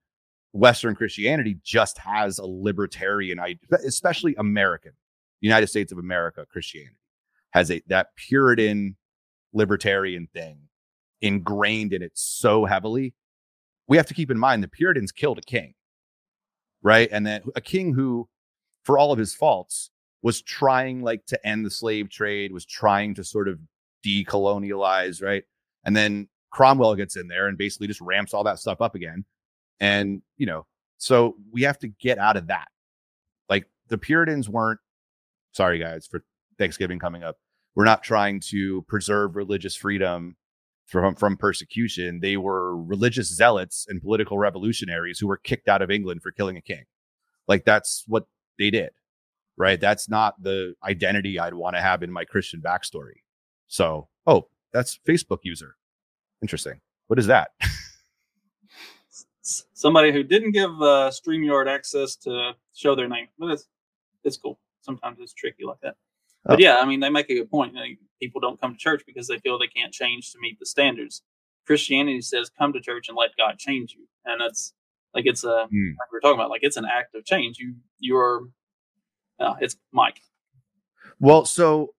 Western 0.52 0.94
Christianity 0.94 1.59
just 1.62 1.98
has 1.98 2.38
a 2.38 2.46
libertarian, 2.46 3.38
especially 3.84 4.34
American, 4.38 4.92
United 5.40 5.66
States 5.66 5.92
of 5.92 5.98
America 5.98 6.46
Christianity 6.50 6.96
has 7.57 7.70
a 7.70 7.82
that 7.88 8.14
Puritan 8.16 8.96
libertarian 9.52 10.28
thing 10.32 10.59
ingrained 11.22 11.92
in 11.92 12.02
it 12.02 12.12
so 12.14 12.66
heavily 12.66 13.14
we 13.88 13.96
have 13.96 14.07
to 14.07 14.14
keep 14.14 14.30
in 14.30 14.38
mind 14.38 14.62
the 14.62 14.68
Puritans 14.68 15.12
killed 15.12 15.38
a 15.38 15.42
king, 15.42 15.74
right? 16.82 17.09
And 17.12 17.26
then 17.26 17.42
a 17.54 17.61
king 17.61 17.94
who, 17.94 18.28
for 18.84 18.98
all 18.98 19.12
of 19.12 19.18
his 19.18 19.34
faults, 19.34 19.90
was 20.22 20.42
trying 20.42 21.02
like 21.02 21.24
to 21.26 21.46
end 21.46 21.64
the 21.64 21.70
slave 21.70 22.11
trade, 22.11 22.52
was 22.52 22.66
trying 22.66 23.14
to 23.14 23.24
sort 23.24 23.48
of 23.48 23.59
decolonialize, 24.04 25.22
right? 25.22 25.44
And 25.84 25.96
then 25.96 26.28
Cromwell 26.50 26.96
gets 26.96 27.16
in 27.16 27.28
there 27.28 27.46
and 27.48 27.57
basically 27.57 27.86
just 27.86 28.00
ramps 28.00 28.34
all 28.34 28.44
that 28.44 28.59
stuff 28.59 28.80
up 28.80 28.94
again. 28.94 29.24
And, 29.78 30.22
you 30.36 30.46
know, 30.46 30.66
so 30.98 31.36
we 31.52 31.62
have 31.62 31.78
to 31.80 31.88
get 31.88 32.18
out 32.18 32.36
of 32.36 32.48
that. 32.48 32.68
Like 33.48 33.66
the 33.88 33.98
Puritans 33.98 34.48
weren't, 34.48 34.80
sorry 35.52 35.78
guys 35.78 36.07
for 36.07 36.24
Thanksgiving 36.59 36.98
coming 36.98 37.22
up. 37.22 37.36
We're 37.76 37.84
not 37.84 38.02
trying 38.02 38.40
to 38.40 38.82
preserve 38.88 39.36
religious 39.36 39.76
freedom 39.76 40.36
from 40.86 41.14
from 41.14 41.36
persecution. 41.36 42.20
They 42.20 42.38
were 42.38 42.74
religious 42.74 43.28
zealots 43.28 43.86
and 43.88 44.00
political 44.00 44.38
revolutionaries 44.38 45.18
who 45.18 45.26
were 45.26 45.36
kicked 45.36 45.68
out 45.68 45.82
of 45.82 45.90
England 45.90 46.22
for 46.22 46.32
killing 46.32 46.56
a 46.56 46.62
king. 46.62 46.84
Like 47.46 47.66
that's 47.66 48.04
what 48.08 48.26
they 48.58 48.70
did, 48.70 48.90
right? 49.58 49.78
That's 49.78 50.08
not 50.08 50.42
the 50.42 50.74
identity 50.82 51.38
I'd 51.38 51.54
want 51.54 51.76
to 51.76 51.82
have 51.82 52.02
in 52.02 52.10
my 52.10 52.24
Christian 52.24 52.62
backstory. 52.62 53.20
So, 53.68 54.08
oh, 54.26 54.48
that's 54.72 54.98
Facebook 55.06 55.40
user. 55.42 55.76
Interesting. 56.40 56.80
What 57.08 57.18
is 57.18 57.26
that? 57.26 57.50
Somebody 59.42 60.12
who 60.12 60.22
didn't 60.24 60.52
give 60.52 60.70
uh, 60.70 61.10
StreamYard 61.10 61.68
access 61.68 62.16
to 62.16 62.52
show 62.74 62.96
their 62.96 63.08
name, 63.08 63.28
but 63.38 63.50
it's 63.50 63.68
it's 64.24 64.38
cool. 64.38 64.58
Sometimes 64.80 65.18
it's 65.20 65.34
tricky 65.34 65.64
like 65.64 65.80
that. 65.82 65.96
But 66.47 66.59
oh. 66.59 66.62
yeah, 66.62 66.78
I 66.80 66.86
mean, 66.86 67.01
they 67.01 67.11
make 67.11 67.30
a 67.30 67.34
good 67.34 67.51
point. 67.51 67.74
Like, 67.74 67.99
people 68.20 68.40
don't 68.40 68.61
come 68.61 68.72
to 68.72 68.78
church 68.78 69.03
because 69.07 69.26
they 69.28 69.38
feel 69.38 69.59
they 69.59 69.66
can't 69.66 69.92
change 69.92 70.32
to 70.32 70.38
meet 70.40 70.59
the 70.59 70.66
standards. 70.66 71.22
Christianity 71.66 72.20
says, 72.20 72.51
"Come 72.57 72.72
to 72.72 72.80
church 72.80 73.09
and 73.09 73.16
let 73.16 73.30
God 73.36 73.59
change 73.59 73.94
you," 73.99 74.07
and 74.24 74.40
that's 74.40 74.72
like 75.14 75.26
it's 75.26 75.44
a 75.44 75.66
mm. 75.72 75.90
like 75.90 76.12
we 76.12 76.18
are 76.18 76.20
talking 76.20 76.38
about. 76.38 76.51
Like 76.51 76.62
it's 76.62 76.76
an 76.76 76.84
act 76.84 77.14
of 77.14 77.24
change. 77.24 77.59
You 77.59 77.74
you're, 77.99 78.49
uh, 79.40 79.55
it's 79.61 79.76
Mike. 79.92 80.20
Well, 81.18 81.44
so 81.44 81.94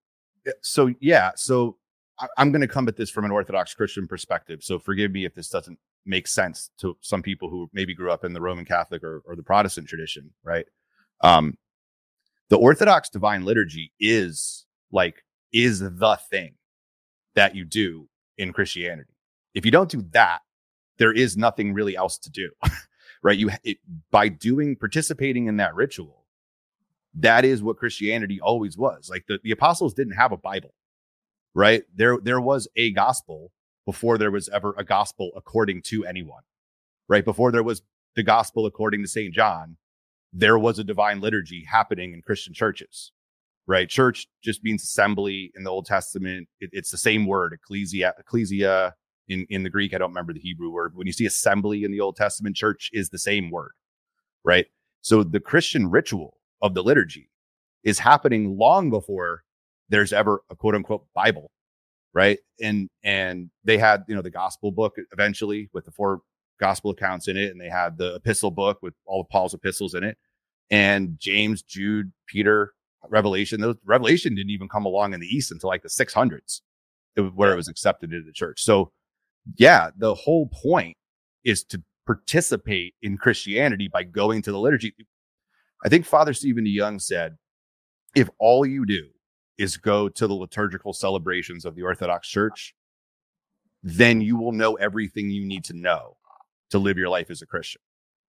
so 0.61 0.93
yeah, 0.99 1.31
so 1.35 1.77
I, 2.19 2.27
I'm 2.37 2.51
going 2.51 2.61
to 2.61 2.67
come 2.67 2.87
at 2.87 2.95
this 2.95 3.09
from 3.09 3.25
an 3.25 3.31
Orthodox 3.31 3.73
Christian 3.73 4.07
perspective. 4.07 4.63
So 4.63 4.79
forgive 4.79 5.11
me 5.11 5.25
if 5.25 5.33
this 5.33 5.49
doesn't 5.49 5.79
make 6.05 6.27
sense 6.27 6.69
to 6.79 6.97
some 7.01 7.21
people 7.21 7.49
who 7.49 7.69
maybe 7.73 7.93
grew 7.93 8.11
up 8.11 8.23
in 8.23 8.33
the 8.33 8.41
Roman 8.41 8.65
Catholic 8.65 9.03
or, 9.03 9.21
or 9.25 9.35
the 9.35 9.43
Protestant 9.43 9.87
tradition, 9.87 10.31
right? 10.43 10.65
Um, 11.21 11.57
the 12.49 12.57
Orthodox 12.57 13.09
divine 13.09 13.43
liturgy 13.43 13.91
is 13.99 14.65
like, 14.91 15.23
is 15.51 15.79
the 15.79 16.19
thing 16.29 16.55
that 17.35 17.55
you 17.55 17.65
do 17.65 18.07
in 18.37 18.53
Christianity. 18.53 19.13
If 19.53 19.65
you 19.65 19.71
don't 19.71 19.89
do 19.89 20.03
that, 20.11 20.39
there 20.97 21.13
is 21.13 21.37
nothing 21.37 21.73
really 21.73 21.95
else 21.95 22.17
to 22.19 22.29
do, 22.29 22.51
right? 23.23 23.37
You, 23.37 23.51
it, 23.63 23.77
by 24.11 24.29
doing, 24.29 24.75
participating 24.75 25.47
in 25.47 25.57
that 25.57 25.75
ritual, 25.75 26.25
that 27.13 27.45
is 27.45 27.63
what 27.63 27.77
Christianity 27.77 28.39
always 28.41 28.77
was. 28.77 29.09
Like 29.09 29.25
the, 29.27 29.39
the 29.43 29.51
apostles 29.51 29.93
didn't 29.93 30.13
have 30.13 30.31
a 30.31 30.37
Bible, 30.37 30.73
right? 31.53 31.83
There, 31.95 32.17
there 32.21 32.41
was 32.41 32.67
a 32.75 32.91
gospel 32.91 33.51
before 33.85 34.17
there 34.17 34.31
was 34.31 34.49
ever 34.49 34.75
a 34.77 34.83
gospel 34.83 35.31
according 35.35 35.81
to 35.81 36.05
anyone, 36.05 36.43
right? 37.07 37.25
Before 37.25 37.51
there 37.51 37.63
was 37.63 37.81
the 38.15 38.23
gospel 38.23 38.65
according 38.65 39.01
to 39.03 39.07
St. 39.07 39.33
John, 39.33 39.77
there 40.33 40.59
was 40.59 40.79
a 40.79 40.83
divine 40.83 41.21
liturgy 41.21 41.65
happening 41.69 42.13
in 42.13 42.21
Christian 42.21 42.53
churches, 42.53 43.11
right? 43.65 43.89
Church 43.89 44.27
just 44.43 44.63
means 44.63 44.83
assembly 44.83 45.51
in 45.55 45.63
the 45.63 45.69
Old 45.69 45.85
Testament. 45.85 46.47
It, 46.59 46.69
it's 46.73 46.91
the 46.91 46.97
same 46.97 47.25
word, 47.25 47.53
ecclesia, 47.53 48.13
ecclesia 48.19 48.93
in, 49.27 49.45
in 49.49 49.63
the 49.63 49.69
Greek. 49.69 49.93
I 49.93 49.97
don't 49.97 50.11
remember 50.11 50.33
the 50.33 50.39
Hebrew 50.39 50.69
word. 50.69 50.95
When 50.95 51.07
you 51.07 51.13
see 51.13 51.25
assembly 51.25 51.83
in 51.83 51.91
the 51.91 52.01
Old 52.01 52.15
Testament, 52.15 52.55
church 52.55 52.89
is 52.93 53.09
the 53.09 53.19
same 53.19 53.51
word, 53.51 53.71
right? 54.43 54.67
So 55.01 55.23
the 55.23 55.39
Christian 55.39 55.89
ritual 55.89 56.37
of 56.61 56.73
the 56.73 56.83
liturgy 56.83 57.29
is 57.83 57.99
happening 57.99 58.57
long 58.57 58.89
before 58.89 59.43
there's 59.89 60.11
ever 60.11 60.41
a 60.49 60.55
quote 60.55 60.75
unquote 60.75 61.05
Bible, 61.13 61.51
right? 62.13 62.39
And 62.61 62.89
and 63.03 63.49
they 63.63 63.77
had 63.77 64.03
you 64.07 64.15
know 64.15 64.21
the 64.21 64.29
gospel 64.29 64.71
book 64.71 64.95
eventually 65.13 65.69
with 65.73 65.85
the 65.85 65.91
four 65.91 66.21
gospel 66.59 66.91
accounts 66.91 67.27
in 67.27 67.37
it, 67.37 67.51
and 67.51 67.59
they 67.59 67.69
had 67.69 67.97
the 67.97 68.15
epistle 68.15 68.51
book 68.51 68.79
with 68.81 68.93
all 69.05 69.21
of 69.21 69.29
Paul's 69.29 69.53
epistles 69.53 69.93
in 69.93 70.03
it, 70.03 70.17
and 70.69 71.19
James, 71.19 71.61
Jude, 71.61 72.11
Peter, 72.27 72.73
Revelation. 73.09 73.61
Those 73.61 73.77
Revelation 73.85 74.35
didn't 74.35 74.51
even 74.51 74.67
come 74.67 74.85
along 74.85 75.13
in 75.13 75.19
the 75.19 75.27
East 75.27 75.51
until 75.51 75.69
like 75.69 75.83
the 75.83 75.89
600s, 75.89 76.61
where 77.35 77.53
it 77.53 77.55
was 77.55 77.67
accepted 77.67 78.11
into 78.11 78.25
the 78.25 78.33
church. 78.33 78.61
So, 78.63 78.91
yeah, 79.55 79.91
the 79.97 80.13
whole 80.13 80.47
point 80.47 80.97
is 81.43 81.63
to 81.65 81.81
participate 82.05 82.95
in 83.01 83.17
Christianity 83.17 83.87
by 83.87 84.03
going 84.03 84.41
to 84.41 84.51
the 84.51 84.59
liturgy. 84.59 84.93
I 85.85 85.89
think 85.89 86.05
Father 86.05 86.33
Stephen 86.33 86.65
DeYoung 86.65 87.01
said, 87.01 87.37
if 88.15 88.29
all 88.39 88.65
you 88.65 88.85
do 88.85 89.07
is 89.57 89.77
go 89.77 90.09
to 90.09 90.27
the 90.27 90.33
liturgical 90.33 90.93
celebrations 90.93 91.65
of 91.65 91.75
the 91.75 91.83
Orthodox 91.83 92.27
Church, 92.27 92.73
then 93.83 94.21
you 94.21 94.35
will 94.35 94.51
know 94.51 94.75
everything 94.75 95.29
you 95.29 95.45
need 95.45 95.63
to 95.65 95.73
know 95.73 96.16
to 96.71 96.79
live 96.79 96.97
your 96.97 97.09
life 97.09 97.29
as 97.29 97.41
a 97.41 97.45
Christian. 97.45 97.81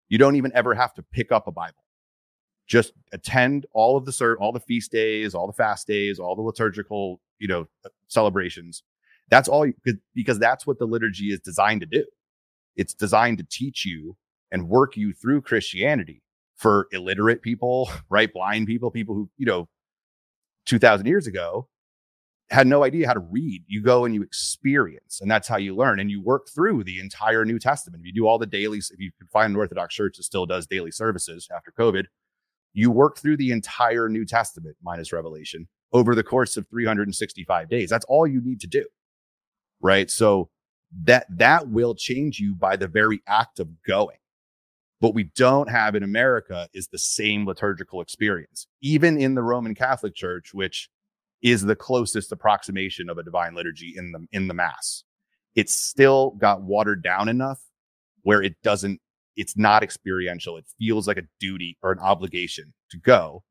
You 0.09 0.17
don't 0.17 0.35
even 0.35 0.51
ever 0.53 0.75
have 0.75 0.93
to 0.95 1.03
pick 1.03 1.31
up 1.31 1.47
a 1.47 1.51
Bible. 1.51 1.83
Just 2.67 2.93
attend 3.11 3.65
all 3.73 3.97
of 3.97 4.05
the 4.05 4.11
ser- 4.11 4.37
all 4.37 4.51
the 4.51 4.59
feast 4.59 4.91
days, 4.91 5.35
all 5.35 5.47
the 5.47 5.53
fast 5.53 5.87
days, 5.87 6.19
all 6.19 6.35
the 6.35 6.41
liturgical, 6.41 7.21
you 7.39 7.47
know, 7.47 7.67
uh, 7.85 7.89
celebrations. 8.07 8.83
That's 9.29 9.47
all 9.47 9.65
you, 9.65 9.73
because 10.13 10.39
that's 10.39 10.65
what 10.67 10.79
the 10.79 10.85
liturgy 10.85 11.31
is 11.31 11.39
designed 11.39 11.81
to 11.81 11.87
do. 11.87 12.05
It's 12.75 12.93
designed 12.93 13.37
to 13.39 13.47
teach 13.49 13.85
you 13.85 14.17
and 14.51 14.69
work 14.69 14.97
you 14.97 15.13
through 15.13 15.41
Christianity 15.41 16.21
for 16.55 16.87
illiterate 16.91 17.41
people, 17.41 17.89
right? 18.09 18.31
Blind 18.31 18.67
people, 18.67 18.91
people 18.91 19.15
who, 19.15 19.29
you 19.37 19.45
know, 19.45 19.67
2000 20.65 21.05
years 21.05 21.27
ago 21.27 21.67
had 22.49 22.67
no 22.67 22.83
idea 22.83 23.07
how 23.07 23.13
to 23.13 23.19
read. 23.19 23.63
You 23.67 23.81
go 23.81 24.05
and 24.05 24.13
you 24.13 24.21
experience, 24.21 25.19
and 25.21 25.29
that's 25.29 25.47
how 25.47 25.57
you 25.57 25.75
learn. 25.75 25.99
And 25.99 26.11
you 26.11 26.21
work 26.21 26.47
through 26.53 26.83
the 26.83 26.99
entire 26.99 27.43
New 27.43 27.57
Testament. 27.57 28.01
If 28.01 28.05
you 28.05 28.13
do 28.13 28.27
all 28.27 28.37
the 28.37 28.45
dailies, 28.45 28.91
if 28.93 28.99
you 28.99 29.11
can 29.17 29.27
find 29.27 29.51
an 29.51 29.57
Orthodox 29.57 29.95
church 29.95 30.17
that 30.17 30.23
still 30.23 30.45
does 30.45 30.67
daily 30.67 30.91
services 30.91 31.47
after 31.55 31.71
COVID, 31.71 32.05
you 32.73 32.91
work 32.91 33.17
through 33.17 33.37
the 33.37 33.51
entire 33.51 34.09
New 34.09 34.25
Testament 34.25 34.75
minus 34.83 35.11
Revelation 35.11 35.67
over 35.91 36.13
the 36.13 36.23
course 36.23 36.57
of 36.57 36.67
365 36.67 37.69
days. 37.69 37.89
That's 37.89 38.05
all 38.05 38.27
you 38.27 38.41
need 38.41 38.59
to 38.61 38.67
do. 38.67 38.85
Right. 39.81 40.11
So 40.11 40.49
that 41.03 41.25
that 41.29 41.69
will 41.69 41.95
change 41.95 42.39
you 42.39 42.53
by 42.53 42.75
the 42.75 42.87
very 42.87 43.21
act 43.27 43.59
of 43.59 43.81
going. 43.83 44.17
What 44.99 45.13
we 45.13 45.23
don't 45.23 45.69
have 45.69 45.95
in 45.95 46.03
America 46.03 46.69
is 46.73 46.87
the 46.87 46.97
same 46.97 47.45
liturgical 47.45 48.01
experience. 48.01 48.67
Even 48.81 49.19
in 49.19 49.35
the 49.35 49.43
Roman 49.43 49.75
Catholic 49.75 50.15
Church, 50.15 50.53
which 50.53 50.89
is 51.41 51.61
the 51.61 51.75
closest 51.75 52.31
approximation 52.31 53.09
of 53.09 53.17
a 53.17 53.23
divine 53.23 53.55
liturgy 53.55 53.93
in 53.95 54.11
the 54.11 54.25
in 54.31 54.47
the 54.47 54.53
mass. 54.53 55.03
It's 55.55 55.75
still 55.75 56.31
got 56.31 56.61
watered 56.61 57.03
down 57.03 57.29
enough 57.29 57.61
where 58.23 58.41
it 58.41 58.55
doesn't 58.63 58.99
it's 59.35 59.57
not 59.57 59.83
experiential. 59.83 60.57
It 60.57 60.65
feels 60.79 61.07
like 61.07 61.17
a 61.17 61.27
duty 61.39 61.77
or 61.83 61.91
an 61.91 61.99
obligation 61.99 62.73
to 62.91 62.97
go 62.97 63.43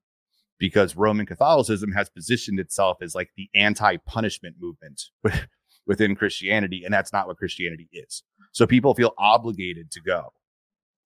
because 0.58 0.96
Roman 0.96 1.26
Catholicism 1.26 1.92
has 1.92 2.08
positioned 2.08 2.58
itself 2.58 2.98
as 3.02 3.14
like 3.14 3.30
the 3.36 3.48
anti-punishment 3.54 4.56
movement 4.58 5.02
within 5.86 6.16
Christianity 6.16 6.82
and 6.84 6.94
that's 6.94 7.12
not 7.12 7.26
what 7.26 7.36
Christianity 7.36 7.88
is. 7.92 8.22
So 8.52 8.66
people 8.66 8.94
feel 8.94 9.12
obligated 9.18 9.90
to 9.92 10.00
go. 10.00 10.32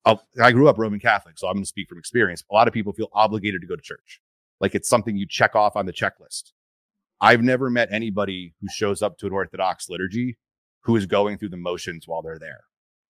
I'll, 0.04 0.22
I 0.40 0.52
grew 0.52 0.68
up 0.68 0.78
Roman 0.78 1.00
Catholic, 1.00 1.38
so 1.38 1.48
I'm 1.48 1.54
going 1.54 1.64
to 1.64 1.68
speak 1.68 1.88
from 1.88 1.98
experience. 1.98 2.44
A 2.50 2.54
lot 2.54 2.68
of 2.68 2.74
people 2.74 2.92
feel 2.92 3.08
obligated 3.12 3.60
to 3.60 3.66
go 3.66 3.76
to 3.76 3.82
church. 3.82 4.20
Like 4.60 4.74
it's 4.74 4.88
something 4.88 5.16
you 5.16 5.26
check 5.26 5.54
off 5.54 5.76
on 5.76 5.86
the 5.86 5.92
checklist. 5.92 6.52
I've 7.20 7.42
never 7.42 7.68
met 7.70 7.88
anybody 7.90 8.54
who 8.60 8.68
shows 8.70 9.02
up 9.02 9.18
to 9.18 9.26
an 9.26 9.32
Orthodox 9.32 9.88
liturgy 9.88 10.36
who 10.82 10.96
is 10.96 11.06
going 11.06 11.38
through 11.38 11.50
the 11.50 11.56
motions 11.56 12.06
while 12.06 12.22
they're 12.22 12.38
there 12.38 12.60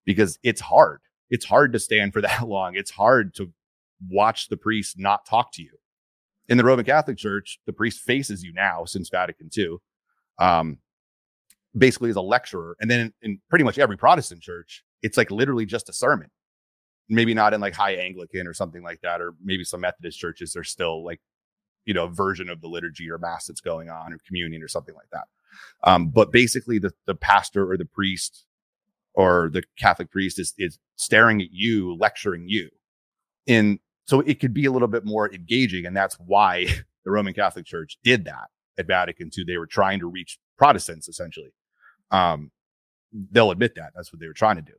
because 0.04 0.38
it's 0.42 0.60
hard. 0.60 1.00
It's 1.30 1.44
hard 1.44 1.72
to 1.74 1.78
stand 1.78 2.12
for 2.12 2.20
that 2.22 2.48
long. 2.48 2.74
It's 2.74 2.90
hard 2.90 3.34
to 3.34 3.52
watch 4.08 4.48
the 4.48 4.56
priest 4.56 4.98
not 4.98 5.26
talk 5.26 5.52
to 5.52 5.62
you. 5.62 5.72
In 6.48 6.56
the 6.56 6.64
Roman 6.64 6.84
Catholic 6.84 7.18
Church, 7.18 7.58
the 7.66 7.72
priest 7.74 8.00
faces 8.00 8.42
you 8.42 8.52
now 8.54 8.86
since 8.86 9.10
Vatican 9.10 9.50
II, 9.56 9.76
um, 10.38 10.78
basically 11.76 12.08
as 12.08 12.16
a 12.16 12.22
lecturer. 12.22 12.74
And 12.80 12.90
then 12.90 13.00
in, 13.00 13.12
in 13.22 13.40
pretty 13.50 13.64
much 13.64 13.78
every 13.78 13.98
Protestant 13.98 14.40
church, 14.40 14.82
it's 15.02 15.18
like 15.18 15.30
literally 15.30 15.66
just 15.66 15.90
a 15.90 15.92
sermon. 15.92 16.30
Maybe 17.10 17.34
not 17.34 17.52
in 17.52 17.60
like 17.60 17.74
high 17.74 17.96
Anglican 17.96 18.46
or 18.46 18.54
something 18.54 18.82
like 18.82 19.00
that, 19.02 19.20
or 19.20 19.34
maybe 19.42 19.64
some 19.64 19.80
Methodist 19.80 20.18
churches 20.18 20.56
are 20.56 20.64
still 20.64 21.04
like 21.04 21.20
you 21.88 21.94
know 21.94 22.06
version 22.06 22.50
of 22.50 22.60
the 22.60 22.68
liturgy 22.68 23.10
or 23.10 23.16
mass 23.16 23.46
that's 23.46 23.62
going 23.62 23.88
on 23.88 24.12
or 24.12 24.18
communion 24.26 24.62
or 24.62 24.68
something 24.68 24.94
like 24.94 25.08
that. 25.10 25.24
Um, 25.82 26.08
but 26.08 26.30
basically 26.30 26.78
the, 26.78 26.92
the 27.06 27.14
pastor 27.14 27.68
or 27.68 27.78
the 27.78 27.86
priest 27.86 28.44
or 29.14 29.48
the 29.50 29.62
catholic 29.78 30.10
priest 30.10 30.38
is, 30.38 30.52
is 30.58 30.78
staring 30.96 31.40
at 31.40 31.48
you 31.50 31.96
lecturing 31.96 32.44
you. 32.46 32.68
In 33.46 33.78
so 34.04 34.20
it 34.20 34.38
could 34.38 34.52
be 34.52 34.66
a 34.66 34.70
little 34.70 34.86
bit 34.86 35.06
more 35.06 35.32
engaging 35.32 35.86
and 35.86 35.96
that's 35.96 36.16
why 36.16 36.66
the 37.04 37.10
roman 37.10 37.32
catholic 37.32 37.64
church 37.64 37.96
did 38.04 38.26
that 38.26 38.50
at 38.76 38.86
vatican 38.86 39.30
ii. 39.38 39.44
They 39.46 39.56
were 39.56 39.66
trying 39.66 39.98
to 40.00 40.06
reach 40.06 40.38
protestants 40.58 41.08
essentially. 41.08 41.54
Um, 42.10 42.50
they'll 43.12 43.50
admit 43.50 43.76
that. 43.76 43.92
That's 43.94 44.12
what 44.12 44.20
they 44.20 44.26
were 44.26 44.34
trying 44.34 44.56
to 44.56 44.62
do. 44.62 44.74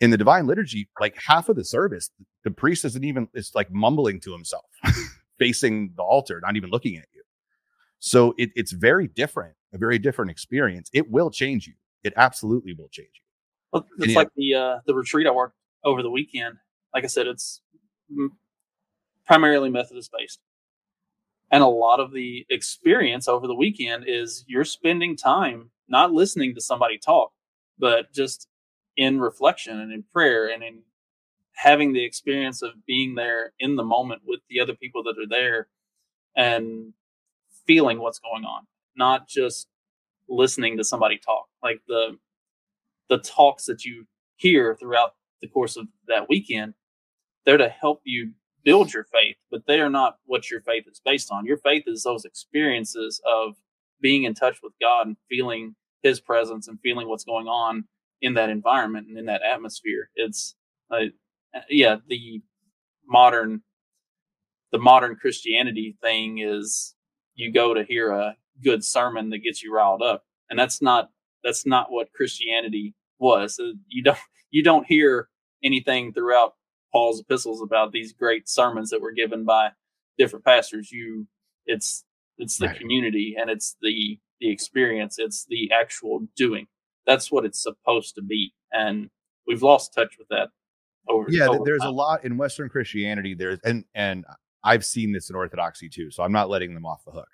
In 0.00 0.10
the 0.10 0.16
divine 0.16 0.46
liturgy 0.46 0.88
like 1.00 1.18
half 1.26 1.48
of 1.48 1.56
the 1.56 1.64
service 1.64 2.10
the 2.44 2.52
priest 2.52 2.84
isn't 2.84 3.02
even 3.02 3.26
it's 3.34 3.56
like 3.56 3.72
mumbling 3.72 4.20
to 4.20 4.30
himself 4.30 4.66
facing 5.38 5.92
the 5.96 6.02
altar, 6.02 6.40
not 6.42 6.56
even 6.56 6.70
looking 6.70 6.96
at 6.96 7.06
you. 7.14 7.22
So 7.98 8.34
it, 8.36 8.50
it's 8.54 8.72
very 8.72 9.08
different, 9.08 9.54
a 9.72 9.78
very 9.78 9.98
different 9.98 10.30
experience. 10.30 10.90
It 10.92 11.10
will 11.10 11.30
change 11.30 11.66
you. 11.66 11.74
It 12.02 12.12
absolutely 12.16 12.74
will 12.74 12.88
change 12.90 13.08
you. 13.14 13.20
Well, 13.72 13.86
it's 13.98 14.06
and 14.08 14.14
like 14.14 14.28
the 14.36 14.54
uh, 14.54 14.78
the 14.86 14.94
retreat 14.94 15.26
I 15.26 15.30
worked 15.30 15.56
over 15.84 16.02
the 16.02 16.10
weekend. 16.10 16.56
Like 16.94 17.04
I 17.04 17.08
said, 17.08 17.26
it's 17.26 17.60
primarily 19.26 19.70
Methodist 19.70 20.12
based, 20.16 20.38
and 21.50 21.62
a 21.62 21.66
lot 21.66 21.98
of 21.98 22.12
the 22.12 22.46
experience 22.50 23.26
over 23.26 23.46
the 23.46 23.54
weekend 23.54 24.04
is 24.06 24.44
you're 24.46 24.64
spending 24.64 25.16
time 25.16 25.70
not 25.88 26.12
listening 26.12 26.54
to 26.54 26.60
somebody 26.60 26.98
talk, 26.98 27.32
but 27.78 28.12
just 28.12 28.48
in 28.96 29.20
reflection 29.20 29.80
and 29.80 29.92
in 29.92 30.04
prayer 30.12 30.46
and 30.52 30.62
in 30.62 30.82
having 31.54 31.92
the 31.92 32.04
experience 32.04 32.62
of 32.62 32.70
being 32.86 33.14
there 33.14 33.52
in 33.58 33.76
the 33.76 33.84
moment 33.84 34.22
with 34.26 34.40
the 34.48 34.60
other 34.60 34.74
people 34.74 35.02
that 35.04 35.18
are 35.18 35.28
there 35.28 35.68
and 36.36 36.92
feeling 37.66 37.98
what's 38.00 38.18
going 38.18 38.44
on, 38.44 38.66
not 38.96 39.28
just 39.28 39.68
listening 40.28 40.76
to 40.76 40.84
somebody 40.84 41.18
talk. 41.18 41.46
Like 41.62 41.80
the 41.88 42.18
the 43.08 43.18
talks 43.18 43.66
that 43.66 43.84
you 43.84 44.06
hear 44.36 44.74
throughout 44.74 45.14
the 45.42 45.48
course 45.48 45.76
of 45.76 45.86
that 46.08 46.28
weekend, 46.28 46.74
they're 47.44 47.58
to 47.58 47.68
help 47.68 48.00
you 48.04 48.32
build 48.64 48.92
your 48.92 49.04
faith, 49.04 49.36
but 49.50 49.66
they 49.66 49.80
are 49.80 49.90
not 49.90 50.16
what 50.24 50.50
your 50.50 50.60
faith 50.62 50.84
is 50.90 51.00
based 51.04 51.30
on. 51.30 51.44
Your 51.44 51.58
faith 51.58 51.84
is 51.86 52.02
those 52.02 52.24
experiences 52.24 53.20
of 53.30 53.56
being 54.00 54.24
in 54.24 54.34
touch 54.34 54.58
with 54.62 54.72
God 54.80 55.06
and 55.06 55.16
feeling 55.28 55.76
his 56.02 56.20
presence 56.20 56.66
and 56.66 56.80
feeling 56.80 57.08
what's 57.08 57.24
going 57.24 57.46
on 57.46 57.84
in 58.22 58.34
that 58.34 58.50
environment 58.50 59.08
and 59.08 59.18
in 59.18 59.26
that 59.26 59.42
atmosphere. 59.42 60.08
It's 60.16 60.54
uh, 60.90 61.06
yeah, 61.68 61.96
the 62.08 62.42
modern 63.06 63.62
the 64.72 64.78
modern 64.78 65.14
Christianity 65.14 65.96
thing 66.02 66.38
is 66.38 66.94
you 67.34 67.52
go 67.52 67.74
to 67.74 67.84
hear 67.84 68.10
a 68.10 68.36
good 68.62 68.84
sermon 68.84 69.30
that 69.30 69.38
gets 69.38 69.62
you 69.62 69.72
riled 69.72 70.02
up, 70.02 70.24
and 70.50 70.58
that's 70.58 70.82
not 70.82 71.10
that's 71.42 71.66
not 71.66 71.92
what 71.92 72.12
Christianity 72.12 72.94
was. 73.18 73.58
Uh, 73.60 73.72
you 73.88 74.02
don't 74.02 74.18
you 74.50 74.62
don't 74.62 74.86
hear 74.86 75.28
anything 75.62 76.12
throughout 76.12 76.54
Paul's 76.92 77.20
epistles 77.20 77.62
about 77.62 77.92
these 77.92 78.12
great 78.12 78.48
sermons 78.48 78.90
that 78.90 79.00
were 79.00 79.12
given 79.12 79.44
by 79.44 79.70
different 80.18 80.44
pastors. 80.44 80.90
You 80.90 81.26
it's 81.66 82.04
it's 82.38 82.58
the 82.58 82.66
right. 82.66 82.78
community 82.78 83.36
and 83.40 83.50
it's 83.50 83.76
the 83.80 84.18
the 84.40 84.50
experience. 84.50 85.16
It's 85.18 85.46
the 85.48 85.70
actual 85.72 86.26
doing. 86.36 86.66
That's 87.06 87.30
what 87.30 87.44
it's 87.44 87.62
supposed 87.62 88.14
to 88.16 88.22
be, 88.22 88.54
and 88.72 89.10
we've 89.46 89.62
lost 89.62 89.94
touch 89.94 90.16
with 90.18 90.28
that 90.28 90.48
over, 91.08 91.26
yeah, 91.30 91.48
over 91.48 91.64
there's 91.64 91.82
time. 91.82 91.90
a 91.90 91.92
lot 91.92 92.24
in 92.24 92.36
Western 92.36 92.68
Christianity. 92.68 93.34
There's 93.34 93.60
and 93.64 93.84
and 93.94 94.24
I've 94.62 94.84
seen 94.84 95.12
this 95.12 95.30
in 95.30 95.36
Orthodoxy 95.36 95.88
too, 95.88 96.10
so 96.10 96.22
I'm 96.22 96.32
not 96.32 96.48
letting 96.48 96.74
them 96.74 96.86
off 96.86 97.04
the 97.04 97.12
hook. 97.12 97.28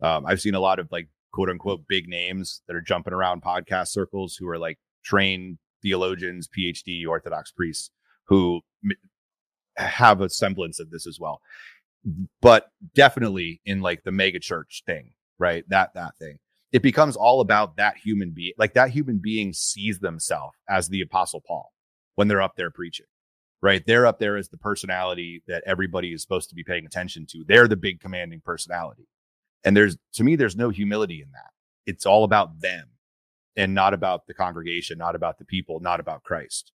Um, 0.00 0.26
I've 0.26 0.40
seen 0.40 0.54
a 0.54 0.60
lot 0.60 0.78
of 0.78 0.88
like 0.92 1.08
quote 1.32 1.50
unquote 1.50 1.82
big 1.88 2.08
names 2.08 2.62
that 2.66 2.76
are 2.76 2.80
jumping 2.80 3.12
around 3.12 3.42
podcast 3.42 3.88
circles 3.88 4.36
who 4.36 4.48
are 4.48 4.58
like 4.58 4.78
trained 5.04 5.58
theologians, 5.82 6.48
PhD 6.48 7.06
Orthodox 7.06 7.50
priests 7.50 7.90
who 8.26 8.60
have 9.76 10.20
a 10.20 10.28
semblance 10.28 10.80
of 10.80 10.90
this 10.90 11.06
as 11.06 11.18
well. 11.20 11.40
But 12.40 12.66
definitely 12.94 13.60
in 13.64 13.80
like 13.80 14.04
the 14.04 14.12
mega 14.12 14.38
church 14.38 14.82
thing, 14.86 15.12
right? 15.38 15.64
That 15.68 15.94
that 15.94 16.16
thing. 16.18 16.38
It 16.70 16.82
becomes 16.82 17.16
all 17.16 17.40
about 17.40 17.76
that 17.76 17.96
human 17.96 18.32
being. 18.34 18.52
Like 18.58 18.74
that 18.74 18.90
human 18.90 19.20
being 19.22 19.52
sees 19.54 20.00
themselves 20.00 20.54
as 20.68 20.88
the 20.88 21.00
apostle 21.00 21.42
Paul 21.46 21.72
when 22.18 22.26
they're 22.26 22.42
up 22.42 22.56
there 22.56 22.72
preaching, 22.72 23.06
right? 23.62 23.86
They're 23.86 24.04
up 24.04 24.18
there 24.18 24.36
as 24.36 24.48
the 24.48 24.56
personality 24.56 25.44
that 25.46 25.62
everybody 25.64 26.12
is 26.12 26.20
supposed 26.20 26.48
to 26.48 26.56
be 26.56 26.64
paying 26.64 26.84
attention 26.84 27.26
to. 27.30 27.44
They're 27.46 27.68
the 27.68 27.76
big 27.76 28.00
commanding 28.00 28.42
personality. 28.44 29.06
And 29.62 29.76
there's 29.76 29.96
to 30.14 30.24
me, 30.24 30.34
there's 30.34 30.56
no 30.56 30.70
humility 30.70 31.22
in 31.22 31.30
that. 31.30 31.50
It's 31.86 32.06
all 32.06 32.24
about 32.24 32.60
them 32.60 32.88
and 33.56 33.72
not 33.72 33.94
about 33.94 34.26
the 34.26 34.34
congregation, 34.34 34.98
not 34.98 35.14
about 35.14 35.38
the 35.38 35.44
people, 35.44 35.78
not 35.78 36.00
about 36.00 36.24
Christ. 36.24 36.72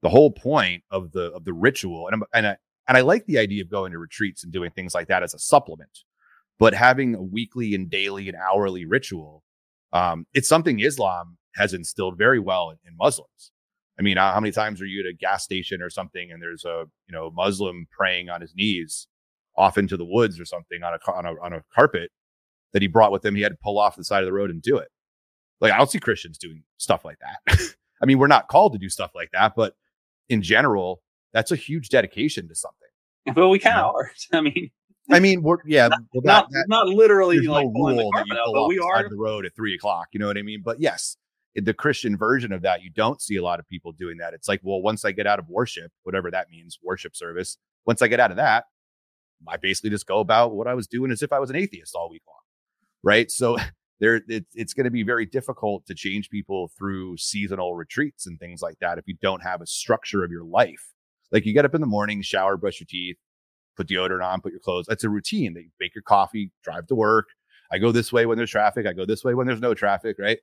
The 0.00 0.08
whole 0.08 0.30
point 0.30 0.82
of 0.90 1.12
the 1.12 1.30
of 1.32 1.44
the 1.44 1.52
ritual, 1.52 2.06
and 2.06 2.14
I'm, 2.14 2.22
and 2.32 2.46
I 2.46 2.56
and 2.88 2.96
I 2.96 3.02
like 3.02 3.26
the 3.26 3.36
idea 3.36 3.62
of 3.62 3.70
going 3.70 3.92
to 3.92 3.98
retreats 3.98 4.44
and 4.44 4.50
doing 4.50 4.70
things 4.70 4.94
like 4.94 5.08
that 5.08 5.22
as 5.22 5.34
a 5.34 5.38
supplement, 5.38 6.04
but 6.58 6.72
having 6.72 7.14
a 7.14 7.22
weekly 7.22 7.74
and 7.74 7.90
daily 7.90 8.30
and 8.30 8.36
hourly 8.38 8.86
ritual, 8.86 9.42
um, 9.92 10.26
it's 10.32 10.48
something 10.48 10.80
Islam 10.80 11.36
has 11.56 11.74
instilled 11.74 12.16
very 12.16 12.38
well 12.38 12.70
in, 12.70 12.78
in 12.86 12.96
Muslims. 12.96 13.52
I 13.98 14.02
mean, 14.02 14.16
how 14.16 14.38
many 14.40 14.52
times 14.52 14.82
are 14.82 14.86
you 14.86 15.00
at 15.00 15.06
a 15.06 15.14
gas 15.14 15.44
station 15.44 15.80
or 15.80 15.88
something 15.88 16.30
and 16.30 16.42
there's 16.42 16.64
a 16.64 16.84
you 17.08 17.12
know 17.12 17.30
Muslim 17.30 17.86
praying 17.90 18.28
on 18.28 18.40
his 18.40 18.54
knees 18.54 19.08
off 19.56 19.78
into 19.78 19.96
the 19.96 20.04
woods 20.04 20.38
or 20.38 20.44
something 20.44 20.82
on 20.82 20.94
a 20.94 21.12
on 21.12 21.26
a 21.26 21.34
on 21.42 21.52
a 21.52 21.62
carpet 21.74 22.10
that 22.72 22.82
he 22.82 22.88
brought 22.88 23.12
with 23.12 23.24
him? 23.24 23.34
He 23.34 23.42
had 23.42 23.52
to 23.52 23.58
pull 23.62 23.78
off 23.78 23.96
the 23.96 24.04
side 24.04 24.22
of 24.22 24.26
the 24.26 24.32
road 24.32 24.50
and 24.50 24.60
do 24.60 24.76
it. 24.76 24.88
Like 25.60 25.72
I 25.72 25.78
don't 25.78 25.90
see 25.90 25.98
Christians 25.98 26.38
doing 26.38 26.62
stuff 26.76 27.04
like 27.04 27.18
that. 27.20 27.58
I 28.02 28.06
mean, 28.06 28.18
we're 28.18 28.26
not 28.26 28.48
called 28.48 28.72
to 28.74 28.78
do 28.78 28.90
stuff 28.90 29.12
like 29.14 29.30
that, 29.32 29.54
but 29.56 29.74
in 30.28 30.42
general, 30.42 31.00
that's 31.32 31.50
a 31.50 31.56
huge 31.56 31.88
dedication 31.88 32.48
to 32.48 32.54
something. 32.54 32.80
But 33.34 33.48
we 33.48 33.58
kind 33.58 33.76
of 33.76 33.92
are. 33.92 34.12
I 34.32 34.40
mean, 34.40 34.70
I 35.10 35.18
mean, 35.18 35.42
we're 35.42 35.58
yeah, 35.66 35.88
not, 35.88 36.00
well, 36.14 36.22
that, 36.22 36.28
not, 36.28 36.50
that, 36.50 36.64
not, 36.68 36.88
literally 36.88 37.40
like 37.40 37.66
no 37.66 37.72
rule 37.72 38.10
that 38.14 38.24
you 38.26 38.34
pull 38.34 38.56
out, 38.56 38.62
but 38.62 38.68
we 38.68 38.78
are 38.78 39.08
the 39.08 39.16
road 39.16 39.44
at 39.44 39.54
three 39.56 39.74
o'clock. 39.74 40.08
You 40.12 40.20
know 40.20 40.28
what 40.28 40.38
I 40.38 40.42
mean? 40.42 40.62
But 40.64 40.80
yes, 40.80 41.16
the 41.64 41.74
Christian 41.74 42.16
version 42.16 42.52
of 42.52 42.62
that, 42.62 42.82
you 42.82 42.90
don't 42.90 43.20
see 43.20 43.36
a 43.36 43.42
lot 43.42 43.58
of 43.58 43.68
people 43.68 43.92
doing 43.92 44.18
that. 44.18 44.34
It's 44.34 44.48
like, 44.48 44.60
well, 44.62 44.82
once 44.82 45.04
I 45.04 45.12
get 45.12 45.26
out 45.26 45.38
of 45.38 45.48
worship, 45.48 45.90
whatever 46.02 46.30
that 46.30 46.50
means, 46.50 46.78
worship 46.82 47.16
service, 47.16 47.56
once 47.86 48.02
I 48.02 48.08
get 48.08 48.20
out 48.20 48.30
of 48.30 48.36
that, 48.36 48.64
I 49.48 49.56
basically 49.56 49.90
just 49.90 50.06
go 50.06 50.20
about 50.20 50.54
what 50.54 50.66
I 50.66 50.74
was 50.74 50.86
doing 50.86 51.10
as 51.10 51.22
if 51.22 51.32
I 51.32 51.38
was 51.38 51.50
an 51.50 51.56
atheist 51.56 51.94
all 51.94 52.10
week 52.10 52.22
long. 52.26 52.36
Right. 53.02 53.30
So 53.30 53.56
there, 54.00 54.20
it, 54.28 54.46
it's 54.54 54.74
going 54.74 54.84
to 54.84 54.90
be 54.90 55.02
very 55.02 55.26
difficult 55.26 55.86
to 55.86 55.94
change 55.94 56.30
people 56.30 56.70
through 56.76 57.16
seasonal 57.16 57.74
retreats 57.74 58.26
and 58.26 58.38
things 58.38 58.60
like 58.60 58.78
that 58.80 58.98
if 58.98 59.06
you 59.06 59.14
don't 59.22 59.42
have 59.42 59.60
a 59.60 59.66
structure 59.66 60.24
of 60.24 60.30
your 60.30 60.44
life. 60.44 60.92
Like 61.32 61.46
you 61.46 61.54
get 61.54 61.64
up 61.64 61.74
in 61.74 61.80
the 61.80 61.86
morning, 61.86 62.22
shower, 62.22 62.56
brush 62.56 62.80
your 62.80 62.86
teeth, 62.88 63.16
put 63.76 63.88
deodorant 63.88 64.24
on, 64.24 64.40
put 64.40 64.52
your 64.52 64.60
clothes. 64.60 64.86
That's 64.86 65.04
a 65.04 65.08
routine 65.08 65.54
that 65.54 65.62
you 65.62 65.70
make 65.80 65.94
your 65.94 66.02
coffee, 66.02 66.50
drive 66.62 66.86
to 66.88 66.94
work. 66.94 67.26
I 67.70 67.78
go 67.78 67.90
this 67.90 68.12
way 68.12 68.26
when 68.26 68.38
there's 68.38 68.50
traffic. 68.50 68.86
I 68.86 68.92
go 68.92 69.04
this 69.04 69.24
way 69.24 69.34
when 69.34 69.46
there's 69.46 69.60
no 69.60 69.74
traffic, 69.74 70.16
right? 70.18 70.38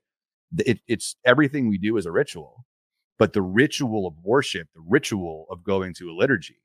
It, 0.60 0.80
it's 0.88 1.16
everything 1.26 1.68
we 1.68 1.78
do 1.78 1.98
is 1.98 2.06
a 2.06 2.12
ritual, 2.12 2.66
but 3.18 3.34
the 3.34 3.42
ritual 3.42 4.08
of 4.08 4.14
worship, 4.24 4.68
the 4.74 4.84
ritual 4.88 5.46
of 5.50 5.64
going 5.64 5.94
to 5.96 6.10
a 6.10 6.14
liturgy 6.14 6.62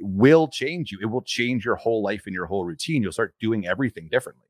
will 0.00 0.48
change 0.48 0.90
you. 0.92 0.98
It 1.00 1.06
will 1.06 1.22
change 1.22 1.64
your 1.64 1.76
whole 1.76 2.02
life 2.02 2.22
and 2.26 2.34
your 2.34 2.46
whole 2.46 2.64
routine. 2.64 3.02
You'll 3.02 3.12
start 3.12 3.34
doing 3.40 3.66
everything 3.66 4.08
differently. 4.10 4.48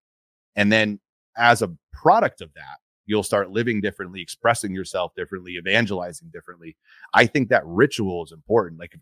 And 0.57 0.73
then 0.73 1.01
as 1.37 1.63
a 1.63 1.73
product 1.93 2.41
of 2.41 2.53
that, 2.55 2.79
you'll 3.07 3.23
start 3.23 3.51
living 3.51 3.81
differently, 3.81 4.23
expressing 4.23 4.75
yourself 4.75 5.13
differently, 5.15 5.57
evangelizing 5.57 6.31
differently. 6.33 6.77
I 7.13 7.27
think 7.27 7.51
that 7.51 7.63
ritual 7.67 8.25
is 8.25 8.33
important. 8.33 8.81
Like 8.81 8.97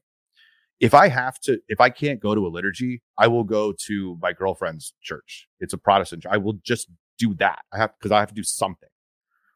if 0.81 0.95
I 0.95 1.09
have 1.09 1.39
to, 1.41 1.61
if 1.69 1.81
I 1.81 1.91
can't 1.91 2.19
go 2.19 2.35
to 2.35 2.47
a 2.47 2.49
liturgy, 2.49 3.03
I 3.17 3.29
will 3.29 3.45
go 3.45 3.73
to 3.87 4.19
my 4.21 4.33
girlfriend's 4.33 4.95
church. 5.01 5.47
It's 5.61 5.73
a 5.73 5.79
Protestant. 5.79 6.27
I 6.29 6.39
will 6.39 6.55
just 6.65 6.89
do 7.19 7.35
that. 7.35 7.61
I 7.73 7.79
have 7.79 7.93
because 7.99 8.11
I 8.11 8.19
have 8.19 8.31
to 8.31 8.35
do 8.35 8.43
something 8.43 8.89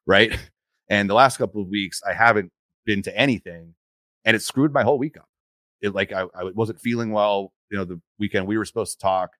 right? 0.06 0.36
And 0.88 1.10
the 1.10 1.14
last 1.14 1.36
couple 1.36 1.60
of 1.60 1.68
weeks, 1.68 2.00
I 2.08 2.12
haven't 2.12 2.52
been 2.84 3.02
to 3.02 3.16
anything, 3.18 3.74
and 4.24 4.36
it 4.36 4.42
screwed 4.42 4.72
my 4.72 4.84
whole 4.84 4.98
week 4.98 5.16
up. 5.16 5.28
It 5.80 5.94
like 5.94 6.12
I, 6.12 6.26
I 6.34 6.44
wasn't 6.54 6.80
feeling 6.80 7.10
well. 7.10 7.52
You 7.70 7.78
know, 7.78 7.84
the 7.84 8.00
weekend 8.18 8.46
we 8.46 8.56
were 8.56 8.64
supposed 8.64 8.92
to 8.92 9.02
talk, 9.02 9.30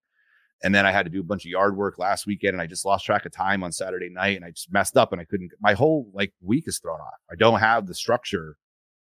and 0.65 0.75
then 0.75 0.85
I 0.85 0.91
had 0.91 1.05
to 1.05 1.11
do 1.11 1.21
a 1.21 1.25
bunch 1.25 1.45
of 1.45 1.51
yard 1.51 1.77
work 1.77 1.99
last 1.99 2.27
weekend, 2.27 2.55
and 2.55 2.61
I 2.61 2.67
just 2.67 2.85
lost 2.85 3.07
track 3.07 3.25
of 3.27 3.33
time 3.33 3.63
on 3.63 3.71
Saturday 3.71 4.09
night, 4.09 4.37
and 4.37 4.45
I 4.45 4.51
just 4.51 4.73
messed 4.73 4.97
up, 4.97 5.13
and 5.13 5.21
I 5.21 5.25
couldn't. 5.25 5.53
My 5.61 5.75
whole 5.75 6.11
like 6.13 6.33
week 6.43 6.65
is 6.67 6.81
thrown 6.81 7.01
off. 7.01 7.21
I 7.31 7.37
don't 7.37 7.61
have 7.61 7.87
the 7.87 7.95
structure. 7.95 8.57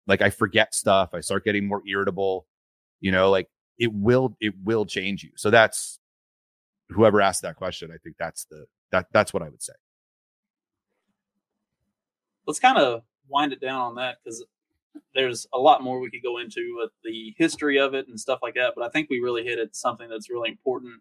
Like 0.07 0.21
I 0.21 0.29
forget 0.29 0.75
stuff. 0.75 1.11
I 1.15 1.21
start 1.21 1.45
getting 1.45 1.67
more 1.67 1.83
irritable. 1.89 2.47
You 3.01 3.13
know, 3.13 3.31
like 3.31 3.49
it 3.79 3.93
will 3.95 4.37
it 4.41 4.53
will 4.63 4.85
change 4.85 5.23
you. 5.23 5.31
So 5.37 5.51
that's 5.51 5.99
whoever 6.91 7.23
asked 7.23 7.43
that 7.43 7.57
question. 7.57 7.91
I 7.91 7.97
think 8.05 8.17
that's 8.19 8.45
the 8.51 8.67
that 8.93 9.07
that's 9.13 9.33
what 9.33 9.43
I 9.43 9.49
would 9.49 9.63
say 9.63 9.73
let's 12.47 12.61
kind 12.61 12.79
of 12.79 13.03
wind 13.29 13.53
it 13.53 13.61
down 13.61 13.81
on 13.81 13.95
that 13.97 14.19
because 14.23 14.45
there's 15.15 15.47
a 15.53 15.59
lot 15.59 15.83
more 15.83 16.01
we 16.01 16.11
could 16.11 16.23
go 16.23 16.39
into 16.39 16.77
with 16.79 16.91
the 17.05 17.35
history 17.37 17.79
of 17.79 17.95
it 17.95 18.09
and 18.09 18.19
stuff 18.19 18.41
like 18.43 18.55
that. 18.55 18.73
But 18.77 18.85
I 18.85 18.89
think 18.89 19.11
we 19.11 19.21
really 19.21 19.45
hit 19.45 19.59
at 19.59 19.77
something 19.77 20.09
that's 20.09 20.31
really 20.31 20.51
important 20.51 21.01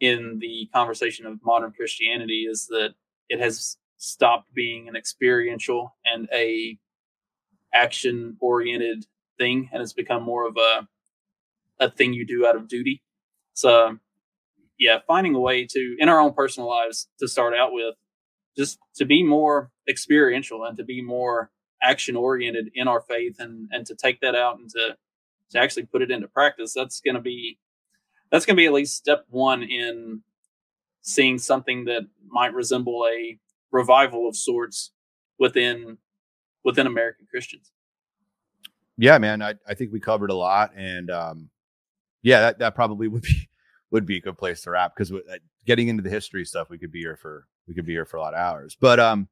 in 0.00 0.38
the 0.40 0.68
conversation 0.72 1.26
of 1.26 1.38
modern 1.44 1.72
Christianity 1.72 2.46
is 2.50 2.66
that 2.68 2.94
it 3.28 3.38
has 3.40 3.76
stopped 3.98 4.52
being 4.54 4.88
an 4.88 4.96
experiential 4.96 5.94
and 6.04 6.28
a 6.32 6.78
action 7.72 8.36
oriented 8.40 9.04
thing 9.38 9.68
and 9.72 9.82
it's 9.82 9.92
become 9.92 10.22
more 10.22 10.46
of 10.46 10.56
a 10.56 10.88
a 11.78 11.90
thing 11.90 12.12
you 12.12 12.26
do 12.26 12.46
out 12.46 12.56
of 12.56 12.68
duty. 12.68 13.02
So 13.54 13.98
yeah, 14.78 14.98
finding 15.06 15.34
a 15.34 15.40
way 15.40 15.66
to 15.66 15.96
in 15.98 16.08
our 16.08 16.18
own 16.18 16.32
personal 16.32 16.68
lives 16.68 17.08
to 17.20 17.28
start 17.28 17.54
out 17.54 17.72
with 17.72 17.94
just 18.56 18.78
to 18.96 19.04
be 19.04 19.22
more 19.22 19.70
experiential 19.90 20.64
and 20.64 20.78
to 20.78 20.84
be 20.84 21.02
more 21.02 21.50
action 21.82 22.16
oriented 22.16 22.70
in 22.74 22.88
our 22.88 23.00
faith 23.00 23.36
and 23.40 23.68
and 23.72 23.86
to 23.86 23.94
take 23.94 24.20
that 24.20 24.34
out 24.34 24.58
and 24.58 24.70
to 24.70 24.96
to 25.50 25.58
actually 25.58 25.84
put 25.84 26.02
it 26.02 26.10
into 26.10 26.28
practice 26.28 26.72
that's 26.74 27.00
going 27.00 27.14
to 27.14 27.20
be 27.20 27.58
that's 28.30 28.46
going 28.46 28.56
to 28.56 28.60
be 28.60 28.66
at 28.66 28.72
least 28.72 28.96
step 28.96 29.24
one 29.28 29.62
in 29.62 30.22
seeing 31.02 31.38
something 31.38 31.84
that 31.86 32.02
might 32.28 32.54
resemble 32.54 33.06
a 33.10 33.38
revival 33.72 34.28
of 34.28 34.36
sorts 34.36 34.92
within 35.38 35.98
within 36.64 36.86
american 36.86 37.26
christians 37.30 37.72
yeah 38.96 39.18
man 39.18 39.42
i, 39.42 39.54
I 39.66 39.74
think 39.74 39.92
we 39.92 40.00
covered 40.00 40.30
a 40.30 40.34
lot 40.34 40.72
and 40.76 41.10
um 41.10 41.50
yeah 42.22 42.40
that, 42.40 42.58
that 42.58 42.74
probably 42.74 43.08
would 43.08 43.22
be 43.22 43.48
would 43.90 44.06
be 44.06 44.18
a 44.18 44.20
good 44.20 44.38
place 44.38 44.62
to 44.62 44.70
wrap 44.70 44.94
because 44.94 45.10
uh, 45.12 45.18
getting 45.66 45.88
into 45.88 46.02
the 46.02 46.10
history 46.10 46.44
stuff 46.44 46.70
we 46.70 46.78
could 46.78 46.92
be 46.92 47.00
here 47.00 47.16
for 47.16 47.46
we 47.70 47.74
could 47.74 47.86
be 47.86 47.92
here 47.92 48.04
for 48.04 48.16
a 48.16 48.20
lot 48.20 48.34
of 48.34 48.40
hours. 48.40 48.76
But 48.78 48.98
um, 48.98 49.28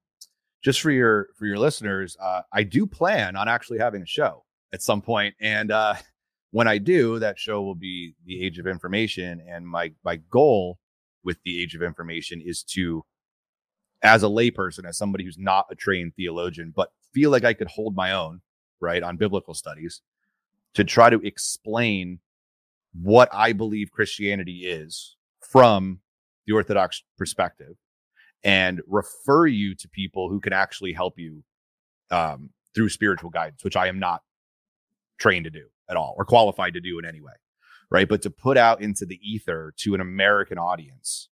just 0.63 0.81
for 0.81 0.91
your 0.91 1.29
for 1.37 1.47
your 1.47 1.59
listeners, 1.59 2.17
uh, 2.21 2.43
I 2.53 2.63
do 2.63 2.87
plan 2.87 3.37
on 3.37 3.49
actually 3.49 3.79
having 3.79 4.03
a 4.03 4.07
show 4.07 4.45
at 4.73 4.83
some 4.83 5.03
point, 5.03 5.35
and 5.41 5.71
uh, 5.71 5.95
when 6.51 6.69
I 6.69 6.79
do, 6.79 7.19
that 7.19 7.39
show 7.39 7.63
will 7.63 7.75
be 7.75 8.15
the 8.25 8.45
Age 8.45 8.59
of 8.59 8.67
Information. 8.67 9.43
And 9.49 9.67
my 9.67 9.93
my 10.05 10.17
goal 10.17 10.79
with 11.25 11.39
the 11.45 11.63
Age 11.63 11.75
of 11.75 11.83
Information 11.83 12.41
is 12.45 12.63
to, 12.63 13.05
as 14.03 14.23
a 14.23 14.27
layperson, 14.29 14.87
as 14.87 14.97
somebody 14.97 15.25
who's 15.25 15.39
not 15.39 15.67
a 15.71 15.75
trained 15.75 16.15
theologian, 16.17 16.73
but 16.75 16.93
feel 17.13 17.31
like 17.31 17.45
I 17.45 17.55
could 17.55 17.69
hold 17.69 17.95
my 17.95 18.13
own 18.13 18.41
right 18.81 19.03
on 19.03 19.17
biblical 19.17 19.55
studies, 19.55 20.03
to 20.75 20.85
try 20.85 21.11
to 21.11 21.21
explain 21.27 22.21
what 22.95 23.29
I 23.33 23.53
believe 23.53 23.91
Christianity 23.91 24.67
is 24.67 25.17
from 25.41 26.01
the 26.47 26.55
Orthodox 26.55 27.03
perspective 27.17 27.77
and 28.45 28.81
refer 28.87 29.47
you 29.47 29.75
to 29.75 29.89
people 29.89 30.29
who 30.29 30.41
can 30.41 30.53
actually 30.53 30.93
help 30.93 31.19
you 31.19 31.43
um, 32.11 32.51
through 32.75 32.89
spiritual 32.89 33.31
guidance, 33.31 33.65
which 33.65 33.77
I 33.77 33.89
am 33.89 33.99
not 33.99 34.23
trained 35.19 35.45
to 35.45 35.51
do 35.51 35.67
at 35.91 35.97
all 35.97 36.15
or 36.17 36.25
qualified 36.25 36.75
to 36.75 36.81
do 36.81 36.99
in 36.99 37.05
any 37.05 37.21
way. 37.21 37.33
Right. 37.91 38.09
But 38.09 38.23
to 38.23 38.31
put 38.31 38.59
out 38.59 38.83
into 38.83 39.07
the 39.07 39.19
ether 39.23 39.73
to 39.79 39.95
an 39.95 40.01
American 40.01 40.59
audience 40.59 41.31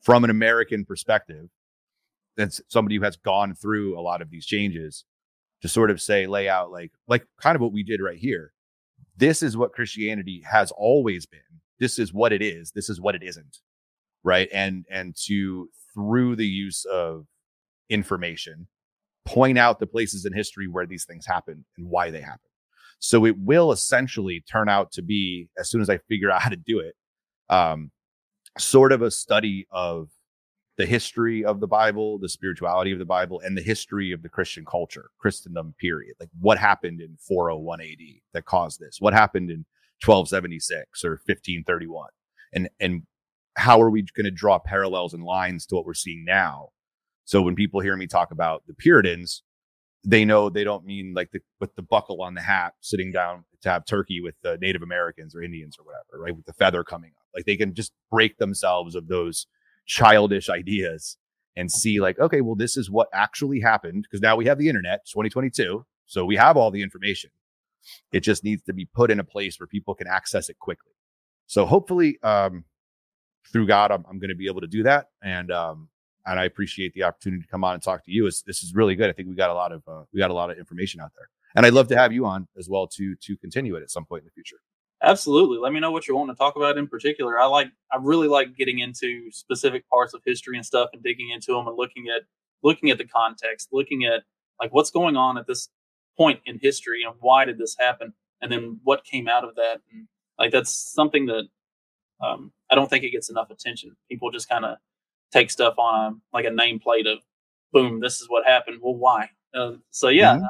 from 0.00 0.22
an 0.22 0.30
American 0.30 0.84
perspective, 0.84 1.48
that's 2.36 2.60
somebody 2.68 2.96
who 2.96 3.02
has 3.02 3.16
gone 3.16 3.54
through 3.54 3.98
a 3.98 4.00
lot 4.00 4.22
of 4.22 4.30
these 4.30 4.46
changes 4.46 5.04
to 5.60 5.68
sort 5.68 5.90
of 5.90 6.00
say, 6.00 6.28
lay 6.28 6.48
out 6.48 6.70
like, 6.70 6.92
like 7.08 7.26
kind 7.42 7.56
of 7.56 7.60
what 7.60 7.72
we 7.72 7.82
did 7.82 8.00
right 8.00 8.18
here. 8.18 8.52
This 9.16 9.42
is 9.42 9.56
what 9.56 9.72
Christianity 9.72 10.44
has 10.48 10.70
always 10.70 11.26
been. 11.26 11.40
This 11.80 11.98
is 11.98 12.14
what 12.14 12.32
it 12.32 12.42
is. 12.42 12.70
This 12.70 12.88
is 12.88 13.00
what 13.00 13.16
it 13.16 13.24
isn't. 13.24 13.58
Right. 14.22 14.48
And, 14.52 14.84
and 14.88 15.16
to 15.26 15.68
through 15.98 16.36
the 16.36 16.46
use 16.46 16.84
of 16.84 17.26
information, 17.90 18.68
point 19.24 19.58
out 19.58 19.80
the 19.80 19.86
places 19.86 20.24
in 20.24 20.32
history 20.32 20.68
where 20.68 20.86
these 20.86 21.04
things 21.04 21.26
happen 21.26 21.64
and 21.76 21.90
why 21.90 22.10
they 22.10 22.20
happen. 22.20 22.40
So 23.00 23.24
it 23.24 23.36
will 23.38 23.72
essentially 23.72 24.44
turn 24.50 24.68
out 24.68 24.92
to 24.92 25.02
be, 25.02 25.48
as 25.58 25.68
soon 25.68 25.80
as 25.80 25.90
I 25.90 25.98
figure 26.08 26.30
out 26.30 26.42
how 26.42 26.50
to 26.50 26.56
do 26.56 26.78
it, 26.78 26.94
um, 27.48 27.90
sort 28.58 28.92
of 28.92 29.02
a 29.02 29.10
study 29.10 29.66
of 29.70 30.08
the 30.76 30.86
history 30.86 31.44
of 31.44 31.58
the 31.58 31.66
Bible, 31.66 32.18
the 32.18 32.28
spirituality 32.28 32.92
of 32.92 33.00
the 33.00 33.04
Bible, 33.04 33.40
and 33.44 33.56
the 33.56 33.62
history 33.62 34.12
of 34.12 34.22
the 34.22 34.28
Christian 34.28 34.64
culture, 34.64 35.10
Christendom, 35.18 35.74
period. 35.80 36.14
Like 36.20 36.30
what 36.40 36.58
happened 36.58 37.00
in 37.00 37.16
401 37.20 37.80
AD 37.80 37.98
that 38.32 38.44
caused 38.44 38.78
this? 38.78 38.98
What 39.00 39.12
happened 39.12 39.50
in 39.50 39.64
1276 40.04 41.04
or 41.04 41.10
1531? 41.10 42.08
And, 42.52 42.68
and 42.78 43.02
how 43.58 43.80
are 43.82 43.90
we 43.90 44.02
going 44.16 44.24
to 44.24 44.30
draw 44.30 44.58
parallels 44.58 45.12
and 45.12 45.24
lines 45.24 45.66
to 45.66 45.74
what 45.74 45.84
we're 45.84 45.94
seeing 45.94 46.24
now? 46.24 46.70
So 47.24 47.42
when 47.42 47.56
people 47.56 47.80
hear 47.80 47.96
me 47.96 48.06
talk 48.06 48.30
about 48.30 48.62
the 48.66 48.74
Puritans, 48.74 49.42
they 50.04 50.24
know 50.24 50.48
they 50.48 50.64
don't 50.64 50.86
mean 50.86 51.12
like 51.14 51.30
the 51.32 51.40
with 51.60 51.74
the 51.74 51.82
buckle 51.82 52.22
on 52.22 52.34
the 52.34 52.40
hat 52.40 52.74
sitting 52.80 53.10
down 53.10 53.44
to 53.62 53.68
have 53.68 53.84
turkey 53.84 54.20
with 54.20 54.36
the 54.42 54.56
Native 54.60 54.82
Americans 54.82 55.34
or 55.34 55.42
Indians 55.42 55.76
or 55.78 55.84
whatever, 55.84 56.22
right? 56.22 56.36
With 56.36 56.46
the 56.46 56.52
feather 56.52 56.84
coming 56.84 57.10
up. 57.10 57.26
Like 57.34 57.44
they 57.44 57.56
can 57.56 57.74
just 57.74 57.92
break 58.10 58.38
themselves 58.38 58.94
of 58.94 59.08
those 59.08 59.46
childish 59.86 60.48
ideas 60.48 61.18
and 61.56 61.70
see 61.70 62.00
like, 62.00 62.18
okay, 62.20 62.40
well, 62.40 62.54
this 62.54 62.76
is 62.76 62.88
what 62.88 63.08
actually 63.12 63.60
happened 63.60 64.04
because 64.04 64.22
now 64.22 64.36
we 64.36 64.46
have 64.46 64.58
the 64.58 64.68
internet, 64.68 65.00
2022, 65.06 65.84
so 66.06 66.24
we 66.24 66.36
have 66.36 66.56
all 66.56 66.70
the 66.70 66.82
information. 66.82 67.30
It 68.12 68.20
just 68.20 68.44
needs 68.44 68.62
to 68.62 68.72
be 68.72 68.86
put 68.86 69.10
in 69.10 69.18
a 69.18 69.24
place 69.24 69.58
where 69.58 69.66
people 69.66 69.94
can 69.94 70.06
access 70.06 70.48
it 70.48 70.58
quickly. 70.60 70.92
So 71.46 71.66
hopefully, 71.66 72.18
um, 72.22 72.64
through 73.52 73.66
God, 73.66 73.90
I'm, 73.90 74.04
I'm 74.08 74.18
going 74.18 74.30
to 74.30 74.36
be 74.36 74.46
able 74.46 74.60
to 74.60 74.66
do 74.66 74.82
that. 74.84 75.08
And 75.22 75.50
um, 75.50 75.88
and 76.26 76.38
I 76.38 76.44
appreciate 76.44 76.92
the 76.92 77.04
opportunity 77.04 77.42
to 77.42 77.48
come 77.48 77.64
on 77.64 77.74
and 77.74 77.82
talk 77.82 78.04
to 78.04 78.12
you. 78.12 78.26
It's, 78.26 78.42
this 78.42 78.62
is 78.62 78.74
really 78.74 78.94
good. 78.94 79.08
I 79.08 79.12
think 79.12 79.28
we 79.28 79.34
got 79.34 79.50
a 79.50 79.54
lot 79.54 79.72
of 79.72 79.82
uh, 79.88 80.02
we 80.12 80.20
got 80.20 80.30
a 80.30 80.34
lot 80.34 80.50
of 80.50 80.58
information 80.58 81.00
out 81.00 81.12
there, 81.16 81.28
and 81.56 81.64
I'd 81.64 81.72
love 81.72 81.88
to 81.88 81.96
have 81.96 82.12
you 82.12 82.26
on 82.26 82.46
as 82.58 82.68
well 82.68 82.86
to 82.88 83.14
to 83.16 83.36
continue 83.38 83.76
it 83.76 83.82
at 83.82 83.90
some 83.90 84.04
point 84.04 84.22
in 84.22 84.26
the 84.26 84.32
future. 84.32 84.58
Absolutely. 85.02 85.58
Let 85.58 85.72
me 85.72 85.78
know 85.78 85.92
what 85.92 86.08
you 86.08 86.16
want 86.16 86.30
to 86.30 86.34
talk 86.34 86.56
about 86.56 86.76
in 86.76 86.88
particular. 86.88 87.38
I 87.38 87.46
like 87.46 87.68
I 87.92 87.98
really 88.00 88.28
like 88.28 88.56
getting 88.56 88.80
into 88.80 89.30
specific 89.30 89.88
parts 89.88 90.12
of 90.12 90.22
history 90.26 90.56
and 90.56 90.66
stuff 90.66 90.90
and 90.92 91.02
digging 91.02 91.30
into 91.30 91.52
them 91.52 91.68
and 91.68 91.76
looking 91.76 92.06
at 92.14 92.22
looking 92.62 92.90
at 92.90 92.98
the 92.98 93.06
context, 93.06 93.68
looking 93.72 94.04
at 94.04 94.22
like 94.60 94.74
what's 94.74 94.90
going 94.90 95.16
on 95.16 95.38
at 95.38 95.46
this 95.46 95.68
point 96.16 96.40
in 96.46 96.58
history 96.60 97.02
and 97.04 97.14
why 97.20 97.44
did 97.44 97.58
this 97.58 97.76
happen 97.78 98.12
and 98.42 98.50
then 98.50 98.80
what 98.82 99.04
came 99.04 99.28
out 99.28 99.44
of 99.44 99.54
that 99.54 99.80
and 99.92 100.08
like 100.36 100.50
that's 100.50 100.72
something 100.72 101.26
that 101.26 101.44
um, 102.20 102.52
I 102.70 102.74
don't 102.74 102.88
think 102.88 103.04
it 103.04 103.10
gets 103.10 103.30
enough 103.30 103.50
attention. 103.50 103.96
People 104.10 104.30
just 104.30 104.48
kind 104.48 104.64
of 104.64 104.78
take 105.32 105.50
stuff 105.50 105.74
on 105.78 106.12
a 106.12 106.36
like 106.36 106.44
a 106.46 106.50
nameplate 106.50 107.10
of 107.10 107.18
boom, 107.72 108.00
this 108.00 108.20
is 108.20 108.28
what 108.28 108.46
happened. 108.46 108.78
Well, 108.80 108.94
why? 108.94 109.30
Uh, 109.54 109.72
so 109.90 110.08
yeah, 110.08 110.34
mm-hmm. 110.34 110.44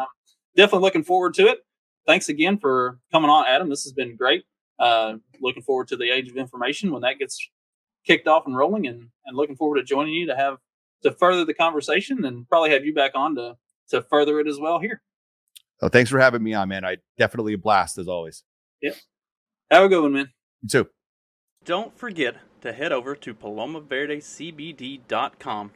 Definitely 0.56 0.86
looking 0.86 1.04
forward 1.04 1.34
to 1.34 1.46
it. 1.46 1.58
Thanks 2.06 2.28
again 2.28 2.58
for 2.58 2.98
coming 3.12 3.30
on, 3.30 3.46
Adam. 3.46 3.68
This 3.68 3.84
has 3.84 3.92
been 3.92 4.16
great. 4.16 4.44
Uh, 4.78 5.14
looking 5.40 5.62
forward 5.62 5.88
to 5.88 5.96
the 5.96 6.10
age 6.10 6.28
of 6.28 6.36
information 6.36 6.90
when 6.90 7.02
that 7.02 7.18
gets 7.18 7.38
kicked 8.04 8.26
off 8.26 8.46
and 8.46 8.56
rolling, 8.56 8.86
and 8.86 9.08
and 9.26 9.36
looking 9.36 9.56
forward 9.56 9.76
to 9.76 9.84
joining 9.84 10.14
you 10.14 10.26
to 10.26 10.36
have 10.36 10.58
to 11.02 11.12
further 11.12 11.44
the 11.44 11.54
conversation 11.54 12.24
and 12.24 12.48
probably 12.48 12.70
have 12.70 12.84
you 12.84 12.94
back 12.94 13.12
on 13.14 13.34
to 13.36 13.56
to 13.90 14.02
further 14.02 14.40
it 14.40 14.48
as 14.48 14.58
well 14.58 14.78
here. 14.78 15.00
Oh, 15.80 15.88
thanks 15.88 16.10
for 16.10 16.18
having 16.18 16.42
me 16.42 16.54
on, 16.54 16.68
man. 16.68 16.84
I 16.84 16.96
definitely 17.18 17.52
a 17.52 17.58
blast 17.58 17.98
as 17.98 18.08
always. 18.08 18.42
Yep. 18.82 18.96
Have 19.70 19.84
a 19.84 19.88
good 19.88 20.02
one, 20.02 20.12
man. 20.12 20.30
You 20.62 20.68
too. 20.68 20.88
Don't 21.64 21.96
forget 21.98 22.36
to 22.62 22.72
head 22.72 22.92
over 22.92 23.14
to 23.16 23.34
palomaverdecbd.com 23.34 25.70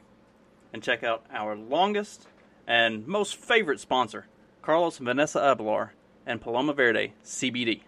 and 0.73 0.83
check 0.83 1.03
out 1.03 1.25
our 1.31 1.55
longest 1.55 2.27
and 2.67 3.07
most 3.07 3.35
favorite 3.35 3.79
sponsor, 3.79 4.25
Carlos 4.61 4.97
Vanessa 4.97 5.39
Abelar 5.39 5.89
and 6.25 6.41
Paloma 6.41 6.73
Verde 6.73 7.13
CBD. 7.23 7.81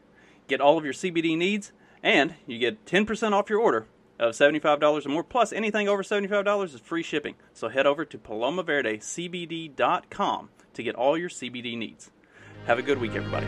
Get 0.48 0.62
all 0.62 0.78
of 0.78 0.86
your 0.86 0.94
CBD 0.94 1.36
needs, 1.38 1.72
and 2.04 2.36
you 2.46 2.60
get 2.60 2.86
10% 2.86 3.32
off 3.32 3.50
your 3.50 3.60
order 3.60 3.88
of 4.20 4.34
$75 4.34 5.06
or 5.06 5.10
more, 5.10 5.24
plus 5.24 5.52
anything 5.52 5.90
over 5.90 6.04
$75 6.04 6.76
is 6.76 6.80
free 6.80 7.02
shipping. 7.04 7.36
So 7.54 7.70
head 7.70 7.88
over 7.88 8.06
to 8.06 8.18
palomaverdecbd.com 8.18 10.50
to 10.74 10.84
get 10.84 10.96
all 10.96 11.18
your 11.18 11.30
CBD 11.30 11.78
needs. 11.78 12.12
Have 12.68 12.80
a 12.80 12.84
good 12.84 13.00
week, 13.00 13.16
everybody. 13.16 13.48